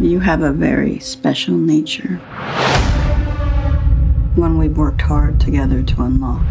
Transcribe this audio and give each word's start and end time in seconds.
You 0.00 0.20
have 0.20 0.42
a 0.42 0.52
very 0.52 0.98
special 1.00 1.54
nature. 1.54 2.16
One 4.34 4.56
we've 4.58 4.76
worked 4.76 5.02
hard 5.02 5.38
together 5.38 5.82
to 5.82 6.02
unlock. 6.02 6.42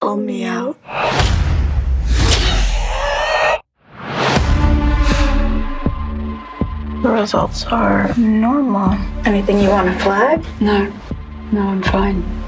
Pull 0.00 0.16
me 0.16 0.44
out. 0.44 0.76
The 7.02 7.10
results 7.10 7.64
are 7.66 8.14
normal. 8.16 8.92
Anything 9.26 9.58
you 9.58 9.70
want 9.70 9.88
to 9.92 10.04
flag? 10.04 10.44
No, 10.60 10.92
no, 11.50 11.60
I'm 11.60 11.82
fine. 11.82 12.39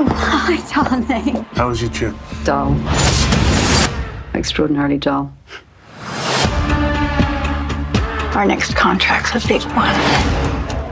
Mom! 0.00 0.16
Hi, 0.16 0.56
darling. 0.72 1.44
How 1.52 1.68
was 1.68 1.82
your 1.82 1.90
trip? 1.90 2.14
Dull. 2.44 2.72
Extraordinarily 4.34 4.96
dull. 4.96 5.30
Our 8.34 8.46
next 8.46 8.74
contract's 8.74 9.44
a 9.44 9.46
big 9.46 9.60
one. 9.76 9.92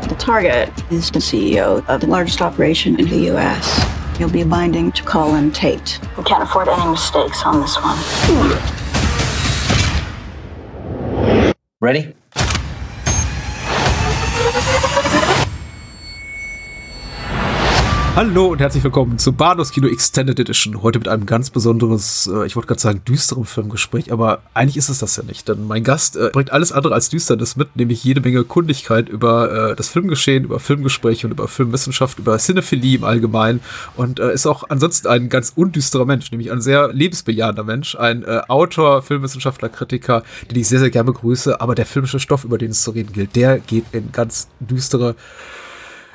The 0.09 0.16
target 0.19 0.70
is 0.92 1.10
the 1.10 1.20
CEO 1.20 1.88
of 1.88 2.02
the 2.02 2.06
largest 2.06 2.42
operation 2.42 3.00
in 3.00 3.09
the 3.09 3.19
U.S. 3.33 4.19
He'll 4.19 4.28
be 4.28 4.45
binding 4.45 4.92
to 4.92 5.02
Colin 5.05 5.52
Tate. 5.52 6.00
We 6.19 6.25
can't 6.25 6.42
afford 6.42 6.69
any 6.69 6.91
mistakes 6.91 7.42
on 7.45 7.62
this 7.62 7.77
one. 7.77 7.97
Ready? 11.80 12.14
Hallo 18.18 18.46
und 18.48 18.58
herzlich 18.58 18.82
willkommen 18.82 19.16
zu 19.16 19.32
Bahnhofs 19.32 19.70
Kino 19.70 19.86
Extended 19.86 20.40
Edition. 20.40 20.82
Heute 20.82 20.98
mit 20.98 21.06
einem 21.06 21.24
ganz 21.24 21.50
besonderes, 21.50 22.27
äh, 22.27 22.47
ich 22.47 22.56
wollte 22.56 22.66
gerade 22.66 22.80
sagen, 22.80 23.02
düsteren 23.05 23.44
Filmgespräch, 23.44 24.10
aber 24.10 24.42
eigentlich 24.55 24.77
ist 24.77 24.88
es 24.88 24.98
das 24.98 25.14
ja 25.14 25.22
nicht, 25.22 25.48
denn 25.48 25.69
mein 25.69 25.84
Gast 25.84 26.16
äh, 26.16 26.30
bringt 26.33 26.50
alles 26.50 26.72
andere 26.72 26.94
als 26.94 27.10
Düsternis 27.10 27.55
mit, 27.55 27.77
nämlich 27.77 28.02
jede 28.02 28.20
Menge 28.20 28.42
Kundigkeit 28.42 29.08
über 29.08 29.70
äh, 29.70 29.77
das 29.77 29.86
Filmgeschehen, 29.86 30.42
über 30.42 30.58
Filmgespräche 30.58 31.28
und 31.28 31.30
über 31.30 31.47
Filmwissenschaft, 31.47 32.19
über 32.19 32.38
Cinephilie 32.38 32.97
im 32.97 33.05
Allgemeinen 33.05 33.60
und 33.94 34.19
ist 34.19 34.48
auch 34.48 34.64
ansonsten 34.69 35.06
ein 35.06 35.28
ganz 35.28 35.53
undüsterer 35.55 36.05
Mensch, 36.05 36.32
nämlich 36.32 36.50
ein 36.50 36.60
sehr 36.60 36.92
lebensbejahender 36.92 37.62
Mensch, 37.62 37.94
ein 37.94 38.25
Autor, 38.48 39.03
Filmwissenschaftler, 39.03 39.69
Kritiker, 39.69 40.25
den 40.50 40.58
ich 40.58 40.66
sehr, 40.66 40.80
sehr 40.80 40.91
gerne 40.91 41.12
begrüße, 41.12 41.60
aber 41.60 41.77
der 41.77 41.86
filmische 41.86 42.19
Stoff, 42.19 42.42
über 42.42 42.58
den 42.58 42.72
es 42.72 42.82
zu 42.82 42.91
reden 42.91 43.12
gilt, 43.12 43.36
der 43.36 43.60
geht 43.60 43.84
in 43.92 44.10
ganz 44.10 44.48
düstere 44.58 45.14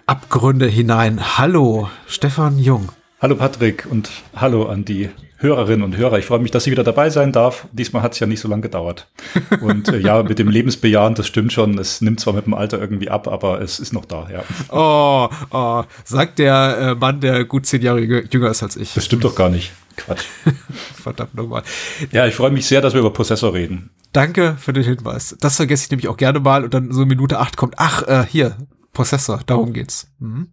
Abgründe 0.06 0.68
hinein. 0.68 1.38
Hallo, 1.38 1.90
Stefan 2.08 2.60
Jung. 2.60 2.90
Hallo 3.22 3.36
Patrick 3.38 3.88
und 3.90 4.10
hallo 4.36 4.66
an 4.66 4.84
die 4.84 5.10
Hörerinnen 5.38 5.82
und 5.82 5.96
Hörer. 5.96 6.20
Ich 6.20 6.26
freue 6.26 6.40
mich, 6.40 6.52
dass 6.52 6.68
ich 6.68 6.72
wieder 6.72 6.84
dabei 6.84 7.10
sein 7.10 7.32
darf. 7.32 7.68
Diesmal 7.72 8.02
hat 8.04 8.12
es 8.12 8.20
ja 8.20 8.28
nicht 8.28 8.42
so 8.42 8.50
lange 8.50 8.64
gedauert. 8.64 9.08
Und 9.62 9.90
äh, 9.90 9.98
ja, 9.98 10.24
mit 10.24 10.40
dem 10.40 10.50
Lebensbejahen, 10.50 11.16
das 11.16 11.28
stimmt 11.28 11.52
schon. 11.52 11.78
Es 11.78 12.02
nimmt 12.02 12.20
zwar 12.20 12.34
mit 12.34 12.46
dem 12.46 12.54
Alter 12.54 12.80
irgendwie 12.80 13.10
ab, 13.10 13.28
aber 13.28 13.62
es 13.62 13.80
ist 13.80 13.94
noch 13.94 14.06
da, 14.06 14.28
ja. 14.32 14.44
Oh, 14.72 15.30
oh 15.52 15.84
sagt 16.04 16.40
der 16.40 16.78
äh, 16.78 16.96
Mann, 16.96 17.20
der 17.20 17.46
gut 17.46 17.66
zehn 17.66 17.82
Jahre 17.82 18.00
jünger 18.02 18.50
ist 18.50 18.64
als 18.64 18.76
ich. 18.78 18.94
Das 18.94 19.06
stimmt 19.06 19.24
doch 19.24 19.36
gar 19.36 19.50
nicht. 19.50 19.72
Quatsch. 19.96 20.26
Verdammt 21.02 21.36
nochmal. 21.36 21.64
Ja, 22.12 22.26
ich 22.26 22.36
freue 22.36 22.52
mich 22.52 22.66
sehr, 22.66 22.82
dass 22.82 22.94
wir 22.94 23.00
über 23.00 23.14
Prozessor 23.14 23.54
reden. 23.54 23.90
Danke 24.12 24.56
für 24.60 24.74
den 24.74 24.84
Hinweis. 24.84 25.36
Das 25.40 25.58
vergesse 25.58 25.86
ich 25.86 25.92
nämlich 25.92 26.08
auch 26.08 26.18
gerne 26.18 26.40
mal 26.40 26.64
und 26.64 26.74
dann 26.74 26.92
so 26.92 27.06
Minute 27.06 27.40
acht 27.40 27.58
kommt, 27.58 27.76
ach, 27.78 28.04
äh, 28.04 28.26
hier, 28.30 28.58
Possessor, 28.94 29.42
darum 29.46 29.74
geht's. 29.74 30.08
Mhm. 30.20 30.48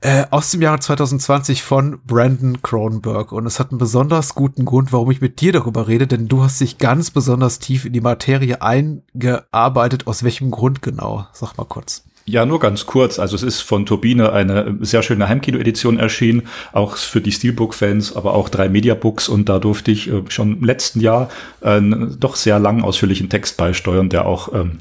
Äh, 0.00 0.24
aus 0.30 0.50
dem 0.50 0.62
Jahre 0.62 0.78
2020 0.78 1.62
von 1.62 2.00
Brandon 2.04 2.60
Cronenberg. 2.62 3.32
Und 3.32 3.46
es 3.46 3.58
hat 3.58 3.70
einen 3.70 3.78
besonders 3.78 4.34
guten 4.34 4.64
Grund, 4.64 4.92
warum 4.92 5.10
ich 5.10 5.20
mit 5.20 5.40
dir 5.40 5.52
darüber 5.52 5.88
rede, 5.88 6.06
denn 6.06 6.28
du 6.28 6.42
hast 6.42 6.60
dich 6.60 6.78
ganz 6.78 7.10
besonders 7.10 7.58
tief 7.58 7.84
in 7.84 7.92
die 7.92 8.00
Materie 8.00 8.60
eingearbeitet. 8.62 10.06
Aus 10.06 10.22
welchem 10.22 10.50
Grund 10.50 10.82
genau? 10.82 11.26
Sag 11.32 11.56
mal 11.56 11.64
kurz. 11.64 12.04
Ja, 12.26 12.46
nur 12.46 12.60
ganz 12.60 12.86
kurz. 12.86 13.18
Also 13.18 13.34
es 13.34 13.42
ist 13.42 13.62
von 13.62 13.86
Turbine 13.86 14.32
eine 14.32 14.76
sehr 14.80 15.02
schöne 15.02 15.28
Heimkino-Edition 15.28 15.98
erschienen, 15.98 16.42
auch 16.72 16.96
für 16.96 17.20
die 17.20 17.32
Steelbook-Fans, 17.32 18.14
aber 18.14 18.34
auch 18.34 18.48
drei 18.48 18.68
Mediabooks. 18.68 19.28
Und 19.28 19.48
da 19.48 19.58
durfte 19.58 19.90
ich 19.90 20.08
äh, 20.08 20.22
schon 20.28 20.58
im 20.58 20.64
letzten 20.64 21.00
Jahr 21.00 21.30
einen 21.60 22.20
doch 22.20 22.36
sehr 22.36 22.58
lang 22.58 22.82
ausführlichen 22.82 23.30
Text 23.30 23.56
beisteuern, 23.56 24.10
der 24.10 24.26
auch 24.26 24.52
ähm, 24.52 24.78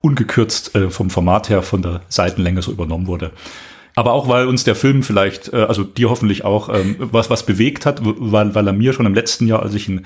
ungekürzt 0.00 0.74
äh, 0.74 0.90
vom 0.90 1.10
Format 1.10 1.48
her 1.48 1.62
von 1.62 1.82
der 1.82 2.02
Seitenlänge 2.08 2.62
so 2.62 2.70
übernommen 2.70 3.06
wurde. 3.06 3.32
Aber 3.94 4.12
auch 4.12 4.28
weil 4.28 4.46
uns 4.46 4.62
der 4.62 4.76
Film 4.76 5.02
vielleicht, 5.02 5.52
äh, 5.52 5.62
also 5.62 5.82
dir 5.82 6.08
hoffentlich 6.08 6.44
auch, 6.44 6.68
ähm, 6.68 6.96
was, 6.98 7.30
was 7.30 7.44
bewegt 7.44 7.84
hat, 7.84 8.00
weil, 8.02 8.54
weil 8.54 8.66
er 8.66 8.72
mir 8.72 8.92
schon 8.92 9.06
im 9.06 9.14
letzten 9.14 9.48
Jahr, 9.48 9.62
als 9.62 9.74
ich 9.74 9.88
ihn 9.88 10.04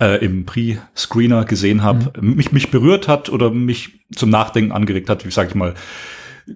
äh, 0.00 0.22
im 0.22 0.44
Pre-Screener 0.44 1.46
gesehen 1.46 1.82
habe, 1.82 2.12
mhm. 2.20 2.34
mich, 2.34 2.52
mich 2.52 2.70
berührt 2.70 3.08
hat 3.08 3.30
oder 3.30 3.50
mich 3.50 4.00
zum 4.14 4.28
Nachdenken 4.28 4.72
angeregt 4.72 5.08
hat, 5.08 5.24
wie 5.24 5.30
sag 5.30 5.48
ich 5.48 5.54
mal, 5.54 5.74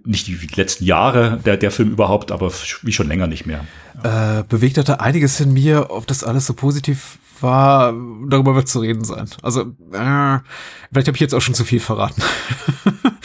nicht 0.04 0.26
die 0.26 0.38
letzten 0.54 0.84
Jahre 0.84 1.40
der, 1.44 1.56
der 1.56 1.70
Film 1.70 1.90
überhaupt, 1.90 2.32
aber 2.32 2.50
wie 2.82 2.92
schon 2.92 3.08
länger 3.08 3.26
nicht 3.26 3.46
mehr. 3.46 3.64
Äh, 4.02 4.42
bewegt 4.48 4.78
hatte 4.78 5.00
einiges 5.00 5.40
in 5.40 5.52
mir, 5.52 5.90
ob 5.90 6.06
das 6.06 6.24
alles 6.24 6.46
so 6.46 6.54
positiv 6.54 7.18
war, 7.40 7.92
darüber 8.28 8.54
wird 8.54 8.68
zu 8.68 8.80
reden 8.80 9.04
sein. 9.04 9.28
Also, 9.42 9.62
äh, 9.92 10.38
vielleicht 10.90 11.08
habe 11.08 11.16
ich 11.16 11.20
jetzt 11.20 11.34
auch 11.34 11.40
schon 11.40 11.54
zu 11.54 11.64
viel 11.64 11.80
verraten. 11.80 12.22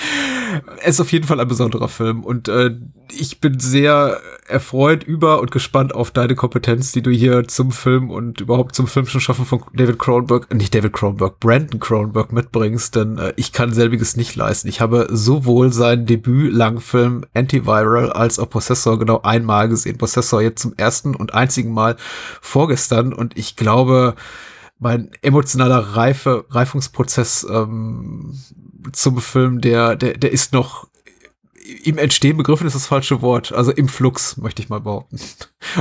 es 0.79 0.95
ist 0.95 1.01
auf 1.01 1.11
jeden 1.11 1.25
Fall 1.25 1.39
ein 1.39 1.47
besonderer 1.47 1.87
Film 1.87 2.23
und 2.23 2.47
äh, 2.47 2.71
ich 3.11 3.41
bin 3.41 3.59
sehr 3.59 4.19
erfreut 4.47 5.03
über 5.03 5.41
und 5.41 5.51
gespannt 5.51 5.93
auf 5.93 6.11
deine 6.11 6.35
Kompetenz, 6.35 6.91
die 6.91 7.01
du 7.01 7.11
hier 7.11 7.47
zum 7.47 7.71
Film 7.71 8.09
und 8.09 8.41
überhaupt 8.41 8.75
zum 8.75 8.87
filmischen 8.87 9.21
Schaffen 9.21 9.45
von 9.45 9.63
David 9.73 9.99
Cronenberg, 9.99 10.53
nicht 10.53 10.73
David 10.73 10.93
Cronenberg, 10.93 11.39
Brandon 11.39 11.79
Cronenberg 11.79 12.31
mitbringst, 12.31 12.95
denn 12.95 13.17
äh, 13.17 13.33
ich 13.35 13.51
kann 13.51 13.73
selbiges 13.73 14.15
nicht 14.15 14.35
leisten. 14.35 14.67
Ich 14.67 14.81
habe 14.81 15.07
sowohl 15.11 15.73
seinen 15.73 16.05
Debüt-Langfilm 16.05 17.25
Antiviral 17.33 18.11
als 18.11 18.39
auch 18.39 18.49
Possessor 18.49 18.99
genau 18.99 19.21
einmal 19.21 19.69
gesehen. 19.69 19.97
Possessor 19.97 20.41
jetzt 20.41 20.61
zum 20.61 20.73
ersten 20.77 21.15
und 21.15 21.33
einzigen 21.33 21.73
Mal 21.73 21.95
vorgestern 22.41 23.13
und 23.13 23.37
ich 23.37 23.55
glaube, 23.55 24.15
mein 24.79 25.11
emotionaler 25.21 25.95
Reife, 25.95 26.45
Reifungsprozess 26.49 27.45
ähm, 27.49 28.33
zum 28.91 29.19
Film, 29.19 29.61
der, 29.61 29.95
der, 29.95 30.17
der 30.17 30.31
ist 30.31 30.53
noch 30.53 30.87
im 31.83 31.97
Entstehen 31.97 32.37
begriffen 32.37 32.67
ist 32.67 32.75
das 32.75 32.87
falsche 32.87 33.21
Wort. 33.21 33.51
Also 33.51 33.71
im 33.71 33.87
Flux, 33.87 34.37
möchte 34.37 34.61
ich 34.61 34.69
mal 34.69 34.79
behaupten. 34.79 35.17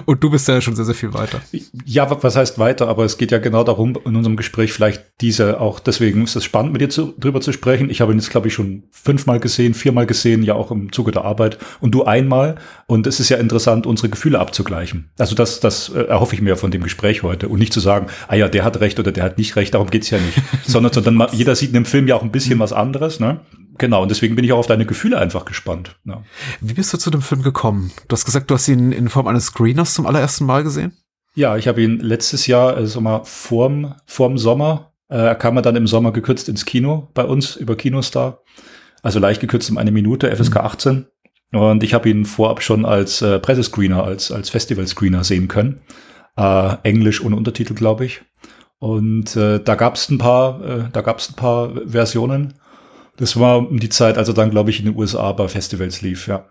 Und 0.05 0.23
du 0.23 0.31
bist 0.31 0.47
ja 0.49 0.61
schon 0.61 0.77
sehr, 0.77 0.85
sehr 0.85 0.95
viel 0.95 1.15
weiter. 1.15 1.41
Ja, 1.85 2.23
was 2.23 2.37
heißt 2.37 2.59
weiter? 2.59 2.89
Aber 2.89 3.05
es 3.05 3.19
geht 3.19 3.31
ja 3.31 3.39
genau 3.39 3.65
darum, 3.65 3.99
in 4.05 4.17
unserem 4.17 4.37
Gespräch 4.37 4.73
vielleicht 4.73 5.05
diese 5.21 5.61
auch, 5.61 5.81
deswegen 5.81 6.25
ist 6.25 6.37
es 6.37 6.45
spannend, 6.45 6.73
mit 6.73 6.83
dir 6.83 6.91
zu, 6.91 7.15
drüber 7.19 7.41
zu 7.41 7.53
sprechen. 7.53 7.91
Ich 7.91 8.01
habe 8.01 8.13
ihn 8.13 8.19
jetzt, 8.19 8.31
glaube 8.31 8.49
ich, 8.49 8.55
schon 8.55 8.85
fünfmal 8.91 9.41
gesehen, 9.41 9.75
viermal 9.75 10.07
gesehen, 10.07 10.43
ja 10.43 10.55
auch 10.55 10.71
im 10.71 10.93
Zuge 10.93 11.13
der 11.13 11.25
Arbeit. 11.25 11.59
Und 11.81 11.93
du 11.93 12.05
einmal. 12.05 12.57
Und 12.87 13.07
es 13.07 13.21
ist 13.21 13.29
ja 13.29 13.39
interessant, 13.39 13.87
unsere 13.87 14.09
Gefühle 14.09 14.39
abzugleichen. 14.39 15.11
Also 15.19 15.35
das, 15.35 15.61
das 15.61 15.89
äh, 15.89 16.03
erhoffe 16.03 16.35
ich 16.35 16.43
mir 16.43 16.57
von 16.57 16.71
dem 16.71 16.83
Gespräch 16.83 17.23
heute. 17.23 17.49
Und 17.49 17.59
nicht 17.59 17.73
zu 17.73 17.81
sagen, 17.81 18.07
ah 18.29 18.37
ja, 18.37 18.49
der 18.49 18.65
hat 18.65 18.81
recht 18.81 18.99
oder 18.99 19.13
der 19.13 19.25
hat 19.25 19.39
nicht 19.39 19.57
recht, 19.57 19.75
darum 19.75 19.91
geht's 19.91 20.11
ja 20.11 20.19
nicht. 20.19 20.39
sondern, 20.67 20.93
sondern 20.93 21.29
jeder 21.33 21.55
sieht 21.55 21.69
in 21.69 21.75
dem 21.75 21.85
Film 21.85 22.07
ja 22.07 22.17
auch 22.17 22.23
ein 22.23 22.33
bisschen 22.33 22.59
was 22.59 22.73
anderes, 22.73 23.21
ne? 23.21 23.41
Genau, 23.81 24.03
und 24.03 24.11
deswegen 24.11 24.37
bin 24.37 24.45
ich 24.45 24.53
auch 24.53 24.59
auf 24.59 24.67
deine 24.67 24.85
Gefühle 24.85 25.19
einfach 25.19 25.47
gespannt. 25.47 25.97
Ja. 26.05 26.23
Wie 26.61 26.75
bist 26.75 26.93
du 26.93 26.99
zu 26.99 27.11
dem 27.11 27.23
Film 27.23 27.43
gekommen? 27.43 27.91
Du 28.09 28.13
hast 28.13 28.27
gesagt, 28.27 28.51
du 28.51 28.55
hast 28.55 28.69
ihn 28.69 28.93
in 28.93 29.09
Form 29.09 29.27
eines 29.27 29.47
Screeners 29.47 29.95
zum 29.95 30.07
allerersten 30.07 30.45
Mal 30.45 30.63
gesehen? 30.63 30.93
Ja, 31.35 31.57
ich 31.57 31.67
habe 31.67 31.81
ihn 31.81 31.99
letztes 31.99 32.47
Jahr, 32.47 32.75
also 32.75 33.01
mal 33.01 33.23
vorm, 33.25 33.95
vorm 34.05 34.37
Sommer, 34.37 34.93
äh, 35.09 35.35
kam 35.35 35.57
er 35.57 35.63
dann 35.63 35.77
im 35.77 35.87
Sommer 35.87 36.13
gekürzt 36.13 36.51
ins 36.51 36.67
Kino 36.67 37.09
bei 37.15 37.25
uns 37.25 37.57
über 37.57 37.75
Kinostar. 37.75 38.43
Also 39.03 39.19
leicht 39.19 39.41
gekürzt 39.41 39.71
um 39.71 39.79
eine 39.79 39.93
Minute, 39.93 40.31
FSK 40.31 40.59
18. 40.59 41.07
Mhm. 41.51 41.59
Und 41.59 41.83
ich 41.83 41.95
habe 41.95 42.11
ihn 42.11 42.27
vorab 42.27 42.63
schon 42.63 42.85
als 42.85 43.23
äh, 43.23 43.39
Pressescreener, 43.39 44.05
als, 44.05 44.31
als 44.31 44.51
Festivalscreener 44.51 45.25
sehen 45.25 45.49
können. 45.49 45.81
Äh, 46.37 46.77
Englisch 46.83 47.25
ohne 47.25 47.37
Untertitel, 47.37 47.73
glaube 47.73 48.05
ich. 48.05 48.21
Und 48.79 49.37
äh, 49.37 49.59
da 49.59 49.75
gab 49.75 49.95
es 49.95 50.11
ein 50.11 50.19
paar, 50.19 50.63
äh, 50.63 50.85
da 50.93 51.01
gab 51.01 51.19
es 51.19 51.31
ein 51.31 51.37
paar 51.37 51.71
Versionen. 51.87 52.60
Das 53.21 53.39
war 53.39 53.59
um 53.59 53.79
die 53.79 53.91
Zeit, 53.91 54.19
als 54.19 54.29
er 54.29 54.35
dann, 54.35 54.51
glaube 54.51 54.71
ich, 54.71 54.81
in 54.81 54.87
den 54.87 54.97
USA 54.97 55.31
bei 55.33 55.47
Festivals 55.47 56.03
lief, 56.03 56.27
ja. 56.27 56.45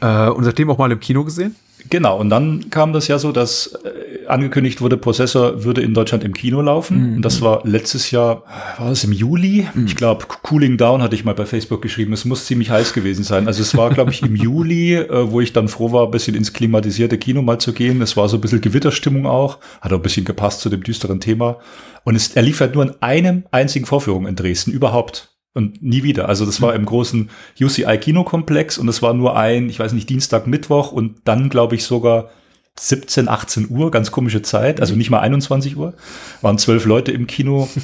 Äh, 0.00 0.30
und 0.30 0.44
seitdem 0.44 0.70
auch 0.70 0.78
mal 0.78 0.90
im 0.90 1.00
Kino 1.00 1.24
gesehen? 1.24 1.54
Genau, 1.90 2.18
und 2.18 2.28
dann 2.28 2.70
kam 2.70 2.92
das 2.92 3.08
ja 3.08 3.18
so, 3.18 3.32
dass 3.32 3.78
äh, 3.84 4.26
angekündigt 4.26 4.80
wurde, 4.80 4.96
Prozessor 4.96 5.64
würde 5.64 5.80
in 5.80 5.94
Deutschland 5.94 6.24
im 6.24 6.34
Kino 6.34 6.60
laufen. 6.60 7.10
Mhm. 7.10 7.16
Und 7.16 7.22
das 7.22 7.40
war 7.40 7.60
letztes 7.64 8.10
Jahr, 8.10 8.42
war 8.78 8.90
es 8.90 9.04
im 9.04 9.12
Juli? 9.12 9.66
Mhm. 9.72 9.86
Ich 9.86 9.96
glaube, 9.96 10.26
Cooling 10.42 10.76
Down 10.76 11.02
hatte 11.02 11.14
ich 11.14 11.24
mal 11.24 11.34
bei 11.34 11.46
Facebook 11.46 11.80
geschrieben. 11.80 12.12
Es 12.12 12.24
muss 12.24 12.46
ziemlich 12.46 12.70
heiß 12.70 12.92
gewesen 12.92 13.24
sein. 13.24 13.46
Also 13.46 13.62
es 13.62 13.76
war, 13.76 13.90
glaube 13.90 14.10
ich, 14.10 14.22
im 14.22 14.36
Juli, 14.36 14.94
äh, 14.94 15.30
wo 15.30 15.40
ich 15.40 15.52
dann 15.52 15.68
froh 15.68 15.92
war, 15.92 16.06
ein 16.06 16.10
bisschen 16.10 16.34
ins 16.34 16.52
klimatisierte 16.52 17.16
Kino 17.16 17.42
mal 17.42 17.58
zu 17.58 17.72
gehen. 17.72 18.02
Es 18.02 18.16
war 18.16 18.28
so 18.28 18.36
ein 18.36 18.40
bisschen 18.40 18.60
Gewitterstimmung 18.60 19.26
auch. 19.26 19.58
Hat 19.80 19.92
auch 19.92 19.96
ein 19.96 20.02
bisschen 20.02 20.24
gepasst 20.24 20.60
zu 20.60 20.68
dem 20.68 20.82
düsteren 20.82 21.20
Thema. 21.20 21.58
Und 22.04 22.16
es, 22.16 22.34
er 22.34 22.42
lief 22.42 22.60
halt 22.60 22.74
nur 22.74 22.84
in 22.84 22.94
einem 23.00 23.44
einzigen 23.50 23.86
Vorführung 23.86 24.26
in 24.26 24.36
Dresden 24.36 24.72
überhaupt 24.72 25.37
und 25.58 25.82
nie 25.82 26.04
wieder. 26.04 26.28
Also 26.28 26.46
das 26.46 26.62
war 26.62 26.74
im 26.74 26.86
großen 26.86 27.28
UCI 27.60 27.98
Kinokomplex 27.98 28.78
und 28.78 28.88
es 28.88 29.02
war 29.02 29.12
nur 29.12 29.36
ein, 29.36 29.68
ich 29.68 29.78
weiß 29.78 29.92
nicht, 29.92 30.08
Dienstag, 30.08 30.46
Mittwoch 30.46 30.92
und 30.92 31.16
dann 31.24 31.50
glaube 31.50 31.74
ich 31.74 31.84
sogar 31.84 32.30
17, 32.78 33.28
18 33.28 33.66
Uhr, 33.68 33.90
ganz 33.90 34.12
komische 34.12 34.40
Zeit, 34.40 34.80
also 34.80 34.94
nicht 34.94 35.10
mal 35.10 35.18
21 35.18 35.76
Uhr, 35.76 35.94
waren 36.42 36.58
zwölf 36.58 36.86
Leute 36.86 37.12
im 37.12 37.26
Kino. 37.26 37.68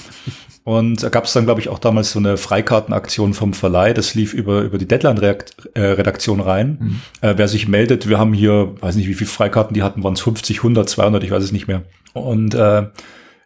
Und 0.65 1.03
da 1.03 1.11
gab 1.11 1.25
es 1.25 1.35
dann, 1.35 1.45
glaube 1.45 1.61
ich, 1.61 1.69
auch 1.69 1.79
damals 1.79 2.13
so 2.13 2.19
eine 2.19 2.39
Freikartenaktion 2.39 3.35
vom 3.35 3.53
Verleih. 3.53 3.93
Das 3.93 4.15
lief 4.15 4.33
über, 4.33 4.63
über 4.63 4.79
die 4.79 4.89
Deadline-Redaktion 4.89 6.41
rein. 6.41 6.79
Mhm. 6.81 7.01
Äh, 7.21 7.35
wer 7.37 7.49
sich 7.49 7.69
meldet, 7.69 8.09
wir 8.09 8.19
haben 8.19 8.33
hier, 8.33 8.73
weiß 8.81 8.97
nicht, 8.97 9.07
wie 9.07 9.13
viele 9.13 9.29
Freikarten 9.29 9.75
die 9.75 9.83
hatten, 9.83 10.03
waren 10.03 10.15
es 10.15 10.23
50, 10.23 10.61
100, 10.61 10.89
200, 10.89 11.23
ich 11.23 11.31
weiß 11.31 11.45
es 11.45 11.53
nicht 11.53 11.69
mehr. 11.69 11.83
Und 12.15 12.55
äh, 12.55 12.87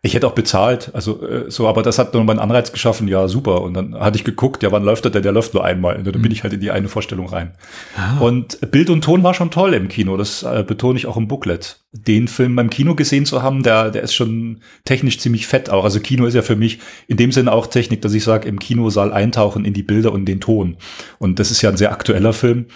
ich 0.00 0.14
hätte 0.14 0.26
auch 0.26 0.32
bezahlt, 0.32 0.90
also 0.94 1.26
äh, 1.26 1.50
so, 1.50 1.66
aber 1.66 1.82
das 1.82 1.98
hat 1.98 2.14
nochmal 2.14 2.34
einen 2.34 2.50
Anreiz 2.50 2.72
geschaffen, 2.72 3.08
ja, 3.08 3.26
super. 3.26 3.62
Und 3.62 3.74
dann 3.74 3.94
hatte 3.98 4.16
ich 4.16 4.24
geguckt, 4.24 4.62
ja, 4.62 4.70
wann 4.70 4.84
läuft 4.84 5.04
der? 5.04 5.20
Der 5.20 5.32
läuft 5.32 5.54
nur 5.54 5.64
einmal. 5.64 5.96
Und 5.96 6.06
dann 6.06 6.22
bin 6.22 6.30
ich 6.30 6.44
halt 6.44 6.52
in 6.52 6.60
die 6.60 6.70
eine 6.70 6.88
Vorstellung 6.88 7.28
rein. 7.28 7.54
Ah. 7.96 8.18
Und 8.18 8.70
Bild 8.70 8.90
und 8.90 9.02
Ton 9.02 9.22
war 9.24 9.34
schon 9.34 9.50
toll 9.50 9.74
im 9.74 9.88
Kino, 9.88 10.16
das 10.16 10.44
äh, 10.44 10.64
betone 10.66 10.98
ich 10.98 11.06
auch 11.06 11.16
im 11.16 11.26
Booklet. 11.26 11.80
Den 11.92 12.28
Film 12.28 12.54
beim 12.54 12.70
Kino 12.70 12.94
gesehen 12.94 13.26
zu 13.26 13.42
haben, 13.42 13.62
der, 13.62 13.90
der 13.90 14.02
ist 14.02 14.14
schon 14.14 14.60
technisch 14.84 15.18
ziemlich 15.18 15.46
fett 15.46 15.68
auch. 15.68 15.84
Also 15.84 15.98
Kino 16.00 16.26
ist 16.26 16.34
ja 16.34 16.42
für 16.42 16.56
mich 16.56 16.78
in 17.08 17.16
dem 17.16 17.32
Sinne 17.32 17.52
auch 17.52 17.66
Technik, 17.66 18.02
dass 18.02 18.14
ich 18.14 18.22
sage, 18.22 18.46
im 18.48 18.60
Kinosaal 18.60 19.12
eintauchen 19.12 19.64
in 19.64 19.72
die 19.72 19.82
Bilder 19.82 20.12
und 20.12 20.26
den 20.26 20.40
Ton. 20.40 20.76
Und 21.18 21.40
das 21.40 21.50
ist 21.50 21.62
ja 21.62 21.70
ein 21.70 21.76
sehr 21.76 21.90
aktueller 21.90 22.32
Film, 22.32 22.66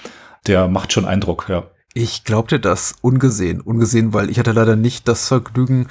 der 0.47 0.67
macht 0.67 0.93
schon 0.93 1.05
Eindruck, 1.05 1.47
ja. 1.49 1.65
Ich 1.95 2.25
glaubte 2.25 2.59
das 2.59 2.95
ungesehen. 3.03 3.61
Ungesehen, 3.61 4.15
weil 4.15 4.31
ich 4.31 4.39
hatte 4.39 4.53
leider 4.53 4.77
nicht 4.77 5.09
das 5.09 5.29
Vergnügen, 5.29 5.89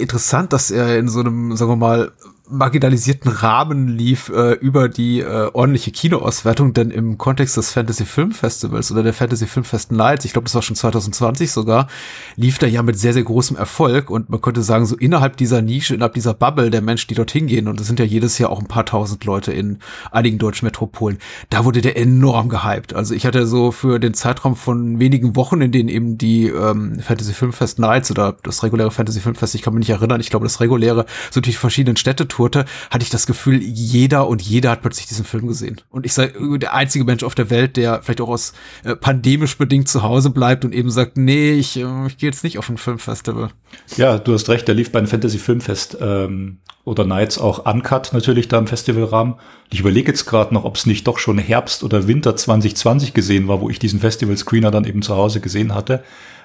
interessant, 0.00 0.52
dass 0.52 0.70
er 0.70 0.98
in 0.98 1.08
so 1.08 1.20
einem, 1.20 1.56
sagen 1.56 1.70
wir 1.70 1.76
mal, 1.76 2.12
marginalisierten 2.50 3.30
Rahmen 3.30 3.88
lief 3.88 4.28
äh, 4.28 4.52
über 4.54 4.88
die 4.88 5.20
äh, 5.20 5.50
ordentliche 5.52 5.90
Kinoauswertung, 5.90 6.72
denn 6.72 6.90
im 6.90 7.18
Kontext 7.18 7.56
des 7.56 7.70
Fantasy 7.70 8.04
Film 8.04 8.32
Festivals 8.32 8.90
oder 8.90 9.02
der 9.02 9.14
Fantasy 9.14 9.46
Film 9.46 9.64
Fest 9.64 9.92
Nights, 9.92 10.24
ich 10.24 10.32
glaube, 10.32 10.44
das 10.44 10.54
war 10.54 10.62
schon 10.62 10.76
2020 10.76 11.50
sogar, 11.50 11.88
lief 12.36 12.58
da 12.58 12.66
ja 12.66 12.82
mit 12.82 12.98
sehr, 12.98 13.12
sehr 13.12 13.22
großem 13.22 13.56
Erfolg 13.56 14.10
und 14.10 14.30
man 14.30 14.40
könnte 14.40 14.62
sagen, 14.62 14.86
so 14.86 14.96
innerhalb 14.96 15.36
dieser 15.36 15.62
Nische, 15.62 15.94
innerhalb 15.94 16.14
dieser 16.14 16.34
Bubble 16.34 16.70
der 16.70 16.82
Menschen, 16.82 17.08
die 17.08 17.14
dorthin 17.14 17.46
gehen, 17.46 17.68
und 17.68 17.78
das 17.78 17.86
sind 17.86 17.98
ja 17.98 18.04
jedes 18.04 18.38
Jahr 18.38 18.50
auch 18.50 18.60
ein 18.60 18.68
paar 18.68 18.84
tausend 18.84 19.24
Leute 19.24 19.52
in 19.52 19.78
einigen 20.10 20.38
deutschen 20.38 20.66
Metropolen, 20.66 21.18
da 21.50 21.64
wurde 21.64 21.80
der 21.80 21.96
enorm 21.96 22.48
gehypt. 22.48 22.94
Also 22.94 23.14
ich 23.14 23.26
hatte 23.26 23.46
so 23.46 23.70
für 23.72 23.98
den 23.98 24.14
Zeitraum 24.14 24.56
von 24.56 24.98
wenigen 24.98 25.36
Wochen, 25.36 25.60
in 25.60 25.72
denen 25.72 25.88
eben 25.88 26.18
die 26.18 26.48
ähm, 26.48 26.98
Fantasy 27.00 27.32
Film 27.32 27.52
Fest 27.52 27.78
Nights 27.78 28.10
oder 28.10 28.36
das 28.42 28.62
reguläre 28.62 28.90
Fantasy 28.90 29.20
Film 29.20 29.34
Fest, 29.34 29.54
ich 29.54 29.62
kann 29.62 29.74
mich 29.74 29.88
nicht 29.88 29.90
erinnern, 29.90 30.20
ich 30.20 30.30
glaube, 30.30 30.44
das 30.44 30.60
reguläre, 30.60 31.06
so 31.30 31.40
durch 31.40 31.58
verschiedenen 31.58 31.96
Städte 31.96 32.26
tourte, 32.40 32.64
hatte 32.90 33.02
ich 33.02 33.10
das 33.10 33.26
Gefühl, 33.26 33.62
jeder 33.62 34.26
und 34.26 34.40
jeder 34.40 34.70
hat 34.70 34.80
plötzlich 34.80 35.06
diesen 35.06 35.26
Film 35.26 35.46
gesehen. 35.46 35.80
Und 35.90 36.06
ich 36.06 36.14
sei 36.14 36.32
der 36.56 36.74
einzige 36.74 37.04
Mensch 37.04 37.22
auf 37.22 37.34
der 37.34 37.50
Welt, 37.50 37.76
der 37.76 38.02
vielleicht 38.02 38.22
auch 38.22 38.28
aus 38.28 38.54
äh, 38.82 38.96
pandemisch 38.96 39.58
bedingt 39.58 39.88
zu 39.88 40.02
Hause 40.02 40.30
bleibt 40.30 40.64
und 40.64 40.74
eben 40.74 40.90
sagt, 40.90 41.18
nee, 41.18 41.52
ich, 41.52 41.76
äh, 41.76 42.06
ich 42.06 42.16
gehe 42.16 42.30
jetzt 42.30 42.44
nicht 42.44 42.58
auf 42.58 42.70
ein 42.70 42.78
Filmfestival. 42.78 43.50
Ja, 43.96 44.18
du 44.18 44.32
hast 44.32 44.48
recht, 44.48 44.66
der 44.66 44.74
lief 44.74 44.90
beim 44.90 45.06
Fantasy 45.06 45.38
Filmfest 45.38 45.98
ähm, 46.00 46.58
oder 46.84 47.04
Nights 47.04 47.38
auch 47.38 47.66
uncut 47.66 48.12
natürlich 48.14 48.48
da 48.48 48.58
im 48.58 48.66
Festivalrahmen. 48.66 49.34
Ich 49.70 49.80
überlege 49.80 50.10
jetzt 50.10 50.24
gerade 50.24 50.54
noch, 50.54 50.64
ob 50.64 50.76
es 50.76 50.86
nicht 50.86 51.06
doch 51.06 51.18
schon 51.18 51.36
Herbst 51.38 51.84
oder 51.84 52.08
Winter 52.08 52.36
2020 52.36 53.12
gesehen 53.12 53.48
war, 53.48 53.60
wo 53.60 53.68
ich 53.68 53.78
diesen 53.78 54.00
Festival 54.00 54.36
Screener 54.36 54.70
dann 54.70 54.84
eben 54.84 55.02
zu 55.02 55.14
Hause 55.14 55.40
gesehen 55.40 55.74
hatte 55.74 56.02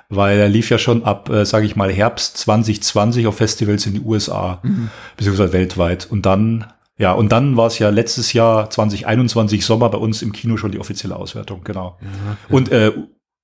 weil 0.10 0.40
er 0.40 0.50
lief 0.50 0.69
ja 0.69 0.78
schon 0.78 1.04
ab, 1.04 1.30
äh, 1.30 1.46
sage 1.46 1.66
ich 1.66 1.75
mal, 1.75 1.92
Herbst 1.92 2.38
2020 2.38 3.28
auf 3.28 3.38
Festivals 3.38 3.86
in 3.86 3.94
den 3.94 4.06
USA, 4.06 4.60
mhm. 4.63 4.90
beziehungsweise 5.18 5.54
weltweit. 5.54 6.07
Und 6.10 6.25
dann, 6.25 6.68
ja, 6.98 7.13
und 7.13 7.31
dann 7.31 7.57
war 7.57 7.68
es 7.68 7.80
ja 7.80 7.90
letztes 7.90 8.34
Jahr 8.34 8.69
2021 8.69 9.66
Sommer 9.66 9.90
bei 9.90 9.98
uns 9.98 10.22
im 10.22 10.31
Kino 10.31 10.57
schon 10.57 10.72
die 10.72 10.80
offizielle 10.80 11.16
Auswertung, 11.16 11.63
genau. 11.63 11.98
Ja. 12.02 12.38
Und 12.50 12.72
äh, 12.72 12.92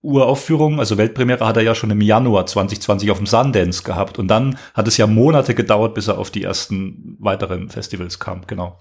Uraufführung, 0.03 0.79
also 0.79 0.97
Weltpremiere 0.97 1.45
hat 1.45 1.57
er 1.57 1.63
ja 1.63 1.75
schon 1.75 1.91
im 1.91 2.01
Januar 2.01 2.47
2020 2.47 3.11
auf 3.11 3.17
dem 3.17 3.27
Sundance 3.27 3.83
gehabt 3.83 4.17
und 4.17 4.27
dann 4.29 4.57
hat 4.73 4.87
es 4.87 4.97
ja 4.97 5.05
Monate 5.05 5.53
gedauert, 5.53 5.93
bis 5.93 6.07
er 6.07 6.17
auf 6.17 6.31
die 6.31 6.43
ersten 6.43 7.17
weiteren 7.19 7.69
Festivals 7.69 8.17
kam, 8.17 8.41
genau. 8.47 8.79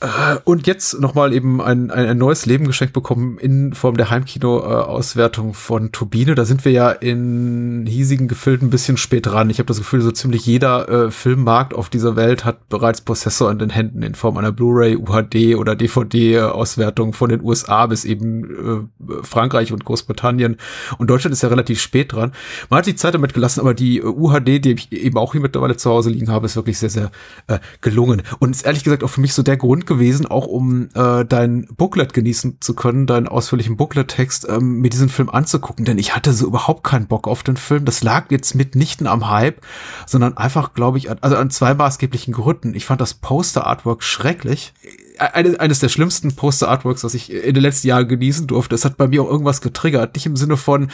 Äh, 0.00 0.36
und 0.44 0.68
jetzt 0.68 1.00
nochmal 1.00 1.32
eben 1.32 1.60
ein, 1.60 1.90
ein, 1.90 2.06
ein, 2.06 2.18
neues 2.18 2.46
Leben 2.46 2.66
geschenkt 2.66 2.94
bekommen 2.94 3.36
in 3.38 3.72
Form 3.72 3.96
der 3.96 4.10
Heimkino-Auswertung 4.10 5.54
von 5.54 5.90
Turbine. 5.90 6.36
Da 6.36 6.44
sind 6.44 6.64
wir 6.64 6.70
ja 6.70 6.90
in 6.90 7.84
hiesigen 7.84 8.28
Gefilden 8.28 8.68
ein 8.68 8.70
bisschen 8.70 8.96
spät 8.96 9.26
dran. 9.26 9.50
Ich 9.50 9.58
habe 9.58 9.66
das 9.66 9.78
Gefühl, 9.78 10.00
so 10.00 10.12
ziemlich 10.12 10.46
jeder 10.46 10.88
äh, 10.88 11.10
Filmmarkt 11.10 11.74
auf 11.74 11.90
dieser 11.90 12.14
Welt 12.14 12.44
hat 12.44 12.68
bereits 12.68 13.00
Prozessor 13.00 13.50
in 13.50 13.58
den 13.58 13.70
Händen 13.70 14.02
in 14.02 14.14
Form 14.14 14.36
einer 14.36 14.52
Blu-ray, 14.52 14.96
UHD 14.96 15.56
oder 15.56 15.74
DVD-Auswertung 15.74 17.12
von 17.12 17.30
den 17.30 17.42
USA 17.42 17.86
bis 17.86 18.04
eben 18.04 18.88
äh, 19.00 19.22
Frankreich 19.22 19.72
und 19.72 19.84
Großbritannien. 19.84 20.58
Und 20.98 21.10
Deutschland 21.10 21.32
ist 21.32 21.42
ja 21.42 21.48
relativ 21.48 21.80
spät 21.80 22.12
dran. 22.12 22.32
Man 22.70 22.78
hat 22.78 22.84
sich 22.84 22.98
Zeit 22.98 23.14
damit 23.14 23.34
gelassen, 23.34 23.60
aber 23.60 23.74
die 23.74 23.98
äh, 23.98 24.04
UHD, 24.04 24.64
die 24.64 24.74
ich 24.74 24.92
eben 24.92 25.18
auch 25.18 25.32
hier 25.32 25.40
mittlerweile 25.40 25.76
zu 25.76 25.90
Hause 25.90 26.10
liegen 26.10 26.30
habe, 26.30 26.46
ist 26.46 26.54
wirklich 26.54 26.78
sehr, 26.78 26.90
sehr 26.90 27.10
äh, 27.48 27.58
gelungen. 27.80 28.22
Und 28.38 28.52
ist 28.52 28.64
ehrlich 28.64 28.84
gesagt 28.84 29.02
auch 29.02 29.10
für 29.10 29.20
mich 29.20 29.34
so 29.34 29.42
der 29.42 29.56
Grund 29.56 29.87
gewesen, 29.88 30.26
auch 30.26 30.46
um 30.46 30.88
äh, 30.94 31.24
dein 31.24 31.66
Booklet 31.76 32.12
genießen 32.12 32.58
zu 32.60 32.74
können, 32.74 33.06
deinen 33.06 33.26
ausführlichen 33.26 33.76
Booklet-Text, 33.76 34.46
ähm, 34.48 34.80
mir 34.80 34.90
diesen 34.90 35.08
Film 35.08 35.28
anzugucken, 35.28 35.84
denn 35.84 35.98
ich 35.98 36.14
hatte 36.14 36.32
so 36.32 36.46
überhaupt 36.46 36.84
keinen 36.84 37.08
Bock 37.08 37.26
auf 37.26 37.42
den 37.42 37.56
Film. 37.56 37.84
Das 37.84 38.04
lag 38.04 38.30
jetzt 38.30 38.54
mitnichten 38.54 39.08
am 39.08 39.28
Hype, 39.28 39.60
sondern 40.06 40.36
einfach, 40.36 40.74
glaube 40.74 40.98
ich, 40.98 41.10
an, 41.10 41.18
also 41.20 41.36
an 41.36 41.50
zwei 41.50 41.74
maßgeblichen 41.74 42.32
Gründen. 42.32 42.74
Ich 42.74 42.84
fand 42.84 43.00
das 43.00 43.14
Poster-Artwork 43.14 44.04
schrecklich 44.04 44.72
eine, 45.18 45.58
eines 45.60 45.80
der 45.80 45.88
schlimmsten 45.88 46.34
Poster-Artworks, 46.34 47.04
was 47.04 47.14
ich 47.14 47.32
in 47.32 47.54
den 47.54 47.62
letzten 47.62 47.88
Jahren 47.88 48.08
genießen 48.08 48.46
durfte. 48.46 48.74
Es 48.74 48.84
hat 48.84 48.96
bei 48.96 49.08
mir 49.08 49.22
auch 49.22 49.30
irgendwas 49.30 49.60
getriggert. 49.60 50.14
Nicht 50.14 50.26
im 50.26 50.36
Sinne 50.36 50.56
von 50.56 50.90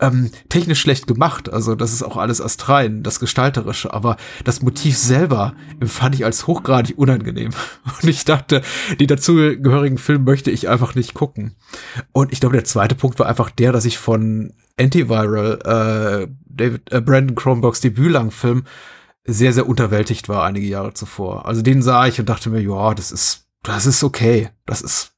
ähm, 0.00 0.30
technisch 0.48 0.80
schlecht 0.80 1.06
gemacht. 1.06 1.52
Also 1.52 1.74
das 1.74 1.92
ist 1.92 2.02
auch 2.02 2.16
alles 2.16 2.40
astrein, 2.40 3.02
das 3.02 3.20
Gestalterische. 3.20 3.92
Aber 3.92 4.16
das 4.44 4.62
Motiv 4.62 4.96
selber 4.96 5.54
empfand 5.80 6.14
ich 6.14 6.24
als 6.24 6.46
hochgradig 6.46 6.98
unangenehm. 6.98 7.50
Und 8.02 8.08
ich 8.08 8.24
dachte, 8.24 8.62
die 8.98 9.06
dazugehörigen 9.06 9.98
Film 9.98 10.24
möchte 10.24 10.50
ich 10.50 10.68
einfach 10.68 10.94
nicht 10.94 11.14
gucken. 11.14 11.54
Und 12.12 12.32
ich 12.32 12.40
glaube, 12.40 12.56
der 12.56 12.64
zweite 12.64 12.94
Punkt 12.94 13.18
war 13.18 13.26
einfach 13.26 13.50
der, 13.50 13.72
dass 13.72 13.84
ich 13.84 13.98
von 13.98 14.52
Antiviral, 14.78 15.58
äh, 15.64 16.28
David, 16.46 16.92
äh, 16.92 17.00
Brandon 17.00 17.34
Cronenbergs 17.34 17.80
Debütlangfilm 17.80 18.64
sehr, 19.24 19.52
sehr 19.52 19.68
unterwältigt 19.68 20.28
war 20.28 20.44
einige 20.44 20.66
Jahre 20.66 20.94
zuvor. 20.94 21.46
Also 21.46 21.62
den 21.62 21.82
sah 21.82 22.06
ich 22.06 22.18
und 22.18 22.28
dachte 22.28 22.50
mir, 22.50 22.60
ja, 22.60 22.94
das 22.94 23.12
ist 23.12 23.41
das 23.62 23.86
ist 23.86 24.02
okay. 24.02 24.50
Das 24.66 24.80
ist, 24.80 25.12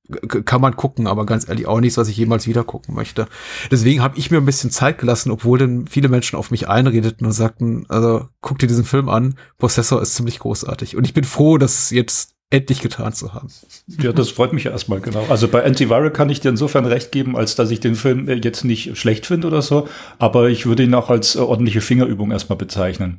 kann 0.45 0.61
man 0.61 0.77
gucken, 0.77 1.07
aber 1.07 1.25
ganz 1.25 1.49
ehrlich 1.49 1.67
auch 1.67 1.81
nichts, 1.81 1.97
was 1.97 2.09
ich 2.09 2.17
jemals 2.17 2.47
wieder 2.47 2.65
gucken 2.65 2.95
möchte. 2.95 3.27
Deswegen 3.71 4.03
habe 4.03 4.19
ich 4.19 4.31
mir 4.31 4.39
ein 4.39 4.45
bisschen 4.45 4.71
Zeit 4.71 4.99
gelassen, 4.99 5.31
obwohl 5.31 5.59
dann 5.59 5.87
viele 5.87 6.09
Menschen 6.09 6.37
auf 6.37 6.51
mich 6.51 6.69
einredeten 6.69 7.27
und 7.27 7.33
sagten, 7.33 7.87
also 7.89 8.29
guck 8.41 8.59
dir 8.59 8.67
diesen 8.67 8.85
Film 8.85 9.09
an, 9.09 9.37
Prozessor 9.59 10.03
ist 10.03 10.15
ziemlich 10.15 10.39
großartig. 10.39 10.97
Und 10.97 11.07
ich 11.07 11.15
bin 11.15 11.25
froh, 11.25 11.57
das 11.59 11.91
jetzt 11.91 12.35
endlich 12.51 12.81
getan 12.81 13.13
zu 13.13 13.35
haben. 13.35 13.49
Ja, 13.87 14.13
das 14.13 14.31
freut 14.31 14.53
mich 14.53 14.67
erstmal, 14.67 15.01
genau. 15.01 15.27
Also 15.29 15.49
bei 15.49 15.65
Antiviral 15.65 16.11
kann 16.11 16.31
ich 16.31 16.41
dir 16.41 16.51
insofern 16.51 16.85
recht 16.87 17.11
geben, 17.11 17.37
als 17.37 17.57
dass 17.57 17.71
ich 17.71 17.81
den 17.81 17.97
Film 17.97 18.29
jetzt 18.29 18.65
nicht 18.65 18.97
schlecht 18.97 19.27
finde 19.27 19.49
oder 19.49 19.63
so, 19.63 19.89
aber 20.19 20.49
ich 20.49 20.67
würde 20.67 20.85
ihn 20.85 20.95
auch 20.95 21.11
als 21.11 21.37
ordentliche 21.37 21.81
Fingerübung 21.81 22.31
erstmal 22.31 22.59
bezeichnen. 22.59 23.19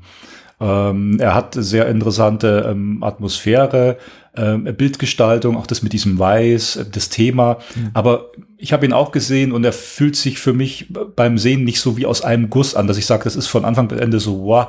Ähm, 0.61 1.17
er 1.19 1.35
hat 1.35 1.55
sehr 1.57 1.87
interessante 1.89 2.65
ähm, 2.69 3.03
Atmosphäre, 3.03 3.97
ähm, 4.37 4.63
Bildgestaltung, 4.63 5.57
auch 5.57 5.67
das 5.67 5.81
mit 5.81 5.93
diesem 5.93 6.19
Weiß, 6.19 6.77
äh, 6.77 6.85
das 6.89 7.09
Thema. 7.09 7.59
Mhm. 7.75 7.89
Aber 7.93 8.31
ich 8.57 8.73
habe 8.73 8.85
ihn 8.85 8.93
auch 8.93 9.11
gesehen 9.11 9.51
und 9.51 9.63
er 9.63 9.73
fühlt 9.73 10.15
sich 10.15 10.39
für 10.39 10.53
mich 10.53 10.87
beim 11.15 11.37
Sehen 11.37 11.63
nicht 11.63 11.79
so 11.79 11.97
wie 11.97 12.05
aus 12.05 12.21
einem 12.21 12.49
Guss 12.49 12.75
an, 12.75 12.87
dass 12.87 12.97
ich 12.97 13.05
sage, 13.05 13.25
das 13.25 13.35
ist 13.35 13.47
von 13.47 13.65
Anfang 13.65 13.87
bis 13.87 13.99
Ende 13.99 14.19
so, 14.19 14.43
wow, 14.43 14.67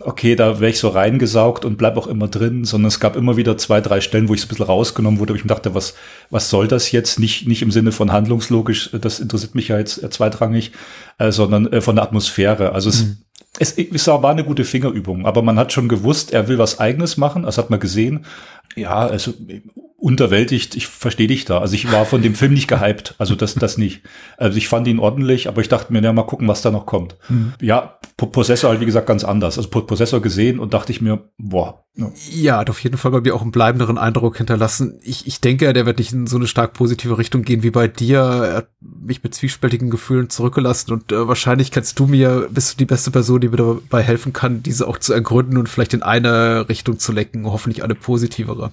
okay, 0.00 0.36
da 0.36 0.60
wäre 0.60 0.70
ich 0.70 0.78
so 0.78 0.88
reingesaugt 0.88 1.64
und 1.64 1.76
bleib 1.76 1.96
auch 1.96 2.06
immer 2.06 2.28
drin, 2.28 2.64
sondern 2.64 2.88
es 2.88 3.00
gab 3.00 3.16
immer 3.16 3.36
wieder 3.36 3.58
zwei, 3.58 3.80
drei 3.80 4.00
Stellen, 4.00 4.28
wo 4.28 4.34
ich 4.34 4.40
es 4.40 4.46
ein 4.46 4.48
bisschen 4.48 4.66
rausgenommen 4.66 5.18
wurde, 5.20 5.32
wo 5.32 5.36
ich 5.36 5.44
mir 5.44 5.48
dachte, 5.48 5.74
was, 5.74 5.94
was 6.30 6.50
soll 6.50 6.68
das 6.68 6.92
jetzt? 6.92 7.18
Nicht, 7.18 7.48
nicht 7.48 7.62
im 7.62 7.70
Sinne 7.70 7.92
von 7.92 8.12
handlungslogisch, 8.12 8.90
das 9.00 9.20
interessiert 9.20 9.54
mich 9.54 9.68
ja 9.68 9.78
jetzt 9.78 10.02
äh, 10.02 10.10
zweitrangig, 10.10 10.72
äh, 11.18 11.32
sondern 11.32 11.72
äh, 11.72 11.80
von 11.80 11.96
der 11.96 12.04
Atmosphäre. 12.04 12.72
Also 12.72 12.90
es, 12.90 13.04
mhm 13.04 13.16
es, 13.18 13.25
es 13.58 14.06
war 14.06 14.30
eine 14.30 14.44
gute 14.44 14.64
Fingerübung, 14.64 15.26
aber 15.26 15.42
man 15.42 15.58
hat 15.58 15.72
schon 15.72 15.88
gewusst, 15.88 16.32
er 16.32 16.48
will 16.48 16.58
was 16.58 16.78
Eigenes 16.78 17.16
machen. 17.16 17.44
Das 17.44 17.58
hat 17.58 17.70
man 17.70 17.80
gesehen. 17.80 18.24
Ja, 18.74 19.06
also 19.06 19.32
unterwältigt, 19.96 20.76
ich 20.76 20.86
verstehe 20.86 21.26
dich 21.26 21.46
da. 21.46 21.58
Also 21.58 21.74
ich 21.74 21.90
war 21.90 22.04
von 22.04 22.22
dem 22.22 22.34
Film 22.34 22.52
nicht 22.52 22.68
gehypt, 22.68 23.14
also 23.18 23.34
das, 23.34 23.54
das 23.54 23.78
nicht. 23.78 24.02
Also 24.36 24.58
ich 24.58 24.68
fand 24.68 24.86
ihn 24.86 24.98
ordentlich, 24.98 25.48
aber 25.48 25.62
ich 25.62 25.68
dachte 25.68 25.92
mir, 25.92 26.02
ja, 26.02 26.12
mal 26.12 26.24
gucken, 26.24 26.48
was 26.48 26.62
da 26.62 26.70
noch 26.70 26.86
kommt. 26.86 27.16
Mhm. 27.28 27.54
Ja, 27.60 27.98
Possessor 28.16 28.70
halt, 28.70 28.80
wie 28.80 28.86
gesagt, 28.86 29.06
ganz 29.06 29.24
anders. 29.24 29.56
Also 29.58 29.70
Possessor 29.70 30.20
gesehen 30.20 30.58
und 30.58 30.74
dachte 30.74 30.92
ich 30.92 31.00
mir, 31.00 31.30
boah. 31.38 31.85
Ja. 31.96 32.58
hat 32.58 32.68
auf 32.68 32.80
jeden 32.80 32.98
Fall 32.98 33.10
bei 33.10 33.22
mir 33.22 33.34
auch 33.34 33.40
einen 33.40 33.52
bleibenderen 33.52 33.96
Eindruck 33.96 34.36
hinterlassen. 34.36 34.98
Ich, 35.02 35.26
ich 35.26 35.40
denke, 35.40 35.72
der 35.72 35.86
wird 35.86 35.98
nicht 35.98 36.12
in 36.12 36.26
so 36.26 36.36
eine 36.36 36.46
stark 36.46 36.74
positive 36.74 37.16
Richtung 37.16 37.42
gehen 37.42 37.62
wie 37.62 37.70
bei 37.70 37.88
dir. 37.88 38.20
Er 38.20 38.56
hat 38.56 38.68
mich 38.80 39.22
mit 39.22 39.34
zwiespältigen 39.34 39.88
Gefühlen 39.88 40.28
zurückgelassen 40.28 40.92
und 40.92 41.10
äh, 41.10 41.26
wahrscheinlich 41.26 41.70
kannst 41.70 41.98
du 41.98 42.06
mir, 42.06 42.48
bist 42.50 42.74
du 42.74 42.76
die 42.78 42.84
beste 42.84 43.10
Person, 43.10 43.40
die 43.40 43.48
mir 43.48 43.56
dabei 43.56 44.02
helfen 44.02 44.34
kann, 44.34 44.62
diese 44.62 44.86
auch 44.86 44.98
zu 44.98 45.14
ergründen 45.14 45.56
und 45.56 45.68
vielleicht 45.68 45.94
in 45.94 46.02
eine 46.02 46.68
Richtung 46.68 46.98
zu 46.98 47.12
lecken, 47.12 47.46
hoffentlich 47.46 47.82
eine 47.82 47.94
positivere. 47.94 48.72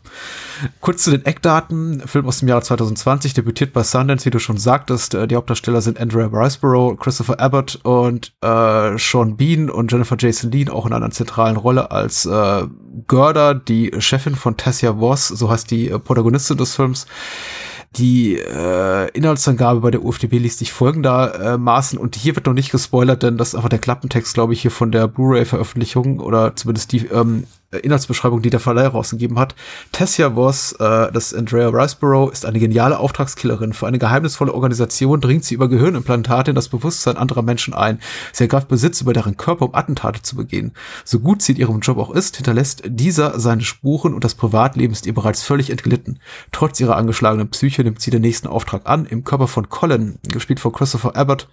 Kurz 0.82 1.04
zu 1.04 1.12
den 1.12 1.26
Eckdaten. 1.26 2.02
Film 2.06 2.28
aus 2.28 2.40
dem 2.40 2.50
Jahre 2.50 2.62
2020, 2.62 3.34
debütiert 3.34 3.72
bei 3.72 3.84
Sundance, 3.84 4.26
wie 4.26 4.32
du 4.32 4.40
schon 4.40 4.58
sagtest. 4.58 5.14
Äh, 5.14 5.28
die 5.28 5.38
Hauptdarsteller 5.38 5.82
sind 5.82 6.00
Andrea 6.00 6.28
Riceborough, 6.28 6.98
Christopher 7.00 7.40
Abbott 7.40 7.80
und 7.84 8.34
äh, 8.42 8.98
Sean 8.98 9.38
Bean 9.38 9.70
und 9.70 9.92
Jennifer 9.92 10.18
Jason 10.20 10.52
Lean 10.52 10.68
auch 10.68 10.86
in 10.86 10.92
einer 10.92 11.12
zentralen 11.12 11.56
Rolle 11.56 11.92
als 11.92 12.26
äh, 12.26 12.68
Gerda, 13.14 13.54
die 13.54 13.92
Chefin 14.00 14.34
von 14.34 14.58
Tessia 14.58 15.00
Voss, 15.00 15.28
so 15.28 15.52
heißt 15.52 15.70
die 15.70 15.90
äh, 15.90 16.00
Protagonistin 16.00 16.58
des 16.58 16.76
Films. 16.76 17.06
Die 17.96 18.38
äh, 18.38 19.10
Inhaltsangabe 19.12 19.82
bei 19.82 19.92
der 19.92 20.04
UFDB 20.04 20.40
liest 20.40 20.58
sich 20.58 20.74
folgendermaßen 20.74 22.00
und 22.00 22.16
hier 22.16 22.36
wird 22.36 22.48
noch 22.48 22.54
nicht 22.54 22.72
gespoilert, 22.72 23.22
denn 23.22 23.38
das 23.38 23.50
ist 23.50 23.56
einfach 23.56 23.70
der 23.70 23.78
Klappentext, 23.78 24.34
glaube 24.34 24.54
ich, 24.54 24.64
hier 24.64 24.72
von 24.72 24.92
der 24.92 25.08
Blu-ray-Veröffentlichung 25.08 26.20
oder 26.20 26.56
zumindest 26.56 26.92
die 26.92 27.06
ähm, 27.06 27.44
äh, 27.44 27.63
Inhaltsbeschreibung, 27.78 28.42
die 28.42 28.50
der 28.50 28.60
Verleih 28.60 28.88
rausgegeben 28.88 29.40
hat. 29.40 29.56
Tessia 29.92 30.36
Voss, 30.36 30.74
äh, 30.74 31.12
das 31.12 31.34
Andrea 31.34 31.70
Riceborough, 31.70 32.32
ist 32.32 32.46
eine 32.46 32.60
geniale 32.60 33.00
Auftragskillerin. 33.00 33.74
Für 33.74 33.88
eine 33.88 34.00
geheimnisvolle 34.00 34.54
Organisation 34.54 35.20
dringt 35.22 35.46
sie 35.46 35.56
über 35.56 35.68
Gehirnimplantate 35.68 36.52
in 36.52 36.56
das 36.56 36.70
Bewusstsein 36.70 37.18
anderer 37.18 37.42
Menschen 37.42 37.74
ein. 37.74 38.00
Sie 38.32 38.44
ergreift 38.44 38.68
Besitz 38.68 39.02
über 39.02 39.14
deren 39.14 39.38
Körper, 39.38 39.66
um 39.66 39.76
Attentate 39.76 40.22
zu 40.22 40.36
begehen. 40.36 40.74
So 41.04 41.20
gut 41.20 41.42
sie 41.42 41.54
in 41.54 41.58
ihrem 41.58 41.80
Job 41.80 41.98
auch 41.98 42.12
ist, 42.12 42.36
hinterlässt 42.36 42.84
dieser 42.86 43.40
seine 43.40 43.64
Spuren 43.64 44.14
und 44.14 44.24
das 44.24 44.36
Privatleben 44.36 44.94
ist 44.94 45.06
ihr 45.06 45.14
bereits 45.14 45.42
völlig 45.44 45.70
entglitten. 45.70 46.20
Trotz 46.52 46.80
ihrer 46.80 46.96
angeschlagenen 46.96 47.50
Psyche 47.50 47.84
nimmt 47.84 48.02
sie 48.02 48.12
den 48.12 48.22
nächsten 48.22 48.48
Auftrag 48.48 48.84
an. 48.86 49.06
Im 49.06 49.24
Körper 49.24 49.48
von 49.48 49.70
Colin, 49.70 50.20
gespielt 50.24 50.60
von 50.60 50.72
Christopher 50.72 51.16
Abbott, 51.16 51.48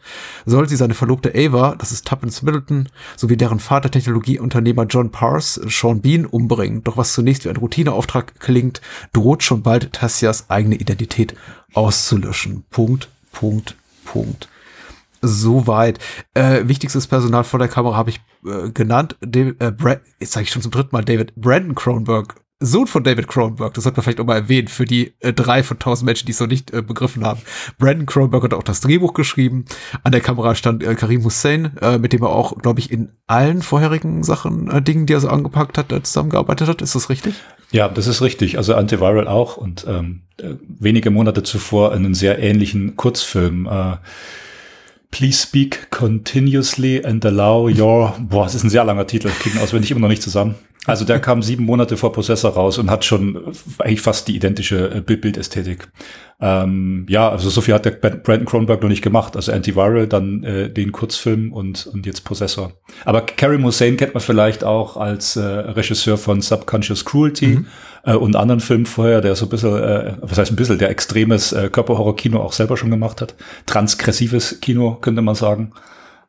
soll 0.45 0.69
sie 0.69 0.77
seine 0.77 0.95
Verlobte 0.95 1.33
Ava, 1.35 1.75
das 1.77 1.93
ist 1.93 2.07
Tuppence 2.07 2.43
Middleton, 2.43 2.89
sowie 3.17 3.37
deren 3.37 3.61
Vater 3.61 3.91
Technologieunternehmer 3.91 4.85
John 4.85 5.11
Pars, 5.11 5.61
Sean 5.67 6.01
B 6.01 6.10
Wien 6.11 6.27
umbringen. 6.27 6.83
Doch 6.83 6.97
was 6.97 7.15
zunächst 7.15 7.45
wie 7.45 7.51
ein 7.51 7.57
Routineauftrag 7.57 8.41
klingt, 8.41 8.81
droht 9.13 9.45
schon 9.45 9.63
bald 9.63 9.93
Tassias 9.93 10.51
eigene 10.51 10.75
Identität 10.75 11.35
auszulöschen. 11.73 12.65
Punkt, 12.71 13.09
Punkt, 13.33 13.77
Punkt. 14.05 14.49
Soweit. 15.23 16.01
Äh, 16.35 16.67
wichtigstes 16.67 17.07
Personal 17.07 17.45
vor 17.45 17.61
der 17.61 17.69
Kamera 17.69 17.97
habe 17.97 18.11
ich 18.11 18.21
äh, 18.45 18.71
genannt. 18.71 19.17
David, 19.21 19.63
äh, 19.63 19.71
Brad, 19.71 20.01
jetzt 20.19 20.33
sage 20.33 20.45
ich 20.45 20.51
schon 20.51 20.63
zum 20.63 20.73
dritten 20.73 20.91
Mal 20.93 21.05
David. 21.05 21.33
Brandon 21.37 21.77
Cronenberg 21.77 22.41
Sohn 22.63 22.87
von 22.87 23.03
David 23.03 23.27
Cronenberg, 23.27 23.73
das 23.73 23.85
sollte 23.85 23.97
man 23.97 24.05
vielleicht 24.05 24.21
auch 24.21 24.27
mal 24.27 24.37
erwähnen, 24.37 24.69
für 24.69 24.85
die 24.85 25.15
äh, 25.21 25.33
drei 25.33 25.63
von 25.63 25.79
tausend 25.79 26.05
Menschen, 26.05 26.27
die 26.27 26.33
es 26.33 26.41
noch 26.41 26.47
nicht 26.47 26.73
äh, 26.73 26.83
begriffen 26.83 27.25
haben. 27.25 27.41
Brandon 27.79 28.05
Cronenberg 28.05 28.45
hat 28.45 28.55
auch 28.55 28.63
das 28.63 28.83
Drehbuch 28.83 29.15
geschrieben. 29.15 29.65
An 30.03 30.13
der 30.13 30.21
Kamera 30.21 30.55
stand 30.55 30.83
äh, 30.83 30.95
Karim 30.95 31.25
Hussein, 31.25 31.77
äh, 31.81 31.97
mit 31.97 32.13
dem 32.13 32.23
er 32.23 32.29
auch, 32.29 32.59
glaube 32.59 32.81
ich, 32.81 32.93
in 32.93 33.09
allen 33.27 33.63
vorherigen 33.63 34.23
Sachen, 34.23 34.71
äh, 34.71 34.83
Dingen, 34.83 35.07
die 35.07 35.15
er 35.15 35.21
so 35.21 35.29
angepackt 35.29 35.79
hat, 35.79 35.91
äh, 35.91 36.03
zusammengearbeitet 36.03 36.69
hat. 36.69 36.83
Ist 36.83 36.95
das 36.95 37.09
richtig? 37.09 37.35
Ja, 37.73 37.89
das 37.89 38.07
ist 38.07 38.21
richtig. 38.21 38.59
Also 38.59 38.75
Antiviral 38.75 39.27
auch 39.27 39.57
und 39.57 39.87
ähm, 39.89 40.23
äh, 40.37 40.55
wenige 40.69 41.11
Monate 41.11 41.43
zuvor 41.43 41.93
einen 41.93 42.13
sehr 42.13 42.39
ähnlichen 42.41 42.97
Kurzfilm. 42.97 43.69
Please 45.11 45.43
speak 45.43 45.91
continuously 45.91 47.05
and 47.05 47.25
allow 47.25 47.69
your, 47.69 48.15
boah, 48.21 48.45
das 48.45 48.55
ist 48.55 48.65
ein 48.65 48.71
sehr 48.71 48.85
langer 48.85 49.07
Titel, 49.07 49.29
kriegen 49.29 49.59
auswendig 49.59 49.91
immer 49.91 50.01
noch 50.01 50.09
nicht 50.09 50.23
zusammen. 50.23 50.55
Also 50.87 51.05
der 51.05 51.21
kam 51.21 51.43
sieben 51.43 51.65
Monate 51.65 51.97
vor 51.99 52.13
Prozessor 52.13 52.53
raus 52.53 52.79
und 52.79 52.91
hat 52.91 53.05
schon 53.05 53.53
eigentlich 53.79 54.01
fast 54.01 54.29
die 54.29 54.37
identische 54.37 54.91
äh, 54.95 55.01
Bildästhetik. 55.01 55.89
Ähm, 56.41 57.05
ja, 57.09 57.29
also 57.29 57.51
so 57.51 57.61
viel 57.61 57.75
hat 57.75 57.85
der 57.85 57.91
Brandon 57.91 58.47
Cronenberg 58.47 58.81
noch 58.81 58.89
nicht 58.89 59.03
gemacht. 59.03 59.37
Also 59.37 59.53
Antiviral, 59.53 60.07
dann 60.07 60.43
äh, 60.43 60.71
den 60.71 60.91
Kurzfilm 60.91 61.53
und, 61.53 61.87
und 61.87 62.07
jetzt 62.07 62.25
Prozessor. 62.25 62.73
Aber 63.05 63.21
Karim 63.21 63.65
Hussein 63.65 63.99
kennt 63.99 64.15
man 64.15 64.23
vielleicht 64.23 64.65
auch 64.65 64.97
als 64.97 65.37
äh, 65.37 65.43
Regisseur 65.43 66.17
von 66.17 66.41
Subconscious 66.41 67.05
Cruelty 67.05 67.47
mhm. 67.47 67.67
Äh, 68.05 68.15
und 68.15 68.37
anderen 68.37 68.61
Filmen 68.61 68.87
vorher, 68.87 69.21
der 69.21 69.35
so 69.35 69.47
ein 69.47 69.49
bisschen, 69.49 69.77
äh, 69.83 70.15
was 70.21 70.39
heißt 70.39 70.53
ein 70.53 70.57
bisschen, 70.57 70.79
der 70.79 70.91
extremes 70.91 71.53
äh, 71.53 71.69
Körperhorror-Kino 71.71 72.41
auch 72.41 72.53
selber 72.53 72.77
schon 72.77 72.91
gemacht 72.91 73.21
hat. 73.21 73.35
Transgressives 73.67 74.61
Kino, 74.61 74.97
könnte 75.01 75.23
man 75.23 75.35
sagen. 75.35 75.73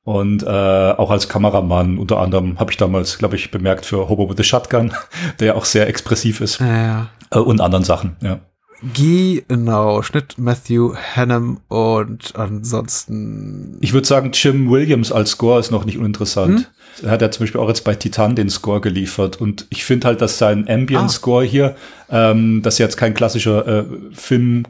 Und 0.04 0.42
äh, 0.44 0.48
auch 0.48 1.12
als 1.12 1.30
Kameramann 1.30 2.00
unter 2.00 2.20
anderem 2.20 2.60
habe 2.60 2.72
ich 2.72 2.78
damals, 2.78 3.20
glaube 3.20 3.36
ich, 3.36 3.52
bemerkt 3.52 3.86
für 3.86 4.10
Hobo 4.10 4.28
with 4.30 4.38
the 4.38 4.44
Shotgun, 4.44 4.94
der 5.40 5.48
ja 5.48 5.56
auch 5.56 5.66
sehr 5.66 5.88
expressiv 5.88 6.42
ist. 6.42 6.60
Ja. 6.60 7.08
Äh, 7.32 7.40
und 7.40 7.62
anderen 7.62 7.84
Sachen, 7.84 8.16
ja. 8.22 8.40
Genau, 8.82 10.02
Schnitt 10.02 10.38
Matthew 10.38 10.96
Hannum 11.16 11.60
und 11.68 12.36
ansonsten. 12.36 13.78
Ich 13.82 13.94
würde 13.94 14.08
sagen, 14.08 14.32
Jim 14.34 14.72
Williams 14.72 15.12
als 15.12 15.32
Score 15.32 15.60
ist 15.60 15.72
noch 15.72 15.86
nicht 15.86 15.98
uninteressant. 15.98 16.60
Hm? 16.60 17.06
Er 17.06 17.12
hat 17.12 17.22
ja 17.22 17.32
zum 17.32 17.44
Beispiel 17.44 17.62
auch 17.62 17.68
jetzt 17.68 17.84
bei 17.84 17.96
Titan 17.96 18.36
den 18.36 18.50
Score 18.50 18.82
geliefert 18.82 19.40
und 19.40 19.68
ich 19.70 19.86
finde 19.86 20.08
halt, 20.08 20.22
dass 20.22 20.38
sein 20.38 20.68
Ambient-Score 20.68 21.44
ah. 21.44 21.48
hier, 21.48 21.76
ähm, 22.10 22.62
das 22.64 22.80
jetzt 22.80 22.98
kein 22.98 23.14
klassischer 23.14 23.68
äh, 23.68 23.86
Film 24.14 24.66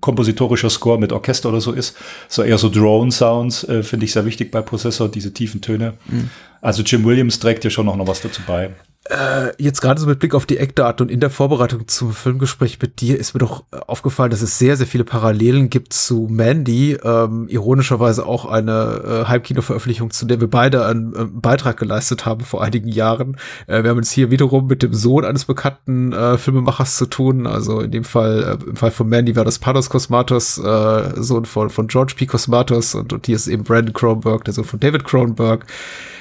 kompositorischer 0.00 0.68
Score 0.68 0.98
mit 0.98 1.12
Orchester 1.12 1.48
oder 1.48 1.62
so 1.62 1.72
ist, 1.72 1.96
so 2.28 2.42
eher 2.42 2.58
so 2.58 2.68
Drone-Sounds, 2.68 3.64
äh, 3.64 3.82
finde 3.82 4.04
ich 4.04 4.12
sehr 4.12 4.26
wichtig 4.26 4.50
bei 4.50 4.60
Prozessor, 4.60 5.08
diese 5.08 5.32
tiefen 5.32 5.62
Töne. 5.62 5.94
Mhm. 6.06 6.28
Also 6.60 6.82
Jim 6.82 7.04
Williams 7.04 7.38
trägt 7.38 7.64
ja 7.64 7.70
schon 7.70 7.86
noch 7.86 8.06
was 8.06 8.20
dazu 8.20 8.42
bei. 8.46 8.70
Äh, 9.10 9.52
jetzt 9.62 9.82
gerade 9.82 10.00
so 10.00 10.06
mit 10.06 10.18
Blick 10.18 10.34
auf 10.34 10.46
die 10.46 10.56
Eckdaten 10.56 11.04
und 11.04 11.12
in 11.12 11.20
der 11.20 11.28
Vorbereitung 11.28 11.86
zum 11.88 12.14
Filmgespräch 12.14 12.78
mit 12.80 13.02
dir 13.02 13.18
ist 13.18 13.34
mir 13.34 13.40
doch 13.40 13.64
äh, 13.70 13.76
aufgefallen, 13.86 14.30
dass 14.30 14.40
es 14.40 14.58
sehr, 14.58 14.78
sehr 14.78 14.86
viele 14.86 15.04
Parallelen 15.04 15.68
gibt 15.68 15.92
zu 15.92 16.26
Mandy. 16.30 16.96
Ähm, 17.04 17.46
ironischerweise 17.48 18.24
auch 18.24 18.46
eine 18.46 19.24
äh, 19.26 19.28
Heimkino-Veröffentlichung, 19.28 20.10
zu 20.10 20.24
der 20.24 20.40
wir 20.40 20.48
beide 20.48 20.86
einen, 20.86 21.14
einen, 21.14 21.40
Beitrag 21.42 21.76
geleistet 21.76 22.24
haben 22.24 22.40
vor 22.40 22.62
einigen 22.62 22.88
Jahren. 22.88 23.36
Äh, 23.66 23.82
wir 23.82 23.90
haben 23.90 23.98
uns 23.98 24.10
hier 24.10 24.30
wiederum 24.30 24.68
mit 24.68 24.82
dem 24.82 24.94
Sohn 24.94 25.26
eines 25.26 25.44
bekannten 25.44 26.14
äh, 26.14 26.38
Filmemachers 26.38 26.96
zu 26.96 27.04
tun. 27.04 27.46
Also 27.46 27.80
in 27.80 27.90
dem 27.90 28.04
Fall, 28.04 28.58
äh, 28.58 28.70
im 28.70 28.76
Fall 28.76 28.90
von 28.90 29.06
Mandy 29.06 29.36
war 29.36 29.44
das 29.44 29.58
Panos 29.58 29.90
Cosmatos, 29.90 30.56
äh, 30.56 31.22
Sohn 31.22 31.44
von, 31.44 31.68
von 31.68 31.88
George 31.88 32.14
P. 32.16 32.24
Cosmatos 32.24 32.94
und, 32.94 33.12
und 33.12 33.26
hier 33.26 33.36
ist 33.36 33.48
eben 33.48 33.64
Brandon 33.64 33.92
Cronenberg, 33.92 34.46
der 34.46 34.54
Sohn 34.54 34.64
von 34.64 34.80
David 34.80 35.04
Cronenberg. 35.04 35.66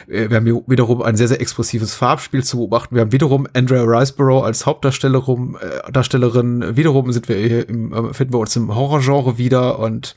Äh, 0.07 0.29
wir 0.29 0.37
haben 0.37 0.45
hier 0.45 0.61
wiederum 0.67 1.01
ein 1.01 1.15
sehr, 1.15 1.27
sehr 1.27 1.41
expressives 1.41 1.93
Farbspiel 1.93 2.43
zu 2.43 2.57
beobachten. 2.57 2.95
Wir 2.95 3.01
haben 3.01 3.11
wiederum 3.11 3.47
Andrea 3.53 3.83
Riceborough 3.83 4.43
als 4.43 4.65
Hauptdarstellerin. 4.65 5.57
Äh, 5.59 5.91
Darstellerin. 5.91 6.75
Wiederum 6.75 7.11
sind 7.11 7.29
wir 7.29 7.35
hier 7.37 7.67
im, 7.67 7.93
äh, 7.93 8.13
finden 8.13 8.33
wir 8.33 8.39
uns 8.39 8.55
im 8.55 8.73
Horrorgenre 8.73 9.37
wieder 9.37 9.79
und 9.79 10.15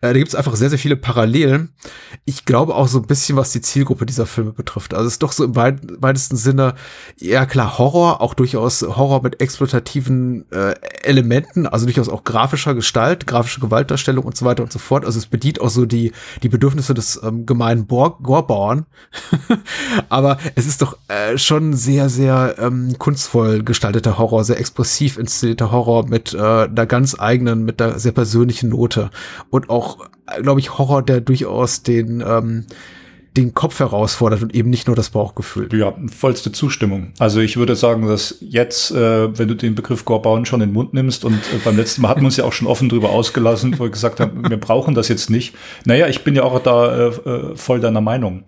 äh, 0.00 0.08
da 0.08 0.12
gibt 0.12 0.28
es 0.28 0.34
einfach 0.34 0.56
sehr, 0.56 0.70
sehr 0.70 0.78
viele 0.78 0.96
Parallelen. 0.96 1.70
Ich 2.24 2.44
glaube 2.44 2.74
auch 2.74 2.88
so 2.88 2.98
ein 2.98 3.06
bisschen, 3.06 3.36
was 3.36 3.52
die 3.52 3.60
Zielgruppe 3.60 4.06
dieser 4.06 4.26
Filme 4.26 4.52
betrifft. 4.52 4.94
Also 4.94 5.06
es 5.06 5.14
ist 5.14 5.22
doch 5.22 5.32
so 5.32 5.44
im 5.44 5.56
weit, 5.56 5.80
weitesten 6.00 6.36
Sinne, 6.36 6.74
ja 7.18 7.46
klar, 7.46 7.78
Horror, 7.78 8.20
auch 8.20 8.34
durchaus 8.34 8.82
Horror 8.82 9.22
mit 9.22 9.40
exploitativen 9.40 10.50
äh, 10.50 10.74
Elementen, 11.02 11.66
also 11.66 11.86
durchaus 11.86 12.08
auch 12.08 12.24
grafischer 12.24 12.74
Gestalt, 12.74 13.26
grafische 13.26 13.60
Gewaltdarstellung 13.60 14.24
und 14.24 14.36
so 14.36 14.44
weiter 14.44 14.62
und 14.62 14.72
so 14.72 14.78
fort. 14.78 15.04
Also 15.04 15.18
es 15.18 15.26
bedient 15.26 15.60
auch 15.60 15.70
so 15.70 15.86
die, 15.86 16.12
die 16.42 16.48
Bedürfnisse 16.48 16.94
des 16.94 17.20
ähm, 17.22 17.46
gemeinen 17.46 17.86
Gorbauern. 17.88 18.86
Aber 20.08 20.38
es 20.54 20.66
ist 20.66 20.82
doch 20.82 20.96
äh, 21.08 21.38
schon 21.38 21.74
sehr, 21.74 22.08
sehr 22.08 22.56
ähm, 22.58 22.94
kunstvoll 22.98 23.62
gestalteter 23.62 24.18
Horror, 24.18 24.44
sehr 24.44 24.58
expressiv 24.58 25.18
inszenierter 25.18 25.70
Horror 25.70 26.08
mit 26.08 26.34
äh, 26.34 26.38
einer 26.38 26.86
ganz 26.86 27.18
eigenen, 27.18 27.64
mit 27.64 27.80
einer 27.80 27.98
sehr 27.98 28.12
persönlichen 28.12 28.70
Note. 28.70 29.10
Und 29.50 29.70
auch, 29.70 29.98
äh, 30.26 30.42
glaube 30.42 30.60
ich, 30.60 30.78
Horror, 30.78 31.02
der 31.02 31.20
durchaus 31.20 31.82
den 31.82 32.22
ähm, 32.26 32.66
den 33.36 33.54
Kopf 33.54 33.78
herausfordert 33.78 34.42
und 34.42 34.54
eben 34.54 34.70
nicht 34.70 34.88
nur 34.88 34.96
das 34.96 35.10
Bauchgefühl. 35.10 35.68
Ja, 35.72 35.94
vollste 36.08 36.50
Zustimmung. 36.50 37.12
Also 37.18 37.40
ich 37.40 37.56
würde 37.56 37.76
sagen, 37.76 38.06
dass 38.08 38.36
jetzt, 38.40 38.90
äh, 38.90 39.38
wenn 39.38 39.46
du 39.46 39.54
den 39.54 39.74
Begriff 39.74 40.04
Gorbauen 40.04 40.46
schon 40.46 40.60
in 40.60 40.70
den 40.70 40.74
Mund 40.74 40.94
nimmst 40.94 41.24
und 41.24 41.34
äh, 41.34 41.58
beim 41.64 41.76
letzten 41.76 42.02
Mal 42.02 42.08
hatten 42.08 42.22
wir 42.22 42.26
uns 42.26 42.36
ja 42.36 42.44
auch 42.44 42.52
schon 42.52 42.66
offen 42.66 42.88
drüber 42.88 43.10
ausgelassen, 43.10 43.78
wo 43.78 43.84
wir 43.84 43.90
gesagt 43.90 44.18
haben, 44.18 44.48
wir 44.48 44.58
brauchen 44.58 44.94
das 44.94 45.08
jetzt 45.08 45.30
nicht. 45.30 45.54
Naja, 45.84 46.08
ich 46.08 46.24
bin 46.24 46.34
ja 46.34 46.42
auch 46.42 46.58
da 46.60 47.08
äh, 47.08 47.08
äh 47.08 47.56
voll 47.56 47.80
deiner 47.80 48.00
Meinung. 48.00 48.44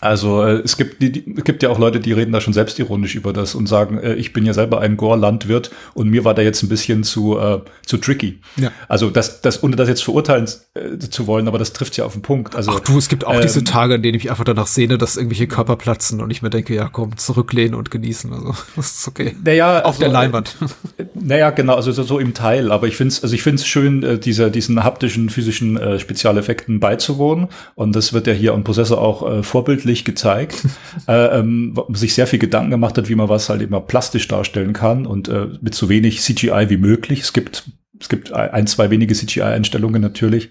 Also 0.00 0.42
äh, 0.42 0.60
es 0.64 0.76
gibt, 0.76 1.02
die, 1.02 1.12
die, 1.12 1.22
gibt 1.34 1.62
ja 1.62 1.68
auch 1.68 1.78
Leute, 1.78 2.00
die 2.00 2.12
reden 2.12 2.32
da 2.32 2.40
schon 2.40 2.52
selbstironisch 2.52 3.14
über 3.14 3.32
das 3.32 3.54
und 3.54 3.66
sagen, 3.66 3.98
äh, 3.98 4.14
ich 4.14 4.32
bin 4.32 4.46
ja 4.46 4.54
selber 4.54 4.80
ein 4.80 4.96
Gore-Landwirt 4.96 5.70
und 5.94 6.08
mir 6.08 6.24
war 6.24 6.34
da 6.34 6.42
jetzt 6.42 6.62
ein 6.62 6.68
bisschen 6.68 7.04
zu, 7.04 7.38
äh, 7.38 7.60
zu 7.84 7.98
tricky. 7.98 8.40
Ja. 8.56 8.72
Also 8.88 9.10
das, 9.10 9.42
das, 9.42 9.62
ohne 9.62 9.76
das 9.76 9.88
jetzt 9.88 10.02
verurteilen 10.02 10.48
äh, 10.74 10.98
zu 10.98 11.26
wollen, 11.26 11.48
aber 11.48 11.58
das 11.58 11.72
trifft 11.72 11.96
ja 11.96 12.04
auf 12.04 12.14
den 12.14 12.22
Punkt. 12.22 12.56
Also, 12.56 12.72
Ach 12.72 12.80
du, 12.80 12.96
es 12.96 13.08
gibt 13.08 13.26
auch 13.26 13.34
ähm, 13.34 13.42
diese 13.42 13.62
Tage, 13.62 13.96
in 13.96 14.02
denen 14.02 14.16
ich 14.16 14.24
mich 14.24 14.30
einfach 14.30 14.44
danach 14.44 14.66
sehne, 14.66 14.96
dass 14.96 15.16
irgendwelche 15.16 15.46
Körper 15.46 15.76
platzen 15.76 16.20
und 16.20 16.30
ich 16.30 16.40
mir 16.40 16.50
denke, 16.50 16.74
ja 16.74 16.88
komm, 16.90 17.16
zurücklehnen 17.16 17.74
und 17.74 17.90
genießen. 17.90 18.32
Also 18.32 18.54
das 18.76 18.92
ist 18.92 19.08
okay. 19.08 19.36
Naja, 19.44 19.80
auf 19.80 19.86
also, 19.86 20.00
der 20.00 20.08
Leinwand. 20.08 20.56
Äh, 20.96 21.04
naja, 21.14 21.50
genau, 21.50 21.74
also 21.74 21.92
so, 21.92 22.02
so 22.02 22.18
im 22.18 22.32
Teil. 22.32 22.72
Aber 22.72 22.86
ich 22.86 22.96
finde 22.96 23.12
es 23.12 23.22
also 23.22 23.34
ich 23.34 23.42
finde 23.42 23.56
es 23.56 23.66
schön, 23.66 24.02
äh, 24.02 24.18
diese, 24.18 24.50
diesen 24.50 24.82
haptischen, 24.82 25.28
physischen 25.28 25.76
äh, 25.76 25.98
Spezialeffekten 25.98 26.80
beizuwohnen. 26.80 27.48
Und 27.74 27.94
das 27.94 28.12
wird 28.12 28.26
ja 28.26 28.32
hier 28.32 28.54
am 28.54 28.64
Possessor 28.64 28.98
auch 28.98 29.30
äh, 29.30 29.42
vorbildlich 29.42 29.89
künstlich 29.90 30.04
gezeigt, 30.04 30.66
äh, 31.08 31.38
ähm, 31.38 31.78
sich 31.92 32.14
sehr 32.14 32.26
viel 32.26 32.38
Gedanken 32.38 32.70
gemacht 32.70 32.96
hat, 32.96 33.08
wie 33.08 33.14
man 33.14 33.28
was 33.28 33.48
halt 33.48 33.62
immer 33.62 33.80
plastisch 33.80 34.28
darstellen 34.28 34.72
kann 34.72 35.06
und 35.06 35.28
äh, 35.28 35.48
mit 35.60 35.74
so 35.74 35.88
wenig 35.88 36.20
CGI 36.20 36.66
wie 36.68 36.76
möglich. 36.76 37.20
Es 37.20 37.32
gibt 37.32 37.64
es 37.98 38.08
gibt 38.08 38.32
ein, 38.32 38.66
zwei 38.66 38.88
wenige 38.88 39.14
CGI-Einstellungen 39.14 40.00
natürlich. 40.00 40.48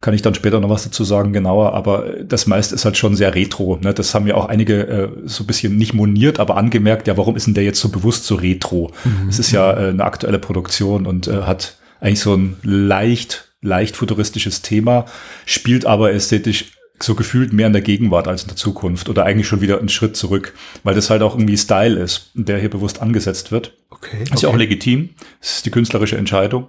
Kann 0.00 0.12
ich 0.12 0.22
dann 0.22 0.34
später 0.34 0.58
noch 0.58 0.70
was 0.70 0.82
dazu 0.82 1.04
sagen, 1.04 1.32
genauer, 1.32 1.72
aber 1.74 2.04
das 2.24 2.48
meiste 2.48 2.74
ist 2.74 2.84
halt 2.84 2.96
schon 2.96 3.14
sehr 3.14 3.32
retro. 3.32 3.78
Ne? 3.80 3.94
Das 3.94 4.12
haben 4.12 4.26
ja 4.26 4.34
auch 4.34 4.46
einige 4.46 4.88
äh, 4.88 5.08
so 5.24 5.44
ein 5.44 5.46
bisschen 5.46 5.76
nicht 5.76 5.94
moniert, 5.94 6.40
aber 6.40 6.56
angemerkt, 6.56 7.06
ja, 7.06 7.16
warum 7.16 7.36
ist 7.36 7.46
denn 7.46 7.54
der 7.54 7.62
jetzt 7.62 7.80
so 7.80 7.90
bewusst 7.90 8.24
so 8.24 8.34
retro? 8.34 8.90
Mhm. 9.04 9.28
Es 9.28 9.38
ist 9.38 9.52
ja 9.52 9.72
äh, 9.72 9.90
eine 9.90 10.02
aktuelle 10.02 10.40
Produktion 10.40 11.06
und 11.06 11.28
äh, 11.28 11.42
hat 11.42 11.76
eigentlich 12.00 12.20
so 12.20 12.34
ein 12.34 12.56
leicht, 12.64 13.52
leicht 13.62 13.94
futuristisches 13.94 14.62
Thema, 14.62 15.04
spielt 15.46 15.86
aber 15.86 16.12
ästhetisch 16.12 16.72
so 17.02 17.14
gefühlt 17.14 17.52
mehr 17.52 17.66
in 17.66 17.72
der 17.72 17.82
Gegenwart 17.82 18.28
als 18.28 18.42
in 18.42 18.48
der 18.48 18.56
Zukunft 18.56 19.08
oder 19.08 19.24
eigentlich 19.24 19.46
schon 19.46 19.60
wieder 19.60 19.78
einen 19.78 19.88
Schritt 19.88 20.16
zurück, 20.16 20.54
weil 20.82 20.94
das 20.94 21.10
halt 21.10 21.22
auch 21.22 21.34
irgendwie 21.34 21.56
Style 21.56 21.98
ist, 21.98 22.30
der 22.34 22.58
hier 22.58 22.70
bewusst 22.70 23.00
angesetzt 23.00 23.52
wird. 23.52 23.76
Okay. 23.90 24.22
Ist 24.22 24.32
okay. 24.32 24.42
ja 24.42 24.48
auch 24.48 24.56
legitim. 24.56 25.10
Das 25.40 25.56
ist 25.56 25.66
die 25.66 25.70
künstlerische 25.70 26.16
Entscheidung. 26.16 26.68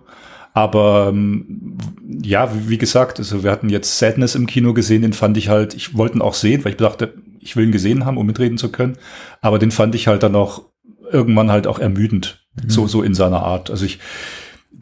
Aber 0.54 1.08
ähm, 1.10 1.78
ja, 2.22 2.52
wie 2.68 2.78
gesagt, 2.78 3.20
also 3.20 3.44
wir 3.44 3.52
hatten 3.52 3.70
jetzt 3.70 4.00
Sadness 4.00 4.36
im 4.36 4.48
Kino 4.48 4.74
gesehen, 4.74 5.02
den 5.02 5.14
fand 5.14 5.38
ich 5.38 5.48
halt, 5.48 5.74
ich 5.74 5.96
wollte 5.96 6.18
ihn 6.18 6.22
auch 6.22 6.34
sehen, 6.34 6.64
weil 6.66 6.74
ich 6.74 6.78
dachte, 6.78 7.14
ich 7.40 7.56
will 7.56 7.66
ihn 7.66 7.72
gesehen 7.72 8.06
haben, 8.06 8.18
um 8.18 8.26
mitreden 8.26 8.58
zu 8.58 8.70
können. 8.70 8.98
Aber 9.40 9.60
den 9.60 9.72
fand 9.72 9.96
ich 9.96 10.08
halt 10.08 10.24
dann 10.24 10.36
auch 10.36 10.64
irgendwann 11.12 11.52
halt 11.52 11.68
auch 11.68 11.80
ermüdend, 11.80 12.46
mhm. 12.56 12.70
so, 12.70 12.88
so 12.88 13.02
in 13.02 13.14
seiner 13.14 13.44
Art. 13.44 13.70
Also 13.70 13.86
ich, 13.86 14.00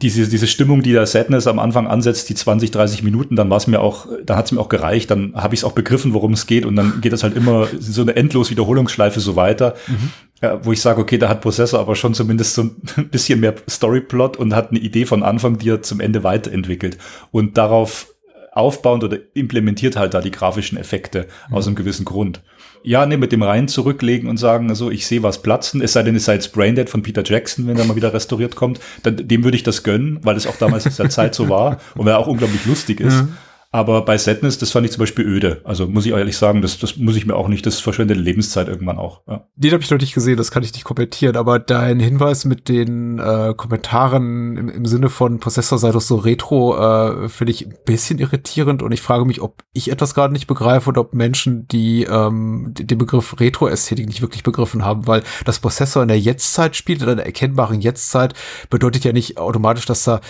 diese, 0.02 0.28
diese 0.28 0.46
Stimmung, 0.46 0.82
die 0.82 0.92
der 0.92 1.06
Sadness 1.06 1.46
am 1.46 1.58
Anfang 1.58 1.86
ansetzt, 1.86 2.28
die 2.28 2.34
20, 2.34 2.70
30 2.70 3.02
Minuten, 3.02 3.36
dann 3.36 3.50
war 3.50 3.58
es 3.58 3.66
mir 3.66 3.80
auch, 3.80 4.06
dann 4.24 4.36
hat 4.36 4.46
es 4.46 4.52
mir 4.52 4.60
auch 4.60 4.68
gereicht, 4.68 5.10
dann 5.10 5.34
habe 5.34 5.54
ich 5.54 5.60
es 5.60 5.64
auch 5.64 5.72
begriffen, 5.72 6.14
worum 6.14 6.32
es 6.32 6.46
geht 6.46 6.64
und 6.64 6.76
dann 6.76 7.00
geht 7.00 7.12
es 7.12 7.22
halt 7.22 7.36
immer 7.36 7.68
so 7.78 8.02
eine 8.02 8.16
endlos 8.16 8.50
Wiederholungsschleife 8.50 9.20
so 9.20 9.36
weiter, 9.36 9.74
mhm. 9.88 10.10
ja, 10.42 10.64
wo 10.64 10.72
ich 10.72 10.80
sage, 10.80 11.00
okay, 11.00 11.18
da 11.18 11.28
hat 11.28 11.42
Prozessor 11.42 11.80
aber 11.80 11.96
schon 11.96 12.14
zumindest 12.14 12.54
so 12.54 12.62
ein 12.96 13.08
bisschen 13.10 13.40
mehr 13.40 13.54
Storyplot 13.68 14.36
und 14.36 14.54
hat 14.54 14.70
eine 14.70 14.80
Idee 14.80 15.04
von 15.04 15.22
Anfang, 15.22 15.58
die 15.58 15.70
er 15.70 15.82
zum 15.82 16.00
Ende 16.00 16.24
weiterentwickelt 16.24 16.96
und 17.30 17.58
darauf 17.58 18.06
aufbauend 18.52 19.04
oder 19.04 19.18
implementiert 19.34 19.96
halt 19.96 20.14
da 20.14 20.20
die 20.20 20.30
grafischen 20.30 20.78
Effekte 20.78 21.26
mhm. 21.48 21.54
aus 21.54 21.66
einem 21.66 21.76
gewissen 21.76 22.04
Grund. 22.04 22.42
Ja, 22.82 23.04
nee, 23.04 23.16
mit 23.16 23.32
dem 23.32 23.42
rein 23.42 23.68
zurücklegen 23.68 24.28
und 24.28 24.38
sagen, 24.38 24.70
also 24.70 24.90
ich 24.90 25.06
sehe 25.06 25.22
was 25.22 25.42
platzen, 25.42 25.82
es 25.82 25.92
sei 25.92 26.02
denn, 26.02 26.16
es 26.16 26.24
sei 26.24 26.34
jetzt 26.34 26.52
Braindead 26.52 26.88
von 26.88 27.02
Peter 27.02 27.22
Jackson, 27.24 27.66
wenn 27.66 27.76
er 27.76 27.84
mal 27.84 27.96
wieder 27.96 28.14
restauriert 28.14 28.56
kommt, 28.56 28.80
dann, 29.02 29.16
dem 29.28 29.44
würde 29.44 29.56
ich 29.56 29.62
das 29.62 29.82
gönnen, 29.82 30.18
weil 30.22 30.36
es 30.36 30.46
auch 30.46 30.56
damals 30.56 30.86
in 30.86 30.96
der 30.96 31.10
Zeit 31.10 31.34
so 31.34 31.48
war 31.48 31.78
und 31.94 32.06
weil 32.06 32.14
er 32.14 32.18
auch 32.18 32.26
unglaublich 32.26 32.64
lustig 32.64 33.00
ist. 33.00 33.22
Mhm. 33.22 33.36
Aber 33.72 34.04
bei 34.04 34.18
Sadness, 34.18 34.58
das 34.58 34.72
fand 34.72 34.84
ich 34.84 34.92
zum 34.92 35.00
Beispiel 35.00 35.24
öde. 35.24 35.60
Also 35.62 35.86
muss 35.86 36.04
ich 36.04 36.10
ehrlich 36.10 36.36
sagen, 36.36 36.60
das, 36.60 36.80
das 36.80 36.96
muss 36.96 37.14
ich 37.14 37.24
mir 37.24 37.36
auch 37.36 37.46
nicht, 37.46 37.64
das 37.66 37.78
verschwendet 37.78 38.16
Lebenszeit 38.16 38.66
irgendwann 38.66 38.98
auch. 38.98 39.22
Ja. 39.28 39.46
Den 39.54 39.72
habe 39.72 39.82
ich 39.82 39.90
noch 39.90 40.00
nicht 40.00 40.12
gesehen, 40.12 40.36
das 40.36 40.50
kann 40.50 40.64
ich 40.64 40.72
nicht 40.72 40.82
kommentieren, 40.82 41.36
aber 41.36 41.60
dein 41.60 42.00
Hinweis 42.00 42.44
mit 42.44 42.68
den 42.68 43.20
äh, 43.20 43.54
Kommentaren 43.56 44.56
im, 44.56 44.68
im 44.68 44.86
Sinne 44.86 45.08
von 45.08 45.38
Prozessor 45.38 45.78
sei 45.78 45.92
doch 45.92 46.00
so 46.00 46.16
retro, 46.16 46.76
äh, 46.78 47.28
finde 47.28 47.52
ich 47.52 47.66
ein 47.66 47.76
bisschen 47.84 48.18
irritierend 48.18 48.82
und 48.82 48.90
ich 48.90 49.02
frage 49.02 49.24
mich, 49.24 49.40
ob 49.40 49.62
ich 49.72 49.92
etwas 49.92 50.14
gerade 50.14 50.32
nicht 50.32 50.48
begreife 50.48 50.88
oder 50.88 51.02
ob 51.02 51.14
Menschen, 51.14 51.68
die 51.68 52.02
ähm, 52.02 52.72
den 52.76 52.98
Begriff 52.98 53.38
Retro-Ästhetik 53.38 54.08
nicht 54.08 54.20
wirklich 54.20 54.42
begriffen 54.42 54.84
haben, 54.84 55.06
weil 55.06 55.22
das 55.44 55.60
Prozessor 55.60 56.02
in 56.02 56.08
der 56.08 56.18
Jetztzeit 56.18 56.74
spielt, 56.74 57.02
in 57.02 57.08
einer 57.08 57.24
erkennbaren 57.24 57.80
Jetztzeit, 57.80 58.34
bedeutet 58.68 59.04
ja 59.04 59.12
nicht 59.12 59.38
automatisch, 59.38 59.86
dass 59.86 60.02
da 60.02 60.20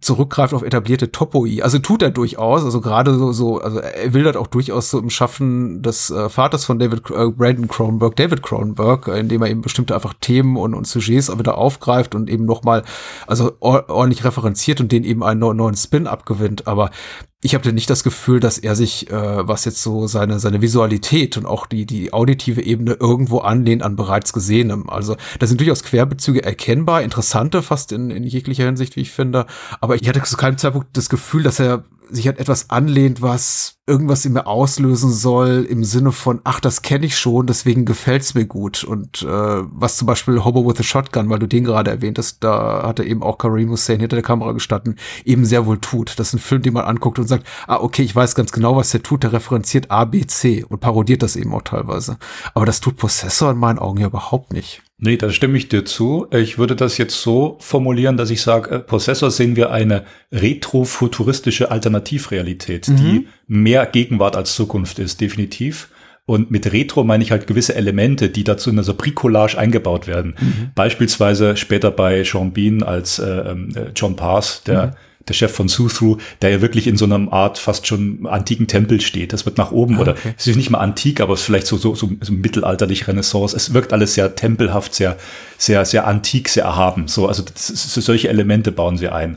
zurückgreift 0.00 0.54
auf 0.54 0.62
etablierte 0.62 1.12
Topoi. 1.12 1.62
Also 1.62 1.78
tut 1.78 2.02
er 2.02 2.10
durchaus, 2.10 2.64
also 2.64 2.80
gerade 2.80 3.14
so, 3.14 3.32
so, 3.32 3.58
also 3.60 3.78
er 3.78 4.14
will 4.14 4.24
das 4.24 4.36
auch 4.36 4.46
durchaus 4.46 4.90
so 4.90 4.98
im 4.98 5.10
Schaffen 5.10 5.82
des 5.82 6.10
äh, 6.10 6.28
Vaters 6.28 6.64
von 6.64 6.78
David 6.78 7.10
äh, 7.10 7.28
Brandon 7.30 7.68
Cronenberg, 7.68 8.16
David 8.16 8.42
Cronenberg, 8.42 9.08
äh, 9.08 9.20
indem 9.20 9.42
er 9.42 9.50
eben 9.50 9.62
bestimmte 9.62 9.94
einfach 9.94 10.14
Themen 10.20 10.56
und, 10.56 10.74
und 10.74 10.86
Sujets 10.86 11.30
auch 11.30 11.38
wieder 11.38 11.58
aufgreift 11.58 12.14
und 12.14 12.28
eben 12.30 12.44
nochmal, 12.44 12.82
also 13.26 13.52
or 13.60 13.88
ordentlich 13.88 14.24
referenziert 14.24 14.80
und 14.80 14.92
den 14.92 15.04
eben 15.04 15.22
einen 15.22 15.40
neuen 15.40 15.76
Spin 15.76 16.06
abgewinnt. 16.06 16.66
Aber 16.66 16.90
ich 17.46 17.54
habe 17.54 17.72
nicht 17.72 17.88
das 17.88 18.02
Gefühl, 18.02 18.40
dass 18.40 18.58
er 18.58 18.74
sich, 18.74 19.08
äh, 19.08 19.46
was 19.48 19.64
jetzt 19.64 19.80
so 19.80 20.08
seine, 20.08 20.40
seine 20.40 20.62
Visualität 20.62 21.36
und 21.36 21.46
auch 21.46 21.66
die, 21.66 21.86
die 21.86 22.12
auditive 22.12 22.60
Ebene 22.60 22.94
irgendwo 22.94 23.38
anlehnt 23.38 23.84
an 23.84 23.94
bereits 23.94 24.32
Gesehenem. 24.32 24.90
Also 24.90 25.16
da 25.38 25.46
sind 25.46 25.60
durchaus 25.60 25.84
Querbezüge 25.84 26.42
erkennbar, 26.42 27.02
interessante 27.02 27.62
fast 27.62 27.92
in, 27.92 28.10
in 28.10 28.24
jeglicher 28.24 28.64
Hinsicht, 28.64 28.96
wie 28.96 29.02
ich 29.02 29.12
finde. 29.12 29.46
Aber 29.80 29.94
ich 29.94 30.08
hatte 30.08 30.20
zu 30.22 30.36
keinem 30.36 30.58
Zeitpunkt 30.58 30.88
das 30.94 31.08
Gefühl, 31.08 31.44
dass 31.44 31.60
er 31.60 31.84
sich 32.10 32.28
an 32.28 32.36
etwas 32.36 32.70
anlehnt, 32.70 33.22
was 33.22 33.76
irgendwas 33.86 34.24
in 34.24 34.32
mir 34.32 34.46
auslösen 34.46 35.12
soll, 35.12 35.66
im 35.68 35.84
Sinne 35.84 36.10
von, 36.10 36.40
ach, 36.44 36.60
das 36.60 36.82
kenne 36.82 37.06
ich 37.06 37.16
schon, 37.16 37.46
deswegen 37.46 37.84
gefällt's 37.84 38.34
mir 38.34 38.46
gut. 38.46 38.82
Und 38.84 39.22
äh, 39.22 39.26
was 39.26 39.96
zum 39.96 40.06
Beispiel 40.06 40.44
Hobo 40.44 40.66
with 40.66 40.80
a 40.80 40.82
Shotgun, 40.82 41.30
weil 41.30 41.38
du 41.38 41.46
den 41.46 41.64
gerade 41.64 41.90
erwähnt 41.90 42.18
hast, 42.18 42.42
da 42.42 42.82
hat 42.84 42.98
er 42.98 43.06
eben 43.06 43.22
auch 43.22 43.38
Karim 43.38 43.70
Hussein 43.70 44.00
hinter 44.00 44.16
der 44.16 44.24
Kamera 44.24 44.52
gestanden, 44.52 44.96
eben 45.24 45.44
sehr 45.44 45.66
wohl 45.66 45.78
tut. 45.78 46.18
Das 46.18 46.28
ist 46.28 46.34
ein 46.34 46.38
Film, 46.40 46.62
den 46.62 46.74
man 46.74 46.84
anguckt 46.84 47.18
und 47.18 47.28
sagt, 47.28 47.46
ah, 47.66 47.76
okay, 47.76 48.02
ich 48.02 48.14
weiß 48.14 48.34
ganz 48.34 48.50
genau, 48.52 48.76
was 48.76 48.90
der 48.90 49.02
tut, 49.02 49.22
der 49.22 49.32
referenziert 49.32 49.90
A, 49.90 50.04
B, 50.04 50.26
C 50.26 50.64
und 50.64 50.80
parodiert 50.80 51.22
das 51.22 51.36
eben 51.36 51.54
auch 51.54 51.62
teilweise. 51.62 52.18
Aber 52.54 52.66
das 52.66 52.80
tut 52.80 52.96
Possessor 52.96 53.52
in 53.52 53.58
meinen 53.58 53.78
Augen 53.78 54.00
ja 54.00 54.08
überhaupt 54.08 54.52
nicht. 54.52 54.82
Nee, 54.98 55.18
da 55.18 55.30
stimme 55.30 55.58
ich 55.58 55.68
dir 55.68 55.84
zu. 55.84 56.26
Ich 56.30 56.56
würde 56.56 56.74
das 56.74 56.96
jetzt 56.96 57.20
so 57.20 57.58
formulieren, 57.60 58.16
dass 58.16 58.30
ich 58.30 58.40
sage, 58.40 58.76
äh, 58.76 58.78
Possessor 58.78 59.30
sehen 59.30 59.54
wir 59.54 59.70
eine 59.70 60.04
retrofuturistische 60.32 61.70
Alternativrealität, 61.70 62.88
mhm. 62.88 62.96
die 62.96 63.28
mehr 63.46 63.84
Gegenwart 63.84 64.36
als 64.36 64.54
Zukunft 64.54 64.98
ist, 64.98 65.20
definitiv. 65.20 65.90
Und 66.24 66.50
mit 66.50 66.72
Retro 66.72 67.04
meine 67.04 67.22
ich 67.22 67.30
halt 67.30 67.46
gewisse 67.46 67.74
Elemente, 67.74 68.30
die 68.30 68.42
dazu 68.42 68.70
in 68.70 68.82
so 68.82 68.94
Bricolage 68.94 69.56
eingebaut 69.56 70.06
werden. 70.06 70.34
Mhm. 70.40 70.70
Beispielsweise 70.74 71.56
später 71.56 71.90
bei 71.90 72.24
Sean 72.24 72.52
Bean 72.52 72.82
als 72.82 73.18
äh, 73.18 73.26
ähm, 73.26 73.68
äh, 73.76 73.92
John 73.94 74.16
Pass, 74.16 74.62
der 74.64 74.86
mhm 74.86 74.92
der 75.28 75.34
Chef 75.34 75.52
von 75.52 75.68
Suthru, 75.68 76.18
der 76.42 76.50
ja 76.50 76.60
wirklich 76.60 76.86
in 76.86 76.96
so 76.96 77.04
einer 77.04 77.32
Art 77.32 77.58
fast 77.58 77.86
schon 77.86 78.26
antiken 78.26 78.66
Tempel 78.66 79.00
steht. 79.00 79.32
Das 79.32 79.44
wird 79.44 79.58
nach 79.58 79.72
oben 79.72 79.96
ah, 79.96 80.00
oder 80.00 80.14
es 80.36 80.46
ist 80.46 80.56
nicht 80.56 80.70
mal 80.70 80.78
antik, 80.78 81.20
aber 81.20 81.34
es 81.34 81.40
ist 81.40 81.46
vielleicht 81.46 81.66
so, 81.66 81.76
so, 81.76 81.94
so, 81.94 82.10
so 82.20 82.32
mittelalterlich 82.32 83.08
Renaissance. 83.08 83.56
Es 83.56 83.74
wirkt 83.74 83.92
alles 83.92 84.14
sehr 84.14 84.34
tempelhaft, 84.34 84.94
sehr, 84.94 85.16
sehr, 85.58 85.84
sehr 85.84 86.06
antik, 86.06 86.48
sehr 86.48 86.64
erhaben. 86.64 87.08
So, 87.08 87.26
also 87.26 87.42
das, 87.42 87.66
solche 87.66 88.28
Elemente 88.28 88.72
bauen 88.72 88.98
sie 88.98 89.08
ein 89.08 89.36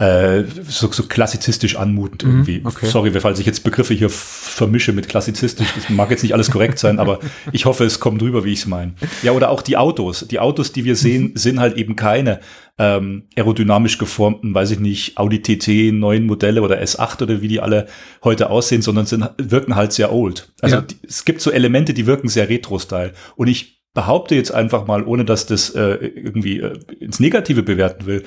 äh, 0.00 0.44
so, 0.66 0.90
so 0.90 1.02
klassizistisch 1.02 1.76
anmutend 1.76 2.24
mhm, 2.24 2.30
irgendwie. 2.30 2.62
Okay. 2.64 2.86
Sorry, 2.86 3.12
falls 3.20 3.38
ich 3.38 3.44
jetzt 3.44 3.64
Begriffe 3.64 3.92
hier 3.92 4.08
vermische 4.08 4.94
mit 4.94 5.10
klassizistisch, 5.10 5.68
das 5.74 5.90
mag 5.90 6.10
jetzt 6.10 6.22
nicht 6.22 6.32
alles 6.32 6.50
korrekt 6.50 6.78
sein, 6.78 6.98
aber 6.98 7.20
ich 7.52 7.66
hoffe, 7.66 7.84
es 7.84 8.00
kommt 8.00 8.22
drüber, 8.22 8.42
wie 8.44 8.52
ich 8.52 8.60
es 8.60 8.66
meine. 8.66 8.94
Ja, 9.22 9.32
oder 9.32 9.50
auch 9.50 9.60
die 9.60 9.76
Autos. 9.76 10.26
Die 10.26 10.40
Autos, 10.40 10.72
die 10.72 10.86
wir 10.86 10.96
sehen, 10.96 11.32
sind 11.34 11.60
halt 11.60 11.76
eben 11.76 11.96
keine 11.96 12.40
ähm, 12.78 13.24
aerodynamisch 13.36 13.98
geformten, 13.98 14.54
weiß 14.54 14.70
ich 14.70 14.80
nicht, 14.80 15.18
Audi 15.18 15.42
TT 15.42 15.92
neuen 15.92 16.24
Modelle 16.24 16.62
oder 16.62 16.80
S8 16.80 17.22
oder 17.22 17.42
wie 17.42 17.48
die 17.48 17.60
alle 17.60 17.86
heute 18.24 18.48
aussehen, 18.48 18.80
sondern 18.80 19.04
sind, 19.04 19.28
wirken 19.36 19.76
halt 19.76 19.92
sehr 19.92 20.14
old. 20.14 20.50
Also 20.62 20.76
ja. 20.76 20.82
die, 20.82 20.96
es 21.06 21.26
gibt 21.26 21.42
so 21.42 21.50
Elemente, 21.50 21.92
die 21.92 22.06
wirken 22.06 22.28
sehr 22.28 22.48
Retro-Style. 22.48 23.12
Und 23.36 23.48
ich 23.48 23.82
behaupte 23.92 24.34
jetzt 24.34 24.52
einfach 24.52 24.86
mal, 24.86 25.04
ohne 25.04 25.26
dass 25.26 25.44
das 25.44 25.70
äh, 25.70 25.96
irgendwie 25.96 26.60
äh, 26.60 26.78
ins 27.00 27.20
Negative 27.20 27.62
bewerten 27.62 28.06
will, 28.06 28.22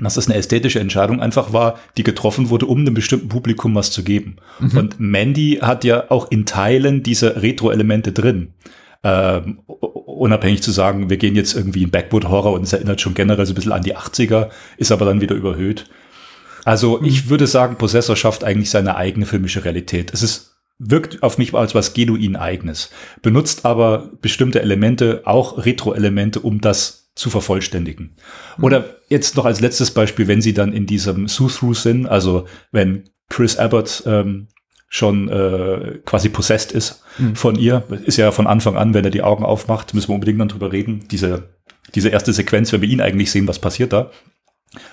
dass 0.00 0.14
das 0.14 0.28
eine 0.28 0.36
ästhetische 0.36 0.80
Entscheidung 0.80 1.20
einfach 1.20 1.52
war, 1.52 1.78
die 1.96 2.02
getroffen 2.02 2.50
wurde, 2.50 2.66
um 2.66 2.80
einem 2.80 2.94
bestimmten 2.94 3.28
Publikum 3.28 3.74
was 3.74 3.90
zu 3.90 4.04
geben. 4.04 4.36
Mhm. 4.60 4.78
Und 4.78 5.00
Mandy 5.00 5.58
hat 5.62 5.84
ja 5.84 6.10
auch 6.10 6.30
in 6.30 6.46
Teilen 6.46 7.02
diese 7.02 7.42
Retro-Elemente 7.42 8.12
drin. 8.12 8.54
Ähm, 9.02 9.60
unabhängig 9.66 10.62
zu 10.62 10.70
sagen, 10.70 11.10
wir 11.10 11.16
gehen 11.16 11.36
jetzt 11.36 11.54
irgendwie 11.54 11.82
in 11.82 11.90
Backwood-Horror 11.90 12.52
und 12.52 12.62
es 12.62 12.72
erinnert 12.72 13.00
schon 13.00 13.14
generell 13.14 13.46
so 13.46 13.52
ein 13.52 13.54
bisschen 13.54 13.72
an 13.72 13.82
die 13.82 13.96
80er, 13.96 14.48
ist 14.76 14.92
aber 14.92 15.04
dann 15.04 15.20
wieder 15.20 15.34
überhöht. 15.34 15.86
Also 16.64 16.98
mhm. 16.98 17.06
ich 17.06 17.28
würde 17.28 17.46
sagen, 17.46 17.76
Possessor 17.76 18.16
schafft 18.16 18.44
eigentlich 18.44 18.70
seine 18.70 18.96
eigene 18.96 19.26
filmische 19.26 19.64
Realität. 19.64 20.12
Es 20.12 20.22
ist 20.22 20.56
wirkt 20.78 21.22
auf 21.22 21.38
mich 21.38 21.54
als 21.54 21.74
was 21.74 21.94
genuin 21.94 22.36
eigenes, 22.36 22.90
benutzt 23.22 23.64
aber 23.64 24.10
bestimmte 24.20 24.60
Elemente, 24.60 25.22
auch 25.24 25.64
Retro-Elemente, 25.64 26.40
um 26.40 26.60
das 26.60 27.05
zu 27.16 27.30
vervollständigen. 27.30 28.14
Oder 28.60 28.96
jetzt 29.08 29.36
noch 29.36 29.46
als 29.46 29.60
letztes 29.60 29.90
Beispiel, 29.90 30.28
wenn 30.28 30.42
sie 30.42 30.54
dann 30.54 30.72
in 30.72 30.86
diesem 30.86 31.26
Sue-Through 31.26 31.74
sind, 31.74 32.06
also 32.06 32.46
wenn 32.70 33.08
Chris 33.28 33.56
Abbott 33.56 34.04
ähm, 34.06 34.48
schon 34.88 35.28
äh, 35.28 35.98
quasi 36.04 36.28
possessed 36.28 36.70
ist 36.72 37.02
mhm. 37.18 37.34
von 37.34 37.56
ihr, 37.56 37.82
ist 38.04 38.18
ja 38.18 38.30
von 38.30 38.46
Anfang 38.46 38.76
an, 38.76 38.94
wenn 38.94 39.04
er 39.04 39.10
die 39.10 39.22
Augen 39.22 39.44
aufmacht, 39.44 39.94
müssen 39.94 40.10
wir 40.10 40.14
unbedingt 40.14 40.40
dann 40.40 40.48
drüber 40.48 40.70
reden, 40.72 41.08
diese, 41.10 41.48
diese 41.94 42.10
erste 42.10 42.32
Sequenz, 42.32 42.72
wenn 42.72 42.82
wir 42.82 42.88
ihn 42.88 43.00
eigentlich 43.00 43.32
sehen, 43.32 43.48
was 43.48 43.58
passiert 43.58 43.92
da 43.92 44.10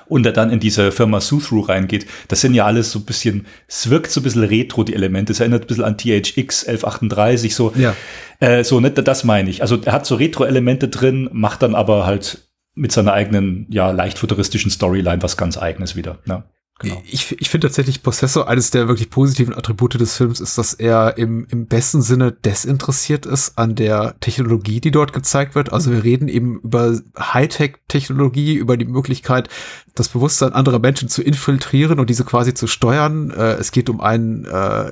und 0.08 0.26
er 0.26 0.32
dann 0.32 0.52
in 0.52 0.60
diese 0.60 0.92
Firma 0.92 1.22
Suthru 1.22 1.62
reingeht, 1.62 2.06
das 2.28 2.42
sind 2.42 2.54
ja 2.54 2.66
alles 2.66 2.92
so 2.92 3.00
ein 3.00 3.06
bisschen, 3.06 3.46
es 3.68 3.90
wirkt 3.90 4.12
so 4.12 4.20
ein 4.20 4.24
bisschen 4.24 4.44
retro, 4.44 4.84
die 4.84 4.94
Elemente. 4.94 5.32
Es 5.32 5.40
erinnert 5.40 5.64
ein 5.64 5.68
bisschen 5.68 5.84
an 5.84 5.98
THX 5.98 6.66
1138, 6.66 7.56
so. 7.56 7.74
Ja. 7.76 7.96
Äh, 8.40 8.64
so, 8.64 8.80
ne, 8.80 8.92
das 8.92 9.24
meine 9.24 9.50
ich. 9.50 9.62
Also 9.62 9.80
er 9.84 9.94
hat 9.94 10.06
so 10.06 10.16
Retro-Elemente 10.16 10.88
drin, 10.88 11.30
macht 11.32 11.62
dann 11.62 11.76
aber 11.76 12.06
halt 12.06 12.50
mit 12.76 12.92
seiner 12.92 13.14
eigenen, 13.14 13.68
ja, 13.70 13.92
leicht 13.92 14.18
futuristischen 14.18 14.72
Storyline 14.72 15.22
was 15.22 15.38
ganz 15.38 15.58
eigenes 15.58 15.96
wieder. 15.96 16.20
Ne? 16.26 16.44
Genau. 16.84 17.02
Ich, 17.06 17.40
ich 17.40 17.50
finde 17.50 17.68
tatsächlich 17.68 18.04
Possessor 18.04 18.50
eines 18.50 18.70
der 18.70 18.90
wirklich 18.90 19.10
positiven 19.10 19.56
Attribute 19.56 19.98
des 20.00 20.16
Films 20.18 20.40
ist, 20.42 20.58
dass 20.58 20.74
er 20.74 21.18
im, 21.18 21.48
im 21.50 21.68
besten 21.68 22.02
Sinne 22.02 22.34
desinteressiert 22.34 23.26
ist 23.26 23.58
an 23.58 23.76
der 23.76 24.16
Technologie, 24.20 24.82
die 24.82 24.92
dort 24.92 25.14
gezeigt 25.14 25.56
wird. 25.56 25.72
Also 25.72 25.92
wir 25.92 26.04
reden 26.04 26.28
eben 26.28 26.60
über 26.60 27.00
Hightech-Technologie, 27.18 28.56
über 28.56 28.76
die 28.76 28.84
Möglichkeit, 28.86 29.48
das 29.96 30.10
Bewusstsein 30.10 30.52
anderer 30.54 30.80
Menschen 30.80 31.08
zu 31.08 31.22
infiltrieren 31.22 32.00
und 32.00 32.10
diese 32.10 32.26
quasi 32.26 32.54
zu 32.54 32.68
steuern. 32.68 33.32
Äh, 33.32 33.54
es 33.54 33.72
geht 33.72 33.90
um 33.90 34.02
einen 34.02 34.44
äh, 34.44 34.92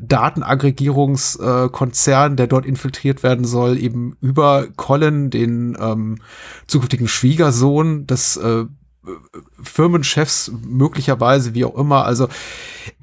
Datenaggregierungskonzern, 0.00 2.32
äh, 2.32 2.36
der 2.36 2.46
dort 2.46 2.64
infiltriert 2.64 3.22
werden 3.22 3.44
soll, 3.44 3.76
eben 3.76 4.16
über 4.22 4.66
Colin, 4.76 5.28
den 5.28 5.76
ähm, 5.78 6.20
zukünftigen 6.66 7.08
Schwiegersohn 7.08 8.06
des 8.06 8.38
äh, 8.38 8.64
Firmenchefs 9.62 10.52
möglicherweise, 10.66 11.54
wie 11.54 11.64
auch 11.64 11.76
immer. 11.76 12.04
Also 12.04 12.28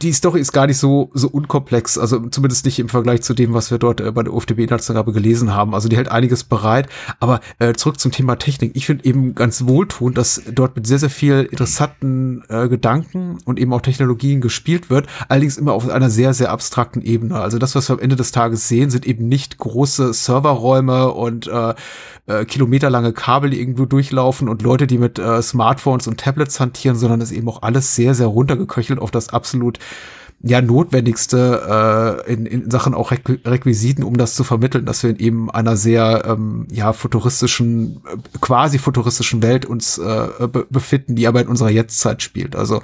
die 0.01 0.13
Story 0.13 0.39
ist 0.39 0.51
gar 0.51 0.67
nicht 0.67 0.77
so 0.77 1.09
so 1.13 1.27
unkomplex, 1.27 1.97
also 1.97 2.19
zumindest 2.29 2.65
nicht 2.65 2.79
im 2.79 2.89
Vergleich 2.89 3.21
zu 3.21 3.33
dem, 3.33 3.53
was 3.53 3.71
wir 3.71 3.77
dort 3.77 4.01
äh, 4.01 4.11
bei 4.11 4.23
der 4.23 4.33
UFDB-Inhaltsangabe 4.33 5.13
gelesen 5.13 5.53
haben. 5.53 5.73
Also 5.73 5.89
die 5.89 5.97
hält 5.97 6.09
einiges 6.09 6.43
bereit. 6.43 6.89
Aber 7.19 7.39
äh, 7.59 7.73
zurück 7.73 7.99
zum 7.99 8.11
Thema 8.11 8.35
Technik. 8.37 8.71
Ich 8.75 8.85
finde 8.85 9.05
eben 9.05 9.35
ganz 9.35 9.67
wohltuend, 9.67 10.17
dass 10.17 10.41
dort 10.51 10.75
mit 10.75 10.87
sehr 10.87 10.99
sehr 10.99 11.09
viel 11.09 11.47
interessanten 11.49 12.43
äh, 12.49 12.67
Gedanken 12.67 13.37
und 13.45 13.59
eben 13.59 13.73
auch 13.73 13.81
Technologien 13.81 14.41
gespielt 14.41 14.89
wird. 14.89 15.07
Allerdings 15.27 15.57
immer 15.57 15.73
auf 15.73 15.87
einer 15.87 16.09
sehr 16.09 16.33
sehr 16.33 16.51
abstrakten 16.51 17.01
Ebene. 17.01 17.39
Also 17.39 17.59
das, 17.59 17.75
was 17.75 17.89
wir 17.89 17.93
am 17.93 17.99
Ende 17.99 18.15
des 18.15 18.31
Tages 18.31 18.67
sehen, 18.67 18.89
sind 18.89 19.05
eben 19.05 19.27
nicht 19.27 19.57
große 19.57 20.13
Serverräume 20.13 21.11
und 21.11 21.47
äh, 21.47 21.73
äh, 22.27 22.45
kilometerlange 22.45 23.13
Kabel, 23.13 23.53
irgendwo 23.53 23.85
durchlaufen 23.85 24.49
und 24.49 24.61
Leute, 24.61 24.87
die 24.87 24.97
mit 24.97 25.19
äh, 25.19 25.41
Smartphones 25.41 26.07
und 26.07 26.19
Tablets 26.19 26.59
hantieren, 26.59 26.97
sondern 26.97 27.21
es 27.21 27.31
eben 27.31 27.47
auch 27.49 27.61
alles 27.61 27.95
sehr, 27.95 28.13
sehr 28.13 28.27
runtergeköchelt 28.27 28.99
auf 28.99 29.11
das 29.11 29.29
absolut 29.29 29.79
ja 30.41 30.61
notwendigste 30.61 32.23
äh, 32.27 32.33
in, 32.33 32.45
in 32.45 32.69
Sachen 32.69 32.93
auch 32.93 33.11
Requisiten, 33.11 34.03
um 34.03 34.17
das 34.17 34.35
zu 34.35 34.43
vermitteln, 34.43 34.85
dass 34.85 35.01
wir 35.01 35.09
in 35.09 35.17
eben 35.17 35.51
einer 35.51 35.75
sehr 35.75 36.23
ähm, 36.25 36.67
ja 36.71 36.93
futuristischen, 36.93 38.01
äh, 38.05 38.17
quasi 38.41 38.77
futuristischen 38.77 39.41
Welt 39.41 39.65
uns 39.65 39.97
äh, 39.97 40.27
be 40.47 40.67
befinden, 40.69 41.15
die 41.15 41.27
aber 41.27 41.41
in 41.41 41.47
unserer 41.47 41.71
Jetztzeit 41.71 42.21
spielt. 42.21 42.55
Also 42.55 42.81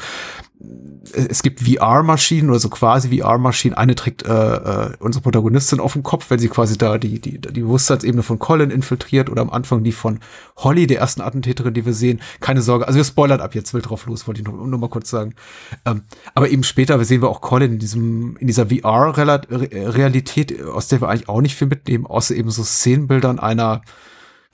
es 1.13 1.41
gibt 1.41 1.61
VR-Maschinen 1.61 2.49
oder 2.49 2.59
so 2.59 2.69
quasi 2.69 3.17
VR-Maschinen. 3.17 3.73
Eine 3.75 3.95
trägt 3.95 4.23
äh, 4.23 4.31
äh, 4.31 4.91
unsere 4.99 5.23
Protagonistin 5.23 5.79
auf 5.79 5.93
dem 5.93 6.03
Kopf, 6.03 6.29
wenn 6.29 6.39
sie 6.39 6.47
quasi 6.47 6.77
da 6.77 6.97
die, 6.97 7.19
die, 7.19 7.39
die 7.39 7.61
Bewusstseinsebene 7.61 8.23
von 8.23 8.39
Colin 8.39 8.69
infiltriert 8.69 9.29
oder 9.29 9.41
am 9.41 9.49
Anfang 9.49 9.83
die 9.83 9.91
von 9.91 10.19
Holly, 10.57 10.87
der 10.87 10.99
ersten 10.99 11.21
Attentäterin, 11.21 11.73
die 11.73 11.85
wir 11.85 11.93
sehen. 11.93 12.21
Keine 12.39 12.61
Sorge, 12.61 12.87
also 12.87 12.97
wir 12.97 13.03
spoilern 13.03 13.41
ab 13.41 13.55
jetzt 13.55 13.73
wild 13.73 13.89
drauf 13.89 14.05
los, 14.05 14.27
wollte 14.27 14.41
ich 14.41 14.47
nur, 14.47 14.67
nur 14.67 14.79
mal 14.79 14.89
kurz 14.89 15.09
sagen. 15.09 15.33
Ähm, 15.85 16.03
aber 16.35 16.49
eben 16.49 16.63
später 16.63 17.03
sehen 17.03 17.21
wir 17.21 17.29
auch 17.29 17.41
Colin 17.41 17.73
in 17.73 17.79
diesem, 17.79 18.37
in 18.37 18.47
dieser 18.47 18.67
VR-Realität, 18.67 20.63
aus 20.63 20.87
der 20.87 21.01
wir 21.01 21.09
eigentlich 21.09 21.29
auch 21.29 21.41
nicht 21.41 21.55
viel 21.55 21.67
mitnehmen, 21.67 22.05
außer 22.05 22.35
eben 22.35 22.51
so 22.51 22.63
Szenenbildern 22.63 23.39
einer 23.39 23.81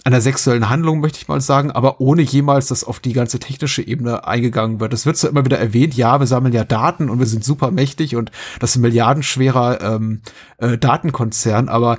einer 0.08 0.22
sexuellen 0.22 0.70
Handlung, 0.70 1.02
möchte 1.02 1.20
ich 1.20 1.28
mal 1.28 1.41
sagen, 1.41 1.70
aber 1.70 2.00
ohne 2.00 2.22
jemals, 2.22 2.67
dass 2.67 2.86
auf 2.86 3.02
die 3.02 3.12
ganze 3.12 3.39
technische 3.39 3.86
Ebene 3.86 4.26
eingegangen 4.26 4.80
wird. 4.80 4.93
Es 4.93 5.06
wird 5.06 5.17
zwar 5.17 5.30
immer 5.30 5.43
wieder 5.43 5.60
erwähnt, 5.60 5.96
ja, 5.96 6.20
wir 6.22 6.28
sammeln 6.28 6.54
ja 6.54 6.63
Daten 6.63 7.10
und 7.10 7.20
wir 7.20 7.26
sind 7.26 7.43
super 7.43 7.72
mächtig 7.72 8.15
und 8.15 8.32
das 8.62 8.72
ist 8.72 8.76
ein 8.78 8.84
milliardenschwerer 8.84 9.82
ähm, 9.82 10.22
äh, 10.60 10.78
Datenkonzern, 10.78 11.67
aber 11.67 11.98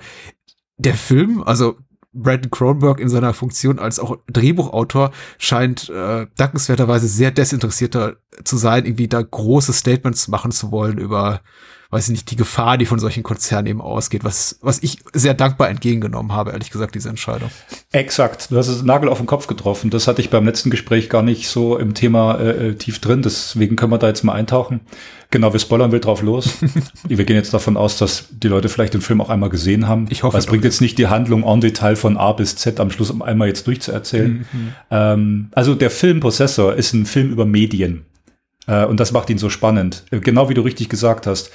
der 0.78 0.94
Film, 0.94 1.42
also 1.42 1.76
Brandon 2.14 2.50
Cronenberg 2.50 2.98
in 2.98 3.10
seiner 3.10 3.34
Funktion 3.34 3.78
als 3.78 3.98
auch 3.98 4.16
Drehbuchautor 4.26 5.10
scheint 5.36 5.90
äh, 5.90 6.26
dankenswerterweise 6.34 7.08
sehr 7.08 7.30
desinteressierter 7.30 8.16
zu 8.42 8.56
sein, 8.56 8.86
irgendwie 8.86 9.08
da 9.08 9.20
große 9.20 9.74
Statements 9.74 10.28
machen 10.28 10.50
zu 10.50 10.72
wollen 10.72 10.96
über 10.96 11.42
weiß 11.90 12.04
ich 12.04 12.10
nicht, 12.10 12.30
die 12.30 12.36
Gefahr, 12.36 12.76
die 12.76 12.84
von 12.84 12.98
solchen 12.98 13.22
Konzernen 13.22 13.66
eben 13.66 13.80
ausgeht, 13.80 14.22
was, 14.22 14.58
was 14.60 14.82
ich 14.82 14.98
sehr 15.14 15.32
dankbar 15.32 15.70
entgegengenommen 15.70 16.32
habe, 16.32 16.50
ehrlich 16.50 16.70
gesagt, 16.70 16.94
diese 16.94 17.08
Entscheidung. 17.08 17.50
Exakt. 17.92 18.50
Du 18.50 18.58
hast 18.58 18.68
es 18.68 18.82
Nagel 18.82 19.08
auf 19.08 19.16
den 19.16 19.26
Kopf 19.26 19.46
getroffen. 19.46 19.88
Das 19.88 20.06
hatte 20.06 20.20
ich 20.20 20.28
beim 20.28 20.44
letzten 20.44 20.68
Gespräch 20.68 21.08
gar 21.08 21.22
nicht 21.22 21.48
so 21.48 21.78
im 21.78 21.94
Thema 21.94 22.38
äh, 22.38 22.68
äh 22.68 22.74
tief 22.74 22.98
drin. 22.98 23.22
Deswegen 23.22 23.76
können 23.76 23.90
wir 23.90 23.98
da 23.98 24.08
jetzt 24.08 24.22
mal 24.22 24.34
eintauchen. 24.34 24.80
Genau, 25.30 25.52
wir 25.52 25.60
spoilern 25.60 25.90
wild 25.90 26.04
drauf 26.04 26.20
los. 26.20 26.58
wir 27.08 27.24
gehen 27.24 27.36
jetzt 27.36 27.54
davon 27.54 27.78
aus, 27.78 27.96
dass 27.96 28.28
die 28.30 28.48
Leute 28.48 28.68
vielleicht 28.68 28.92
den 28.92 29.00
Film 29.00 29.22
auch 29.22 29.30
einmal 29.30 29.48
gesehen 29.48 29.88
haben. 29.88 30.06
Ich 30.10 30.22
hoffe. 30.22 30.36
es 30.36 30.46
bringt 30.46 30.64
jetzt 30.64 30.82
nicht 30.82 30.98
die 30.98 31.06
Handlung 31.06 31.42
on 31.42 31.62
Detail 31.62 31.96
von 31.96 32.18
A 32.18 32.32
bis 32.32 32.56
Z 32.56 32.80
am 32.80 32.90
Schluss 32.90 33.10
um 33.10 33.22
einmal 33.22 33.48
jetzt 33.48 33.66
durchzuerzählen. 33.66 34.46
Mhm. 34.52 34.72
Ähm, 34.90 35.48
also 35.52 35.74
der 35.74 35.90
Film 35.90 36.20
Possessor 36.20 36.74
ist 36.74 36.92
ein 36.92 37.06
Film 37.06 37.30
über 37.30 37.46
Medien. 37.46 38.04
Äh, 38.68 38.84
und 38.84 39.00
das 39.00 39.10
macht 39.10 39.30
ihn 39.30 39.38
so 39.38 39.50
spannend. 39.50 40.04
Äh, 40.12 40.20
genau 40.20 40.48
wie 40.48 40.54
du 40.54 40.60
richtig 40.62 40.88
gesagt 40.88 41.26
hast. 41.26 41.50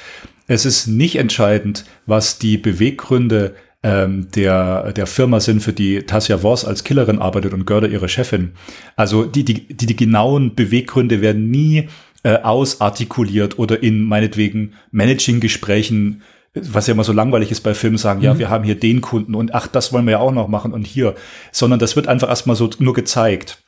Es 0.47 0.65
ist 0.65 0.87
nicht 0.87 1.15
entscheidend, 1.15 1.85
was 2.05 2.39
die 2.39 2.57
Beweggründe 2.57 3.55
ähm, 3.83 4.27
der, 4.35 4.91
der 4.91 5.07
Firma 5.07 5.39
sind, 5.39 5.61
für 5.61 5.73
die 5.73 6.03
Tassia 6.03 6.39
Voss 6.39 6.65
als 6.65 6.83
Killerin 6.83 7.19
arbeitet 7.19 7.53
und 7.53 7.65
Görder 7.65 7.87
ihre 7.87 8.09
Chefin. 8.09 8.51
Also 8.95 9.23
die, 9.23 9.45
die, 9.45 9.67
die, 9.67 9.85
die 9.85 9.95
genauen 9.95 10.55
Beweggründe 10.55 11.21
werden 11.21 11.49
nie 11.49 11.87
äh, 12.23 12.37
ausartikuliert 12.39 13.59
oder 13.59 13.83
in 13.83 14.03
meinetwegen 14.03 14.73
Managing-Gesprächen 14.91 16.23
was 16.55 16.85
ja 16.85 16.93
immer 16.93 17.03
so 17.03 17.13
langweilig 17.13 17.49
ist 17.49 17.61
bei 17.61 17.73
Filmen, 17.73 17.97
sagen, 17.97 18.19
mhm. 18.19 18.25
ja, 18.25 18.37
wir 18.37 18.49
haben 18.51 18.63
hier 18.63 18.75
den 18.75 19.01
Kunden 19.01 19.33
und 19.33 19.55
ach, 19.55 19.65
das 19.65 19.91
wollen 19.91 20.05
wir 20.05 20.11
ja 20.11 20.19
auch 20.19 20.31
noch 20.31 20.47
machen 20.47 20.71
und 20.71 20.85
hier, 20.85 21.15
sondern 21.51 21.79
das 21.79 21.95
wird 21.95 22.07
einfach 22.07 22.29
erstmal 22.29 22.55
so 22.55 22.69
nur 22.77 22.93
gezeigt 22.93 23.63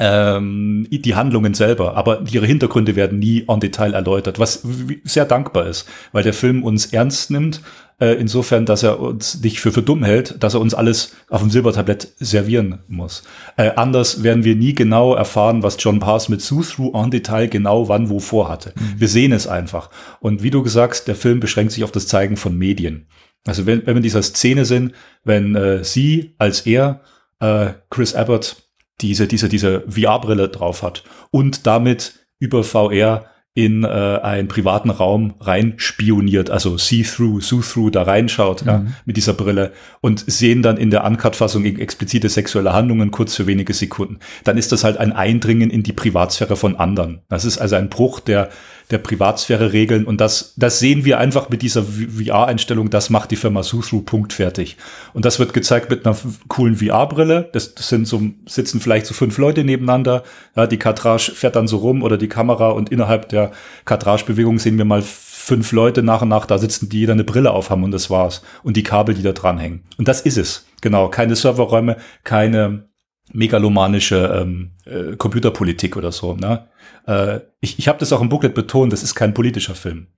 ähm, 0.00 0.86
die 0.90 1.14
Handlungen 1.14 1.54
selber, 1.54 1.96
aber 1.96 2.22
ihre 2.30 2.46
Hintergründe 2.46 2.96
werden 2.96 3.18
nie 3.18 3.44
en 3.48 3.60
Detail 3.60 3.94
erläutert, 3.94 4.38
was 4.38 4.66
sehr 5.04 5.24
dankbar 5.24 5.66
ist, 5.66 5.88
weil 6.12 6.24
der 6.24 6.34
Film 6.34 6.64
uns 6.64 6.86
ernst 6.86 7.30
nimmt, 7.30 7.60
äh, 8.00 8.14
insofern, 8.14 8.66
dass 8.66 8.82
er 8.82 8.98
uns 8.98 9.40
nicht 9.40 9.60
für, 9.60 9.70
für 9.70 9.82
dumm 9.82 10.02
hält, 10.02 10.42
dass 10.42 10.54
er 10.54 10.60
uns 10.60 10.74
alles 10.74 11.14
auf 11.30 11.42
dem 11.42 11.50
Silbertablett 11.50 12.08
servieren 12.18 12.80
muss. 12.88 13.22
Äh, 13.56 13.70
anders 13.76 14.24
werden 14.24 14.42
wir 14.42 14.56
nie 14.56 14.74
genau 14.74 15.14
erfahren, 15.14 15.62
was 15.62 15.76
John 15.78 16.00
Pass 16.00 16.28
mit 16.28 16.42
Sue-Through 16.42 16.92
en 16.94 17.10
Detail 17.10 17.46
genau 17.46 17.88
wann 17.88 18.08
wo 18.08 18.18
vorhatte. 18.18 18.72
Mhm. 18.74 19.00
Wir 19.00 19.08
sehen 19.08 19.32
es 19.32 19.46
einfach. 19.46 19.90
Und 20.18 20.42
wie 20.42 20.50
du 20.50 20.62
gesagt, 20.64 21.06
der 21.06 21.14
Film 21.14 21.38
beschränkt 21.38 21.72
sich 21.72 21.84
auf 21.84 21.92
das 21.92 22.08
Zeigen 22.08 22.36
von 22.36 22.58
Medien. 22.58 23.06
Also 23.46 23.66
wenn, 23.66 23.86
wenn 23.86 23.94
wir 23.94 23.98
in 23.98 24.02
dieser 24.02 24.22
Szene 24.22 24.64
sind, 24.64 24.92
wenn 25.22 25.54
äh, 25.54 25.84
sie 25.84 26.34
als 26.38 26.62
er, 26.62 27.00
äh, 27.40 27.74
Chris 27.90 28.14
Abbott, 28.14 28.63
diese, 29.00 29.26
diese, 29.26 29.48
diese 29.48 29.84
VR-Brille 29.88 30.48
drauf 30.48 30.82
hat 30.82 31.04
und 31.30 31.66
damit 31.66 32.26
über 32.38 32.62
VR 32.62 33.26
in 33.56 33.84
äh, 33.84 33.86
einen 33.86 34.48
privaten 34.48 34.90
Raum 34.90 35.34
rein 35.38 35.74
spioniert, 35.76 36.50
also 36.50 36.76
see-through, 36.76 37.40
see-through 37.40 37.90
da 37.90 38.02
reinschaut 38.02 38.62
mhm. 38.62 38.68
ja, 38.68 38.84
mit 39.04 39.16
dieser 39.16 39.32
Brille 39.32 39.72
und 40.00 40.24
sehen 40.26 40.60
dann 40.60 40.76
in 40.76 40.90
der 40.90 41.04
Uncut-Fassung 41.04 41.64
explizite 41.64 42.28
sexuelle 42.28 42.72
Handlungen 42.72 43.12
kurz 43.12 43.36
für 43.36 43.46
wenige 43.46 43.72
Sekunden. 43.72 44.18
Dann 44.42 44.58
ist 44.58 44.72
das 44.72 44.82
halt 44.82 44.96
ein 44.96 45.12
Eindringen 45.12 45.70
in 45.70 45.84
die 45.84 45.92
Privatsphäre 45.92 46.56
von 46.56 46.74
anderen. 46.74 47.20
Das 47.28 47.44
ist 47.44 47.58
also 47.58 47.76
ein 47.76 47.90
Bruch 47.90 48.18
der 48.18 48.50
der 48.90 48.98
Privatsphäre-Regeln. 48.98 50.04
Und 50.04 50.20
das, 50.20 50.54
das 50.56 50.78
sehen 50.78 51.04
wir 51.04 51.18
einfach 51.18 51.48
mit 51.48 51.62
dieser 51.62 51.82
VR-Einstellung. 51.82 52.90
Das 52.90 53.10
macht 53.10 53.30
die 53.30 53.36
Firma 53.36 53.62
Suthru 53.62 54.02
punktfertig. 54.02 54.76
Und 55.12 55.24
das 55.24 55.38
wird 55.38 55.54
gezeigt 55.54 55.90
mit 55.90 56.06
einer 56.06 56.16
coolen 56.48 56.76
VR-Brille. 56.76 57.48
Das, 57.52 57.74
das, 57.74 57.88
sind 57.88 58.06
so, 58.06 58.22
sitzen 58.46 58.80
vielleicht 58.80 59.06
so 59.06 59.14
fünf 59.14 59.38
Leute 59.38 59.64
nebeneinander. 59.64 60.22
Ja, 60.54 60.66
die 60.66 60.78
Kadrage 60.78 61.32
fährt 61.34 61.56
dann 61.56 61.68
so 61.68 61.78
rum 61.78 62.02
oder 62.02 62.18
die 62.18 62.28
Kamera 62.28 62.70
und 62.70 62.90
innerhalb 62.90 63.28
der 63.30 63.52
Kadrage-Bewegung 63.84 64.58
sehen 64.58 64.78
wir 64.78 64.84
mal 64.84 65.02
fünf 65.02 65.72
Leute 65.72 66.02
nach 66.02 66.22
und 66.22 66.28
nach 66.28 66.46
da 66.46 66.58
sitzen, 66.58 66.88
die 66.88 67.00
jeder 67.00 67.12
eine 67.12 67.24
Brille 67.24 67.50
aufhaben 67.50 67.84
und 67.84 67.90
das 67.90 68.10
war's. 68.10 68.42
Und 68.62 68.76
die 68.76 68.82
Kabel, 68.82 69.14
die 69.14 69.22
da 69.22 69.32
dranhängen. 69.32 69.82
Und 69.98 70.08
das 70.08 70.20
ist 70.22 70.38
es. 70.38 70.66
Genau. 70.80 71.08
Keine 71.08 71.36
Serverräume, 71.36 71.96
keine 72.22 72.88
megalomanische 73.32 74.40
ähm, 74.42 74.72
äh, 74.84 75.16
Computerpolitik 75.16 75.96
oder 75.96 76.12
so. 76.12 76.34
Ne? 76.34 76.66
Äh, 77.06 77.40
ich 77.60 77.78
ich 77.78 77.88
habe 77.88 77.98
das 77.98 78.12
auch 78.12 78.20
im 78.20 78.28
Booklet 78.28 78.54
betont, 78.54 78.92
das 78.92 79.02
ist 79.02 79.14
kein 79.14 79.34
politischer 79.34 79.74
Film. 79.74 80.08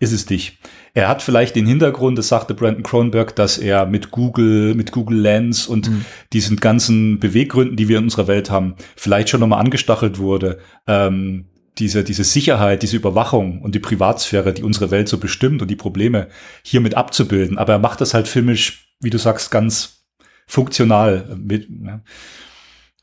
Ist 0.00 0.12
es 0.12 0.28
nicht. 0.28 0.58
Er 0.92 1.08
hat 1.08 1.22
vielleicht 1.22 1.54
den 1.54 1.66
Hintergrund, 1.66 2.18
das 2.18 2.28
sagte 2.28 2.54
Brandon 2.54 2.82
Cronenberg, 2.82 3.36
dass 3.36 3.58
er 3.58 3.86
mit 3.86 4.10
Google, 4.10 4.74
mit 4.74 4.90
Google 4.90 5.18
Lens 5.18 5.66
und 5.66 5.88
mhm. 5.88 6.04
diesen 6.32 6.56
ganzen 6.56 7.20
Beweggründen, 7.20 7.76
die 7.76 7.88
wir 7.88 7.98
in 7.98 8.04
unserer 8.04 8.26
Welt 8.26 8.50
haben, 8.50 8.74
vielleicht 8.96 9.28
schon 9.28 9.40
nochmal 9.40 9.60
angestachelt 9.60 10.18
wurde. 10.18 10.58
Ähm, 10.86 11.46
diese, 11.78 12.04
diese 12.04 12.24
Sicherheit, 12.24 12.82
diese 12.82 12.96
Überwachung 12.96 13.60
und 13.62 13.74
die 13.74 13.80
Privatsphäre, 13.80 14.52
die 14.52 14.62
unsere 14.62 14.90
Welt 14.90 15.08
so 15.08 15.18
bestimmt 15.18 15.60
und 15.62 15.68
die 15.68 15.76
Probleme 15.76 16.28
hiermit 16.62 16.94
abzubilden. 16.94 17.58
Aber 17.58 17.74
er 17.74 17.78
macht 17.78 18.00
das 18.00 18.14
halt 18.14 18.28
filmisch, 18.28 18.94
wie 19.00 19.10
du 19.10 19.18
sagst, 19.18 19.50
ganz 19.50 20.04
funktional 20.46 21.36
mit. 21.36 21.68
Ne? 21.70 22.02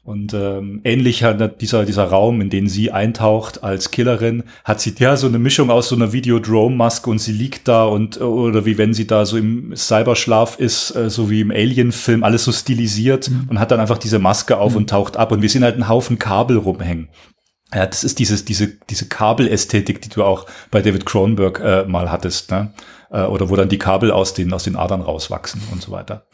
Und 0.04 0.34
ähm, 0.34 0.82
ähnlich 0.84 1.24
hat 1.24 1.62
dieser, 1.62 1.86
dieser 1.86 2.06
Raum, 2.06 2.42
in 2.42 2.50
den 2.50 2.68
sie 2.68 2.92
eintaucht 2.92 3.64
als 3.64 3.92
Killerin, 3.92 4.44
hat 4.64 4.82
sie 4.82 4.96
ja 4.98 5.16
so 5.16 5.28
eine 5.28 5.38
Mischung 5.38 5.70
aus 5.70 5.90
so 5.90 5.96
einer 5.96 6.12
Videodrome-Maske 6.12 7.08
und 7.08 7.20
sie 7.20 7.34
liegt 7.34 7.68
da 7.68 7.86
und 7.86 8.20
oder 8.20 8.66
wie 8.66 8.80
wenn 8.80 8.96
sie 8.96 9.06
da 9.06 9.28
so 9.28 9.38
im 9.38 9.76
Cyberschlaf 9.76 10.58
ist, 10.58 10.96
äh, 10.96 11.12
so 11.12 11.30
wie 11.30 11.42
im 11.42 11.52
Alien-Film, 11.52 12.24
alles 12.24 12.46
so 12.46 12.52
stilisiert 12.52 13.30
mhm. 13.30 13.48
und 13.50 13.60
hat 13.60 13.70
dann 13.70 13.80
einfach 13.80 14.00
diese 14.00 14.18
Maske 14.18 14.58
auf 14.58 14.72
mhm. 14.72 14.78
und 14.78 14.90
taucht 14.90 15.18
ab. 15.18 15.32
Und 15.32 15.44
wir 15.44 15.50
sehen 15.50 15.64
halt 15.64 15.76
einen 15.76 15.88
Haufen 15.88 16.18
Kabel 16.18 16.58
rumhängen. 16.58 17.10
Ja, 17.72 17.86
das 17.86 18.04
ist 18.04 18.18
dieses, 18.18 18.44
diese, 18.44 18.70
diese 18.90 19.08
Kabelästhetik, 19.08 20.02
die 20.02 20.10
du 20.10 20.24
auch 20.24 20.48
bei 20.72 20.82
David 20.82 21.06
Cronenberg 21.06 21.60
äh, 21.60 21.86
mal 21.86 22.12
hattest, 22.12 22.50
ne? 22.50 22.74
Äh, 23.12 23.22
oder 23.22 23.50
wo 23.50 23.56
dann 23.56 23.70
die 23.70 23.78
Kabel 23.78 24.12
aus 24.12 24.34
den, 24.34 24.52
aus 24.52 24.64
den 24.64 24.76
Adern 24.76 25.02
rauswachsen 25.02 25.62
und 25.72 25.82
so 25.82 25.92
weiter. 25.92 26.26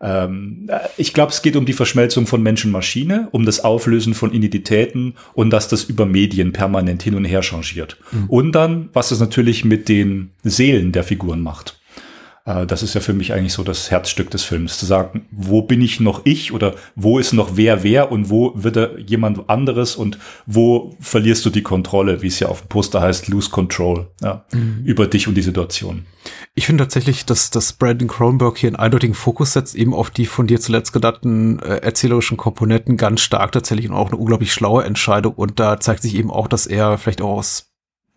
Ähm, 0.00 0.66
äh, 0.68 0.80
ich 0.96 1.12
glaube, 1.12 1.32
es 1.32 1.42
geht 1.42 1.56
um 1.56 1.66
die 1.66 1.72
Verschmelzung 1.72 2.26
von 2.26 2.42
Mensch-Maschine, 2.42 3.28
um 3.32 3.44
das 3.44 3.64
Auflösen 3.64 4.14
von 4.14 4.32
Identitäten 4.32 5.14
und 5.34 5.50
dass 5.50 5.68
das 5.68 5.84
über 5.84 6.06
Medien 6.06 6.52
permanent 6.52 7.02
hin 7.02 7.14
und 7.14 7.24
her 7.24 7.42
changiert. 7.42 7.96
Mhm. 8.12 8.24
Und 8.28 8.52
dann, 8.52 8.88
was 8.92 9.10
es 9.10 9.20
natürlich 9.20 9.64
mit 9.64 9.88
den 9.88 10.30
Seelen 10.42 10.92
der 10.92 11.04
Figuren 11.04 11.40
macht. 11.40 11.73
Äh, 12.44 12.66
das 12.66 12.82
ist 12.82 12.94
ja 12.94 13.00
für 13.00 13.14
mich 13.14 13.32
eigentlich 13.32 13.52
so 13.52 13.62
das 13.62 13.90
Herzstück 13.90 14.30
des 14.30 14.42
Films, 14.44 14.78
zu 14.78 14.86
sagen, 14.86 15.26
wo 15.30 15.62
bin 15.62 15.80
ich 15.80 16.00
noch 16.00 16.22
ich 16.24 16.52
oder 16.52 16.74
wo 16.94 17.18
ist 17.18 17.32
noch 17.32 17.56
wer 17.56 17.82
wer 17.82 18.12
und 18.12 18.30
wo 18.30 18.52
wird 18.54 18.76
er 18.76 18.98
jemand 18.98 19.48
anderes 19.48 19.96
und 19.96 20.18
wo 20.46 20.94
verlierst 21.00 21.44
du 21.44 21.50
die 21.50 21.62
Kontrolle, 21.62 22.22
wie 22.22 22.28
es 22.28 22.40
ja 22.40 22.48
auf 22.48 22.62
dem 22.62 22.68
Poster 22.68 23.00
heißt, 23.00 23.28
lose 23.28 23.50
control 23.50 24.10
ja, 24.22 24.44
mhm. 24.52 24.82
über 24.84 25.06
dich 25.06 25.28
und 25.28 25.34
die 25.34 25.42
Situation. 25.42 26.06
Ich 26.54 26.66
finde 26.66 26.84
tatsächlich, 26.84 27.26
dass, 27.26 27.50
dass 27.50 27.72
Brandon 27.72 28.08
Cronenberg 28.08 28.56
hier 28.56 28.68
einen 28.68 28.76
eindeutigen 28.76 29.14
Fokus 29.14 29.52
setzt, 29.52 29.74
eben 29.74 29.92
auf 29.92 30.10
die 30.10 30.26
von 30.26 30.46
dir 30.46 30.60
zuletzt 30.60 30.92
genannten 30.92 31.58
äh, 31.58 31.78
erzählerischen 31.78 32.36
Komponenten 32.36 32.96
ganz 32.96 33.20
stark 33.20 33.52
tatsächlich 33.52 33.88
und 33.88 33.94
auch 33.94 34.08
eine 34.08 34.16
unglaublich 34.16 34.52
schlaue 34.52 34.84
Entscheidung. 34.84 35.34
Und 35.34 35.58
da 35.60 35.80
zeigt 35.80 36.02
sich 36.02 36.14
eben 36.14 36.30
auch, 36.30 36.48
dass 36.48 36.66
er 36.66 36.96
vielleicht 36.96 37.20
auch 37.20 37.38
aus 37.38 37.73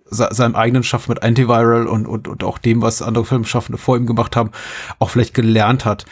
seinem 0.10 0.56
eigenen 0.56 0.84
Schaffen 0.84 1.12
mit 1.12 1.24
Antiviral 1.24 1.88
und, 1.88 2.06
und, 2.06 2.28
und 2.28 2.43
auch 2.43 2.58
dem, 2.58 2.82
was 2.82 3.02
andere 3.02 3.26
Filmschaffende 3.26 3.78
vor 3.78 3.98
ihm 3.98 4.06
gemacht 4.06 4.36
haben, 4.36 4.52
auch 5.00 5.10
vielleicht 5.10 5.34
gelernt 5.34 5.86
hat 5.86 6.06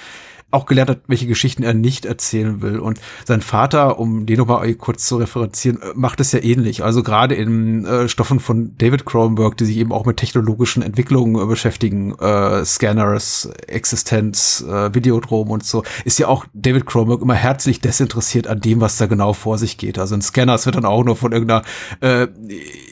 auch 0.56 0.66
gelernt 0.66 0.90
hat, 0.90 1.02
welche 1.08 1.28
Geschichten 1.28 1.64
er 1.64 1.74
nicht 1.74 2.06
erzählen 2.06 2.62
will. 2.62 2.80
Und 2.80 3.00
sein 3.26 3.42
Vater, 3.42 4.00
um 4.00 4.26
den 4.26 4.38
nochmal 4.38 4.74
kurz 4.76 5.06
zu 5.06 5.18
referenzieren, 5.18 5.82
äh, 5.82 5.92
macht 5.96 6.20
es 6.20 6.32
ja 6.32 6.42
ähnlich. 6.42 6.84
Also 6.84 7.04
gerade 7.04 7.36
in 7.36 7.86
äh, 7.86 8.08
Stoffen 8.08 8.40
von 8.40 8.72
David 8.78 9.06
Cronenberg, 9.06 9.58
die 9.58 9.66
sich 9.66 9.78
eben 9.78 9.92
auch 9.92 10.06
mit 10.06 10.18
technologischen 10.18 10.82
Entwicklungen 10.82 11.42
äh, 11.42 11.46
beschäftigen, 11.46 12.16
äh, 12.20 12.64
Scanners, 12.64 13.50
Existenz, 13.68 14.64
äh, 14.68 14.94
Videodrom 14.94 15.52
und 15.52 15.66
so, 15.66 15.84
ist 16.06 16.20
ja 16.20 16.28
auch 16.28 16.46
David 16.54 16.86
Cronenberg 16.86 17.22
immer 17.22 17.36
herzlich 17.36 17.82
desinteressiert 17.82 18.48
an 18.48 18.62
dem, 18.62 18.82
was 18.82 18.98
da 18.98 19.08
genau 19.08 19.34
vor 19.34 19.58
sich 19.58 19.78
geht. 19.78 20.00
Also 20.00 20.16
in 20.16 20.22
Scanners 20.22 20.66
wird 20.66 20.78
dann 20.78 20.86
auch 20.86 21.04
nur 21.04 21.18
von 21.18 21.34
irgendeiner 21.34 21.64
äh, 22.00 22.28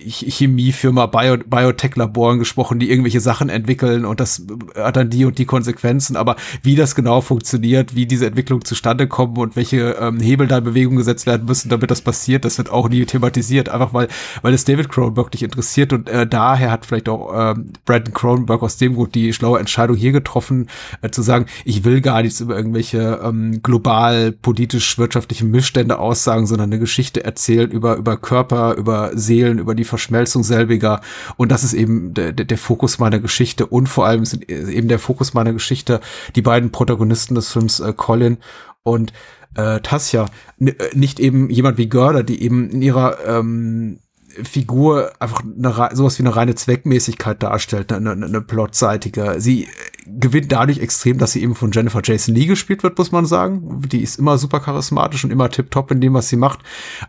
Chemiefirma, 0.06 1.06
Bio 1.06 1.38
Biotech-Laboren 1.38 2.40
gesprochen, 2.40 2.80
die 2.80 2.90
irgendwelche 2.90 3.22
Sachen 3.22 3.50
entwickeln 3.50 4.06
und 4.06 4.20
das 4.20 4.46
hat 4.76 4.98
dann 4.98 5.10
die 5.10 5.24
und 5.26 5.38
die 5.38 5.46
Konsequenzen. 5.46 6.18
Aber 6.18 6.36
wie 6.62 6.76
das 6.76 6.96
genau 6.96 7.22
funktioniert, 7.22 7.43
funktioniert, 7.44 7.94
wie 7.94 8.06
diese 8.06 8.26
Entwicklung 8.26 8.64
zustande 8.64 9.06
kommen 9.06 9.36
und 9.36 9.58
welche 9.58 9.98
ähm, 10.00 10.22
Hebel 10.22 10.48
da 10.48 10.60
in 10.60 10.64
Bewegung 10.64 10.96
gesetzt 10.96 11.26
werden 11.26 11.46
müssen, 11.46 11.68
damit 11.68 11.92
das 11.92 12.02
passiert. 12.02 12.46
Das 12.46 12.58
wird 12.58 12.70
auch 12.72 12.88
nie 12.88 13.04
thematisiert, 13.04 13.68
einfach 13.68 13.94
weil, 13.94 14.08
weil 14.44 14.54
es 14.54 14.64
David 14.64 14.88
Cronenberg 14.88 15.34
nicht 15.34 15.44
interessiert 15.44 15.92
und 15.92 16.08
äh, 16.08 16.26
daher 16.26 16.72
hat 16.72 16.86
vielleicht 16.86 17.10
auch 17.10 17.52
ähm, 17.52 17.74
Brandon 17.84 18.14
Cronenberg 18.14 18.64
aus 18.64 18.78
dem 18.78 18.96
Grund 18.96 19.14
die 19.14 19.34
schlaue 19.34 19.60
Entscheidung 19.60 19.98
hier 19.98 20.14
getroffen, 20.14 20.70
äh, 21.02 21.10
zu 21.10 21.22
sagen, 21.22 21.48
ich 21.66 21.84
will 21.84 22.00
gar 22.00 22.22
nichts 22.22 22.40
über 22.40 22.56
irgendwelche 22.56 23.20
ähm, 23.22 23.62
global 23.62 24.32
politisch-wirtschaftlichen 24.32 25.52
Missstände 25.52 26.00
aussagen, 26.00 26.48
sondern 26.48 26.70
eine 26.70 26.80
Geschichte 26.80 27.26
erzählen 27.26 27.70
über, 27.70 27.98
über 27.98 28.16
Körper, 28.16 28.76
über 28.76 29.12
Seelen, 29.16 29.60
über 29.60 29.76
die 29.76 29.84
Verschmelzung 29.84 30.44
selbiger 30.44 31.02
und 31.36 31.52
das 31.52 31.66
ist 31.66 31.74
eben 31.74 32.14
der, 32.14 32.32
der, 32.32 32.58
Fokus 32.58 33.00
meiner 33.00 33.20
Geschichte 33.20 33.66
und 33.66 33.90
vor 33.90 34.06
allem 34.06 34.24
sind 34.24 34.50
äh, 34.50 34.72
eben 34.72 34.88
der 34.88 35.00
Fokus 35.00 35.34
meiner 35.34 35.52
Geschichte 35.52 36.00
die 36.36 36.42
beiden 36.42 36.72
Protagonisten 36.72 37.33
des 37.36 37.52
Films 37.52 37.80
äh, 37.80 37.94
Colin 37.94 38.38
und 38.84 39.14
äh, 39.56 39.80
Tassia, 39.82 40.26
äh, 40.60 40.74
nicht 40.94 41.20
eben 41.20 41.50
jemand 41.50 41.78
wie 41.78 41.90
Görder, 41.90 42.24
die 42.24 42.42
eben 42.42 42.70
in 42.70 42.82
ihrer 42.82 43.26
ähm, 43.26 44.00
Figur 44.42 45.12
einfach 45.20 45.44
eine, 45.44 45.96
sowas 45.96 46.18
wie 46.18 46.24
eine 46.24 46.36
reine 46.36 46.56
Zweckmäßigkeit 46.56 47.44
darstellt, 47.44 47.92
eine, 47.92 48.12
eine, 48.12 48.26
eine 48.26 48.42
plotseitige. 48.42 49.36
Sie 49.38 49.68
gewinnt 50.08 50.52
dadurch 50.52 50.80
extrem, 50.80 51.18
dass 51.18 51.34
sie 51.34 51.44
eben 51.44 51.56
von 51.56 51.72
Jennifer 51.72 52.02
Jason 52.04 52.34
Lee 52.34 52.48
gespielt 52.48 52.84
wird, 52.84 52.98
muss 52.98 53.12
man 53.12 53.26
sagen. 53.26 53.82
Die 53.88 54.02
ist 54.02 54.18
immer 54.18 54.38
super 54.38 54.60
charismatisch 54.60 55.24
und 55.24 55.32
immer 55.32 55.50
tipptopp 55.50 55.92
in 55.92 56.02
dem, 56.02 56.14
was 56.14 56.30
sie 56.30 56.36
macht. 56.36 56.60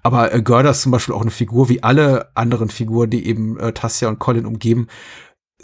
Aber 0.02 0.34
äh, 0.34 0.42
Gerda 0.42 0.70
ist 0.70 0.82
zum 0.82 0.92
Beispiel 0.92 1.14
auch 1.14 1.22
eine 1.22 1.30
Figur, 1.30 1.68
wie 1.68 1.82
alle 1.82 2.28
anderen 2.34 2.68
Figuren, 2.68 3.10
die 3.10 3.26
eben 3.26 3.58
äh, 3.58 3.72
Tassia 3.72 4.08
und 4.08 4.18
Colin 4.18 4.46
umgeben, 4.46 4.88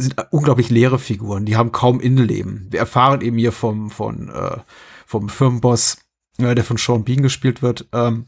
sind 0.01 0.17
unglaublich 0.31 0.71
leere 0.71 0.99
Figuren, 0.99 1.45
die 1.45 1.57
haben 1.57 1.73
kaum 1.73 2.01
Innenleben. 2.01 2.67
Wir 2.71 2.81
erfahren 2.81 3.21
eben 3.21 3.39
hier 3.39 3.53
vom, 3.53 3.91
von, 3.91 4.29
äh, 4.29 4.59
vom 5.07 5.29
Firmenboss, 5.29 5.99
äh, 6.39 6.55
der 6.55 6.65
von 6.65 6.77
Sean 6.77 7.05
Bean 7.05 7.23
gespielt 7.23 7.63
wird, 7.63 7.89
ähm, 7.93 8.27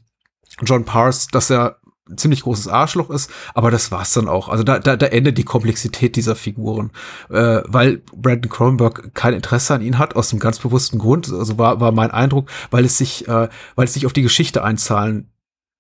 John 0.63 0.85
Pars, 0.85 1.29
dass 1.29 1.51
er 1.51 1.79
ein 2.09 2.19
ziemlich 2.19 2.43
großes 2.43 2.69
Arschloch 2.69 3.11
ist, 3.11 3.31
aber 3.55 3.71
das 3.71 3.91
war's 3.91 4.13
dann 4.13 4.29
auch. 4.29 4.49
Also 4.49 4.65
da, 4.65 4.79
da, 4.79 4.97
da 4.97 5.07
endet 5.07 5.39
die 5.39 5.45
Komplexität 5.45 6.17
dieser 6.17 6.35
Figuren, 6.35 6.91
äh, 7.31 7.63
weil 7.67 8.03
Brandon 8.15 8.51
Cronenberg 8.51 9.15
kein 9.15 9.35
Interesse 9.35 9.75
an 9.75 9.83
ihnen 9.83 9.99
hat, 9.99 10.17
aus 10.17 10.33
einem 10.33 10.41
ganz 10.41 10.59
bewussten 10.59 10.99
Grund, 10.99 11.33
also 11.33 11.59
war, 11.59 11.81
war 11.81 11.93
mein 11.93 12.11
Eindruck, 12.11 12.51
weil 12.71 12.85
es 12.85 12.99
sich, 12.99 13.29
äh, 13.29 13.49
weil 13.77 13.85
es 13.85 13.95
sich 13.95 14.05
auf 14.05 14.13
die 14.13 14.23
Geschichte 14.23 14.65
einzahlen 14.65 15.32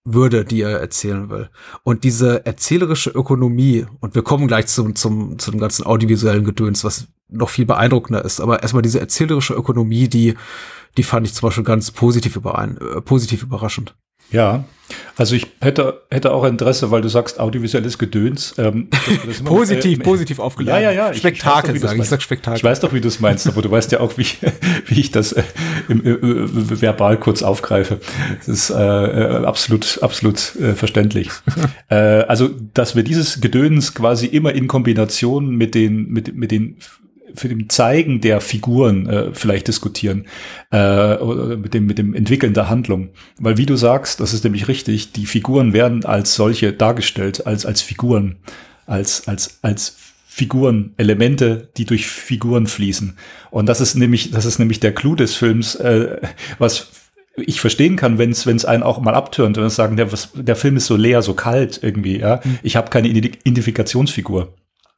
würde, 0.04 0.44
die 0.44 0.62
er 0.62 0.80
erzählen 0.80 1.30
will. 1.30 1.48
Und 1.84 2.04
diese 2.04 2.44
erzählerische 2.44 3.10
Ökonomie, 3.10 3.86
und 4.00 4.14
wir 4.14 4.22
kommen 4.22 4.48
gleich 4.48 4.66
zum, 4.66 4.96
zum, 4.96 5.38
zu 5.38 5.50
dem 5.50 5.60
ganzen 5.60 5.86
audiovisuellen 5.86 6.44
Gedöns, 6.44 6.84
was 6.84 7.08
noch 7.28 7.48
viel 7.48 7.66
beeindruckender 7.66 8.24
ist, 8.24 8.40
aber 8.40 8.62
erstmal 8.62 8.82
diese 8.82 9.00
erzählerische 9.00 9.54
Ökonomie, 9.54 10.08
die, 10.08 10.34
die 10.96 11.02
fand 11.02 11.26
ich 11.26 11.34
zum 11.34 11.48
Beispiel 11.48 11.64
ganz 11.64 11.90
positiv 11.90 12.36
überein, 12.36 12.76
äh, 12.78 13.00
positiv 13.00 13.42
überraschend. 13.42 13.94
Ja, 14.32 14.64
also 15.16 15.34
ich 15.34 15.46
hätte, 15.60 16.02
hätte 16.10 16.32
auch 16.32 16.44
Interesse, 16.44 16.90
weil 16.90 17.02
du 17.02 17.08
sagst 17.08 17.38
audiovisuelles 17.38 17.98
Gedöns. 17.98 18.54
Ähm, 18.58 18.88
positiv, 19.44 20.00
äh, 20.00 20.02
positiv 20.02 20.38
aufgeladen. 20.38 20.82
Ja, 20.82 20.90
ja, 20.90 21.08
ja. 21.08 21.14
Spektakel, 21.14 21.76
ich, 21.76 21.82
ich, 21.82 21.92
ich 21.92 22.08
sag 22.08 22.22
Spektakel. 22.22 22.56
Ich 22.56 22.64
weiß 22.64 22.80
doch, 22.80 22.92
wie 22.92 23.00
du 23.00 23.08
es 23.08 23.20
meinst, 23.20 23.46
aber 23.46 23.62
du 23.62 23.70
weißt 23.70 23.92
ja 23.92 24.00
auch, 24.00 24.16
wie, 24.18 24.26
wie 24.86 25.00
ich 25.00 25.10
das 25.10 25.32
äh, 25.32 25.42
im, 25.88 26.04
äh, 26.04 26.80
verbal 26.80 27.18
kurz 27.18 27.42
aufgreife. 27.42 28.00
Das 28.38 28.48
ist 28.48 28.70
äh, 28.70 28.74
äh 28.74 29.44
absolut, 29.44 29.98
absolut 30.02 30.56
äh, 30.56 30.74
verständlich. 30.74 31.30
äh, 31.88 31.94
also, 31.94 32.50
dass 32.74 32.96
wir 32.96 33.02
dieses 33.02 33.40
Gedöns 33.40 33.94
quasi 33.94 34.26
immer 34.26 34.52
in 34.52 34.68
Kombination 34.68 35.50
mit 35.56 35.74
den, 35.74 36.08
mit, 36.08 36.34
mit 36.34 36.50
den 36.50 36.76
für 37.34 37.48
den 37.48 37.68
Zeigen 37.68 38.20
der 38.20 38.40
Figuren 38.40 39.08
äh, 39.08 39.30
vielleicht 39.32 39.68
diskutieren 39.68 40.26
äh, 40.70 41.16
oder 41.16 41.56
mit 41.56 41.74
dem 41.74 41.86
mit 41.86 41.98
dem 41.98 42.14
Entwickeln 42.14 42.54
der 42.54 42.68
Handlung, 42.68 43.10
weil 43.38 43.56
wie 43.56 43.66
du 43.66 43.76
sagst, 43.76 44.20
das 44.20 44.32
ist 44.32 44.44
nämlich 44.44 44.68
richtig, 44.68 45.12
die 45.12 45.26
Figuren 45.26 45.72
werden 45.72 46.04
als 46.04 46.34
solche 46.34 46.72
dargestellt, 46.72 47.46
als 47.46 47.66
als 47.66 47.82
Figuren, 47.82 48.36
als 48.86 49.28
als 49.28 49.58
als 49.62 49.96
Figuren, 50.26 50.94
Elemente, 50.96 51.68
die 51.76 51.84
durch 51.84 52.06
Figuren 52.06 52.66
fließen. 52.66 53.18
Und 53.50 53.66
das 53.66 53.82
ist 53.82 53.96
nämlich 53.96 54.30
das 54.30 54.46
ist 54.46 54.58
nämlich 54.58 54.80
der 54.80 54.94
Clou 54.94 55.14
des 55.14 55.34
Films, 55.34 55.74
äh, 55.74 56.16
was 56.58 56.88
ich 57.36 57.60
verstehen 57.60 57.96
kann, 57.96 58.18
wenn 58.18 58.30
es 58.30 58.46
wenn 58.46 58.56
es 58.56 58.64
einen 58.64 58.82
auch 58.82 59.00
mal 59.00 59.14
abtönt 59.14 59.58
und 59.58 59.70
sagen, 59.70 59.96
der, 59.96 60.12
was, 60.12 60.30
der 60.34 60.56
Film 60.56 60.76
ist 60.76 60.86
so 60.86 60.96
leer, 60.96 61.22
so 61.22 61.34
kalt 61.34 61.80
irgendwie. 61.82 62.18
Ja, 62.18 62.40
mhm. 62.42 62.58
ich 62.62 62.76
habe 62.76 62.90
keine 62.90 63.08
Identifikationsfigur. 63.08 64.54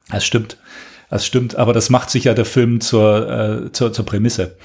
Das 0.09 0.25
stimmt. 0.25 0.57
Das 1.09 1.25
stimmt, 1.25 1.55
aber 1.55 1.73
das 1.73 1.89
macht 1.89 2.09
sich 2.09 2.25
ja 2.25 2.33
der 2.33 2.45
Film 2.45 2.81
zur, 2.81 3.29
äh, 3.67 3.71
zur, 3.71 3.93
zur 3.93 4.05
Prämisse. 4.05 4.57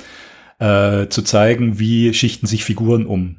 Äh, 0.61 1.09
zu 1.09 1.22
zeigen, 1.22 1.79
wie 1.79 2.12
schichten 2.12 2.46
sich 2.46 2.64
Figuren 2.64 3.07
um 3.07 3.37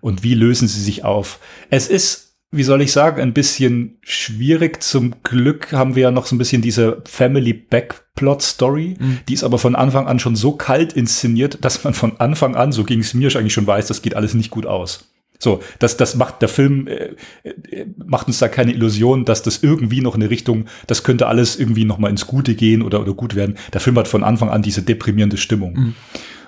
und 0.00 0.22
wie 0.22 0.34
lösen 0.34 0.68
sie 0.68 0.80
sich 0.80 1.02
auf. 1.02 1.40
Es 1.68 1.88
ist, 1.88 2.36
wie 2.52 2.62
soll 2.62 2.80
ich 2.80 2.92
sagen, 2.92 3.20
ein 3.20 3.32
bisschen 3.32 3.98
schwierig. 4.02 4.80
Zum 4.80 5.16
Glück 5.24 5.72
haben 5.72 5.96
wir 5.96 6.04
ja 6.04 6.10
noch 6.12 6.26
so 6.26 6.36
ein 6.36 6.38
bisschen 6.38 6.62
diese 6.62 7.02
Family 7.06 7.54
Backplot 7.54 8.40
Story. 8.42 8.96
Mhm. 9.00 9.18
Die 9.28 9.34
ist 9.34 9.42
aber 9.42 9.58
von 9.58 9.74
Anfang 9.74 10.06
an 10.06 10.20
schon 10.20 10.36
so 10.36 10.52
kalt 10.52 10.92
inszeniert, 10.92 11.58
dass 11.64 11.82
man 11.82 11.92
von 11.92 12.20
Anfang 12.20 12.54
an, 12.54 12.70
so 12.70 12.84
ging 12.84 13.00
es 13.00 13.14
mir 13.14 13.34
eigentlich 13.34 13.52
schon 13.52 13.66
weiß, 13.66 13.88
das 13.88 14.02
geht 14.02 14.14
alles 14.14 14.34
nicht 14.34 14.50
gut 14.50 14.66
aus. 14.66 15.13
So, 15.38 15.60
das, 15.78 15.96
das 15.96 16.14
macht 16.14 16.42
der 16.42 16.48
Film, 16.48 16.86
äh, 16.86 17.10
äh, 17.42 17.86
macht 18.04 18.28
uns 18.28 18.38
da 18.38 18.48
keine 18.48 18.72
Illusion, 18.72 19.24
dass 19.24 19.42
das 19.42 19.62
irgendwie 19.62 20.00
noch 20.00 20.14
eine 20.14 20.30
Richtung, 20.30 20.66
das 20.86 21.02
könnte 21.02 21.26
alles 21.26 21.58
irgendwie 21.58 21.84
noch 21.84 21.98
mal 21.98 22.08
ins 22.08 22.26
Gute 22.26 22.54
gehen 22.54 22.82
oder, 22.82 23.00
oder 23.00 23.14
gut 23.14 23.34
werden. 23.34 23.56
Der 23.72 23.80
Film 23.80 23.98
hat 23.98 24.08
von 24.08 24.24
Anfang 24.24 24.48
an 24.48 24.62
diese 24.62 24.82
deprimierende 24.82 25.36
Stimmung. 25.36 25.74
Mhm. 25.74 25.94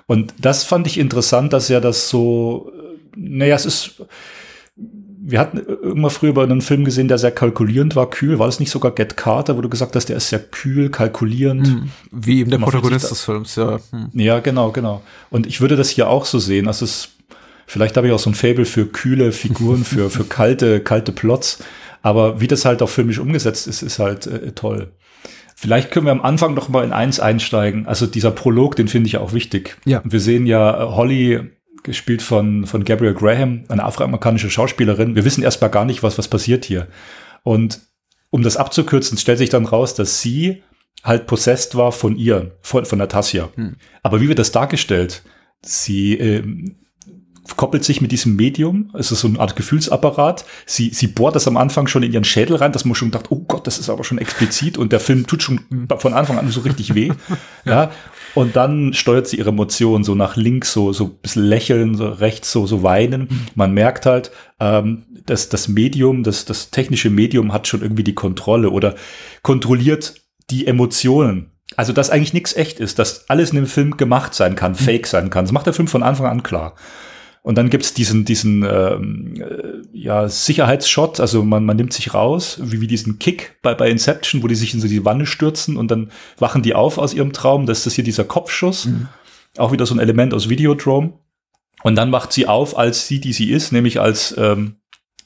Und 0.06 0.34
das 0.40 0.64
fand 0.64 0.86
ich 0.86 0.98
interessant, 0.98 1.52
dass 1.52 1.68
er 1.68 1.80
das 1.80 2.08
so, 2.08 2.72
äh, 2.74 3.18
naja, 3.18 3.56
es 3.56 3.66
ist, 3.66 4.02
wir 4.76 5.40
hatten 5.40 5.58
irgendwann 5.58 6.12
früher 6.12 6.30
über 6.30 6.44
einen 6.44 6.60
Film 6.60 6.84
gesehen, 6.84 7.08
der 7.08 7.18
sehr 7.18 7.32
kalkulierend 7.32 7.96
war, 7.96 8.08
kühl. 8.08 8.38
War 8.38 8.46
das 8.46 8.60
nicht 8.60 8.70
sogar 8.70 8.92
Get 8.92 9.16
Carter, 9.16 9.56
wo 9.56 9.60
du 9.60 9.68
gesagt 9.68 9.96
hast, 9.96 10.08
der 10.08 10.16
ist 10.16 10.28
sehr 10.28 10.38
kühl, 10.38 10.90
kalkulierend? 10.90 11.66
Mhm. 11.66 11.90
Wie 12.12 12.40
eben 12.40 12.50
der 12.50 12.58
Protagonist 12.58 13.10
des 13.10 13.22
Films, 13.22 13.56
ja. 13.56 13.80
Mhm. 13.90 14.10
Ja, 14.14 14.38
genau, 14.38 14.70
genau. 14.70 15.02
Und 15.30 15.48
ich 15.48 15.60
würde 15.60 15.74
das 15.74 15.90
hier 15.90 16.08
auch 16.08 16.24
so 16.24 16.38
sehen. 16.38 16.68
Also 16.68 16.84
es 16.84 17.15
Vielleicht 17.66 17.96
habe 17.96 18.06
ich 18.06 18.12
auch 18.12 18.18
so 18.18 18.30
ein 18.30 18.34
Fable 18.34 18.64
für 18.64 18.86
kühle 18.86 19.32
Figuren, 19.32 19.84
für, 19.84 20.08
für 20.10 20.24
kalte, 20.24 20.80
kalte 20.80 21.12
Plots. 21.12 21.58
Aber 22.02 22.40
wie 22.40 22.46
das 22.46 22.64
halt 22.64 22.82
auch 22.82 22.88
filmisch 22.88 23.18
umgesetzt 23.18 23.66
ist, 23.66 23.82
ist 23.82 23.98
halt 23.98 24.26
äh, 24.26 24.52
toll. 24.52 24.92
Vielleicht 25.56 25.90
können 25.90 26.06
wir 26.06 26.12
am 26.12 26.22
Anfang 26.22 26.54
noch 26.54 26.68
mal 26.68 26.84
in 26.84 26.92
eins 26.92 27.18
einsteigen. 27.18 27.86
Also 27.86 28.06
dieser 28.06 28.30
Prolog, 28.30 28.76
den 28.76 28.88
finde 28.88 29.08
ich 29.08 29.16
auch 29.16 29.32
wichtig. 29.32 29.76
Ja. 29.84 30.02
Wir 30.04 30.20
sehen 30.20 30.46
ja 30.46 30.82
äh, 30.82 30.86
Holly 30.86 31.40
gespielt 31.82 32.22
von, 32.22 32.66
von 32.66 32.84
Gabriel 32.84 33.14
Graham, 33.14 33.64
eine 33.68 33.84
afroamerikanische 33.84 34.50
Schauspielerin. 34.50 35.16
Wir 35.16 35.24
wissen 35.24 35.42
erstmal 35.42 35.70
gar 35.70 35.84
nicht, 35.84 36.02
was, 36.02 36.18
was 36.18 36.28
passiert 36.28 36.64
hier. 36.64 36.88
Und 37.42 37.80
um 38.30 38.42
das 38.42 38.56
abzukürzen, 38.56 39.18
stellt 39.18 39.38
sich 39.38 39.50
dann 39.50 39.66
raus, 39.66 39.94
dass 39.94 40.20
sie 40.20 40.62
halt 41.02 41.26
possessed 41.26 41.74
war 41.74 41.92
von 41.92 42.16
ihr, 42.16 42.56
von, 42.60 42.84
von 42.84 42.98
Natasja. 42.98 43.48
Hm. 43.54 43.76
Aber 44.02 44.20
wie 44.20 44.28
wird 44.28 44.38
das 44.38 44.52
dargestellt? 44.52 45.22
Sie 45.62 46.14
ähm, 46.18 46.76
koppelt 47.54 47.84
sich 47.84 48.00
mit 48.00 48.10
diesem 48.12 48.34
Medium, 48.34 48.90
es 48.94 49.12
ist 49.12 49.20
so 49.20 49.28
eine 49.28 49.38
Art 49.38 49.54
Gefühlsapparat. 49.54 50.44
Sie, 50.64 50.90
sie 50.90 51.06
bohrt 51.06 51.36
das 51.36 51.46
am 51.46 51.56
Anfang 51.56 51.86
schon 51.86 52.02
in 52.02 52.12
ihren 52.12 52.24
Schädel 52.24 52.56
rein, 52.56 52.72
dass 52.72 52.84
man 52.84 52.94
schon 52.94 53.10
dachte, 53.10 53.32
oh 53.32 53.44
Gott, 53.46 53.66
das 53.66 53.78
ist 53.78 53.88
aber 53.88 54.04
schon 54.04 54.18
explizit 54.18 54.78
und 54.78 54.92
der 54.92 55.00
Film 55.00 55.26
tut 55.26 55.42
schon 55.42 55.60
von 55.98 56.14
Anfang 56.14 56.38
an 56.38 56.50
so 56.50 56.60
richtig 56.60 56.94
weh. 56.94 57.12
ja. 57.64 57.90
Und 58.34 58.56
dann 58.56 58.92
steuert 58.92 59.26
sie 59.26 59.38
ihre 59.38 59.50
Emotionen 59.50 60.04
so 60.04 60.14
nach 60.14 60.36
links, 60.36 60.72
so, 60.72 60.92
so 60.92 61.04
ein 61.04 61.18
bisschen 61.22 61.44
lächeln, 61.44 61.94
so 61.94 62.08
rechts, 62.08 62.52
so, 62.52 62.66
so 62.66 62.82
weinen. 62.82 63.28
Man 63.54 63.72
merkt 63.72 64.04
halt, 64.04 64.30
ähm, 64.60 65.04
dass 65.24 65.48
das 65.48 65.68
Medium, 65.68 66.22
das, 66.22 66.44
das 66.44 66.70
technische 66.70 67.10
Medium 67.10 67.52
hat 67.52 67.66
schon 67.66 67.82
irgendwie 67.82 68.04
die 68.04 68.14
Kontrolle 68.14 68.70
oder 68.70 68.94
kontrolliert 69.42 70.14
die 70.50 70.66
Emotionen. 70.66 71.52
Also, 71.76 71.92
dass 71.92 72.10
eigentlich 72.10 72.34
nichts 72.34 72.54
echt 72.54 72.78
ist, 72.78 72.98
dass 72.98 73.28
alles 73.28 73.50
in 73.50 73.56
dem 73.56 73.66
Film 73.66 73.96
gemacht 73.96 74.34
sein 74.34 74.54
kann, 74.54 74.74
fake 74.74 75.06
sein 75.06 75.30
kann. 75.30 75.46
Das 75.46 75.52
macht 75.52 75.66
der 75.66 75.72
Film 75.72 75.88
von 75.88 76.02
Anfang 76.02 76.26
an 76.26 76.42
klar. 76.42 76.74
Und 77.46 77.54
dann 77.54 77.70
gibt's 77.70 77.94
diesen, 77.94 78.24
diesen 78.24 78.64
ähm, 78.64 79.34
äh, 79.40 79.80
ja, 79.92 80.28
Sicherheitsshot, 80.28 81.20
also 81.20 81.44
man, 81.44 81.64
man 81.64 81.76
nimmt 81.76 81.92
sich 81.92 82.12
raus, 82.12 82.58
wie, 82.60 82.80
wie 82.80 82.88
diesen 82.88 83.20
Kick 83.20 83.58
bei, 83.62 83.72
bei 83.72 83.88
Inception, 83.88 84.42
wo 84.42 84.48
die 84.48 84.56
sich 84.56 84.74
in 84.74 84.80
so 84.80 84.88
die 84.88 85.04
Wanne 85.04 85.26
stürzen 85.26 85.76
und 85.76 85.88
dann 85.88 86.10
wachen 86.38 86.62
die 86.62 86.74
auf 86.74 86.98
aus 86.98 87.14
ihrem 87.14 87.32
Traum. 87.32 87.66
Das 87.66 87.78
ist 87.78 87.86
das 87.86 87.94
hier 87.94 88.02
dieser 88.02 88.24
Kopfschuss. 88.24 88.86
Mhm. 88.86 89.06
Auch 89.58 89.70
wieder 89.70 89.86
so 89.86 89.94
ein 89.94 90.00
Element 90.00 90.34
aus 90.34 90.48
Videodrome. 90.48 91.20
Und 91.84 91.94
dann 91.94 92.10
wacht 92.10 92.32
sie 92.32 92.48
auf 92.48 92.76
als 92.76 93.06
sie, 93.06 93.20
die 93.20 93.32
sie 93.32 93.52
ist, 93.52 93.70
nämlich 93.70 94.00
als 94.00 94.34
ähm, 94.36 94.78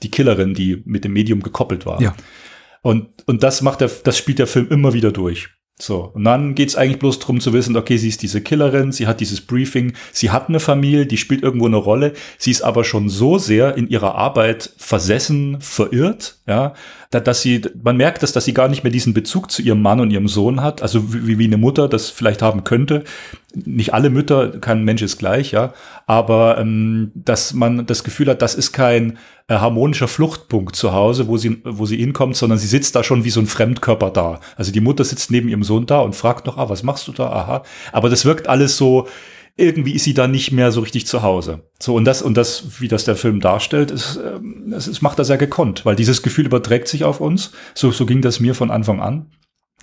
die 0.02 0.10
Killerin, 0.10 0.52
die 0.52 0.82
mit 0.84 1.04
dem 1.04 1.14
Medium 1.14 1.42
gekoppelt 1.42 1.86
war. 1.86 2.02
Ja. 2.02 2.14
Und, 2.82 3.26
und 3.26 3.42
das 3.42 3.62
macht 3.62 3.80
der, 3.80 3.88
das 4.04 4.18
spielt 4.18 4.40
der 4.40 4.46
Film 4.46 4.68
immer 4.68 4.92
wieder 4.92 5.10
durch. 5.10 5.48
So, 5.82 6.10
und 6.14 6.24
dann 6.24 6.54
geht's 6.54 6.76
eigentlich 6.76 6.98
bloß 6.98 7.18
darum 7.20 7.40
zu 7.40 7.52
wissen, 7.52 7.76
okay, 7.76 7.96
sie 7.96 8.08
ist 8.08 8.22
diese 8.22 8.40
Killerin, 8.40 8.92
sie 8.92 9.06
hat 9.06 9.20
dieses 9.20 9.40
Briefing, 9.40 9.94
sie 10.12 10.30
hat 10.30 10.48
eine 10.48 10.60
Familie, 10.60 11.06
die 11.06 11.16
spielt 11.16 11.42
irgendwo 11.42 11.66
eine 11.66 11.76
Rolle, 11.76 12.12
sie 12.38 12.50
ist 12.50 12.62
aber 12.62 12.84
schon 12.84 13.08
so 13.08 13.38
sehr 13.38 13.76
in 13.76 13.88
ihrer 13.88 14.14
Arbeit 14.14 14.72
versessen, 14.76 15.60
verirrt, 15.60 16.36
ja, 16.46 16.74
dass 17.10 17.42
sie, 17.42 17.60
man 17.82 17.96
merkt 17.96 18.22
das, 18.22 18.32
dass 18.32 18.44
sie 18.44 18.54
gar 18.54 18.68
nicht 18.68 18.84
mehr 18.84 18.92
diesen 18.92 19.14
Bezug 19.14 19.50
zu 19.50 19.62
ihrem 19.62 19.82
Mann 19.82 19.98
und 19.98 20.12
ihrem 20.12 20.28
Sohn 20.28 20.62
hat, 20.62 20.80
also 20.80 21.12
wie, 21.12 21.38
wie 21.38 21.44
eine 21.44 21.56
Mutter 21.56 21.88
das 21.88 22.08
vielleicht 22.08 22.40
haben 22.40 22.62
könnte. 22.62 23.02
Nicht 23.52 23.92
alle 23.92 24.10
Mütter, 24.10 24.60
kein 24.60 24.84
Mensch 24.84 25.02
ist 25.02 25.18
gleich, 25.18 25.50
ja, 25.50 25.72
aber 26.06 26.58
ähm, 26.58 27.10
dass 27.16 27.52
man 27.52 27.84
das 27.84 28.04
Gefühl 28.04 28.28
hat, 28.28 28.42
das 28.42 28.54
ist 28.54 28.70
kein 28.70 29.18
äh, 29.48 29.54
harmonischer 29.54 30.06
Fluchtpunkt 30.06 30.76
zu 30.76 30.92
Hause, 30.92 31.26
wo 31.26 31.36
sie, 31.36 31.60
wo 31.64 31.84
sie 31.84 31.96
hinkommt, 31.96 32.36
sondern 32.36 32.60
sie 32.60 32.68
sitzt 32.68 32.94
da 32.94 33.02
schon 33.02 33.24
wie 33.24 33.30
so 33.30 33.40
ein 33.40 33.48
Fremdkörper 33.48 34.10
da. 34.10 34.38
Also 34.54 34.70
die 34.70 34.80
Mutter 34.80 35.02
sitzt 35.02 35.32
neben 35.32 35.48
ihrem 35.48 35.64
Sohn 35.64 35.86
da 35.86 35.98
und 36.02 36.14
fragt 36.14 36.46
noch, 36.46 36.58
ah, 36.58 36.68
was 36.68 36.84
machst 36.84 37.08
du 37.08 37.12
da? 37.12 37.28
Aha. 37.28 37.62
Aber 37.90 38.08
das 38.08 38.24
wirkt 38.24 38.48
alles 38.48 38.76
so, 38.76 39.08
irgendwie 39.60 39.92
ist 39.92 40.04
sie 40.04 40.14
da 40.14 40.26
nicht 40.26 40.52
mehr 40.52 40.72
so 40.72 40.80
richtig 40.80 41.06
zu 41.06 41.22
Hause. 41.22 41.64
So, 41.78 41.94
und 41.94 42.04
das, 42.04 42.22
und 42.22 42.36
das, 42.36 42.80
wie 42.80 42.88
das 42.88 43.04
der 43.04 43.16
Film 43.16 43.40
darstellt, 43.40 43.90
ist, 43.90 44.18
ähm, 44.24 44.72
es, 44.74 44.86
es 44.86 45.02
macht 45.02 45.18
das 45.18 45.28
ja 45.28 45.36
gekonnt, 45.36 45.84
weil 45.84 45.96
dieses 45.96 46.22
Gefühl 46.22 46.46
überträgt 46.46 46.88
sich 46.88 47.04
auf 47.04 47.20
uns. 47.20 47.52
So, 47.74 47.90
so 47.90 48.06
ging 48.06 48.22
das 48.22 48.40
mir 48.40 48.54
von 48.54 48.70
Anfang 48.70 49.00
an 49.00 49.30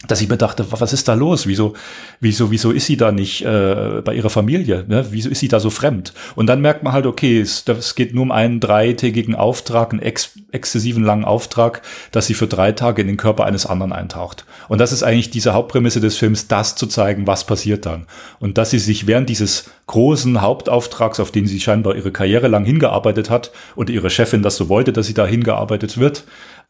dass 0.06 0.22
ich 0.22 0.30
mir 0.30 0.38
dachte, 0.38 0.64
was 0.70 0.94
ist 0.94 1.08
da 1.08 1.16
los? 1.16 1.48
Wieso, 1.48 1.74
wieso, 2.20 2.52
wieso 2.52 2.70
ist 2.70 2.86
sie 2.86 2.98
da 2.98 3.12
nicht 3.12 3.44
äh, 3.44 4.02
bei 4.04 4.14
ihrer 4.14 4.30
Familie? 4.30 4.86
Ne? 4.88 5.08
Wieso 5.10 5.28
ist 5.28 5.40
sie 5.40 5.48
da 5.48 5.60
so 5.60 5.72
fremd? 5.72 6.14
Und 6.36 6.46
dann 6.46 6.62
merkt 6.62 6.84
man 6.84 6.94
halt, 6.94 7.08
okay, 7.08 7.42
es, 7.42 7.64
es 7.68 7.96
geht 7.96 8.14
nur 8.14 8.22
um 8.22 8.32
einen 8.32 8.60
dreitägigen 8.60 9.34
Auftrag, 9.34 9.94
einen 9.94 10.02
ex 10.02 10.34
exzessiven 10.52 11.04
langen 11.04 11.26
Auftrag, 11.26 11.82
dass 12.12 12.28
sie 12.28 12.36
für 12.36 12.48
drei 12.48 12.72
Tage 12.74 13.02
in 13.02 13.08
den 13.08 13.18
Körper 13.18 13.46
eines 13.46 13.66
anderen 13.66 13.92
eintaucht. 13.92 14.46
Und 14.70 14.80
das 14.80 14.92
ist 14.92 15.02
eigentlich 15.02 15.32
diese 15.32 15.54
Hauptprämisse 15.54 16.00
des 16.00 16.16
Films, 16.16 16.48
das 16.48 16.76
zu 16.76 16.86
zeigen, 16.86 17.26
was 17.26 17.46
passiert 17.46 17.86
dann. 17.88 18.06
Und 18.40 18.60
dass 18.60 18.70
sie 18.70 18.80
sich 18.80 19.08
während 19.08 19.30
dieses 19.30 19.72
großen 19.88 20.42
Hauptauftrags, 20.42 21.20
auf 21.20 21.32
den 21.32 21.48
sie 21.48 21.60
scheinbar 21.60 21.96
ihre 21.96 22.12
Karriere 22.12 22.48
lang 22.48 22.66
hingearbeitet 22.66 23.30
hat 23.30 23.52
und 23.76 23.90
ihre 23.90 24.12
Chefin 24.12 24.44
das 24.44 24.58
so 24.58 24.70
wollte, 24.70 24.94
dass 24.94 25.08
sie 25.08 25.14
da 25.16 25.26
hingearbeitet 25.26 25.98
wird, 25.98 26.24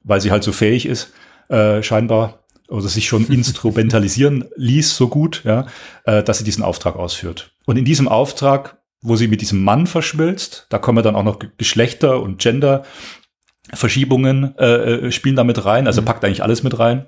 weil 0.04 0.22
sie 0.22 0.32
halt 0.32 0.44
so 0.44 0.54
fähig 0.54 0.86
ist, 0.86 1.12
äh, 1.50 1.84
scheinbar, 1.84 2.40
oder 2.68 2.88
sich 2.88 3.08
schon 3.08 3.28
instrumentalisieren 3.32 4.46
ließ 4.56 4.96
so 4.96 5.08
gut, 5.08 5.44
ja, 5.46 5.68
äh, 6.06 6.24
dass 6.24 6.40
sie 6.40 6.44
diesen 6.44 6.64
Auftrag 6.64 6.96
ausführt. 6.96 7.54
Und 7.66 7.78
in 7.78 7.86
diesem 7.86 8.08
Auftrag, 8.08 8.78
wo 9.02 9.16
sie 9.16 9.28
mit 9.28 9.42
diesem 9.42 9.64
Mann 9.64 9.88
verschmilzt, 9.88 10.68
da 10.70 10.78
kommen 10.78 11.04
dann 11.04 11.16
auch 11.16 11.24
noch 11.24 11.40
Geschlechter 11.58 12.22
und 12.22 12.40
Gender 12.40 12.84
Verschiebungen 13.74 14.58
äh, 14.58 14.66
äh, 15.08 15.12
spielen 15.12 15.36
damit 15.36 15.66
rein, 15.66 15.88
also 15.88 16.02
mhm. 16.02 16.06
packt 16.06 16.24
eigentlich 16.24 16.44
alles 16.44 16.64
mit 16.64 16.80
rein. 16.80 17.08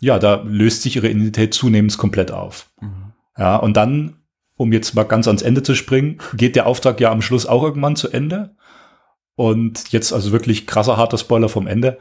Ja, 0.00 0.18
da 0.18 0.42
löst 0.44 0.82
sich 0.82 0.96
ihre 0.96 1.08
Identität 1.08 1.54
zunehmend 1.54 1.96
komplett 1.96 2.32
auf. 2.32 2.70
Mhm. 2.80 3.12
Ja, 3.38 3.56
und 3.56 3.76
dann, 3.76 4.16
um 4.56 4.72
jetzt 4.72 4.94
mal 4.94 5.04
ganz 5.04 5.26
ans 5.26 5.42
Ende 5.42 5.62
zu 5.62 5.74
springen, 5.74 6.18
geht 6.34 6.56
der 6.56 6.66
Auftrag 6.66 7.00
ja 7.00 7.10
am 7.10 7.22
Schluss 7.22 7.46
auch 7.46 7.62
irgendwann 7.62 7.96
zu 7.96 8.10
Ende. 8.10 8.56
Und 9.36 9.92
jetzt 9.92 10.12
also 10.12 10.32
wirklich 10.32 10.66
krasser 10.66 10.96
harter 10.96 11.18
Spoiler 11.18 11.48
vom 11.48 11.66
Ende 11.66 11.98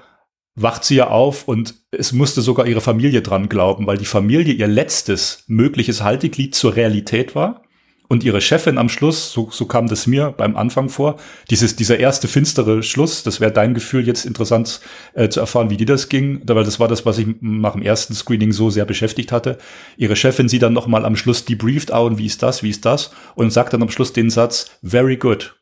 wacht 0.56 0.86
sie 0.86 0.96
ja 0.96 1.10
auf 1.10 1.48
und 1.48 1.76
es 1.92 2.14
musste 2.14 2.42
sogar 2.42 2.66
ihre 2.66 2.82
Familie 2.82 3.22
dran 3.22 3.50
glauben, 3.50 3.88
weil 3.88 3.98
die 3.98 4.06
Familie 4.06 4.54
ihr 4.54 4.68
letztes 4.68 5.44
mögliches 5.48 6.02
Halteglied 6.02 6.56
zur 6.56 6.76
Realität 6.76 7.36
war. 7.36 7.62
Und 8.08 8.24
ihre 8.24 8.40
Chefin 8.40 8.78
am 8.78 8.88
Schluss, 8.88 9.32
so, 9.32 9.50
so 9.52 9.66
kam 9.66 9.88
das 9.88 10.06
mir 10.06 10.32
beim 10.32 10.56
Anfang 10.56 10.90
vor, 10.90 11.18
dieses, 11.50 11.76
dieser 11.76 11.98
erste 11.98 12.28
finstere 12.28 12.84
Schluss, 12.84 13.24
das 13.24 13.40
wäre 13.42 13.52
dein 13.52 13.74
Gefühl 13.74 14.06
jetzt 14.06 14.26
interessant 14.26 14.80
äh, 15.16 15.28
zu 15.28 15.40
erfahren, 15.40 15.72
wie 15.72 15.78
dir 15.78 15.88
das 15.88 16.08
ging, 16.08 16.40
weil 16.46 16.64
das 16.64 16.80
war 16.80 16.88
das, 16.88 17.08
was 17.08 17.18
ich 17.18 17.28
nach 17.42 17.74
dem 17.74 17.82
ersten 17.82 18.14
Screening 18.14 18.52
so 18.52 18.70
sehr 18.70 18.86
beschäftigt 18.86 19.32
hatte. 19.32 19.58
Ihre 19.98 20.16
Chefin 20.16 20.48
sie 20.48 20.60
dann 20.60 20.74
nochmal 20.74 21.04
am 21.04 21.16
Schluss 21.16 21.46
debrieft, 21.46 21.92
ah, 21.92 22.02
und 22.02 22.20
wie 22.20 22.28
ist 22.28 22.44
das, 22.44 22.62
wie 22.62 22.70
ist 22.70 22.86
das? 22.86 23.10
Und 23.34 23.52
sagt 23.52 23.74
dann 23.74 23.82
am 23.82 23.90
Schluss 23.90 24.14
den 24.14 24.30
Satz, 24.30 24.70
very 24.84 25.18
good. 25.18 25.56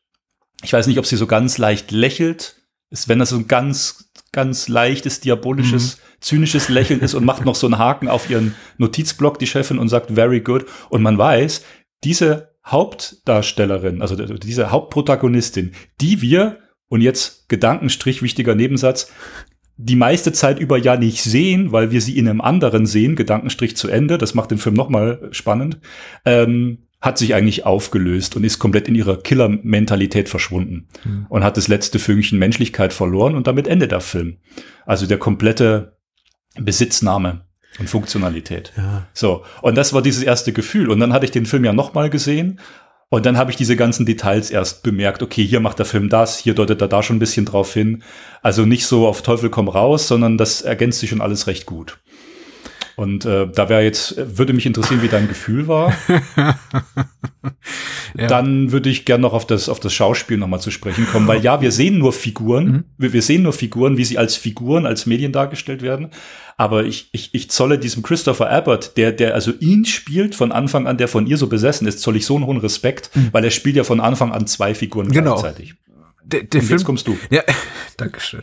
Ich 0.63 0.73
weiß 0.73 0.88
nicht, 0.88 0.99
ob 0.99 1.06
sie 1.06 1.15
so 1.15 1.27
ganz 1.27 1.58
leicht 1.58 1.91
lächelt, 1.91 2.58
ist, 2.89 3.08
wenn 3.08 3.19
das 3.19 3.29
so 3.29 3.38
ein 3.38 3.47
ganz 3.47 4.02
ganz 4.34 4.67
leichtes, 4.67 5.22
diabolisches, 5.22 5.98
mhm. 5.98 6.02
zynisches 6.19 6.67
Lächeln 6.67 7.00
ist 7.00 7.13
und 7.13 7.24
macht 7.24 7.46
noch 7.46 7.56
so 7.56 7.67
einen 7.67 7.78
Haken 7.78 8.10
auf 8.10 8.30
ihren 8.30 8.56
Notizblock, 8.78 9.39
die 9.39 9.48
Chefin, 9.48 9.80
und 9.80 9.88
sagt, 9.88 10.12
very 10.12 10.41
good. 10.41 10.65
Und 10.89 11.02
man 11.02 11.17
weiß, 11.17 11.63
diese 12.04 12.50
Hauptdarstellerin, 12.65 14.02
also 14.02 14.15
diese 14.15 14.72
Hauptprotagonistin, 14.72 15.72
die 16.02 16.22
wir, 16.22 16.60
und 16.89 17.02
jetzt 17.02 17.48
Gedankenstrich, 17.48 18.22
wichtiger 18.22 18.56
Nebensatz, 18.56 19.12
die 19.78 19.96
meiste 19.96 20.34
Zeit 20.34 20.60
über 20.60 20.78
ja 20.78 20.98
nicht 20.98 21.22
sehen, 21.24 21.72
weil 21.72 21.91
wir 21.91 22.02
sie 22.02 22.17
in 22.17 22.28
einem 22.28 22.41
anderen 22.41 22.86
sehen, 22.86 23.15
Gedankenstrich 23.15 23.76
zu 23.76 23.88
Ende, 23.88 24.17
das 24.17 24.34
macht 24.34 24.52
den 24.52 24.60
Film 24.60 24.76
nochmal 24.76 25.30
spannend, 25.32 25.80
ähm, 26.26 26.88
hat 27.03 27.17
sich 27.17 27.35
eigentlich 27.35 27.65
aufgelöst 27.65 28.37
und 28.37 28.45
ist 28.45 28.59
komplett 28.59 28.87
in 28.87 28.95
ihrer 28.95 29.17
Killer-Mentalität 29.17 30.29
verschwunden 30.29 30.87
mhm. 31.03 31.25
und 31.27 31.43
hat 31.43 31.57
das 31.57 31.67
letzte 31.67 31.99
Fünkchen 31.99 32.39
Menschlichkeit 32.39 32.93
verloren 32.93 33.35
und 33.35 33.45
damit 33.45 33.67
endet 33.67 33.91
der 33.91 33.99
Film. 33.99 34.37
Also 34.85 35.05
der 35.05 35.17
komplette 35.17 35.97
Besitznahme 36.55 37.41
und 37.77 37.89
Funktionalität. 37.89 38.71
Ja. 38.77 39.05
So. 39.13 39.43
Und 39.61 39.75
das 39.75 39.91
war 39.91 40.01
dieses 40.01 40.23
erste 40.23 40.53
Gefühl. 40.53 40.89
Und 40.89 41.01
dann 41.01 41.11
hatte 41.11 41.25
ich 41.25 41.31
den 41.31 41.45
Film 41.45 41.65
ja 41.65 41.73
nochmal 41.73 42.09
gesehen. 42.09 42.61
Und 43.09 43.25
dann 43.25 43.37
habe 43.37 43.51
ich 43.51 43.57
diese 43.57 43.75
ganzen 43.75 44.05
Details 44.05 44.49
erst 44.49 44.81
bemerkt. 44.81 45.21
Okay, 45.21 45.45
hier 45.45 45.59
macht 45.59 45.79
der 45.79 45.85
Film 45.85 46.07
das, 46.07 46.39
hier 46.39 46.55
deutet 46.55 46.81
er 46.81 46.87
da 46.87 47.03
schon 47.03 47.17
ein 47.17 47.19
bisschen 47.19 47.45
drauf 47.45 47.73
hin. 47.73 48.01
Also 48.41 48.65
nicht 48.65 48.85
so 48.85 49.07
auf 49.07 49.23
Teufel 49.23 49.49
komm 49.49 49.67
raus, 49.67 50.07
sondern 50.07 50.37
das 50.37 50.61
ergänzt 50.61 51.01
sich 51.01 51.09
schon 51.09 51.21
alles 51.21 51.47
recht 51.47 51.65
gut. 51.65 51.99
Und 52.95 53.25
äh, 53.25 53.47
da 53.47 53.69
wäre 53.69 53.84
jetzt, 53.84 54.15
würde 54.38 54.53
mich 54.53 54.65
interessieren, 54.65 55.01
wie 55.01 55.08
dein 55.08 55.27
Gefühl 55.27 55.67
war. 55.67 55.93
ja. 58.15 58.27
Dann 58.27 58.71
würde 58.71 58.89
ich 58.89 59.06
gern 59.06 59.21
noch 59.21 59.34
auf 59.34 59.47
das, 59.47 59.69
auf 59.69 59.79
das 59.79 59.93
Schauspiel 59.93 60.38
nochmal 60.38 60.62
zu 60.62 60.71
sprechen 60.71 61.08
kommen, 61.08 61.27
weil 61.27 61.41
ja, 61.41 61.62
wir 61.62 61.71
sehen 61.71 61.97
nur 61.97 62.13
Figuren, 62.13 62.65
mhm. 62.65 62.84
wir, 62.97 63.13
wir 63.13 63.21
sehen 63.21 63.43
nur 63.43 63.53
Figuren, 63.53 63.97
wie 63.97 64.06
sie 64.06 64.17
als 64.17 64.36
Figuren, 64.36 64.86
als 64.86 65.06
Medien 65.06 65.32
dargestellt 65.32 65.82
werden. 65.82 66.10
Aber 66.56 66.86
ich, 66.86 67.10
ich, 67.13 67.34
ich 67.34 67.49
zolle 67.49 67.79
diesem 67.79 68.03
Christopher 68.03 68.51
Abbott, 68.51 68.91
der, 68.95 69.12
der 69.12 69.34
also 69.34 69.51
ihn 69.60 69.86
spielt 69.86 70.36
von 70.36 70.51
Anfang 70.51 70.86
an, 70.86 70.97
der 70.97 71.08
von 71.08 71.25
ihr 71.25 71.38
so 71.38 71.47
besessen 71.47 71.88
ist, 71.88 71.99
zolle 71.99 72.17
ich 72.17 72.27
so 72.27 72.36
einen 72.36 72.45
hohen 72.45 72.58
Respekt, 72.58 73.10
mhm. 73.15 73.29
weil 73.32 73.43
er 73.43 73.51
spielt 73.51 73.75
ja 73.75 73.84
von 73.84 73.99
Anfang 73.99 74.32
an 74.32 74.45
zwei 74.45 74.75
Figuren 74.75 75.12
genau. 75.12 75.34
gleichzeitig 75.34 75.75
der, 76.34 76.43
der 76.43 76.62
Film, 76.62 76.78
jetzt 76.80 76.86
kommst 76.86 77.08
du. 77.08 77.17
Ja, 77.30 77.43
Dankeschön. 77.98 78.41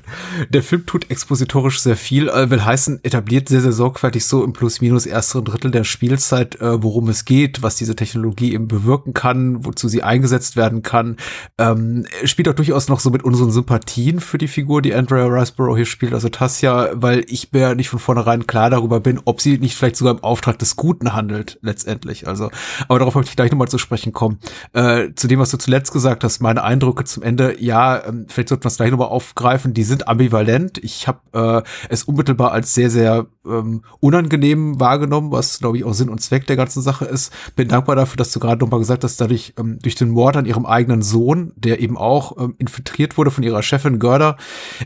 Der 0.49 0.63
Film 0.63 0.87
tut 0.87 1.11
expositorisch 1.11 1.81
sehr 1.81 1.97
viel, 1.97 2.29
äh, 2.29 2.51
will 2.51 2.65
heißen, 2.65 3.01
etabliert 3.03 3.49
sehr, 3.49 3.61
sehr 3.61 3.73
sorgfältig 3.73 4.25
so 4.25 4.45
im 4.45 4.53
plus-minus 4.53 5.07
ersteren 5.07 5.45
Drittel 5.45 5.71
der 5.71 5.85
Spielzeit, 5.85 6.61
äh, 6.61 6.83
worum 6.83 7.09
es 7.09 7.25
geht, 7.25 7.63
was 7.63 7.77
diese 7.77 7.97
Technologie 7.97 8.55
eben 8.55 8.69
bewirken 8.69 9.13
kann, 9.13 9.65
wozu 9.65 9.89
sie 9.89 10.03
eingesetzt 10.03 10.57
werden 10.57 10.83
kann. 10.83 11.17
Ähm, 11.59 12.07
spielt 12.25 12.49
auch 12.49 12.55
durchaus 12.55 12.89
noch 12.89 13.01
so 13.01 13.11
mit 13.11 13.25
unseren 13.25 13.51
Sympathien 13.51 14.21
für 14.21 14.39
die 14.39 14.49
Figur, 14.49 14.83
die 14.83 14.95
Andrea 14.95 15.27
Riseborough 15.27 15.77
hier 15.77 15.87
spielt, 15.87 16.15
also 16.15 16.29
Tassia, 16.29 16.91
weil 16.95 17.25
ich 17.27 17.51
mir 17.53 17.75
nicht 17.75 17.89
von 17.89 17.99
vornherein 17.99 18.47
klar 18.47 18.71
darüber 18.71 19.01
bin, 19.01 19.21
ob 19.25 19.41
sie 19.41 19.59
nicht 19.59 19.75
vielleicht 19.75 19.97
sogar 19.97 20.15
im 20.15 20.23
Auftrag 20.23 20.59
des 20.59 20.77
Guten 20.77 21.13
handelt, 21.13 21.59
letztendlich. 21.63 22.29
Also, 22.29 22.51
aber 22.89 23.01
darauf 23.01 23.15
möchte 23.17 23.31
ich 23.31 23.37
gleich 23.37 23.51
nochmal 23.51 23.69
zu 23.69 23.79
sprechen 23.79 24.13
kommen. 24.13 24.39
Äh, 24.73 25.09
zu 25.17 25.27
dem, 25.27 25.41
was 25.41 25.51
du 25.51 25.57
zuletzt 25.57 25.93
gesagt 25.93 26.23
hast, 26.23 26.41
meine 26.41 26.63
Eindrücke 26.63 27.05
zum 27.05 27.23
Ende, 27.23 27.57
ja, 27.61 27.80
ähm, 27.81 28.27
vielleicht 28.29 28.49
sollten 28.49 28.65
wir 28.65 28.69
es 28.69 28.77
gleich 28.77 28.91
nochmal 28.91 29.09
aufgreifen, 29.09 29.75
die 29.75 29.85
sind 29.85 30.09
ambivalent. 30.09 30.79
Ich 30.79 31.09
habe 31.09 31.65
äh, 31.65 31.69
es 31.89 32.05
unmittelbar 32.05 32.53
als 32.53 32.75
sehr, 32.75 32.91
sehr 32.91 33.27
ähm, 33.47 33.83
unangenehm 34.01 34.79
wahrgenommen, 34.81 35.31
was, 35.33 35.59
glaube 35.59 35.79
ich, 35.79 35.85
auch 35.85 35.95
Sinn 35.95 36.09
und 36.09 36.21
Zweck 36.21 36.47
der 36.47 36.57
ganzen 36.57 36.83
Sache 36.83 37.05
ist. 37.05 37.33
Bin 37.57 37.69
dankbar 37.69 37.97
dafür, 37.97 38.17
dass 38.17 38.33
du 38.33 38.41
gerade 38.41 38.61
nochmal 38.61 38.81
gesagt 38.81 39.05
hast, 39.05 39.21
dadurch 39.21 39.55
ähm, 39.59 39.79
durch 39.83 39.95
den 39.95 40.11
Mord 40.11 40.37
an 40.37 40.47
ihrem 40.47 40.67
eigenen 40.67 41.03
Sohn, 41.03 41.53
der 41.57 41.81
eben 41.81 41.97
auch 41.97 42.39
ähm, 42.39 42.55
infiltriert 42.59 43.17
wurde 43.17 43.31
von 43.31 43.45
ihrer 43.45 43.63
Chefin 43.63 43.99
Görder, 43.99 44.37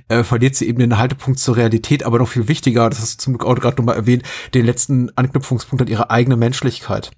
äh, 0.09 0.23
verliert 0.23 0.55
sie 0.55 0.69
eben 0.69 0.79
den 0.79 0.99
Haltepunkt 0.99 1.39
zur 1.39 1.57
Realität, 1.57 2.05
aber 2.05 2.19
noch 2.19 2.29
viel 2.29 2.49
wichtiger, 2.49 2.91
das 2.91 3.01
hast 3.01 3.21
du 3.21 3.25
zum 3.25 3.39
Glück 3.39 3.49
auch 3.49 3.61
gerade 3.61 3.77
nochmal 3.77 3.97
erwähnt, 3.97 4.23
den 4.55 4.67
letzten 4.67 5.11
Anknüpfungspunkt 5.17 5.83
an 5.83 5.89
ihre 5.89 6.11
eigene 6.11 6.37
Menschlichkeit. 6.37 7.11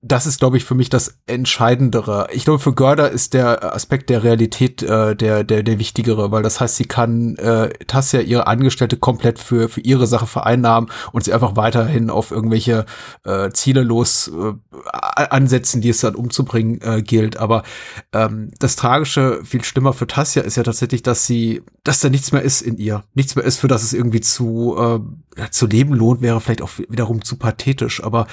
Das 0.00 0.26
ist, 0.26 0.38
glaube 0.38 0.56
ich, 0.56 0.64
für 0.64 0.74
mich 0.74 0.90
das 0.90 1.18
Entscheidendere. 1.26 2.28
Ich 2.32 2.44
glaube, 2.44 2.58
für 2.58 2.74
Görder 2.74 3.10
ist 3.10 3.34
der 3.34 3.74
Aspekt 3.74 4.10
der 4.10 4.22
Realität 4.22 4.82
äh, 4.82 5.16
der, 5.16 5.44
der, 5.44 5.62
der 5.62 5.78
wichtigere, 5.78 6.30
weil 6.30 6.42
das 6.42 6.60
heißt, 6.60 6.76
sie 6.76 6.84
kann 6.84 7.36
äh, 7.36 7.70
Tassia 7.86 8.20
ihre 8.20 8.46
Angestellte 8.46 8.96
komplett 8.96 9.38
für, 9.38 9.68
für 9.68 9.80
ihre 9.80 10.06
Sache 10.06 10.26
vereinnahmen 10.26 10.90
und 11.12 11.24
sie 11.24 11.32
einfach 11.32 11.56
weiterhin 11.56 12.10
auf 12.10 12.30
irgendwelche 12.30 12.84
äh, 13.24 13.50
Ziele 13.50 13.82
los 13.82 14.28
äh, 14.28 14.52
ansetzen, 14.92 15.80
die 15.80 15.88
es 15.88 16.00
dann 16.00 16.14
umzubringen 16.14 16.80
äh, 16.82 17.02
gilt. 17.02 17.38
Aber 17.38 17.62
ähm, 18.12 18.50
das 18.58 18.76
Tragische, 18.76 19.40
viel 19.44 19.64
schlimmer 19.64 19.92
für 19.92 20.06
Tassia 20.06 20.42
ist 20.42 20.56
ja 20.56 20.62
tatsächlich, 20.62 21.02
dass 21.02 21.26
sie, 21.26 21.62
dass 21.84 22.00
da 22.00 22.08
nichts 22.08 22.32
mehr 22.32 22.42
ist 22.42 22.60
in 22.60 22.76
ihr. 22.76 23.04
Nichts 23.14 23.34
mehr 23.34 23.44
ist, 23.44 23.58
für 23.58 23.68
das 23.68 23.82
es 23.82 23.94
irgendwie 23.94 24.20
zu, 24.20 24.76
äh, 25.36 25.50
zu 25.50 25.66
leben 25.66 25.94
lohnt, 25.94 26.20
wäre 26.20 26.40
vielleicht 26.40 26.62
auch 26.62 26.70
wiederum 26.88 27.24
zu 27.24 27.36
pathetisch. 27.36 28.02
Aber 28.04 28.26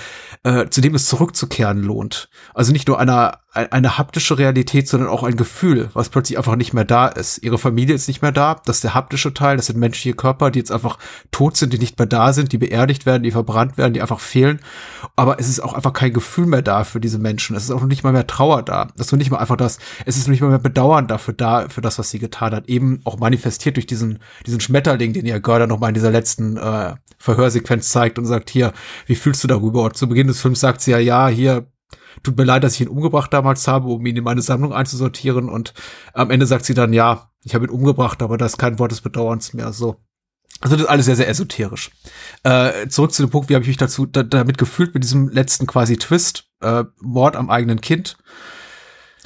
äh, 0.44 0.68
zu 0.70 0.82
dem 0.82 0.94
zurückzukehren 1.08 1.82
lohnt. 1.82 2.30
Also 2.54 2.72
nicht 2.72 2.88
nur 2.88 3.00
einer 3.00 3.40
eine 3.56 3.98
haptische 3.98 4.38
Realität, 4.38 4.88
sondern 4.90 5.10
auch 5.10 5.24
ein 5.24 5.38
Gefühl, 5.38 5.90
was 5.94 6.10
plötzlich 6.10 6.38
einfach 6.38 6.58
nicht 6.58 6.74
mehr 6.74 6.84
da 6.84 7.08
ist. 7.08 7.42
Ihre 7.42 7.58
Familie 7.58 7.96
ist 7.96 8.08
nicht 8.10 8.22
mehr 8.22 8.34
da, 8.34 8.62
das 8.66 8.78
ist 8.78 8.84
der 8.84 8.94
haptische 8.94 9.34
Teil, 9.34 9.56
das 9.56 9.68
sind 9.68 9.80
menschliche 9.80 10.16
Körper, 10.16 10.52
die 10.52 10.60
jetzt 10.60 10.72
einfach 10.72 10.98
tot 11.32 11.56
sind, 11.56 11.72
die 11.72 11.80
nicht 11.80 11.98
mehr 11.98 12.06
da 12.06 12.34
sind, 12.34 12.52
die 12.52 12.58
beerdigt 12.58 13.06
werden, 13.06 13.24
die 13.24 13.32
verbrannt 13.32 13.78
werden, 13.78 13.94
die 13.94 14.02
einfach 14.02 14.20
fehlen. 14.20 14.60
Aber 15.16 15.40
es 15.40 15.48
ist 15.48 15.62
auch 15.62 15.74
einfach 15.74 15.94
kein 15.94 16.12
Gefühl 16.12 16.48
mehr 16.48 16.62
da 16.62 16.84
für 16.84 17.00
diese 17.00 17.18
Menschen. 17.18 17.56
Es 17.56 17.64
ist 17.64 17.72
auch 17.72 17.82
noch 17.82 17.88
nicht 17.88 18.04
mal 18.04 18.12
mehr 18.12 18.28
Trauer 18.28 18.62
da. 18.62 18.90
Das 18.98 19.08
ist 19.08 19.12
noch 19.14 19.20
nicht 19.20 19.32
mal 19.32 19.38
einfach 19.38 19.58
das, 19.58 19.80
es 20.06 20.18
ist 20.18 20.28
noch 20.28 20.32
nicht 20.32 20.42
mal 20.42 20.50
mehr 20.50 20.60
Bedauern 20.60 21.08
dafür 21.08 21.34
da, 21.34 21.70
für 21.70 21.82
das, 21.82 21.98
was 21.98 22.10
sie 22.10 22.20
getan 22.20 22.54
hat. 22.54 22.68
Eben 22.68 23.00
auch 23.06 23.20
manifestiert 23.20 23.78
durch 23.78 23.88
diesen, 23.88 24.20
diesen 24.46 24.60
Schmetterling, 24.60 25.14
den 25.14 25.26
ihr 25.26 25.40
Görder 25.40 25.68
noch 25.68 25.80
mal 25.80 25.88
in 25.88 25.94
dieser 25.94 26.12
letzten 26.12 26.58
äh, 26.58 26.96
Verhörsequenz 27.18 27.90
zeigt 27.90 28.20
und 28.20 28.26
sagt, 28.26 28.50
hier, 28.50 28.74
wie 29.06 29.16
fühlst 29.16 29.44
du 29.44 29.48
darüber? 29.48 29.84
Und 29.84 29.96
zu 29.96 30.10
Beginn 30.10 30.28
des 30.28 30.42
Films 30.42 30.60
sagt 30.60 30.82
sie 30.82 30.92
ja, 30.92 31.00
ja, 31.00 31.28
hier, 31.30 31.66
tut 32.24 32.38
mir 32.38 32.44
leid, 32.44 32.64
dass 32.64 32.76
ich 32.76 32.82
ihn 32.82 32.88
umgebracht 32.88 33.34
damals 33.34 33.68
habe, 33.68 33.88
um 33.88 34.06
ihn 34.06 34.18
in 34.18 34.24
meine 34.24 34.42
Sammlung 34.42 34.74
einzusortieren. 34.74 35.50
Und 35.50 35.74
am 36.14 36.32
Ende 36.32 36.46
sagt 36.46 36.66
sie 36.66 36.74
dann, 36.74 36.94
ja, 36.94 37.32
ich 37.44 37.56
habe 37.56 37.66
ihn 37.66 37.72
umgebracht, 37.72 38.22
aber 38.22 38.38
das 38.38 38.54
ist 38.54 38.58
kein 38.58 38.80
Wort 38.80 38.92
des 38.92 39.02
Bedauerns 39.02 39.54
mehr. 39.54 39.72
So. 39.74 39.98
Also 40.62 40.76
das 40.76 40.86
ist 40.86 40.90
alles 40.90 41.06
sehr, 41.06 41.16
sehr 41.16 41.30
esoterisch. 41.30 41.92
Äh, 42.44 42.88
zurück 42.88 43.14
zu 43.14 43.24
dem 43.24 43.30
Punkt, 43.30 43.50
wie 43.50 43.56
habe 43.56 43.64
ich 43.64 43.68
mich 43.68 43.78
dazu 43.78 44.06
da, 44.06 44.24
damit 44.24 44.58
gefühlt 44.58 44.94
mit 44.94 45.04
diesem 45.04 45.30
letzten 45.30 45.68
quasi 45.68 45.98
Twist, 45.98 46.46
äh, 46.62 46.86
Mord 47.02 47.36
am 47.36 47.50
eigenen 47.50 47.82
Kind. 47.82 48.18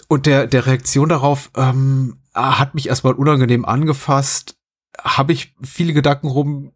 Und 0.08 0.26
der, 0.26 0.48
der 0.48 0.66
Reaktion 0.66 1.10
darauf 1.10 1.52
ähm, 1.56 2.22
hat 2.34 2.74
mich 2.74 2.90
erstmal 2.90 3.14
unangenehm 3.14 3.64
angefasst. 3.64 4.56
Habe 5.00 5.34
ich 5.34 5.56
viele 5.62 5.94
Gedanken 5.94 6.28
rum 6.28 6.74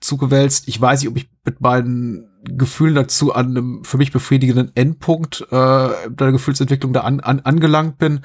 zugewälzt. 0.00 0.68
Ich 0.68 0.80
weiß 0.80 1.00
nicht, 1.00 1.10
ob 1.10 1.16
ich 1.16 1.28
mit 1.46 1.60
meinen 1.60 2.28
Gefühlen 2.44 2.94
dazu 2.94 3.32
an 3.32 3.46
einem 3.46 3.84
für 3.84 3.96
mich 3.96 4.12
befriedigenden 4.12 4.72
Endpunkt 4.74 5.46
äh, 5.50 5.88
der 6.08 6.32
Gefühlsentwicklung 6.32 6.92
da 6.92 7.00
an, 7.00 7.20
an, 7.20 7.40
angelangt 7.40 7.98
bin. 7.98 8.20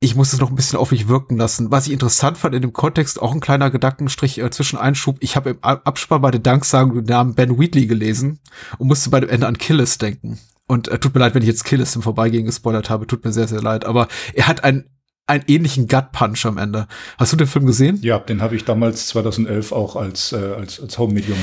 Ich 0.00 0.14
muss 0.16 0.32
es 0.32 0.40
noch 0.40 0.50
ein 0.50 0.56
bisschen 0.56 0.78
auf 0.78 0.90
mich 0.90 1.08
wirken 1.08 1.36
lassen. 1.36 1.70
Was 1.70 1.86
ich 1.86 1.92
interessant 1.92 2.38
fand 2.38 2.54
in 2.54 2.62
dem 2.62 2.72
Kontext, 2.72 3.20
auch 3.20 3.32
ein 3.32 3.40
kleiner 3.40 3.70
Gedankenstrich 3.70 4.38
äh, 4.38 4.50
zwischen 4.50 4.78
Einschub. 4.78 5.18
Ich 5.20 5.36
habe 5.36 5.50
im 5.50 5.58
Abspann 5.62 6.22
bei 6.22 6.30
der 6.30 6.40
Danksagung 6.40 6.94
den 6.94 7.04
Namen 7.04 7.34
Ben 7.34 7.58
Wheatley 7.58 7.86
gelesen 7.86 8.40
und 8.78 8.88
musste 8.88 9.10
bei 9.10 9.20
dem 9.20 9.28
Ende 9.28 9.46
an 9.46 9.58
Killis 9.58 9.98
denken. 9.98 10.38
Und 10.66 10.88
äh, 10.88 10.98
tut 10.98 11.14
mir 11.14 11.20
leid, 11.20 11.34
wenn 11.34 11.42
ich 11.42 11.48
jetzt 11.48 11.64
Killis 11.64 11.94
im 11.96 12.02
Vorbeigehen 12.02 12.46
gespoilert 12.46 12.90
habe. 12.90 13.06
Tut 13.06 13.24
mir 13.24 13.32
sehr, 13.32 13.48
sehr 13.48 13.62
leid. 13.62 13.84
Aber 13.84 14.08
er 14.34 14.48
hat 14.48 14.64
ein 14.64 14.84
einen 15.26 15.44
ähnlichen 15.46 15.86
Gut 15.86 16.10
Punch 16.10 16.44
am 16.44 16.58
Ende. 16.58 16.88
Hast 17.16 17.32
du 17.32 17.36
den 17.36 17.46
Film 17.46 17.64
gesehen? 17.64 18.00
Ja, 18.02 18.18
den 18.18 18.42
habe 18.42 18.56
ich 18.56 18.64
damals 18.64 19.06
2011 19.06 19.70
auch 19.70 19.94
als, 19.94 20.32
äh, 20.32 20.54
als, 20.58 20.80
als 20.80 20.98
Home 20.98 21.14
Medium 21.14 21.38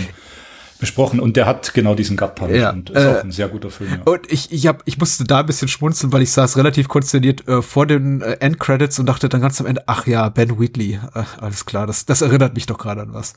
besprochen 0.79 1.19
und 1.19 1.35
der 1.35 1.45
hat 1.45 1.73
genau 1.73 1.95
diesen 1.95 2.17
Gut 2.17 2.35
Punch 2.35 2.51
ja, 2.51 2.71
und 2.71 2.89
ist 2.89 3.03
äh, 3.03 3.07
auch 3.07 3.23
ein 3.23 3.31
sehr 3.31 3.47
guter 3.49 3.69
Film. 3.69 3.91
Ja. 3.91 4.11
Und 4.11 4.31
ich, 4.31 4.51
ich, 4.51 4.67
hab, 4.67 4.83
ich 4.85 4.97
musste 4.97 5.23
da 5.23 5.39
ein 5.39 5.45
bisschen 5.45 5.67
schmunzeln, 5.67 6.13
weil 6.13 6.21
ich 6.21 6.31
saß 6.31 6.57
relativ 6.57 6.87
konsterniert 6.87 7.47
äh, 7.47 7.61
vor 7.61 7.85
den 7.85 8.21
äh, 8.21 8.33
Endcredits 8.39 8.99
und 8.99 9.05
dachte 9.07 9.29
dann 9.29 9.41
ganz 9.41 9.59
am 9.59 9.67
Ende, 9.67 9.83
ach 9.87 10.07
ja, 10.07 10.29
Ben 10.29 10.59
Wheatley, 10.59 10.99
äh, 11.13 11.23
alles 11.39 11.65
klar, 11.65 11.87
das, 11.87 12.05
das 12.05 12.21
erinnert 12.21 12.53
mich 12.53 12.65
doch 12.65 12.77
gerade 12.77 13.01
an 13.01 13.13
was. 13.13 13.33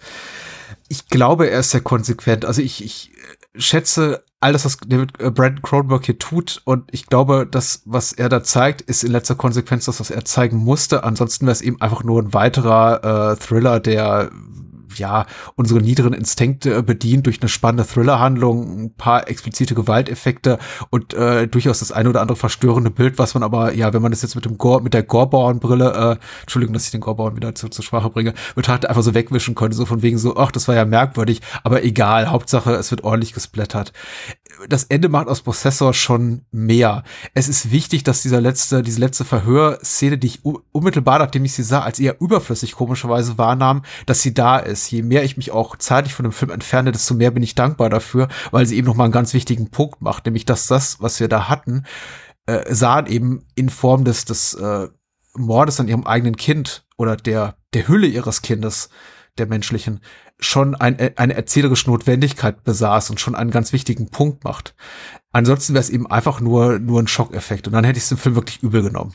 Ich 0.89 1.09
glaube, 1.09 1.49
er 1.49 1.61
ist 1.61 1.71
sehr 1.71 1.81
konsequent. 1.81 2.45
Also 2.45 2.63
ich, 2.63 2.85
ich 2.85 3.13
schätze 3.57 4.23
all 4.41 4.53
das, 4.53 4.65
was 4.65 4.79
David 4.79 5.21
äh, 5.21 5.31
Brandon 5.31 5.63
Cronenberg 5.63 6.05
hier 6.07 6.19
tut 6.19 6.63
und 6.65 6.89
ich 6.93 7.07
glaube, 7.07 7.47
das, 7.51 7.83
was 7.85 8.13
er 8.13 8.29
da 8.29 8.43
zeigt, 8.43 8.81
ist 8.83 9.05
in 9.05 9.13
letzter 9.13 9.35
Konsequenz 9.35 9.85
das, 9.85 10.01
was 10.01 10.11
er 10.11 10.25
zeigen 10.25 10.57
musste. 10.57 11.05
Ansonsten 11.05 11.47
wäre 11.47 11.53
es 11.53 11.61
eben 11.61 11.81
einfach 11.81 12.03
nur 12.05 12.23
ein 12.23 12.33
weiterer 12.33 13.33
äh, 13.33 13.37
Thriller, 13.37 13.81
der 13.81 14.31
ja, 14.97 15.27
unsere 15.57 15.81
niederen 15.81 16.13
Instinkte 16.13 16.83
bedient 16.83 17.27
durch 17.27 17.41
eine 17.41 17.49
spannende 17.49 17.87
Thrillerhandlung, 17.87 18.85
ein 18.85 18.95
paar 18.95 19.29
explizite 19.29 19.75
Gewalteffekte 19.75 20.59
und 20.91 21.15
äh, 21.15 21.47
durchaus 21.47 21.81
das 21.81 21.93
eine 21.93 22.09
oder 22.09 22.21
andere 22.21 22.37
verstörende 22.37 22.91
Bild, 22.91 23.19
was 23.19 23.35
man 23.35 23.43
aber, 23.43 23.75
ja, 23.75 23.93
wenn 23.93 24.03
man 24.03 24.13
das 24.13 24.23
jetzt 24.23 24.35
mit 24.35 24.45
dem 24.45 24.59
Gore, 24.59 24.83
mit 24.83 24.95
der 24.95 25.03
Goreborn-Brille, 25.03 26.19
äh, 26.19 26.41
Entschuldigung, 26.43 26.73
dass 26.75 26.85
ich 26.85 26.91
den 26.91 27.01
Goreborn 27.01 27.37
wieder 27.37 27.55
zu, 27.55 27.69
zur 27.69 27.85
Sprache 27.85 28.11
bringe, 28.11 28.35
betrachtet 28.55 28.89
einfach 28.89 29.03
so 29.03 29.15
wegwischen 29.15 29.55
könnte, 29.55 29.77
so 29.77 29.87
von 29.87 30.03
wegen 30.03 30.19
so, 30.19 30.37
ach, 30.37 30.53
das 30.53 30.69
war 30.69 30.75
ja 30.75 30.85
merkwürdig, 30.85 31.41
aber 31.63 31.85
egal, 31.85 32.31
Hauptsache, 32.31 32.73
es 32.73 32.91
wird 32.91 33.05
ordentlich 33.05 33.33
gesplättert. 33.33 33.93
Das 34.69 34.85
Ende 34.85 35.09
macht 35.09 35.29
aus 35.29 35.41
Prozessor 35.43 35.95
schon 35.95 36.43
mehr. 36.51 37.03
Es 37.35 37.49
ist 37.49 37.71
wichtig, 37.71 38.05
dass 38.05 38.23
dieser 38.23 38.41
letzte, 38.41 38.83
diese 38.83 39.01
letzte 39.01 39.25
Verhörszene, 39.25 40.19
die 40.19 40.27
ich 40.27 40.45
unmittelbar, 40.45 41.19
nachdem 41.19 41.45
ich 41.45 41.55
sie 41.55 41.63
sah, 41.63 41.81
als 41.81 41.99
eher 41.99 42.21
überflüssig 42.21 42.73
komischerweise 42.73 43.39
wahrnahm, 43.39 43.83
dass 44.07 44.23
sie 44.23 44.35
da 44.35 44.59
ist. 44.59 44.91
Je 44.91 45.03
mehr 45.03 45.25
ich 45.25 45.37
mich 45.37 45.51
auch 45.51 45.77
zeitlich 45.77 46.15
von 46.15 46.25
dem 46.25 46.33
Film 46.33 46.51
entferne, 46.51 46.93
desto 46.93 47.15
mehr 47.15 47.31
bin 47.31 47.43
ich 47.43 47.55
dankbar 47.55 47.91
dafür, 47.91 48.29
weil 48.51 48.67
sie 48.67 48.77
eben 48.77 48.87
noch 48.87 48.97
mal 48.97 49.05
einen 49.05 49.13
ganz 49.13 49.35
wichtigen 49.35 49.71
Punkt 49.71 50.03
macht, 50.03 50.27
nämlich 50.27 50.45
dass 50.45 50.67
das, 50.67 51.01
was 51.01 51.21
wir 51.21 51.29
da 51.29 51.49
hatten, 51.49 51.85
äh, 52.47 52.75
sahen 52.75 53.07
eben 53.07 53.47
in 53.55 53.69
Form 53.69 54.05
des, 54.05 54.25
des 54.25 54.55
äh, 54.55 54.89
Mordes 55.35 55.81
an 55.81 55.89
ihrem 55.89 56.07
eigenen 56.07 56.37
Kind 56.37 56.85
oder 56.99 57.17
der, 57.17 57.57
der 57.73 57.89
Hülle 57.89 58.07
ihres 58.07 58.43
Kindes, 58.43 58.91
der 59.39 59.47
menschlichen, 59.47 60.01
schon 60.41 60.75
ein, 60.75 60.99
äh, 60.99 61.13
eine 61.17 61.35
erzählerische 61.35 61.91
Notwendigkeit 61.91 62.65
besaß 62.65 63.11
und 63.11 63.21
schon 63.21 63.35
einen 63.35 63.51
ganz 63.51 63.73
wichtigen 63.73 64.09
Punkt 64.11 64.45
macht. 64.45 64.75
Ansonsten 65.33 65.75
wäre 65.75 65.83
es 65.83 65.91
eben 65.91 66.11
einfach 66.11 66.41
nur, 66.41 66.79
nur 66.79 67.01
ein 67.01 67.07
Schockeffekt. 67.07 67.67
Und 67.67 67.75
dann 67.75 67.85
hätte 67.85 67.99
ich 67.99 68.05
es 68.05 68.09
dem 68.09 68.19
Film 68.19 68.35
wirklich 68.35 68.63
übel 68.63 68.83
genommen. 68.83 69.15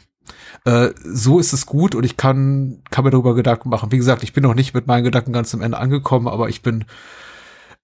Äh, 0.64 0.92
so 1.04 1.40
ist 1.40 1.54
es 1.54 1.66
gut 1.66 1.94
und 1.94 2.04
ich 2.04 2.18
kann, 2.18 2.82
kann 2.90 3.04
mir 3.04 3.12
darüber 3.12 3.36
Gedanken 3.36 3.70
machen. 3.70 3.92
Wie 3.92 3.98
gesagt, 3.98 4.24
ich 4.24 4.34
bin 4.34 4.44
noch 4.44 4.56
nicht 4.56 4.74
mit 4.74 4.88
meinen 4.88 5.04
Gedanken 5.04 5.34
ganz 5.34 5.54
am 5.54 5.62
Ende 5.62 5.78
angekommen, 5.78 6.28
aber 6.28 6.50
ich 6.50 6.62
bin, 6.62 6.86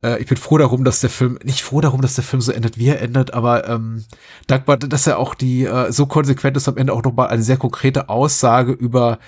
äh, 0.03 0.19
ich 0.19 0.27
bin 0.27 0.37
froh 0.37 0.57
darum, 0.57 0.83
dass 0.83 1.01
der 1.01 1.09
Film, 1.09 1.37
nicht 1.43 1.61
froh 1.61 1.81
darum, 1.81 2.01
dass 2.01 2.15
der 2.15 2.23
Film 2.23 2.41
so 2.41 2.51
endet, 2.51 2.77
wie 2.77 2.87
er 2.87 3.01
endet, 3.01 3.33
aber 3.33 3.67
ähm, 3.67 4.05
dankbar, 4.47 4.77
dass 4.77 5.05
er 5.05 5.19
auch 5.19 5.35
die, 5.35 5.65
äh, 5.65 5.91
so 5.91 6.07
konsequent 6.07 6.57
ist 6.57 6.67
am 6.67 6.77
Ende 6.77 6.93
auch 6.93 7.03
nochmal 7.03 7.27
eine 7.27 7.43
sehr 7.43 7.57
konkrete 7.57 8.09
Aussage 8.09 8.71
über 8.71 9.19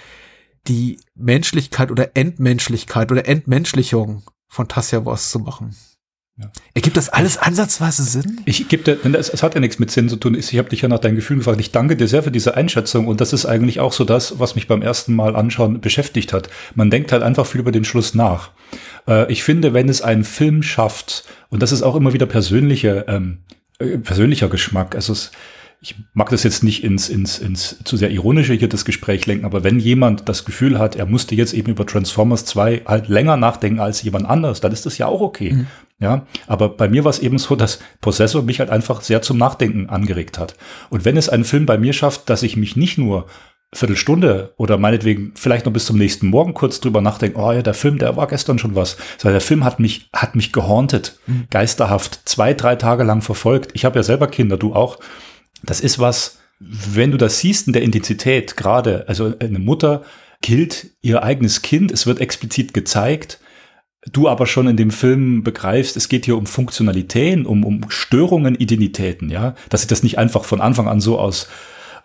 die 0.67 0.99
Menschlichkeit 1.15 1.91
oder 1.91 2.15
Entmenschlichkeit 2.15 3.11
oder 3.11 3.27
Entmenschlichung 3.27 4.23
von 4.47 4.67
Tassia 4.67 5.03
Voss 5.03 5.29
zu 5.29 5.39
machen. 5.39 5.75
Ja. 6.37 6.51
Ergibt 6.73 6.97
das 6.97 7.09
alles 7.09 7.37
ansatzweise 7.37 8.01
Sinn? 8.01 8.41
Ich 8.45 8.67
gebe 8.67 8.83
dir, 8.83 9.15
es, 9.15 9.43
hat 9.43 9.53
ja 9.53 9.59
nichts 9.59 9.77
mit 9.77 9.91
Sinn 9.91 10.09
zu 10.09 10.15
tun. 10.15 10.33
Ich 10.33 10.57
habe 10.57 10.69
dich 10.69 10.81
ja 10.81 10.89
nach 10.89 10.97
deinen 10.97 11.15
Gefühlen 11.15 11.39
gefragt. 11.39 11.59
Ich 11.59 11.71
danke 11.71 11.95
dir 11.95 12.07
sehr 12.07 12.23
für 12.23 12.31
diese 12.31 12.55
Einschätzung 12.55 13.07
und 13.07 13.21
das 13.21 13.33
ist 13.33 13.45
eigentlich 13.45 13.79
auch 13.79 13.93
so 13.93 14.03
das, 14.03 14.39
was 14.39 14.55
mich 14.55 14.67
beim 14.67 14.81
ersten 14.81 15.15
Mal 15.15 15.35
anschauen 15.35 15.79
beschäftigt 15.79 16.33
hat. 16.33 16.49
Man 16.73 16.89
denkt 16.89 17.11
halt 17.11 17.21
einfach 17.21 17.45
viel 17.45 17.61
über 17.61 17.71
den 17.71 17.85
Schluss 17.85 18.15
nach. 18.15 18.49
Äh, 19.07 19.31
ich 19.31 19.43
finde, 19.43 19.73
wenn 19.73 19.89
es 19.89 20.01
einen 20.01 20.23
Film 20.23 20.63
schafft, 20.63 21.25
und 21.49 21.61
das 21.61 21.71
ist 21.71 21.83
auch 21.83 21.95
immer 21.95 22.13
wieder 22.13 22.25
persönliche, 22.25 23.05
ähm, 23.07 23.43
äh, 23.77 23.99
persönlicher 23.99 24.49
Geschmack, 24.49 24.95
also 24.95 25.13
es, 25.13 25.31
ich 25.83 25.95
mag 26.13 26.29
das 26.29 26.43
jetzt 26.43 26.63
nicht 26.63 26.81
ins, 26.81 27.09
ins, 27.09 27.39
ins 27.39 27.83
zu 27.83 27.97
sehr 27.97 28.09
ironische 28.09 28.53
hier 28.53 28.69
das 28.69 28.85
Gespräch 28.85 29.25
lenken, 29.25 29.43
aber 29.43 29.65
wenn 29.65 29.79
jemand 29.79 30.29
das 30.29 30.45
Gefühl 30.45 30.79
hat, 30.79 30.95
er 30.95 31.05
musste 31.05 31.35
jetzt 31.35 31.53
eben 31.53 31.71
über 31.71 31.85
Transformers 31.85 32.45
2 32.45 32.83
halt 32.85 33.09
länger 33.09 33.35
nachdenken 33.35 33.81
als 33.81 34.01
jemand 34.01 34.25
anderes, 34.25 34.61
dann 34.61 34.71
ist 34.71 34.85
das 34.85 34.97
ja 34.97 35.07
auch 35.07 35.19
okay. 35.19 35.51
Mhm. 35.51 35.67
Ja, 35.99 36.25
aber 36.47 36.69
bei 36.69 36.87
mir 36.87 37.03
war 37.03 37.09
es 37.09 37.19
eben 37.19 37.37
so, 37.37 37.55
dass 37.55 37.79
Possessor 37.99 38.43
mich 38.43 38.59
halt 38.59 38.69
einfach 38.69 39.01
sehr 39.01 39.21
zum 39.21 39.37
Nachdenken 39.37 39.89
angeregt 39.89 40.39
hat. 40.39 40.55
Und 40.89 41.03
wenn 41.03 41.17
es 41.17 41.29
einen 41.29 41.43
Film 41.43 41.65
bei 41.65 41.77
mir 41.77 41.93
schafft, 41.93 42.29
dass 42.29 42.43
ich 42.43 42.55
mich 42.55 42.75
nicht 42.77 42.97
nur 42.97 43.27
Viertelstunde 43.73 44.53
oder 44.57 44.77
meinetwegen 44.77 45.33
vielleicht 45.35 45.65
noch 45.65 45.73
bis 45.73 45.85
zum 45.85 45.97
nächsten 45.97 46.27
Morgen 46.27 46.53
kurz 46.53 46.79
drüber 46.79 47.01
nachdenken, 47.01 47.39
oh 47.39 47.51
ja, 47.51 47.61
der 47.61 47.73
Film, 47.73 47.97
der 47.97 48.15
war 48.15 48.27
gestern 48.27 48.57
schon 48.57 48.75
was. 48.75 48.97
Sondern 49.17 49.35
der 49.35 49.41
Film 49.41 49.63
hat 49.65 49.79
mich, 49.79 50.09
hat 50.13 50.35
mich 50.35 50.53
gehorntet, 50.53 51.19
mhm. 51.27 51.45
geisterhaft, 51.49 52.21
zwei, 52.25 52.53
drei 52.53 52.75
Tage 52.75 53.03
lang 53.03 53.21
verfolgt. 53.21 53.71
Ich 53.73 53.83
habe 53.83 53.99
ja 53.99 54.03
selber 54.03 54.27
Kinder, 54.27 54.57
du 54.57 54.73
auch 54.73 54.99
das 55.63 55.79
ist 55.79 55.99
was, 55.99 56.39
wenn 56.59 57.11
du 57.11 57.17
das 57.17 57.39
siehst 57.39 57.67
in 57.67 57.73
der 57.73 57.81
Intensität, 57.81 58.55
gerade, 58.55 59.05
also 59.07 59.33
eine 59.39 59.59
Mutter 59.59 60.03
killt 60.41 60.87
ihr 61.01 61.23
eigenes 61.23 61.61
Kind, 61.61 61.91
es 61.91 62.05
wird 62.05 62.19
explizit 62.19 62.73
gezeigt, 62.73 63.39
du 64.11 64.27
aber 64.27 64.45
schon 64.45 64.67
in 64.67 64.77
dem 64.77 64.91
Film 64.91 65.43
begreifst, 65.43 65.95
es 65.97 66.09
geht 66.09 66.25
hier 66.25 66.37
um 66.37 66.45
Funktionalitäten, 66.45 67.45
um, 67.45 67.63
um 67.63 67.89
Störungen, 67.89 68.55
Identitäten, 68.55 69.29
ja, 69.29 69.55
dass 69.69 69.81
sie 69.81 69.87
das 69.87 70.03
nicht 70.03 70.17
einfach 70.17 70.43
von 70.43 70.61
Anfang 70.61 70.87
an 70.87 70.99
so 70.99 71.19
aus 71.19 71.47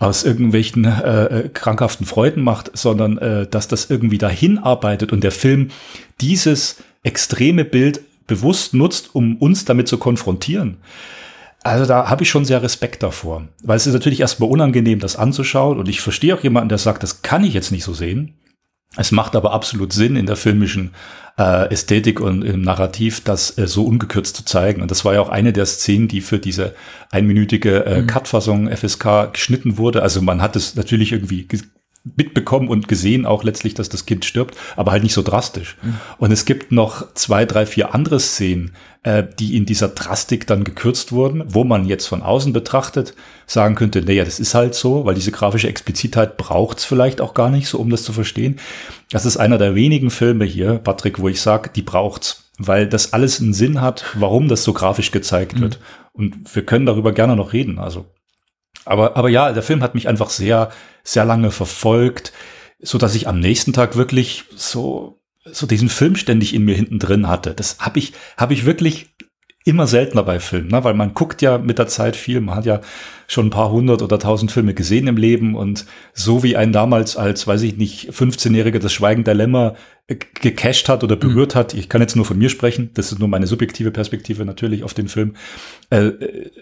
aus 0.01 0.23
irgendwelchen 0.23 0.85
äh, 0.85 1.25
äh, 1.25 1.49
krankhaften 1.49 2.07
Freuden 2.07 2.43
macht, 2.43 2.71
sondern 2.75 3.19
äh, 3.19 3.49
dass 3.49 3.67
das 3.67 3.91
irgendwie 3.91 4.19
dahin 4.19 4.59
arbeitet 4.59 5.13
und 5.13 5.25
der 5.25 5.33
Film 5.33 5.71
dieses 6.21 6.77
extreme 7.03 7.65
Bild 7.65 8.01
bewusst 8.29 8.75
nutzt, 8.75 9.15
um 9.15 9.37
uns 9.39 9.65
damit 9.65 9.89
zu 9.89 9.99
konfrontieren. 9.99 10.77
Also 11.65 11.87
da 11.87 12.09
habe 12.09 12.23
ich 12.23 12.31
schon 12.31 12.45
sehr 12.45 12.63
Respekt 12.63 13.03
davor, 13.03 13.49
weil 13.63 13.77
es 13.77 13.87
ist 13.87 13.93
natürlich 13.93 14.21
erstmal 14.21 14.51
unangenehm, 14.51 15.01
das 15.01 15.17
anzuschauen 15.17 15.79
und 15.79 15.89
ich 15.89 16.01
verstehe 16.01 16.35
auch 16.35 16.43
jemanden, 16.43 16.69
der 16.69 16.79
sagt, 16.79 17.03
das 17.03 17.23
kann 17.23 17.45
ich 17.45 17.55
jetzt 17.55 17.73
nicht 17.73 17.85
so 17.85 17.93
sehen. 17.93 18.35
Es 18.97 19.13
macht 19.13 19.37
aber 19.37 19.53
absolut 19.53 19.93
Sinn 19.93 20.17
in 20.17 20.27
der 20.27 20.37
filmischen 20.37 20.93
äh, 21.39 21.71
Ästhetik 21.71 22.21
und 22.21 22.43
im 22.43 22.63
Narrativ, 22.63 23.23
das 23.23 23.57
äh, 23.59 23.67
so 23.67 23.85
ungekürzt 23.85 24.35
zu 24.35 24.45
zeigen. 24.45 24.83
Und 24.83 24.91
das 24.91 25.05
war 25.05 25.15
ja 25.15 25.21
auch 25.21 25.29
eine 25.29 25.53
der 25.53 25.67
Szenen, 25.67 26.09
die 26.09 26.21
für 26.21 26.39
diese 26.39 26.75
einminütige 27.11 27.85
äh, 27.85 28.03
mhm. 28.03 28.07
Cut-Fassung 28.07 28.75
FSK 28.75 29.33
geschnitten 29.33 29.77
wurde. 29.79 30.03
Also 30.03 30.23
man 30.23 30.41
hat 30.41 30.57
es 30.57 30.75
natürlich 30.75 31.13
irgendwie 31.13 31.47
mitbekommen 32.17 32.69
und 32.69 32.89
gesehen 32.89 33.27
auch 33.27 33.45
letztlich, 33.45 33.75
dass 33.75 33.89
das 33.89 34.07
Kind 34.07 34.25
stirbt, 34.25 34.57
aber 34.77 34.93
halt 34.93 35.03
nicht 35.03 35.13
so 35.13 35.23
drastisch. 35.23 35.77
Mhm. 35.83 35.95
Und 36.19 36.33
es 36.33 36.45
gibt 36.45 36.73
noch 36.73 37.15
zwei, 37.15 37.45
drei, 37.45 37.67
vier 37.67 37.95
andere 37.95 38.21
Szenen, 38.21 38.73
äh, 39.03 39.25
die 39.39 39.57
in 39.57 39.67
dieser 39.67 39.89
Drastik 39.89 40.47
dann 40.47 40.65
gekürzt 40.65 41.13
wurden, 41.13 41.45
wo 41.47 41.65
man 41.65 41.87
jetzt 41.87 42.07
von 42.07 42.23
außen 42.23 42.53
betrachtet 42.53 43.15
sagen 43.47 43.75
könnte, 43.75 44.03
naja, 44.03 44.25
das 44.25 44.41
ist 44.41 44.55
halt 44.55 44.75
so, 44.75 45.05
weil 45.05 45.15
diese 45.15 45.33
grafische 45.33 45.69
Explizitheit 45.69 46.37
braucht's 46.37 46.85
vielleicht 46.85 47.21
auch 47.21 47.35
gar 47.35 47.51
nicht 47.51 47.69
so, 47.69 47.79
um 47.79 47.91
das 47.91 48.03
zu 48.03 48.13
verstehen. 48.13 48.59
Das 49.11 49.25
ist 49.25 49.37
einer 49.37 49.59
der 49.59 49.75
wenigen 49.75 50.11
Filme 50.11 50.45
hier, 50.45 50.75
Patrick, 50.75 51.19
wo 51.19 51.29
ich 51.29 51.41
sage, 51.41 51.71
die 51.75 51.83
braucht's, 51.83 52.51
weil 52.59 52.87
das 52.87 53.13
alles 53.13 53.41
einen 53.41 53.55
Sinn 53.55 53.81
hat, 53.81 54.05
warum 54.15 54.49
das 54.49 54.65
so 54.65 54.73
grafisch 54.73 55.11
gezeigt 55.11 55.57
mhm. 55.57 55.61
wird. 55.61 55.79
Und 56.13 56.55
wir 56.55 56.67
können 56.67 56.85
darüber 56.85 57.13
gerne 57.13 57.37
noch 57.37 57.53
reden. 57.53 57.79
Also 57.79 58.07
aber, 58.89 59.17
aber 59.17 59.29
ja, 59.29 59.53
der 59.53 59.63
Film 59.63 59.83
hat 59.83 59.95
mich 59.95 60.09
einfach 60.09 60.31
sehr, 60.31 60.71
sehr 61.05 61.25
lange 61.25 61.51
verfolgt, 61.51 62.33
so 62.81 62.97
dass 62.97 63.15
ich 63.15 63.29
am 63.29 63.39
nächsten 63.39 63.73
Tag 63.73 63.97
wirklich 63.97 64.45
so, 64.57 65.21
so 65.45 65.67
diesen 65.67 65.89
Film 65.89 66.17
ständig 66.17 66.55
in 66.55 66.65
mir 66.65 66.75
hinten 66.75 66.99
drin 66.99 67.29
hatte. 67.29 67.55
Das 67.55 67.79
habe 67.81 67.99
ich, 67.99 68.13
habe 68.37 68.55
ich 68.55 68.65
wirklich 68.65 69.11
immer 69.69 69.87
seltener 69.87 70.23
bei 70.23 70.41
Filmen, 70.41 70.69
ne? 70.69 70.83
weil 70.83 70.95
man 70.95 71.13
guckt 71.13 71.43
ja 71.43 71.59
mit 71.59 71.79
der 71.79 71.87
Zeit 71.87 72.17
viel, 72.17 72.41
man 72.41 72.57
hat 72.57 72.65
ja 72.65 72.81
schon 73.27 73.49
ein 73.49 73.51
paar 73.51 73.71
hundert 73.71 74.01
oder 74.01 74.19
tausend 74.19 74.51
Filme 74.51 74.73
gesehen 74.73 75.07
im 75.07 75.19
Leben 75.19 75.55
und 75.55 75.85
so 76.15 76.43
wie 76.43 76.57
ein 76.57 76.73
damals 76.73 77.19
als, 77.19 77.47
weiß 77.47 77.63
ich 77.63 77.77
nicht, 77.77 78.11
15-Jähriger 78.11 78.79
das 78.79 78.93
Schweigen 78.93 79.25
der 79.25 79.35
Lämmer 79.35 79.75
gecasht 80.07 80.89
hat 80.89 81.05
oder 81.05 81.17
berührt 81.17 81.55
mhm. 81.55 81.59
hat, 81.59 81.75
ich 81.75 81.91
kann 81.91 82.01
jetzt 82.01 82.17
nur 82.17 82.25
von 82.25 82.39
mir 82.39 82.49
sprechen, 82.49 82.91
das 82.95 83.13
ist 83.13 83.19
nur 83.19 83.29
meine 83.29 83.47
subjektive 83.47 83.91
Perspektive 83.91 84.47
natürlich 84.47 84.83
auf 84.83 84.95
den 84.95 85.09
Film, 85.09 85.35
äh, 85.91 86.13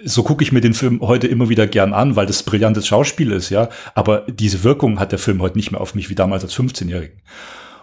so 0.04 0.24
gucke 0.24 0.42
ich 0.42 0.50
mir 0.50 0.60
den 0.60 0.74
Film 0.74 1.00
heute 1.00 1.28
immer 1.28 1.48
wieder 1.48 1.68
gern 1.68 1.92
an, 1.92 2.16
weil 2.16 2.26
das 2.26 2.42
brillantes 2.42 2.88
Schauspiel 2.88 3.30
ist, 3.30 3.50
ja, 3.50 3.68
aber 3.94 4.26
diese 4.28 4.64
Wirkung 4.64 4.98
hat 4.98 5.12
der 5.12 5.20
Film 5.20 5.40
heute 5.40 5.56
nicht 5.56 5.70
mehr 5.70 5.80
auf 5.80 5.94
mich 5.94 6.10
wie 6.10 6.16
damals 6.16 6.42
als 6.42 6.56
15-Jährigen. 6.56 7.20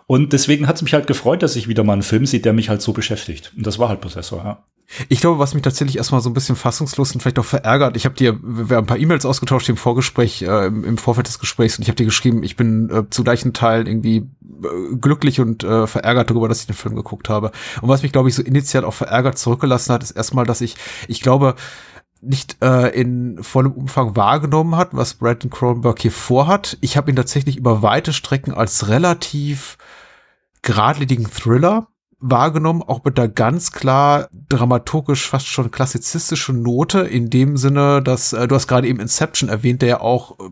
Und 0.05 0.33
deswegen 0.33 0.67
hat 0.67 0.75
es 0.75 0.81
mich 0.81 0.93
halt 0.93 1.07
gefreut, 1.07 1.43
dass 1.43 1.55
ich 1.55 1.69
wieder 1.69 1.85
mal 1.85 1.93
einen 1.93 2.03
Film 2.03 2.25
sehe, 2.25 2.41
der 2.41 2.51
mich 2.51 2.67
halt 2.67 2.81
so 2.81 2.91
beschäftigt. 2.91 3.53
Und 3.55 3.65
das 3.65 3.79
war 3.79 3.87
halt 3.87 4.01
Possessor, 4.01 4.43
ja. 4.43 4.63
Ich 5.09 5.21
glaube, 5.21 5.39
was 5.39 5.53
mich 5.53 5.63
tatsächlich 5.63 5.97
erstmal 5.97 6.21
so 6.21 6.29
ein 6.29 6.33
bisschen 6.33 6.55
fassungslos 6.55 7.13
und 7.13 7.21
vielleicht 7.21 7.39
auch 7.39 7.45
verärgert, 7.45 7.95
ich 7.95 8.05
habe 8.05 8.15
dir, 8.15 8.39
wir 8.41 8.77
haben 8.77 8.83
ein 8.83 8.87
paar 8.87 8.97
E-Mails 8.97 9.25
ausgetauscht 9.25 9.69
im 9.69 9.77
Vorgespräch, 9.77 10.41
äh, 10.43 10.67
im, 10.67 10.83
im, 10.83 10.97
Vorfeld 10.97 11.27
des 11.27 11.39
Gesprächs 11.39 11.77
und 11.77 11.83
ich 11.83 11.89
habe 11.89 11.95
dir 11.95 12.05
geschrieben, 12.05 12.43
ich 12.43 12.55
bin 12.55 12.89
äh, 12.89 13.09
zu 13.09 13.23
gleichen 13.23 13.53
Teilen 13.53 13.87
irgendwie 13.87 14.17
äh, 14.17 14.95
glücklich 14.99 15.39
und 15.39 15.63
äh, 15.63 15.87
verärgert 15.87 16.29
darüber, 16.29 16.47
dass 16.47 16.61
ich 16.61 16.67
den 16.67 16.75
Film 16.75 16.95
geguckt 16.95 17.29
habe. 17.29 17.51
Und 17.81 17.89
was 17.89 18.03
mich, 18.03 18.11
glaube 18.11 18.29
ich, 18.29 18.35
so 18.35 18.43
initial 18.43 18.85
auch 18.85 18.93
verärgert 18.93 19.37
zurückgelassen 19.37 19.93
hat, 19.93 20.03
ist 20.03 20.11
erstmal, 20.11 20.45
dass 20.45 20.61
ich, 20.61 20.75
ich 21.07 21.21
glaube, 21.21 21.55
nicht 22.21 22.57
äh, 22.61 22.89
in 22.89 23.43
vollem 23.43 23.73
Umfang 23.73 24.15
wahrgenommen 24.15 24.77
hat, 24.77 24.89
was 24.93 25.15
Brandon 25.15 25.49
Cronenberg 25.49 26.01
hier 26.01 26.11
vorhat. 26.11 26.77
Ich 26.81 26.95
habe 26.97 27.11
ihn 27.11 27.15
tatsächlich 27.15 27.57
über 27.57 27.81
weite 27.81 28.13
Strecken 28.13 28.53
als 28.53 28.87
relativ 28.87 29.77
geradlinigen 30.61 31.29
Thriller 31.29 31.87
wahrgenommen, 32.23 32.81
auch 32.81 33.03
mit 33.03 33.17
der 33.17 33.27
ganz 33.27 33.71
klar 33.71 34.29
dramaturgisch 34.49 35.27
fast 35.27 35.47
schon 35.47 35.71
klassizistischen 35.71 36.61
Note, 36.61 37.01
in 37.01 37.29
dem 37.29 37.57
Sinne, 37.57 38.01
dass 38.01 38.33
äh, 38.33 38.47
du 38.47 38.55
hast 38.55 38.67
gerade 38.67 38.87
eben 38.87 38.99
Inception 38.99 39.49
erwähnt, 39.49 39.81
der 39.81 39.89
ja 39.89 40.01
auch 40.01 40.39
äh, 40.39 40.43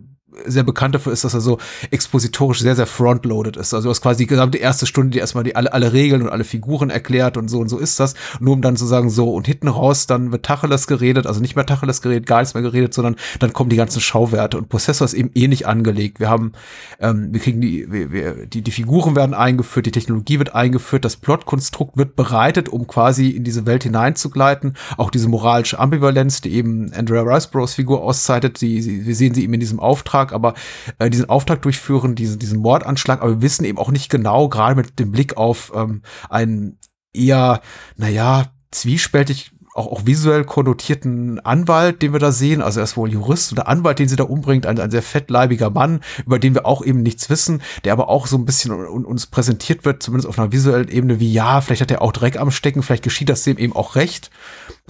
sehr 0.46 0.64
bekannt 0.64 0.96
dafür 0.96 1.12
ist, 1.12 1.24
dass 1.24 1.34
er 1.34 1.42
so 1.42 1.58
expositorisch 1.92 2.60
sehr, 2.60 2.76
sehr 2.76 2.88
frontloaded 2.88 3.58
ist. 3.58 3.74
Also 3.74 3.86
du 3.86 3.90
hast 3.90 4.02
quasi 4.02 4.24
die 4.24 4.28
gesamte 4.28 4.58
erste 4.58 4.86
Stunde, 4.86 5.12
die 5.12 5.20
erstmal 5.20 5.44
die 5.44 5.56
alle, 5.56 5.74
alle 5.74 5.94
Regeln 5.94 6.22
und 6.22 6.30
alle 6.30 6.44
Figuren 6.44 6.90
erklärt 6.90 7.38
und 7.38 7.50
so 7.50 7.60
und 7.60 7.70
so 7.70 7.78
ist 7.78 8.00
das. 8.00 8.14
Nur 8.40 8.54
um 8.54 8.62
dann 8.62 8.78
zu 8.78 8.86
sagen, 8.86 9.10
so 9.10 9.34
und 9.34 9.48
hinten 9.48 9.68
raus, 9.68 10.08
dann 10.08 10.32
wird 10.32 10.46
Tacheles 10.46 10.88
geredet, 10.88 11.28
also 11.28 11.42
nicht 11.42 11.56
mehr 11.56 11.66
Tacheles 11.66 12.02
geredet, 12.02 12.26
gar 12.26 12.40
nichts 12.40 12.54
mehr 12.54 12.64
geredet, 12.64 12.94
sondern 12.94 13.16
dann 13.40 13.54
kommen 13.54 13.70
die 13.70 13.76
ganzen 13.76 14.02
Schauwerte 14.02 14.58
und 14.58 14.70
Prozessor 14.70 15.06
ist 15.06 15.14
eben 15.14 15.32
ähnlich 15.36 15.68
angelegt. 15.68 16.20
Wir 16.20 16.30
haben, 16.30 16.54
ähm, 17.00 17.30
wir 17.32 17.40
kriegen 17.40 17.62
die, 17.62 17.92
wir, 17.92 18.12
wir, 18.12 18.46
die, 18.46 18.62
die 18.62 18.72
Figuren 18.72 19.16
werden 19.16 19.34
eingeführt, 19.34 19.86
die 19.86 19.92
Technologie 19.92 20.40
wird 20.40 20.56
eingeführt, 20.56 21.06
das 21.06 21.18
Plotkonstrukt 21.18 21.98
wird 21.98 22.16
bereitet, 22.16 22.70
um 22.70 22.88
quasi 22.88 23.30
in 23.30 23.44
diese 23.44 23.66
Welt 23.66 23.84
hineinzugleiten. 23.84 24.76
Auch 24.98 25.12
diese 25.12 25.28
moralische 25.28 25.80
Ambivalenz, 25.80 26.42
die 26.42 26.54
eben 26.54 26.92
Andrea 26.94 27.24
Riceborough 27.24 27.72
Figur 27.72 28.02
auszeitet, 28.02 28.62
die, 28.62 28.82
die, 28.82 29.06
wir 29.06 29.16
sehen 29.16 29.34
sie 29.34 29.44
eben 29.44 29.54
in 29.54 29.60
diesem 29.60 29.80
Auftrag 29.80 30.21
aber 30.30 30.54
äh, 31.00 31.10
diesen 31.10 31.30
Auftrag 31.30 31.62
durchführen, 31.64 32.16
diesen, 32.16 32.40
diesen 32.40 32.60
Mordanschlag, 32.60 33.22
aber 33.22 33.32
wir 33.32 33.42
wissen 33.42 33.66
eben 33.66 33.78
auch 33.78 33.92
nicht 33.92 34.10
genau, 34.10 34.48
gerade 34.50 34.76
mit 34.76 35.00
dem 35.00 35.12
Blick 35.12 35.38
auf 35.38 35.72
ähm, 35.76 36.04
einen 36.30 36.78
eher, 37.14 37.62
naja, 37.98 38.52
zwiespältig 38.72 39.52
auch, 39.74 39.88
auch 39.88 40.06
visuell 40.06 40.44
konnotierten 40.44 41.40
Anwalt, 41.40 42.02
den 42.02 42.14
wir 42.14 42.20
da 42.20 42.32
sehen. 42.32 42.62
Also 42.62 42.80
er 42.80 42.84
ist 42.84 42.98
wohl 42.98 43.12
Jurist 43.12 43.52
oder 43.52 43.68
Anwalt, 43.68 44.00
den 44.00 44.08
sie 44.08 44.16
da 44.16 44.24
umbringt, 44.24 44.66
ein, 44.66 44.80
ein 44.80 44.92
sehr 44.92 45.02
fettleibiger 45.02 45.70
Mann, 45.70 46.02
über 46.26 46.40
den 46.40 46.54
wir 46.54 46.66
auch 46.66 46.84
eben 46.84 47.02
nichts 47.02 47.30
wissen, 47.30 47.62
der 47.84 47.94
aber 47.94 48.10
auch 48.10 48.28
so 48.28 48.38
ein 48.38 48.46
bisschen 48.46 48.72
uns 48.72 49.28
präsentiert 49.28 49.86
wird, 49.86 50.04
zumindest 50.04 50.28
auf 50.28 50.38
einer 50.38 50.52
visuellen 50.52 50.90
Ebene, 50.90 51.20
wie 51.20 51.32
ja, 51.32 51.62
vielleicht 51.62 51.82
hat 51.82 51.92
er 51.92 52.02
auch 52.02 52.12
Dreck 52.12 52.38
am 52.38 52.52
Stecken, 52.52 52.84
vielleicht 52.84 53.04
geschieht 53.04 53.30
das 53.30 53.44
dem 53.44 53.58
eben 53.58 53.76
auch 53.76 53.96
recht. 53.96 54.30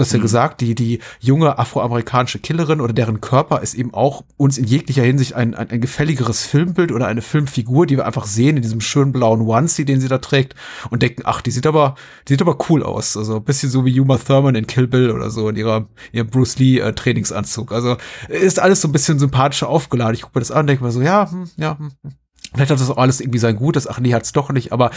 Du 0.02 0.06
hast 0.06 0.14
ja 0.14 0.18
mhm. 0.18 0.24
gesagt, 0.24 0.62
die, 0.62 0.74
die 0.74 1.00
junge 1.20 1.60
afroamerikanische 1.60 2.40
Killerin 2.40 2.82
oder 2.82 2.92
deren 2.92 3.22
Körper 3.22 3.62
ist 3.62 3.76
eben 3.76 3.94
auch 3.94 4.24
uns 4.36 4.58
in 4.58 4.66
jeglicher 4.66 5.04
Hinsicht 5.04 5.36
ein, 5.36 5.54
ein, 5.54 5.70
ein 5.70 5.80
gefälligeres 5.80 6.44
Filmbild 6.44 6.92
oder 6.92 7.06
eine 7.06 7.22
Filmfigur, 7.22 7.86
die 7.86 7.98
wir 7.98 8.08
einfach 8.08 8.26
sehen 8.26 8.56
in 8.56 8.64
diesem 8.64 8.82
schönen 8.82 9.12
blauen 9.12 9.42
Onesie, 9.42 9.86
den 9.86 10.02
sie 10.02 10.08
da 10.08 10.18
trägt 10.18 10.56
und 10.90 11.04
denken, 11.04 11.22
ach, 11.26 11.42
die 11.42 11.52
sieht 11.52 11.68
aber, 11.68 11.94
die 12.28 12.34
sieht 12.34 12.42
aber 12.42 12.58
cool 12.68 12.82
aus. 12.82 13.16
Also 13.16 13.36
ein 13.36 13.44
bisschen 13.44 13.70
so 13.70 13.86
wie 13.86 14.00
Uma 14.00 14.18
Thurman 14.18 14.56
in 14.56 14.66
Kill 14.66 14.88
Bill 14.88 15.12
oder 15.12 15.30
so 15.30 15.48
in 15.50 15.56
ihrer, 15.56 15.88
ihrem 16.12 16.32
Bruce 16.32 16.58
Lee 16.58 16.80
äh, 16.80 16.94
Trainingsanzug. 16.94 17.72
Also 17.72 17.98
ist 18.28 18.60
alles 18.60 18.82
so 18.82 18.88
ein 18.88 18.94
bisschen 18.94 19.20
sympathischer 19.20 19.70
aufgeladen. 19.70 20.16
Ich 20.16 20.24
gucke 20.24 20.40
mir 20.40 20.42
das 20.42 20.50
an, 20.50 20.66
denke 20.66 20.84
mir 20.84 20.92
so, 20.92 21.04
ja, 21.04 21.30
hm, 21.30 21.48
ja, 21.58 21.78
hm, 21.78 21.92
hm. 22.02 22.12
Vielleicht 22.54 22.72
hat 22.72 22.82
das 22.82 22.90
auch 22.90 22.98
alles 22.98 23.22
irgendwie 23.22 23.40
sein 23.40 23.56
Gutes, 23.56 23.88
ach 23.88 24.02
nee, 24.02 24.14
hat's 24.14 24.34
doch 24.34 24.52
nicht, 24.52 24.74
aber 24.74 24.92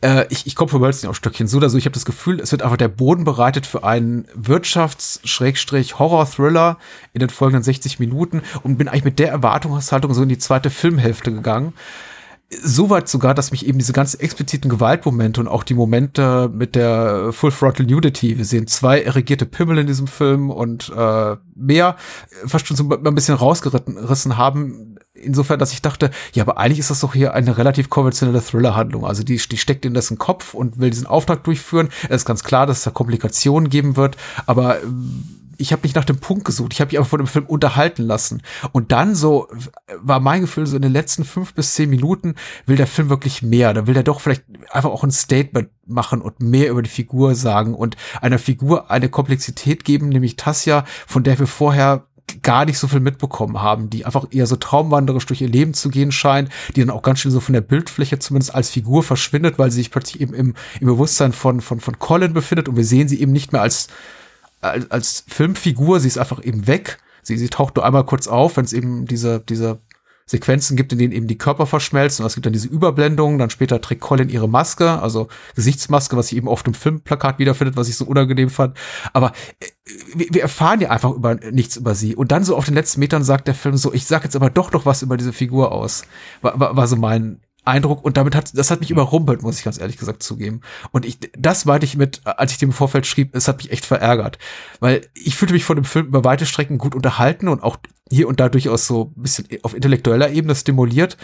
äh, 0.00 0.24
ich, 0.30 0.46
ich 0.46 0.56
komme 0.56 0.70
vom 0.70 0.82
Hölzchen 0.82 1.10
auf 1.10 1.16
Stöckchen. 1.16 1.46
So 1.46 1.58
oder 1.58 1.68
so, 1.68 1.76
ich 1.76 1.84
habe 1.84 1.92
das 1.92 2.06
Gefühl, 2.06 2.40
es 2.40 2.50
wird 2.50 2.62
einfach 2.62 2.78
der 2.78 2.88
Boden 2.88 3.24
bereitet 3.24 3.66
für 3.66 3.84
einen 3.84 4.24
Wirtschafts-Horror-Thriller 4.34 6.78
in 7.12 7.20
den 7.20 7.28
folgenden 7.28 7.62
60 7.62 7.98
Minuten 7.98 8.40
und 8.62 8.78
bin 8.78 8.88
eigentlich 8.88 9.04
mit 9.04 9.18
der 9.18 9.28
Erwartungshaltung 9.28 10.14
so 10.14 10.22
in 10.22 10.30
die 10.30 10.38
zweite 10.38 10.70
Filmhälfte 10.70 11.30
gegangen. 11.30 11.74
Soweit 12.50 13.08
sogar, 13.08 13.34
dass 13.34 13.50
mich 13.50 13.66
eben 13.66 13.78
diese 13.78 13.92
ganzen 13.92 14.20
expliziten 14.20 14.70
Gewaltmomente 14.70 15.40
und 15.40 15.48
auch 15.48 15.64
die 15.64 15.74
Momente 15.74 16.50
mit 16.52 16.74
der 16.74 17.32
Full 17.32 17.50
Frontal 17.50 17.84
Nudity, 17.84 18.38
wir 18.38 18.46
sehen 18.46 18.66
zwei 18.66 19.02
erregierte 19.02 19.44
Pimmel 19.44 19.78
in 19.78 19.86
diesem 19.86 20.06
Film 20.06 20.50
und 20.50 20.90
äh, 20.96 21.36
mehr, 21.54 21.96
fast 22.46 22.66
schon 22.66 22.76
so 22.76 22.88
ein 22.88 23.14
bisschen 23.14 23.34
rausgerissen 23.34 24.38
haben, 24.38 24.93
insofern, 25.14 25.58
dass 25.58 25.72
ich 25.72 25.82
dachte, 25.82 26.10
ja, 26.32 26.42
aber 26.42 26.58
eigentlich 26.58 26.80
ist 26.80 26.90
das 26.90 27.00
doch 27.00 27.14
hier 27.14 27.34
eine 27.34 27.56
relativ 27.56 27.88
konventionelle 27.88 28.42
Thriller-Handlung. 28.42 29.06
Also 29.06 29.22
die, 29.22 29.36
die 29.36 29.58
steckt 29.58 29.84
in 29.84 29.94
dessen 29.94 30.18
Kopf 30.18 30.54
und 30.54 30.78
will 30.78 30.90
diesen 30.90 31.06
Auftrag 31.06 31.44
durchführen. 31.44 31.88
Es 32.08 32.22
ist 32.22 32.24
ganz 32.24 32.42
klar, 32.42 32.66
dass 32.66 32.78
es 32.78 32.84
da 32.84 32.90
Komplikationen 32.90 33.68
geben 33.68 33.96
wird, 33.96 34.16
aber 34.46 34.78
ich 35.56 35.72
habe 35.72 35.82
nicht 35.82 35.94
nach 35.94 36.04
dem 36.04 36.18
Punkt 36.18 36.44
gesucht, 36.44 36.72
ich 36.72 36.80
habe 36.80 36.88
mich 36.88 36.98
einfach 36.98 37.10
von 37.10 37.20
dem 37.20 37.28
Film 37.28 37.46
unterhalten 37.46 38.02
lassen. 38.02 38.42
Und 38.72 38.92
dann 38.92 39.14
so 39.14 39.48
war 40.00 40.18
mein 40.18 40.40
Gefühl, 40.40 40.66
so 40.66 40.76
in 40.76 40.82
den 40.82 40.92
letzten 40.92 41.24
fünf 41.24 41.54
bis 41.54 41.74
zehn 41.74 41.90
Minuten 41.90 42.34
will 42.66 42.76
der 42.76 42.88
Film 42.88 43.08
wirklich 43.08 43.42
mehr. 43.42 43.72
Da 43.72 43.86
will 43.86 43.96
er 43.96 44.02
doch 44.02 44.20
vielleicht 44.20 44.44
einfach 44.70 44.90
auch 44.90 45.04
ein 45.04 45.12
Statement 45.12 45.68
machen 45.86 46.22
und 46.22 46.40
mehr 46.40 46.70
über 46.70 46.82
die 46.82 46.90
Figur 46.90 47.34
sagen 47.34 47.74
und 47.74 47.96
einer 48.20 48.38
Figur 48.38 48.90
eine 48.90 49.08
Komplexität 49.08 49.84
geben, 49.84 50.08
nämlich 50.08 50.36
Tassia, 50.36 50.84
von 51.06 51.22
der 51.22 51.38
wir 51.38 51.46
vorher 51.46 52.04
gar 52.42 52.64
nicht 52.64 52.78
so 52.78 52.88
viel 52.88 53.00
mitbekommen 53.00 53.60
haben, 53.60 53.90
die 53.90 54.04
einfach 54.04 54.26
eher 54.30 54.46
so 54.46 54.56
traumwanderisch 54.56 55.26
durch 55.26 55.40
ihr 55.40 55.48
Leben 55.48 55.74
zu 55.74 55.88
gehen 55.88 56.12
scheint, 56.12 56.50
die 56.74 56.80
dann 56.80 56.90
auch 56.90 57.02
ganz 57.02 57.20
schön 57.20 57.30
so 57.30 57.40
von 57.40 57.52
der 57.52 57.60
Bildfläche 57.60 58.18
zumindest 58.18 58.54
als 58.54 58.70
Figur 58.70 59.02
verschwindet, 59.02 59.58
weil 59.58 59.70
sie 59.70 59.78
sich 59.78 59.90
plötzlich 59.90 60.20
eben 60.20 60.34
im, 60.34 60.54
im 60.80 60.86
Bewusstsein 60.86 61.32
von, 61.32 61.60
von, 61.60 61.80
von 61.80 61.98
Colin 61.98 62.32
befindet 62.32 62.68
und 62.68 62.76
wir 62.76 62.84
sehen 62.84 63.08
sie 63.08 63.20
eben 63.20 63.32
nicht 63.32 63.52
mehr 63.52 63.62
als, 63.62 63.88
als, 64.60 64.90
als 64.90 65.24
Filmfigur, 65.28 66.00
sie 66.00 66.08
ist 66.08 66.18
einfach 66.18 66.42
eben 66.42 66.66
weg. 66.66 66.98
Sie, 67.22 67.38
sie 67.38 67.48
taucht 67.48 67.76
nur 67.76 67.86
einmal 67.86 68.04
kurz 68.04 68.26
auf, 68.26 68.56
wenn 68.56 68.66
es 68.66 68.74
eben 68.74 69.06
diese, 69.06 69.40
diese 69.40 69.80
Sequenzen 70.26 70.76
gibt, 70.76 70.92
in 70.92 70.98
denen 70.98 71.12
eben 71.12 71.26
die 71.26 71.38
Körper 71.38 71.66
verschmelzen. 71.66 72.22
Und 72.22 72.28
es 72.28 72.34
gibt 72.34 72.46
dann 72.46 72.52
diese 72.52 72.68
Überblendungen. 72.68 73.38
Dann 73.38 73.50
später 73.50 73.80
trägt 73.80 74.00
Colin 74.00 74.28
ihre 74.28 74.48
Maske, 74.48 75.00
also 75.00 75.28
Gesichtsmaske, 75.54 76.16
was 76.16 76.28
sie 76.28 76.36
eben 76.36 76.48
oft 76.48 76.66
im 76.66 76.74
Filmplakat 76.74 77.38
wiederfindet, 77.38 77.76
was 77.76 77.88
ich 77.88 77.96
so 77.96 78.06
unangenehm 78.06 78.48
fand. 78.50 78.76
Aber 79.12 79.32
äh, 79.60 79.66
wir 80.14 80.42
erfahren 80.42 80.80
ja 80.80 80.90
einfach 80.90 81.10
über 81.10 81.34
nichts 81.34 81.76
über 81.76 81.94
sie. 81.94 82.16
Und 82.16 82.32
dann 82.32 82.44
so 82.44 82.56
auf 82.56 82.64
den 82.64 82.74
letzten 82.74 83.00
Metern 83.00 83.22
sagt 83.22 83.48
der 83.48 83.54
Film 83.54 83.76
so, 83.76 83.92
ich 83.92 84.06
sag 84.06 84.24
jetzt 84.24 84.36
aber 84.36 84.50
doch 84.50 84.70
doch 84.70 84.86
was 84.86 85.02
über 85.02 85.16
diese 85.16 85.32
Figur 85.32 85.72
aus. 85.72 86.04
War, 86.40 86.58
war, 86.58 86.76
war 86.76 86.86
so 86.86 86.96
mein 86.96 87.40
Eindruck 87.64 88.04
und 88.04 88.16
damit 88.16 88.34
hat 88.34 88.56
das 88.56 88.70
hat 88.70 88.80
mich 88.80 88.90
überrumpelt, 88.90 89.42
muss 89.42 89.58
ich 89.58 89.64
ganz 89.64 89.80
ehrlich 89.80 89.96
gesagt 89.96 90.22
zugeben. 90.22 90.60
Und 90.92 91.04
ich 91.04 91.18
das 91.36 91.64
meinte 91.64 91.86
ich 91.86 91.96
mit, 91.96 92.26
als 92.26 92.52
ich 92.52 92.58
dem 92.58 92.72
Vorfeld 92.72 93.06
schrieb, 93.06 93.34
es 93.34 93.48
hat 93.48 93.58
mich 93.58 93.70
echt 93.72 93.84
verärgert, 93.84 94.38
weil 94.80 95.08
ich 95.14 95.36
fühlte 95.36 95.54
mich 95.54 95.64
von 95.64 95.76
dem 95.76 95.84
Film 95.84 96.06
über 96.06 96.24
weite 96.24 96.46
Strecken 96.46 96.78
gut 96.78 96.94
unterhalten 96.94 97.48
und 97.48 97.62
auch 97.62 97.76
hier 98.10 98.28
und 98.28 98.40
da 98.40 98.48
durchaus 98.48 98.86
so 98.86 99.12
ein 99.16 99.22
bisschen 99.22 99.48
auf 99.62 99.74
intellektueller 99.74 100.30
Ebene 100.30 100.54
stimuliert, 100.54 101.16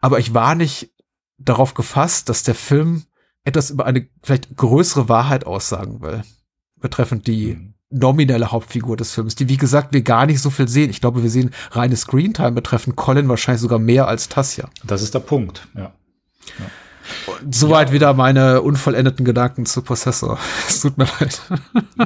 aber 0.00 0.18
ich 0.18 0.34
war 0.34 0.54
nicht 0.54 0.92
darauf 1.38 1.74
gefasst, 1.74 2.28
dass 2.28 2.42
der 2.42 2.54
Film 2.54 3.04
etwas 3.44 3.70
über 3.70 3.86
eine 3.86 4.08
vielleicht 4.22 4.56
größere 4.56 5.08
Wahrheit 5.08 5.46
aussagen 5.46 6.02
will, 6.02 6.22
betreffend 6.80 7.26
die 7.26 7.54
mhm 7.54 7.75
nominelle 7.98 8.52
Hauptfigur 8.52 8.96
des 8.96 9.12
Films, 9.12 9.34
die 9.34 9.48
wie 9.48 9.56
gesagt 9.56 9.92
wir 9.92 10.02
gar 10.02 10.26
nicht 10.26 10.40
so 10.40 10.50
viel 10.50 10.68
sehen. 10.68 10.90
Ich 10.90 11.00
glaube, 11.00 11.22
wir 11.22 11.30
sehen 11.30 11.50
reine 11.72 11.96
Screentime 11.96 12.52
betreffend 12.52 12.96
Colin 12.96 13.28
wahrscheinlich 13.28 13.62
sogar 13.62 13.78
mehr 13.78 14.08
als 14.08 14.28
Tassia. 14.28 14.68
Das 14.84 15.02
ist 15.02 15.14
der 15.14 15.20
Punkt, 15.20 15.66
ja. 15.74 15.92
ja. 16.58 16.66
Soweit 17.50 17.88
ja. 17.88 17.94
wieder 17.94 18.14
meine 18.14 18.62
unvollendeten 18.62 19.24
Gedanken 19.24 19.66
zu 19.66 19.82
Possessor. 19.82 20.38
Es 20.68 20.80
tut 20.80 20.98
mir 20.98 21.06
leid. 21.20 21.40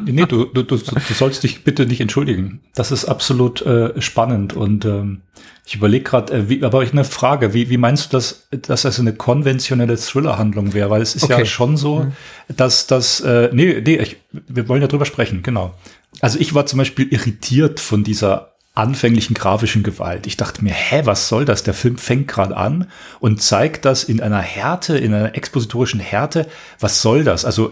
Nee, 0.05 0.27
du, 0.27 0.45
du, 0.45 0.63
du, 0.63 0.77
du 0.77 1.15
sollst 1.15 1.43
dich 1.43 1.65
bitte 1.65 1.87
nicht 1.87 2.01
entschuldigen. 2.01 2.61
Das 2.75 2.91
ist 2.91 3.07
absolut 3.07 3.63
äh, 3.63 4.01
spannend 4.01 4.55
und 4.55 4.85
ähm, 4.85 5.23
ich 5.67 5.77
überlege 5.77 6.05
gerade, 6.05 6.47
äh, 6.51 6.65
aber 6.65 6.83
ich 6.83 6.93
eine 6.93 7.05
Frage, 7.05 7.55
wie, 7.55 7.71
wie 7.71 7.77
meinst 7.77 8.13
du 8.13 8.17
das, 8.17 8.49
dass 8.51 8.83
das 8.83 8.99
eine 8.99 9.15
konventionelle 9.15 9.97
Thriller-Handlung 9.97 10.75
wäre? 10.75 10.91
Weil 10.91 11.03
es 11.03 11.15
ist 11.15 11.25
okay. 11.25 11.39
ja 11.39 11.45
schon 11.45 11.77
so, 11.77 12.01
mhm. 12.01 12.13
dass 12.57 12.87
das, 12.87 13.21
äh, 13.21 13.51
nee, 13.53 13.81
nee, 13.81 13.97
ich, 13.97 14.17
wir 14.33 14.69
wollen 14.69 14.83
ja 14.83 14.89
drüber 14.89 15.07
sprechen, 15.07 15.43
genau. 15.43 15.75
Also 16.21 16.39
ich 16.39 16.55
war 16.55 16.67
zum 16.67 16.79
Beispiel 16.79 17.07
irritiert 17.13 17.79
von 17.79 18.03
dieser 18.03 18.50
anfänglichen 18.81 19.35
grafischen 19.35 19.83
Gewalt. 19.83 20.27
Ich 20.27 20.39
dachte 20.39 20.65
mir, 20.65 20.73
hä, 20.73 21.03
was 21.05 21.29
soll 21.29 21.45
das? 21.45 21.63
Der 21.63 21.75
Film 21.75 21.99
fängt 21.99 22.29
gerade 22.29 22.57
an 22.57 22.87
und 23.21 23.43
zeigt 23.43 23.85
das 23.85 24.05
in 24.05 24.21
einer 24.21 24.41
Härte, 24.41 24.97
in 24.97 25.13
einer 25.13 25.37
expositorischen 25.37 26.01
Härte. 26.01 26.47
Was 26.79 27.03
soll 27.03 27.23
das? 27.23 27.45
Also 27.45 27.71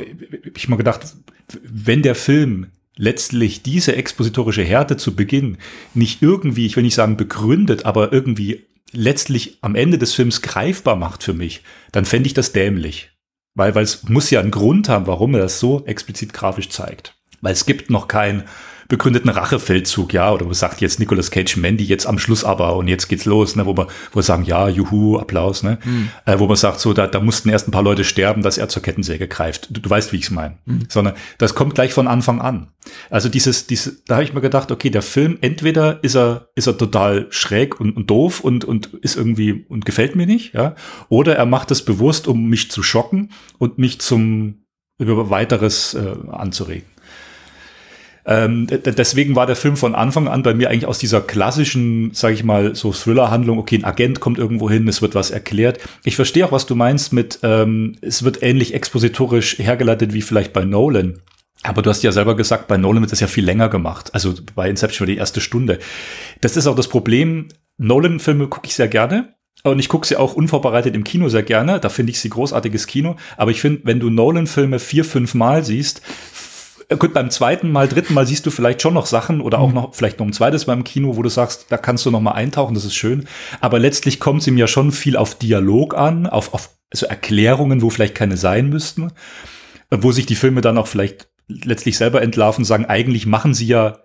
ich 0.54 0.68
mal 0.68 0.76
gedacht, 0.76 1.14
wenn 1.62 2.02
der 2.02 2.14
Film 2.14 2.66
letztlich 2.94 3.62
diese 3.62 3.96
expositorische 3.96 4.62
Härte 4.62 4.98
zu 4.98 5.16
Beginn 5.16 5.56
nicht 5.94 6.20
irgendwie, 6.20 6.66
ich 6.66 6.76
will 6.76 6.82
nicht 6.82 6.96
sagen 6.96 7.16
begründet, 7.16 7.86
aber 7.86 8.12
irgendwie 8.12 8.66
letztlich 8.92 9.58
am 9.62 9.76
Ende 9.76 9.96
des 9.96 10.12
Films 10.14 10.42
greifbar 10.42 10.96
macht 10.96 11.22
für 11.22 11.34
mich, 11.34 11.62
dann 11.90 12.04
fände 12.04 12.26
ich 12.26 12.34
das 12.34 12.52
dämlich. 12.52 13.10
Weil, 13.54 13.74
weil 13.74 13.84
es 13.84 14.04
muss 14.04 14.30
ja 14.30 14.40
einen 14.40 14.50
Grund 14.50 14.88
haben, 14.88 15.06
warum 15.06 15.34
er 15.34 15.40
das 15.40 15.58
so 15.58 15.84
explizit 15.86 16.32
grafisch 16.34 16.68
zeigt. 16.68 17.14
Weil 17.40 17.52
es 17.52 17.66
gibt 17.66 17.88
noch 17.88 18.08
kein 18.08 18.44
begründeten 18.88 19.28
Rachefeldzug, 19.28 20.14
ja, 20.14 20.32
oder 20.32 20.46
wo 20.46 20.52
sagt 20.54 20.80
jetzt 20.80 20.98
Nicolas 20.98 21.30
Cage 21.30 21.58
Mandy 21.58 21.84
jetzt 21.84 22.06
am 22.06 22.18
Schluss 22.18 22.42
aber 22.42 22.74
und 22.76 22.88
jetzt 22.88 23.08
geht's 23.08 23.26
los, 23.26 23.54
ne, 23.54 23.66
wo 23.66 23.76
wir, 23.76 23.86
wo 24.12 24.16
wir 24.16 24.22
sagen, 24.22 24.44
ja, 24.44 24.66
juhu, 24.66 25.18
Applaus, 25.18 25.62
ne, 25.62 25.78
mhm. 25.84 26.08
äh, 26.24 26.38
wo 26.38 26.46
man 26.46 26.56
sagt, 26.56 26.80
so, 26.80 26.94
da, 26.94 27.06
da 27.06 27.20
mussten 27.20 27.50
erst 27.50 27.68
ein 27.68 27.70
paar 27.70 27.82
Leute 27.82 28.04
sterben, 28.04 28.40
dass 28.40 28.56
er 28.56 28.70
zur 28.70 28.82
Kettensäge 28.82 29.28
greift. 29.28 29.68
Du, 29.70 29.80
du 29.82 29.90
weißt, 29.90 30.12
wie 30.12 30.16
ich's 30.16 30.30
meine. 30.30 30.56
Mhm. 30.64 30.86
Sondern 30.88 31.14
das 31.36 31.54
kommt 31.54 31.74
gleich 31.74 31.92
von 31.92 32.08
Anfang 32.08 32.40
an. 32.40 32.68
Also 33.10 33.28
dieses, 33.28 33.66
dieses, 33.66 34.04
da 34.04 34.14
habe 34.14 34.24
ich 34.24 34.32
mir 34.32 34.40
gedacht, 34.40 34.70
okay, 34.70 34.88
der 34.88 35.02
Film, 35.02 35.36
entweder 35.42 36.02
ist 36.02 36.16
er, 36.16 36.48
ist 36.54 36.66
er 36.66 36.78
total 36.78 37.26
schräg 37.28 37.78
und, 37.78 37.94
und 37.94 38.08
doof 38.08 38.40
und, 38.40 38.64
und 38.64 38.94
ist 39.02 39.16
irgendwie 39.16 39.66
und 39.68 39.84
gefällt 39.84 40.16
mir 40.16 40.26
nicht, 40.26 40.54
ja, 40.54 40.74
oder 41.10 41.36
er 41.36 41.44
macht 41.44 41.70
es 41.70 41.84
bewusst, 41.84 42.26
um 42.26 42.48
mich 42.48 42.70
zu 42.70 42.82
schocken 42.82 43.32
und 43.58 43.76
mich 43.76 44.00
zum 44.00 44.64
über 44.98 45.30
weiteres 45.30 45.94
äh, 45.94 46.14
anzuregen. 46.30 46.87
Ähm, 48.28 48.66
deswegen 48.68 49.36
war 49.36 49.46
der 49.46 49.56
Film 49.56 49.78
von 49.78 49.94
Anfang 49.94 50.28
an 50.28 50.42
bei 50.42 50.52
mir 50.52 50.68
eigentlich 50.68 50.86
aus 50.86 50.98
dieser 50.98 51.22
klassischen, 51.22 52.10
sage 52.12 52.34
ich 52.34 52.44
mal, 52.44 52.74
so 52.74 52.92
Thriller-Handlung, 52.92 53.58
okay, 53.58 53.76
ein 53.76 53.86
Agent 53.86 54.20
kommt 54.20 54.38
irgendwo 54.38 54.68
hin, 54.68 54.86
es 54.86 55.00
wird 55.00 55.14
was 55.14 55.30
erklärt. 55.30 55.80
Ich 56.04 56.14
verstehe 56.14 56.44
auch, 56.44 56.52
was 56.52 56.66
du 56.66 56.74
meinst 56.74 57.14
mit, 57.14 57.38
ähm, 57.42 57.96
es 58.02 58.24
wird 58.24 58.42
ähnlich 58.42 58.74
expositorisch 58.74 59.58
hergeleitet 59.58 60.12
wie 60.12 60.20
vielleicht 60.20 60.52
bei 60.52 60.66
Nolan. 60.66 61.20
Aber 61.62 61.80
du 61.80 61.88
hast 61.88 62.02
ja 62.02 62.12
selber 62.12 62.36
gesagt, 62.36 62.68
bei 62.68 62.76
Nolan 62.76 63.00
wird 63.00 63.12
das 63.12 63.20
ja 63.20 63.26
viel 63.28 63.46
länger 63.46 63.70
gemacht. 63.70 64.10
Also 64.12 64.34
bei 64.54 64.68
Inception 64.68 65.06
war 65.08 65.12
die 65.12 65.18
erste 65.18 65.40
Stunde. 65.40 65.78
Das 66.42 66.56
ist 66.58 66.66
auch 66.66 66.76
das 66.76 66.88
Problem. 66.88 67.48
Nolan-Filme 67.78 68.48
gucke 68.48 68.66
ich 68.66 68.74
sehr 68.74 68.88
gerne. 68.88 69.34
Und 69.64 69.80
ich 69.80 69.88
gucke 69.88 70.06
sie 70.06 70.16
auch 70.16 70.34
unvorbereitet 70.34 70.94
im 70.94 71.02
Kino 71.02 71.28
sehr 71.28 71.42
gerne. 71.42 71.80
Da 71.80 71.88
finde 71.88 72.12
ich 72.12 72.20
sie 72.20 72.28
großartiges 72.28 72.86
Kino. 72.86 73.16
Aber 73.36 73.50
ich 73.50 73.60
finde, 73.60 73.80
wenn 73.84 73.98
du 73.98 74.08
Nolan-Filme 74.08 74.78
vier, 74.78 75.04
fünf 75.04 75.34
Mal 75.34 75.64
siehst, 75.64 76.00
gut, 76.96 77.12
beim 77.12 77.30
zweiten 77.30 77.70
Mal, 77.70 77.88
dritten 77.88 78.14
Mal 78.14 78.26
siehst 78.26 78.46
du 78.46 78.50
vielleicht 78.50 78.80
schon 78.80 78.94
noch 78.94 79.06
Sachen 79.06 79.40
oder 79.40 79.58
auch 79.58 79.68
mhm. 79.68 79.74
noch, 79.74 79.94
vielleicht 79.94 80.18
noch 80.18 80.26
ein 80.26 80.32
zweites 80.32 80.66
Mal 80.66 80.74
im 80.74 80.84
Kino, 80.84 81.16
wo 81.16 81.22
du 81.22 81.28
sagst, 81.28 81.66
da 81.68 81.76
kannst 81.76 82.06
du 82.06 82.10
noch 82.10 82.20
mal 82.20 82.32
eintauchen, 82.32 82.74
das 82.74 82.84
ist 82.84 82.94
schön. 82.94 83.28
Aber 83.60 83.78
letztlich 83.78 84.20
kommt 84.20 84.40
es 84.40 84.46
ihm 84.46 84.56
ja 84.56 84.66
schon 84.66 84.92
viel 84.92 85.16
auf 85.16 85.34
Dialog 85.34 85.94
an, 85.96 86.26
auf, 86.26 86.54
auf 86.54 86.70
also 86.90 87.06
Erklärungen, 87.06 87.82
wo 87.82 87.90
vielleicht 87.90 88.14
keine 88.14 88.36
sein 88.36 88.70
müssten, 88.70 89.12
äh, 89.90 89.98
wo 90.00 90.12
sich 90.12 90.26
die 90.26 90.34
Filme 90.34 90.62
dann 90.62 90.78
auch 90.78 90.86
vielleicht 90.86 91.28
letztlich 91.48 91.98
selber 91.98 92.22
entlarven, 92.22 92.64
sagen, 92.64 92.86
eigentlich 92.86 93.26
machen 93.26 93.54
sie 93.54 93.66
ja 93.66 93.98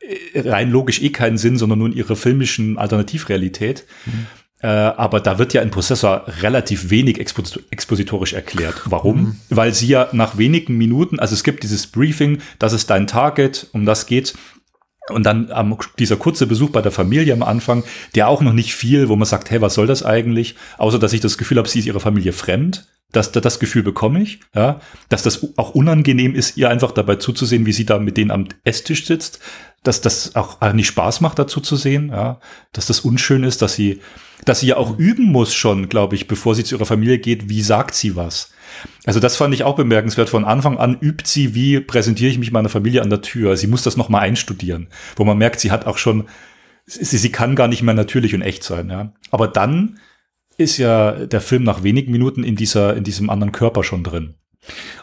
äh, 0.00 0.48
rein 0.48 0.70
logisch 0.70 1.02
eh 1.02 1.10
keinen 1.10 1.38
Sinn, 1.38 1.58
sondern 1.58 1.80
nur 1.80 1.88
in 1.88 1.96
ihrer 1.96 2.16
filmischen 2.16 2.78
Alternativrealität. 2.78 3.86
Mhm. 4.06 4.26
Äh, 4.64 4.94
aber 4.96 5.20
da 5.20 5.38
wird 5.38 5.52
ja 5.52 5.60
ein 5.60 5.70
Prozessor 5.70 6.24
relativ 6.40 6.88
wenig 6.88 7.20
expositorisch 7.20 8.32
erklärt. 8.32 8.80
Warum? 8.86 9.16
Mhm. 9.16 9.36
Weil 9.50 9.74
sie 9.74 9.88
ja 9.88 10.08
nach 10.12 10.38
wenigen 10.38 10.78
Minuten, 10.78 11.20
also 11.20 11.34
es 11.34 11.44
gibt 11.44 11.64
dieses 11.64 11.86
Briefing, 11.86 12.38
das 12.58 12.72
ist 12.72 12.88
dein 12.88 13.06
Target, 13.06 13.66
um 13.72 13.84
das 13.84 14.06
geht's. 14.06 14.32
Und 15.10 15.26
dann 15.26 15.52
ähm, 15.54 15.76
dieser 15.98 16.16
kurze 16.16 16.46
Besuch 16.46 16.70
bei 16.70 16.80
der 16.80 16.92
Familie 16.92 17.34
am 17.34 17.42
Anfang, 17.42 17.84
der 18.14 18.28
auch 18.28 18.40
noch 18.40 18.54
nicht 18.54 18.74
viel, 18.74 19.10
wo 19.10 19.16
man 19.16 19.26
sagt, 19.26 19.50
hey, 19.50 19.60
was 19.60 19.74
soll 19.74 19.86
das 19.86 20.02
eigentlich? 20.02 20.54
Außer 20.78 20.98
dass 20.98 21.12
ich 21.12 21.20
das 21.20 21.36
Gefühl 21.36 21.58
habe, 21.58 21.68
sie 21.68 21.80
ist 21.80 21.86
ihrer 21.86 22.00
Familie 22.00 22.32
fremd. 22.32 22.86
Das, 23.12 23.32
das 23.32 23.60
Gefühl 23.60 23.82
bekomme 23.82 24.22
ich, 24.22 24.40
ja, 24.54 24.80
dass 25.10 25.22
das 25.22 25.46
auch 25.58 25.74
unangenehm 25.74 26.34
ist, 26.34 26.56
ihr 26.56 26.70
einfach 26.70 26.90
dabei 26.90 27.16
zuzusehen, 27.16 27.66
wie 27.66 27.72
sie 27.72 27.84
da 27.84 27.98
mit 27.98 28.16
denen 28.16 28.30
am 28.30 28.46
Esstisch 28.64 29.04
sitzt, 29.04 29.40
dass 29.82 30.00
das 30.00 30.34
auch 30.34 30.60
nicht 30.72 30.86
Spaß 30.86 31.20
macht, 31.20 31.38
dazu 31.38 31.60
zu 31.60 31.76
sehen, 31.76 32.08
ja, 32.08 32.40
dass 32.72 32.86
das 32.86 33.00
unschön 33.00 33.44
ist, 33.44 33.60
dass 33.60 33.74
sie 33.74 34.00
dass 34.44 34.60
sie 34.60 34.68
ja 34.68 34.76
auch 34.76 34.98
üben 34.98 35.24
muss 35.24 35.54
schon, 35.54 35.88
glaube 35.88 36.14
ich, 36.14 36.26
bevor 36.26 36.54
sie 36.54 36.64
zu 36.64 36.76
ihrer 36.76 36.86
Familie 36.86 37.18
geht, 37.18 37.48
wie 37.48 37.62
sagt 37.62 37.94
sie 37.94 38.16
was. 38.16 38.52
Also 39.04 39.20
das 39.20 39.36
fand 39.36 39.54
ich 39.54 39.64
auch 39.64 39.76
bemerkenswert. 39.76 40.28
Von 40.28 40.44
Anfang 40.44 40.78
an 40.78 40.98
übt 41.00 41.24
sie, 41.26 41.54
wie 41.54 41.80
präsentiere 41.80 42.30
ich 42.30 42.38
mich 42.38 42.52
meiner 42.52 42.68
Familie 42.68 43.02
an 43.02 43.10
der 43.10 43.22
Tür. 43.22 43.56
Sie 43.56 43.66
muss 43.66 43.82
das 43.82 43.96
nochmal 43.96 44.22
einstudieren, 44.22 44.88
wo 45.16 45.24
man 45.24 45.38
merkt, 45.38 45.60
sie 45.60 45.70
hat 45.70 45.86
auch 45.86 45.98
schon, 45.98 46.24
sie, 46.86 47.18
sie 47.18 47.32
kann 47.32 47.56
gar 47.56 47.68
nicht 47.68 47.82
mehr 47.82 47.94
natürlich 47.94 48.34
und 48.34 48.42
echt 48.42 48.64
sein. 48.64 48.90
Ja. 48.90 49.12
Aber 49.30 49.48
dann 49.48 49.98
ist 50.56 50.78
ja 50.78 51.26
der 51.26 51.40
Film 51.40 51.64
nach 51.64 51.82
wenigen 51.82 52.12
Minuten 52.12 52.44
in 52.44 52.56
dieser, 52.56 52.96
in 52.96 53.04
diesem 53.04 53.30
anderen 53.30 53.52
Körper 53.52 53.84
schon 53.84 54.04
drin. 54.04 54.34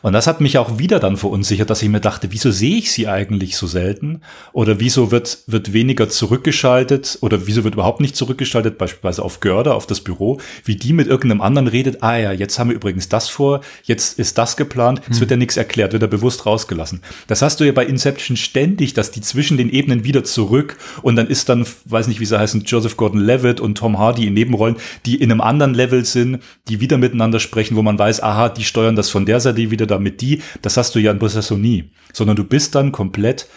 Und 0.02 0.14
das 0.14 0.28
hat 0.28 0.42
mich 0.42 0.58
auch 0.58 0.80
wieder 0.80 1.00
dann 1.00 1.18
verunsichert, 1.18 1.70
dass 1.70 1.82
ich 1.82 1.90
mir 1.90 2.00
dachte, 2.00 2.32
wieso 2.32 2.52
sehe 2.52 2.78
ich 2.78 2.92
sie 2.92 3.08
eigentlich 3.08 3.56
so 3.56 3.68
selten? 3.68 4.22
Oder 4.52 4.80
wieso 4.80 5.12
wird, 5.12 5.40
wird 5.48 5.74
weniger 5.74 6.10
zurückgeschaltet? 6.10 7.20
Oder 7.22 7.46
wieso 7.46 7.64
wird 7.64 7.76
überhaupt 7.76 8.02
nicht 8.02 8.16
zurückgeschaltet, 8.16 8.78
beispielsweise 8.78 9.24
auf 9.24 9.40
Görder, 9.40 9.76
auf 9.76 9.86
das 9.86 10.02
Büro, 10.02 10.40
wie 10.66 10.76
die 10.76 10.94
mit 10.94 11.08
irgendeinem 11.08 11.42
anderen 11.42 11.68
redet, 11.68 12.02
ah 12.02 12.18
ja, 12.18 12.32
jetzt 12.32 12.58
haben 12.58 12.70
wir 12.70 12.76
übrigens 12.76 13.10
das 13.10 13.30
vor, 13.30 13.62
jetzt 13.84 14.18
ist 14.18 14.38
das 14.38 14.58
geplant, 14.58 15.02
es 15.10 15.18
hm. 15.18 15.20
wird 15.22 15.32
ja 15.32 15.38
nichts 15.38 15.58
erklärt, 15.58 15.94
wird 15.94 16.02
ja 16.02 16.08
bewusst 16.08 16.46
rausgelassen. 16.46 17.02
Das 17.28 17.42
hast 17.42 17.60
du 17.60 17.64
ja 17.64 17.72
bei 17.72 17.86
Inception 17.86 18.38
ständig, 18.38 18.94
dass 18.94 19.12
die 19.12 19.22
zwischen 19.22 19.58
den 19.58 19.70
Ebenen 19.70 20.04
wieder 20.04 20.24
zurück 20.24 20.78
und 21.04 21.16
dann 21.16 21.28
ist 21.28 21.50
dann, 21.50 21.66
weiß 21.86 22.08
nicht, 22.08 22.20
wie 22.20 22.26
sie 22.26 22.40
heißen, 22.40 22.64
Joseph 22.66 22.98
Gordon-Levitt 22.98 23.60
und 23.60 23.78
Tom 23.78 24.00
Hardy 24.00 24.26
in 24.26 24.34
Nebenrollen, 24.34 24.78
die 25.06 25.16
in 25.16 25.32
einem 25.32 25.42
anderen 25.42 25.74
Level 25.74 26.06
sind, 26.06 26.40
die 26.68 26.80
wieder 26.80 26.98
miteinander 26.98 27.40
sprechen, 27.40 27.76
wo 27.76 27.84
man 27.84 28.00
weiß, 28.00 28.24
aha, 28.24 28.50
die 28.50 28.64
steuern 28.64 28.96
das 28.96 29.10
von 29.10 29.26
der 29.26 29.40
Seite 29.40 29.51
die 29.54 29.72
wieder 29.72 29.88
damit 29.88 30.22
die, 30.22 30.42
das 30.62 30.78
hast 30.78 30.96
du 30.96 31.00
ja 31.00 31.12
in 31.12 31.20
Possessor 31.20 31.58
nie, 31.58 31.92
sondern 32.14 32.36
du 32.36 32.44
bist 32.44 32.76
dann 32.76 32.92
komplett 32.92 33.48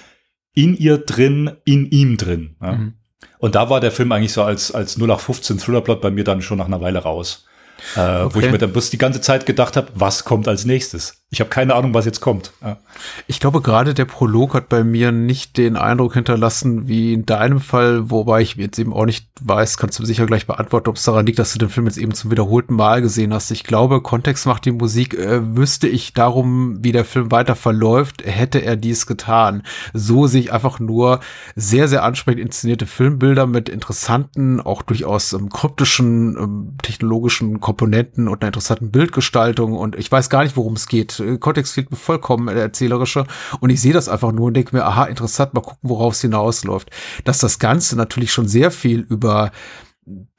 in 0.55 0.77
ihr 0.77 0.99
drin, 0.99 1.53
in 1.65 1.91
ihm 1.91 2.17
drin. 2.17 2.57
Ja. 2.63 2.73
Mhm. 2.73 2.95
Und 3.39 3.55
da 3.55 3.69
war 3.69 3.81
der 3.81 3.91
Film 3.91 4.13
eigentlich 4.13 4.33
so 4.33 4.43
als, 4.43 4.73
als 4.73 4.97
0815 4.97 5.59
Thrillerplot 5.59 6.01
bei 6.01 6.11
mir 6.11 6.25
dann 6.25 6.43
schon 6.43 6.59
nach 6.59 6.67
einer 6.67 6.81
Weile 6.81 7.01
raus. 7.01 7.47
Äh, 7.97 8.23
okay. 8.23 8.35
Wo 8.35 8.41
ich 8.41 8.51
mir 8.51 8.59
dann 8.59 8.73
bloß 8.73 8.91
die 8.91 8.99
ganze 8.99 9.21
Zeit 9.21 9.47
gedacht 9.47 9.77
habe, 9.77 9.89
was 9.95 10.25
kommt 10.25 10.49
als 10.49 10.65
nächstes? 10.65 11.24
Ich 11.35 11.41
habe 11.41 11.51
keine 11.51 11.75
Ahnung, 11.75 11.95
was 11.95 12.05
jetzt 12.05 12.21
kommt. 12.21 12.53
Ja. 12.63 12.77
Ich 13.27 13.41
glaube, 13.41 13.61
gerade 13.61 13.93
der 13.93 14.05
Prolog 14.05 14.55
hat 14.55 14.69
bei 14.69 14.85
mir 14.85 15.11
nicht 15.11 15.57
den 15.57 15.77
Eindruck 15.77 16.15
hinterlassen, 16.15 16.87
wie 16.87 17.13
in 17.13 17.27
deinem 17.27 17.59
Fall, 17.59 18.09
wobei 18.09 18.41
ich 18.41 18.55
jetzt 18.55 18.79
eben 18.79 18.93
auch 18.93 19.05
nicht 19.05 19.27
weiß, 19.41 19.77
kannst 19.77 19.99
du 19.99 20.05
sicher 20.05 20.27
gleich 20.27 20.47
beantworten, 20.47 20.91
ob 20.91 20.95
es 20.95 21.03
daran 21.03 21.27
liegt, 21.27 21.41
dass 21.41 21.53
du 21.53 21.59
den 21.59 21.71
Film 21.71 21.87
jetzt 21.87 21.99
eben 21.99 22.15
zum 22.15 22.31
wiederholten 22.31 22.77
Mal 22.77 23.03
gesehen 23.03 23.35
hast. 23.35 23.51
Ich 23.51 23.65
glaube, 23.65 24.01
Kontext 24.01 24.47
macht 24.47 24.65
die 24.65 24.71
Musik, 24.71 25.15
äh, 25.15 25.57
wüsste 25.57 25.89
ich 25.89 26.13
darum, 26.13 26.85
wie 26.85 26.93
der 26.93 27.05
Film 27.05 27.33
weiter 27.33 27.57
verläuft, 27.57 28.23
hätte 28.25 28.61
er 28.61 28.77
dies 28.77 29.09
getan. 29.09 29.65
So 29.93 30.29
sehe 30.29 30.41
ich 30.41 30.53
einfach 30.53 30.79
nur 30.79 31.19
sehr, 31.57 31.89
sehr 31.89 32.05
ansprechend 32.05 32.43
inszenierte 32.43 32.87
Filmbilder 32.87 33.49
mit 33.49 33.69
interessanten, 33.69 34.61
auch 34.61 34.83
durchaus 34.83 35.33
ähm, 35.33 35.49
kryptischen, 35.49 36.37
ähm, 36.37 36.75
technologischen 36.81 37.59
Komponenten 37.59 38.29
und 38.29 38.41
einer 38.41 38.51
interessanten 38.51 38.93
Bildgestaltung 38.93 39.73
und 39.73 39.97
ich 39.97 40.13
weiß 40.13 40.31
gar 40.31 40.45
nicht, 40.45 40.57
worum 40.57 40.75
es 40.75 40.87
geht 40.87 41.24
Kontext 41.39 41.75
fehlt 41.75 41.91
mir 41.91 41.97
vollkommen 41.97 42.47
der 42.47 42.63
erzählerische 42.63 43.25
und 43.61 43.71
ich 43.71 43.81
sehe 43.81 43.93
das 43.93 44.09
einfach 44.09 44.33
nur 44.33 44.47
und 44.47 44.55
denke 44.55 44.77
mir, 44.77 44.85
aha, 44.85 45.05
interessant, 45.05 45.55
mal 45.55 45.61
gucken, 45.61 45.89
worauf 45.89 46.15
es 46.15 46.21
hinausläuft. 46.21 46.91
Dass 47.25 47.39
das 47.39 47.59
Ganze 47.59 47.97
natürlich 47.97 48.33
schon 48.33 48.49
sehr 48.49 48.71
viel 48.71 49.01
über 49.01 49.51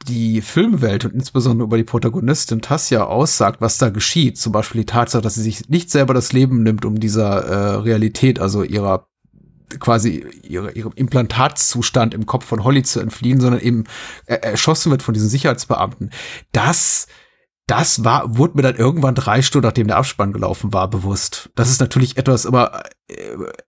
die 0.08 0.42
Filmwelt 0.42 1.06
und 1.06 1.14
insbesondere 1.14 1.66
über 1.66 1.78
die 1.78 1.84
Protagonistin 1.84 2.62
Tassia 2.62 3.06
aussagt, 3.06 3.62
was 3.62 3.80
da 3.80 3.90
geschieht. 3.90 4.38
Zum 4.38 4.52
Beispiel 4.52 4.82
die 4.82 4.86
Tatsache, 4.86 5.24
dass 5.24 5.36
sie 5.36 5.42
sich 5.42 5.70
nicht 5.70 5.90
selber 5.90 6.14
das 6.14 6.34
Leben 6.34 6.62
nimmt, 6.62 6.86
um 6.86 7.00
dieser 7.00 7.44
äh, 7.44 7.76
Realität, 7.78 8.40
also 8.40 8.62
ihrer 8.62 9.08
quasi 9.80 10.24
ihre, 10.44 10.72
ihrem 10.74 10.94
Implantatszustand 10.96 12.14
im 12.14 12.28
Kopf 12.28 12.46
von 12.46 12.64
Holly 12.64 12.84
zu 12.84 13.00
entfliehen, 13.00 13.42
sondern 13.42 13.62
eben 13.62 13.86
erschossen 14.28 14.92
wird 14.92 15.02
von 15.02 15.16
diesen 15.16 15.30
Sicherheitsbeamten. 15.30 16.12
Das 16.52 17.08
das 17.68 18.04
war, 18.04 18.38
wurde 18.38 18.56
mir 18.56 18.62
dann 18.62 18.76
irgendwann 18.76 19.16
drei 19.16 19.42
Stunden, 19.42 19.66
nachdem 19.66 19.88
der 19.88 19.98
Abspann 19.98 20.34
gelaufen 20.34 20.74
war, 20.74 20.90
bewusst. 20.90 21.50
Das 21.56 21.70
ist 21.70 21.82
natürlich 21.82 22.18
etwas, 22.18 22.46
aber 22.46 22.84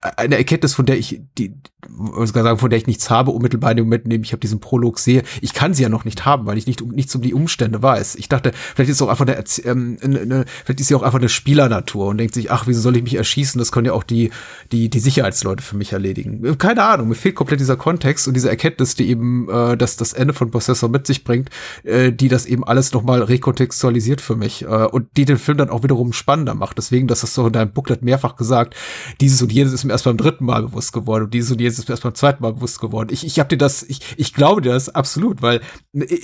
eine 0.01 0.35
Erkenntnis, 0.35 0.73
von 0.73 0.87
der 0.87 0.97
ich, 0.97 1.21
die, 1.37 1.53
muss 1.89 2.29
sagen, 2.29 2.57
von 2.57 2.69
der 2.71 2.79
ich 2.79 2.87
nichts 2.87 3.11
habe, 3.11 3.29
unmittelbar 3.29 3.71
in 3.71 3.77
dem 3.77 3.85
Moment, 3.85 4.05
in 4.05 4.09
dem 4.09 4.23
ich 4.23 4.31
habe 4.31 4.39
diesen 4.39 4.59
Prolog 4.59 4.97
sehe. 4.97 5.21
Ich 5.41 5.53
kann 5.53 5.75
sie 5.75 5.83
ja 5.83 5.89
noch 5.89 6.05
nicht 6.05 6.25
haben, 6.25 6.47
weil 6.47 6.57
ich 6.57 6.65
nicht 6.65 6.81
nichts 6.81 7.13
um 7.13 7.21
die 7.21 7.35
Umstände 7.35 7.81
weiß. 7.83 8.15
Ich 8.15 8.29
dachte, 8.29 8.51
vielleicht 8.75 8.89
ist 8.89 9.01
auch 9.01 9.09
einfach 9.09 9.27
eine, 9.27 9.43
ähm, 9.63 9.97
eine, 10.03 10.45
vielleicht 10.65 10.79
ist 10.79 10.87
sie 10.87 10.95
auch 10.95 11.03
einfach 11.03 11.19
eine 11.19 11.29
Spielernatur 11.29 12.07
und 12.07 12.17
denkt 12.17 12.33
sich, 12.33 12.49
ach, 12.49 12.65
wieso 12.65 12.81
soll 12.81 12.97
ich 12.97 13.03
mich 13.03 13.13
erschießen? 13.13 13.59
Das 13.59 13.71
können 13.71 13.85
ja 13.85 13.93
auch 13.93 14.03
die, 14.03 14.31
die, 14.71 14.89
die 14.89 14.99
Sicherheitsleute 14.99 15.63
für 15.63 15.77
mich 15.77 15.93
erledigen. 15.93 16.57
Keine 16.57 16.83
Ahnung, 16.83 17.09
mir 17.09 17.15
fehlt 17.15 17.35
komplett 17.35 17.59
dieser 17.59 17.77
Kontext 17.77 18.27
und 18.27 18.33
diese 18.33 18.49
Erkenntnis, 18.49 18.95
die 18.95 19.07
eben 19.07 19.47
äh, 19.49 19.77
das, 19.77 19.97
das 19.97 20.13
Ende 20.13 20.33
von 20.33 20.49
Possessor 20.49 20.89
mit 20.89 21.05
sich 21.05 21.23
bringt, 21.23 21.49
äh, 21.83 22.11
die 22.11 22.27
das 22.27 22.47
eben 22.47 22.63
alles 22.63 22.91
nochmal 22.91 23.21
rekontextualisiert 23.21 24.19
für 24.19 24.35
mich 24.35 24.63
äh, 24.63 24.65
und 24.65 25.15
die 25.15 25.25
den 25.25 25.37
Film 25.37 25.59
dann 25.59 25.69
auch 25.69 25.83
wiederum 25.83 26.11
spannender 26.11 26.55
macht. 26.55 26.79
Deswegen, 26.79 27.07
das 27.07 27.21
hast 27.21 27.37
du 27.37 27.45
in 27.45 27.53
deinem 27.53 27.71
Booklet 27.71 28.01
mehrfach 28.01 28.35
gesagt, 28.35 28.75
dieses 29.27 29.41
und 29.41 29.51
jenes 29.51 29.73
ist 29.73 29.83
mir 29.83 29.91
erst 29.91 30.05
beim 30.05 30.15
dritten 30.15 30.45
Mal 30.45 30.61
bewusst 30.61 30.93
geworden 30.93 31.25
und 31.25 31.33
dieses 31.33 31.51
und 31.51 31.59
jenes 31.59 31.77
ist 31.77 31.89
mir 31.89 31.93
erst 31.93 32.03
beim 32.03 32.15
zweiten 32.15 32.41
Mal 32.41 32.53
bewusst 32.53 32.79
geworden. 32.79 33.09
Ich, 33.11 33.25
ich 33.25 33.39
habe 33.39 33.49
dir 33.49 33.57
das, 33.57 33.83
ich, 33.83 33.99
ich 34.15 34.33
glaube 34.33 34.61
dir 34.61 34.71
das 34.71 34.87
absolut, 34.87 35.41
weil 35.41 35.59
äh, 35.93 36.03
äh, 36.03 36.19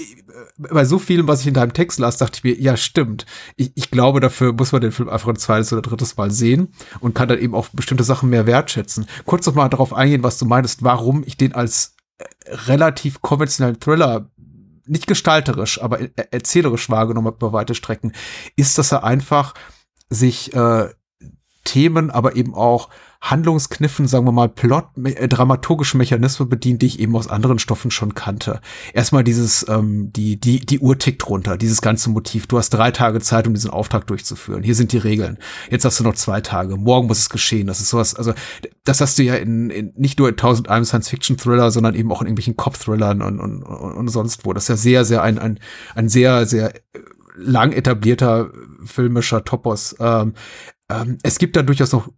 bei 0.57 0.85
so 0.85 0.99
vielem, 0.99 1.27
was 1.27 1.41
ich 1.41 1.47
in 1.47 1.53
deinem 1.53 1.73
Text 1.73 1.99
las, 1.99 2.15
dachte 2.15 2.37
ich 2.37 2.43
mir, 2.45 2.57
ja, 2.57 2.77
stimmt. 2.77 3.25
Ich, 3.57 3.73
ich 3.75 3.91
glaube, 3.91 4.21
dafür 4.21 4.53
muss 4.53 4.71
man 4.71 4.79
den 4.79 4.93
Film 4.93 5.09
einfach 5.09 5.27
ein 5.27 5.35
zweites 5.35 5.73
oder 5.73 5.81
drittes 5.81 6.15
Mal 6.15 6.31
sehen 6.31 6.69
und 7.01 7.13
kann 7.13 7.27
dann 7.27 7.39
eben 7.39 7.55
auch 7.55 7.67
bestimmte 7.73 8.05
Sachen 8.05 8.29
mehr 8.29 8.47
wertschätzen. 8.47 9.05
Kurz 9.25 9.45
noch 9.47 9.55
mal 9.55 9.67
darauf 9.67 9.93
eingehen, 9.93 10.23
was 10.23 10.37
du 10.37 10.45
meinst, 10.45 10.81
warum 10.81 11.23
ich 11.25 11.35
den 11.35 11.53
als 11.53 11.97
äh, 12.19 12.25
relativ 12.67 13.21
konventionellen 13.21 13.81
Thriller 13.81 14.31
nicht 14.85 15.07
gestalterisch, 15.07 15.81
aber 15.81 15.99
erzählerisch 16.31 16.89
wahrgenommen 16.89 17.27
habe 17.27 17.37
über 17.37 17.51
weite 17.51 17.75
Strecken, 17.75 18.13
ist, 18.55 18.77
dass 18.77 18.93
er 18.93 19.03
einfach 19.03 19.55
sich 20.09 20.53
äh, 20.55 20.87
Themen, 21.63 22.09
aber 22.09 22.35
eben 22.35 22.53
auch 22.53 22.89
Handlungskniffen, 23.23 24.05
sagen 24.05 24.25
wir 24.25 24.33
mal, 24.33 24.49
Plot, 24.49 24.85
äh, 25.01 25.29
dramaturgische 25.29 25.97
Mechanismen 25.97 26.49
bedient, 26.49 26.81
die 26.81 26.87
ich 26.87 26.99
eben 26.99 27.15
aus 27.15 27.29
anderen 27.29 27.57
Stoffen 27.57 27.89
schon 27.89 28.15
kannte. 28.15 28.59
Erstmal 28.93 29.23
dieses, 29.23 29.65
ähm, 29.69 30.11
die, 30.11 30.37
die, 30.37 30.59
die 30.59 30.79
Uhr 30.79 30.99
tickt 30.99 31.29
runter, 31.29 31.55
dieses 31.55 31.81
ganze 31.81 32.09
Motiv. 32.09 32.47
Du 32.47 32.57
hast 32.57 32.71
drei 32.71 32.91
Tage 32.91 33.21
Zeit, 33.21 33.47
um 33.47 33.53
diesen 33.53 33.71
Auftrag 33.71 34.07
durchzuführen. 34.07 34.61
Hier 34.61 34.75
sind 34.75 34.91
die 34.91 34.97
Regeln. 34.97 35.37
Jetzt 35.69 35.85
hast 35.85 36.01
du 36.01 36.03
noch 36.03 36.15
zwei 36.15 36.41
Tage. 36.41 36.75
Morgen 36.75 37.07
muss 37.07 37.19
es 37.19 37.29
geschehen. 37.29 37.67
Das 37.67 37.79
ist 37.79 37.89
sowas, 37.89 38.13
also, 38.13 38.33
das 38.83 38.99
hast 38.99 39.17
du 39.17 39.23
ja 39.23 39.35
in, 39.35 39.69
in 39.69 39.93
nicht 39.95 40.19
nur 40.19 40.27
in 40.27 40.35
tausend 40.35 40.67
einem 40.67 40.83
Science-Fiction-Thriller, 40.83 41.71
sondern 41.71 41.95
eben 41.95 42.11
auch 42.11 42.21
in 42.21 42.27
irgendwelchen 42.27 42.57
Cop-Thrillern 42.57 43.21
und, 43.21 43.39
und, 43.39 43.63
und, 43.63 43.93
und 43.93 44.07
sonst 44.09 44.45
wo. 44.45 44.51
Das 44.51 44.63
ist 44.63 44.69
ja 44.69 44.75
sehr, 44.75 45.05
sehr 45.05 45.23
ein, 45.23 45.39
ein, 45.39 45.59
ein 45.95 46.09
sehr, 46.09 46.45
sehr 46.45 46.73
lang 47.37 47.71
etablierter 47.71 48.51
filmischer 48.83 49.45
Topos. 49.45 49.95
Ähm, 49.99 50.33
ähm, 51.01 51.17
es 51.23 51.37
gibt 51.39 51.55
da 51.55 51.63
durchaus 51.63 51.91
noch 51.91 52.11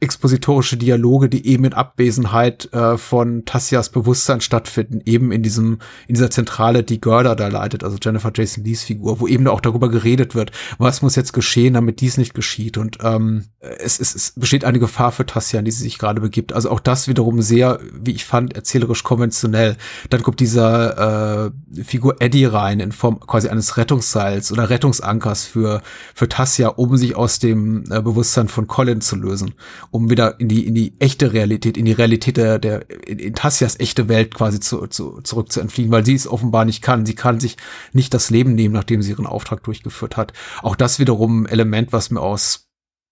expositorische 0.00 0.76
Dialoge, 0.76 1.28
die 1.28 1.46
eben 1.46 1.64
in 1.64 1.72
Abwesenheit 1.72 2.72
äh, 2.72 2.96
von 2.96 3.44
Tassias 3.44 3.90
Bewusstsein 3.90 4.40
stattfinden, 4.40 5.00
eben 5.04 5.32
in 5.32 5.42
diesem, 5.42 5.78
in 6.06 6.14
dieser 6.14 6.30
Zentrale, 6.30 6.82
die 6.82 7.00
Gerda 7.00 7.34
da 7.34 7.48
leitet, 7.48 7.84
also 7.84 7.96
Jennifer 8.00 8.32
Jason 8.34 8.64
Lees 8.64 8.82
Figur, 8.82 9.20
wo 9.20 9.26
eben 9.26 9.46
auch 9.48 9.60
darüber 9.60 9.88
geredet 9.88 10.34
wird, 10.34 10.52
was 10.78 11.02
muss 11.02 11.16
jetzt 11.16 11.32
geschehen, 11.32 11.74
damit 11.74 12.00
dies 12.00 12.18
nicht 12.18 12.34
geschieht. 12.34 12.78
Und 12.78 12.98
ähm, 13.02 13.44
es, 13.60 14.00
es, 14.00 14.14
es 14.14 14.32
besteht 14.36 14.64
eine 14.64 14.78
Gefahr 14.78 15.12
für 15.12 15.26
Tassia, 15.26 15.58
in 15.58 15.64
die 15.64 15.70
sie 15.70 15.82
sich 15.82 15.98
gerade 15.98 16.20
begibt. 16.20 16.52
Also 16.52 16.70
auch 16.70 16.80
das 16.80 17.08
wiederum 17.08 17.42
sehr, 17.42 17.80
wie 17.92 18.12
ich 18.12 18.24
fand, 18.24 18.54
erzählerisch 18.54 19.02
konventionell. 19.02 19.76
Dann 20.10 20.22
kommt 20.22 20.40
dieser 20.40 21.46
äh, 21.46 21.82
Figur 21.82 22.16
Eddie 22.20 22.46
rein 22.46 22.80
in 22.80 22.92
Form 22.92 23.20
quasi 23.20 23.48
eines 23.48 23.76
Rettungsseils 23.76 24.52
oder 24.52 24.70
Rettungsankers 24.70 25.44
für, 25.44 25.82
für 26.14 26.28
Tassia, 26.28 26.68
um 26.68 26.96
sich 26.96 27.16
aus 27.16 27.38
dem 27.38 27.84
äh, 27.90 28.00
Bewusstsein 28.00 28.48
von 28.48 28.66
Colin 28.66 29.00
zu 29.00 29.16
lösen 29.16 29.54
um 29.90 30.10
wieder 30.10 30.38
in 30.40 30.48
die, 30.48 30.66
in 30.66 30.74
die 30.74 30.94
echte 30.98 31.32
Realität, 31.32 31.76
in 31.76 31.84
die 31.84 31.92
Realität 31.92 32.36
der, 32.36 32.58
der 32.58 32.88
in, 33.06 33.18
in 33.18 33.34
Tassias 33.34 33.78
echte 33.80 34.08
Welt 34.08 34.34
quasi 34.34 34.60
zu, 34.60 34.86
zu, 34.86 35.20
zurück 35.22 35.52
zu 35.52 35.60
entfliehen, 35.60 35.90
weil 35.90 36.04
sie 36.04 36.14
es 36.14 36.26
offenbar 36.26 36.64
nicht 36.64 36.82
kann. 36.82 37.06
Sie 37.06 37.14
kann 37.14 37.40
sich 37.40 37.56
nicht 37.92 38.14
das 38.14 38.30
Leben 38.30 38.54
nehmen, 38.54 38.74
nachdem 38.74 39.02
sie 39.02 39.10
ihren 39.10 39.26
Auftrag 39.26 39.62
durchgeführt 39.62 40.16
hat. 40.16 40.32
Auch 40.62 40.76
das 40.76 40.98
wiederum 40.98 41.44
ein 41.44 41.46
Element, 41.46 41.92
was 41.92 42.10
mir 42.10 42.20
aus 42.20 42.68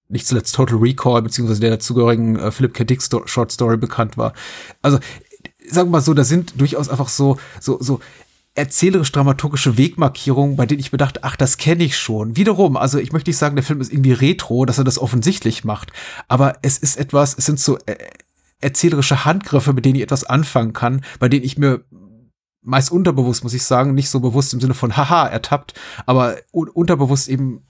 nicht 0.09 0.26
zuletzt 0.26 0.54
Total 0.54 0.78
Recall 0.78 1.22
beziehungsweise 1.22 1.61
der 1.61 1.70
dazugehörigen 1.70 2.36
äh, 2.36 2.52
Philip 2.52 2.74
K. 2.74 2.84
Dick 2.84 3.02
Sto 3.02 3.26
Short 3.26 3.50
Story 3.50 3.76
bekannt 3.76 4.16
war. 4.16 4.32
Also 4.82 4.98
sagen 5.68 5.88
wir 5.88 5.92
mal 5.92 6.00
so, 6.00 6.14
da 6.14 6.24
sind 6.24 6.61
durchaus 6.61 6.88
einfach 6.88 7.09
so 7.09 7.38
so 7.61 7.78
so 7.80 8.00
erzählerisch-dramaturgische 8.57 9.76
Wegmarkierungen, 9.76 10.57
bei 10.57 10.66
denen 10.66 10.80
ich 10.80 10.92
mir 10.92 10.98
dachte, 10.98 11.22
ach, 11.22 11.36
das 11.36 11.59
kenne 11.59 11.84
ich 11.84 11.96
schon. 11.96 12.36
Wiederum, 12.36 12.76
also 12.76 12.98
ich 12.98 13.12
möchte 13.12 13.30
nicht 13.30 13.36
sagen, 13.36 13.57
der 13.57 13.64
Film 13.64 13.80
ist 13.80 13.92
irgendwie 13.92 14.12
retro, 14.12 14.64
dass 14.64 14.78
er 14.78 14.84
das 14.84 14.98
offensichtlich 14.98 15.64
macht, 15.64 15.92
aber 16.28 16.54
es 16.62 16.78
ist 16.78 16.96
etwas, 16.96 17.36
es 17.36 17.46
sind 17.46 17.61
so 17.61 17.78
äh, 17.86 17.96
erzählerische 18.61 19.24
Handgriffe, 19.24 19.72
mit 19.72 19.84
denen 19.84 19.96
ich 19.96 20.02
etwas 20.02 20.24
anfangen 20.24 20.72
kann, 20.72 21.04
bei 21.18 21.28
denen 21.28 21.44
ich 21.44 21.59
mir 21.59 21.84
meist 22.62 22.90
unterbewusst, 22.90 23.44
muss 23.44 23.54
ich 23.54 23.62
sagen, 23.62 23.94
nicht 23.94 24.11
so 24.11 24.20
bewusst 24.20 24.52
im 24.52 24.61
Sinne 24.61 24.74
von 24.74 24.96
haha, 24.96 25.26
ertappt, 25.28 25.74
aber 26.04 26.36
un 26.50 26.68
unterbewusst 26.68 27.28
eben 27.28 27.62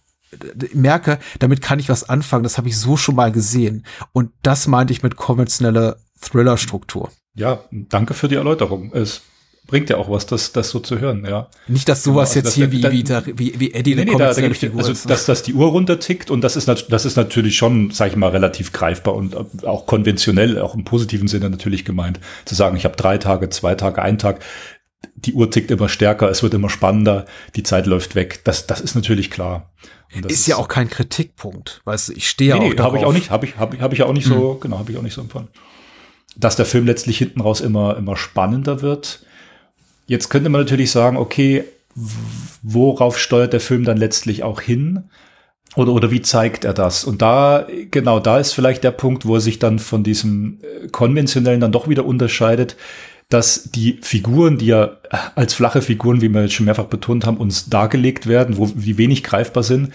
merke, 0.72 1.18
damit 1.38 1.62
kann 1.62 1.78
ich 1.78 1.88
was 1.88 2.08
anfangen, 2.08 2.42
das 2.42 2.58
habe 2.58 2.68
ich 2.68 2.78
so 2.78 2.96
schon 2.96 3.14
mal 3.14 3.30
gesehen. 3.30 3.84
Und 4.12 4.32
das 4.42 4.66
meinte 4.66 4.92
ich 4.92 5.02
mit 5.02 5.16
konventioneller 5.16 5.96
Thriller-Struktur. 6.20 7.10
Ja, 7.34 7.60
danke 7.70 8.14
für 8.14 8.28
die 8.28 8.34
Erläuterung. 8.34 8.92
Es 8.92 9.22
bringt 9.66 9.90
ja 9.90 9.96
auch 9.96 10.08
was, 10.08 10.26
das, 10.26 10.52
das 10.52 10.70
so 10.70 10.78
zu 10.78 11.00
hören, 11.00 11.24
ja. 11.28 11.48
Nicht, 11.66 11.88
dass 11.88 12.04
sowas 12.04 12.32
genau, 12.32 12.46
also 12.46 12.60
jetzt 12.60 12.72
hier 12.72 12.92
wie, 12.92 13.02
da, 13.02 13.26
wie, 13.26 13.38
wie, 13.38 13.60
wie 13.60 13.74
Eddie 13.74 13.94
nee, 13.96 14.04
nee, 14.04 14.16
da, 14.16 14.32
da 14.32 14.54
Figur 14.54 14.78
Also, 14.78 14.92
ist, 14.92 15.10
dass, 15.10 15.26
dass 15.26 15.42
die 15.42 15.54
Uhr 15.54 15.68
runtertickt 15.68 16.30
und 16.30 16.42
das 16.42 16.56
ist, 16.56 16.68
das 16.68 17.04
ist 17.04 17.16
natürlich 17.16 17.56
schon, 17.56 17.90
sag 17.90 18.10
ich 18.10 18.16
mal, 18.16 18.30
relativ 18.30 18.72
greifbar 18.72 19.14
und 19.14 19.64
auch 19.64 19.86
konventionell, 19.86 20.60
auch 20.60 20.74
im 20.74 20.84
positiven 20.84 21.28
Sinne 21.28 21.50
natürlich 21.50 21.84
gemeint. 21.84 22.20
Zu 22.44 22.54
sagen, 22.54 22.76
ich 22.76 22.84
habe 22.84 22.96
drei 22.96 23.18
Tage, 23.18 23.50
zwei 23.50 23.74
Tage, 23.74 24.02
einen 24.02 24.18
Tag, 24.18 24.40
die 25.14 25.32
Uhr 25.32 25.50
tickt 25.50 25.70
immer 25.70 25.88
stärker, 25.88 26.30
es 26.30 26.42
wird 26.42 26.54
immer 26.54 26.70
spannender, 26.70 27.26
die 27.56 27.62
Zeit 27.62 27.86
läuft 27.86 28.14
weg. 28.14 28.42
Das, 28.44 28.66
das 28.66 28.80
ist 28.80 28.94
natürlich 28.94 29.30
klar. 29.30 29.72
Ist, 30.10 30.30
ist, 30.30 30.46
ja 30.46 30.56
auch 30.56 30.68
kein 30.68 30.88
Kritikpunkt, 30.88 31.82
weißt 31.84 32.08
du, 32.08 32.12
ich 32.12 32.28
stehe 32.28 32.54
nee, 32.54 32.60
auch 32.60 32.74
nee, 32.74 32.82
habe 32.82 32.98
ich 32.98 33.04
auch 33.04 33.12
nicht, 33.12 33.30
habe 33.30 33.44
ich, 33.44 33.56
habe 33.56 33.78
hab 33.80 33.92
ich 33.92 34.02
auch 34.02 34.12
nicht 34.12 34.26
so, 34.26 34.54
hm. 34.54 34.60
genau, 34.60 34.78
habe 34.78 34.92
ich 34.92 34.96
auch 34.96 35.02
nicht 35.02 35.14
so 35.14 35.20
empfunden. 35.20 35.50
Dass 36.36 36.54
der 36.54 36.64
Film 36.64 36.86
letztlich 36.86 37.18
hinten 37.18 37.40
raus 37.40 37.60
immer, 37.60 37.96
immer 37.96 38.16
spannender 38.16 38.82
wird, 38.82 39.26
Jetzt 40.06 40.28
könnte 40.28 40.48
man 40.48 40.60
natürlich 40.60 40.90
sagen, 40.90 41.16
okay, 41.16 41.64
worauf 42.62 43.18
steuert 43.18 43.52
der 43.52 43.60
Film 43.60 43.84
dann 43.84 43.96
letztlich 43.96 44.42
auch 44.42 44.60
hin? 44.60 45.04
Oder, 45.74 45.92
oder 45.92 46.10
wie 46.10 46.22
zeigt 46.22 46.64
er 46.64 46.72
das? 46.72 47.04
Und 47.04 47.20
da, 47.22 47.66
genau, 47.90 48.20
da 48.20 48.38
ist 48.38 48.52
vielleicht 48.52 48.84
der 48.84 48.92
Punkt, 48.92 49.26
wo 49.26 49.34
er 49.34 49.40
sich 49.40 49.58
dann 49.58 49.78
von 49.78 50.02
diesem 50.04 50.58
äh, 50.62 50.88
konventionellen 50.88 51.60
dann 51.60 51.72
doch 51.72 51.88
wieder 51.88 52.06
unterscheidet. 52.06 52.76
dass 53.28 53.70
die 53.72 53.98
Figuren, 54.02 54.56
die 54.56 54.66
ja 54.66 54.98
als 55.34 55.54
flache 55.54 55.82
Figuren, 55.82 56.20
wie 56.20 56.28
wir 56.28 56.42
jetzt 56.42 56.54
schon 56.54 56.66
mehrfach 56.66 56.84
betont 56.84 57.26
haben, 57.26 57.38
uns 57.38 57.68
dargelegt 57.68 58.28
werden, 58.28 58.56
wo 58.56 58.66
die 58.66 58.98
wenig 58.98 59.24
greifbar 59.24 59.64
sind, 59.64 59.92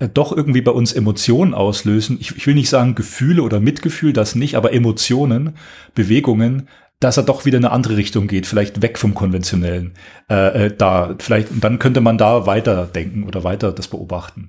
äh, 0.00 0.08
doch 0.12 0.36
irgendwie 0.36 0.60
bei 0.60 0.72
uns 0.72 0.92
Emotionen 0.92 1.54
auslösen. 1.54 2.18
Ich, 2.20 2.36
ich 2.36 2.46
will 2.46 2.54
nicht 2.54 2.68
sagen 2.68 2.94
Gefühle 2.94 3.42
oder 3.42 3.58
Mitgefühl, 3.58 4.12
das 4.12 4.34
nicht, 4.34 4.56
aber 4.56 4.74
Emotionen, 4.74 5.56
Bewegungen, 5.94 6.68
dass 7.04 7.18
er 7.18 7.22
doch 7.22 7.44
wieder 7.44 7.58
in 7.58 7.66
eine 7.66 7.74
andere 7.74 7.98
Richtung 7.98 8.28
geht, 8.28 8.46
vielleicht 8.46 8.80
weg 8.80 8.98
vom 8.98 9.14
konventionellen. 9.14 9.92
Äh, 10.30 10.66
äh, 10.66 10.76
da 10.76 11.14
vielleicht 11.18 11.48
dann 11.60 11.78
könnte 11.78 12.00
man 12.00 12.16
da 12.16 12.46
weiter 12.46 12.86
denken 12.86 13.24
oder 13.24 13.44
weiter 13.44 13.72
das 13.72 13.88
beobachten. 13.88 14.48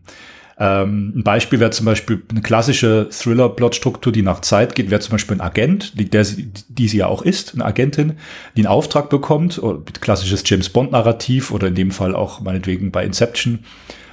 Ähm, 0.58 1.12
ein 1.18 1.24
Beispiel 1.24 1.60
wäre 1.60 1.72
zum 1.72 1.86
Beispiel 1.86 2.24
eine 2.30 2.42
klassische 2.42 3.10
Thriller-Plot-Struktur, 3.12 4.14
die 4.14 4.22
nach 4.22 4.40
Zeit 4.40 4.74
geht, 4.74 4.90
wäre 4.90 5.02
zum 5.02 5.12
Beispiel 5.12 5.36
ein 5.36 5.42
Agent, 5.42 6.00
die, 6.00 6.10
der, 6.10 6.26
die 6.70 6.88
sie 6.88 6.98
ja 6.98 7.08
auch 7.08 7.24
ist, 7.24 7.54
eine 7.54 7.66
Agentin, 7.66 8.14
die 8.56 8.62
einen 8.62 8.68
Auftrag 8.68 9.10
bekommt, 9.10 9.62
klassisches 10.00 10.44
James 10.46 10.70
Bond-Narrativ 10.70 11.52
oder 11.52 11.68
in 11.68 11.76
dem 11.76 11.92
Fall 11.92 12.16
auch 12.16 12.40
meinetwegen 12.40 12.90
bei 12.92 13.04
Inception 13.04 13.66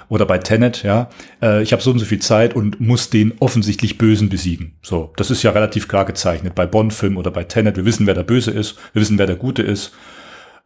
oder 0.08 0.26
bei 0.26 0.38
Tenet, 0.38 0.82
ja, 0.82 1.08
äh, 1.40 1.62
ich 1.62 1.72
habe 1.72 1.82
so 1.82 1.90
und 1.90 1.98
so 1.98 2.04
viel 2.04 2.20
Zeit 2.20 2.54
und 2.54 2.80
muss 2.80 3.10
den 3.10 3.34
offensichtlich 3.40 3.98
Bösen 3.98 4.28
besiegen. 4.28 4.74
So, 4.82 5.12
das 5.16 5.30
ist 5.30 5.42
ja 5.42 5.50
relativ 5.50 5.88
klar 5.88 6.04
gezeichnet 6.04 6.54
bei 6.54 6.66
Bond-Film 6.66 7.16
oder 7.16 7.30
bei 7.30 7.44
Tenet. 7.44 7.76
Wir 7.76 7.84
wissen, 7.84 8.06
wer 8.06 8.14
der 8.14 8.22
Böse 8.22 8.50
ist, 8.50 8.76
wir 8.92 9.02
wissen, 9.02 9.18
wer 9.18 9.26
der 9.26 9.36
Gute 9.36 9.62
ist 9.62 9.92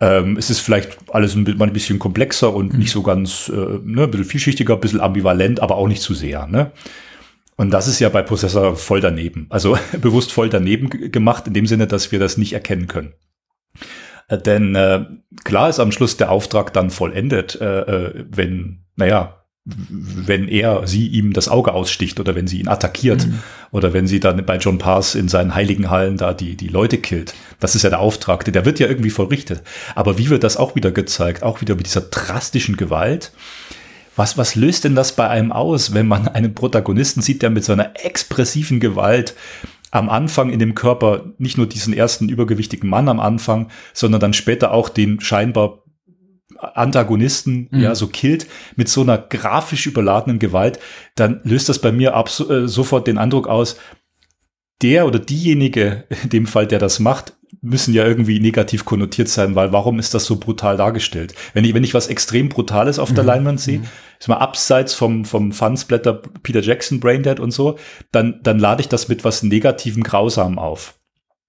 ähm, 0.00 0.36
es 0.36 0.50
ist 0.50 0.60
vielleicht 0.60 0.98
alles 1.10 1.34
ein, 1.34 1.60
ein 1.60 1.72
bisschen 1.72 1.98
komplexer 1.98 2.52
und 2.52 2.72
mhm. 2.72 2.78
nicht 2.78 2.90
so 2.90 3.02
ganz, 3.02 3.48
äh, 3.48 3.54
ne, 3.82 4.04
ein 4.04 4.10
bisschen 4.10 4.26
vielschichtiger, 4.26 4.74
ein 4.74 4.80
bisschen 4.80 5.00
ambivalent, 5.00 5.60
aber 5.60 5.76
auch 5.76 5.88
nicht 5.88 6.02
zu 6.02 6.14
sehr. 6.14 6.46
Ne? 6.46 6.72
Und 7.56 7.70
das 7.70 7.88
ist 7.88 8.00
ja 8.00 8.10
bei 8.10 8.22
Prozessor 8.22 8.76
voll 8.76 9.00
daneben. 9.00 9.46
Also 9.48 9.78
bewusst 10.00 10.32
voll 10.32 10.50
daneben 10.50 10.90
gemacht, 10.90 11.46
in 11.46 11.54
dem 11.54 11.66
Sinne, 11.66 11.86
dass 11.86 12.12
wir 12.12 12.18
das 12.18 12.36
nicht 12.36 12.52
erkennen 12.52 12.88
können. 12.88 13.14
Äh, 14.28 14.38
denn 14.38 14.74
äh, 14.74 15.06
klar 15.44 15.70
ist 15.70 15.80
am 15.80 15.92
Schluss 15.92 16.18
der 16.18 16.30
Auftrag 16.30 16.74
dann 16.74 16.90
vollendet, 16.90 17.58
äh, 17.60 17.80
äh 17.80 18.24
wenn, 18.28 18.85
naja, 18.96 19.36
wenn 19.66 20.46
er 20.46 20.86
sie 20.86 21.08
ihm 21.08 21.32
das 21.32 21.48
Auge 21.48 21.72
aussticht 21.72 22.20
oder 22.20 22.36
wenn 22.36 22.46
sie 22.46 22.60
ihn 22.60 22.68
attackiert 22.68 23.26
mhm. 23.26 23.40
oder 23.72 23.92
wenn 23.92 24.06
sie 24.06 24.20
dann 24.20 24.44
bei 24.46 24.58
John 24.58 24.78
Pass 24.78 25.16
in 25.16 25.28
seinen 25.28 25.56
heiligen 25.56 25.90
Hallen 25.90 26.16
da 26.16 26.34
die, 26.34 26.56
die 26.56 26.68
Leute 26.68 26.98
killt. 26.98 27.34
Das 27.58 27.74
ist 27.74 27.82
ja 27.82 27.90
der 27.90 27.98
Auftrag, 27.98 28.44
der 28.44 28.64
wird 28.64 28.78
ja 28.78 28.86
irgendwie 28.86 29.10
vollrichtet. 29.10 29.62
Aber 29.96 30.18
wie 30.18 30.30
wird 30.30 30.44
das 30.44 30.56
auch 30.56 30.76
wieder 30.76 30.92
gezeigt? 30.92 31.42
Auch 31.42 31.60
wieder 31.60 31.74
mit 31.74 31.86
dieser 31.86 32.02
drastischen 32.02 32.76
Gewalt. 32.76 33.32
Was, 34.14 34.38
was 34.38 34.54
löst 34.54 34.84
denn 34.84 34.94
das 34.94 35.12
bei 35.16 35.28
einem 35.28 35.50
aus, 35.50 35.92
wenn 35.92 36.06
man 36.06 36.28
einen 36.28 36.54
Protagonisten 36.54 37.20
sieht, 37.20 37.42
der 37.42 37.50
mit 37.50 37.64
so 37.64 37.72
einer 37.72 37.90
expressiven 38.02 38.78
Gewalt 38.78 39.34
am 39.90 40.08
Anfang 40.08 40.50
in 40.50 40.58
dem 40.58 40.74
Körper 40.74 41.24
nicht 41.38 41.58
nur 41.58 41.66
diesen 41.66 41.92
ersten 41.92 42.28
übergewichtigen 42.28 42.88
Mann 42.88 43.08
am 43.08 43.18
Anfang, 43.18 43.68
sondern 43.92 44.20
dann 44.20 44.32
später 44.32 44.72
auch 44.72 44.88
den 44.88 45.20
scheinbar 45.20 45.82
Antagonisten 46.58 47.68
mhm. 47.70 47.80
ja 47.80 47.94
so 47.94 48.08
killt 48.08 48.46
mit 48.76 48.88
so 48.88 49.02
einer 49.02 49.18
grafisch 49.18 49.86
überladenen 49.86 50.38
Gewalt, 50.38 50.78
dann 51.14 51.40
löst 51.44 51.68
das 51.68 51.78
bei 51.78 51.92
mir 51.92 52.14
ab, 52.14 52.30
äh, 52.48 52.66
sofort 52.66 53.06
den 53.06 53.18
Eindruck 53.18 53.48
aus, 53.48 53.76
der 54.82 55.06
oder 55.06 55.18
diejenige, 55.18 56.04
in 56.22 56.30
dem 56.30 56.46
Fall, 56.46 56.66
der 56.66 56.78
das 56.78 56.98
macht, 56.98 57.34
müssen 57.62 57.94
ja 57.94 58.04
irgendwie 58.04 58.40
negativ 58.40 58.84
konnotiert 58.84 59.28
sein, 59.28 59.54
weil 59.54 59.72
warum 59.72 59.98
ist 59.98 60.14
das 60.14 60.24
so 60.24 60.36
brutal 60.36 60.76
dargestellt? 60.76 61.34
Wenn 61.54 61.64
ich, 61.64 61.74
wenn 61.74 61.84
ich 61.84 61.94
was 61.94 62.08
extrem 62.08 62.48
Brutales 62.48 62.98
auf 62.98 63.12
der 63.12 63.22
mhm. 63.22 63.28
Leinwand 63.28 63.60
sehe, 63.60 63.78
mhm. 63.78 63.84
ist 64.18 64.28
mal 64.28 64.36
abseits 64.36 64.94
vom, 64.94 65.24
vom 65.24 65.52
Fansblätter 65.52 66.22
Peter 66.42 66.60
Jackson, 66.60 67.00
Braindead 67.00 67.40
und 67.40 67.52
so, 67.52 67.78
dann, 68.12 68.40
dann 68.42 68.58
lade 68.58 68.82
ich 68.82 68.88
das 68.88 69.08
mit 69.08 69.24
was 69.24 69.42
negativem 69.42 70.02
Grausam 70.02 70.58
auf. 70.58 70.95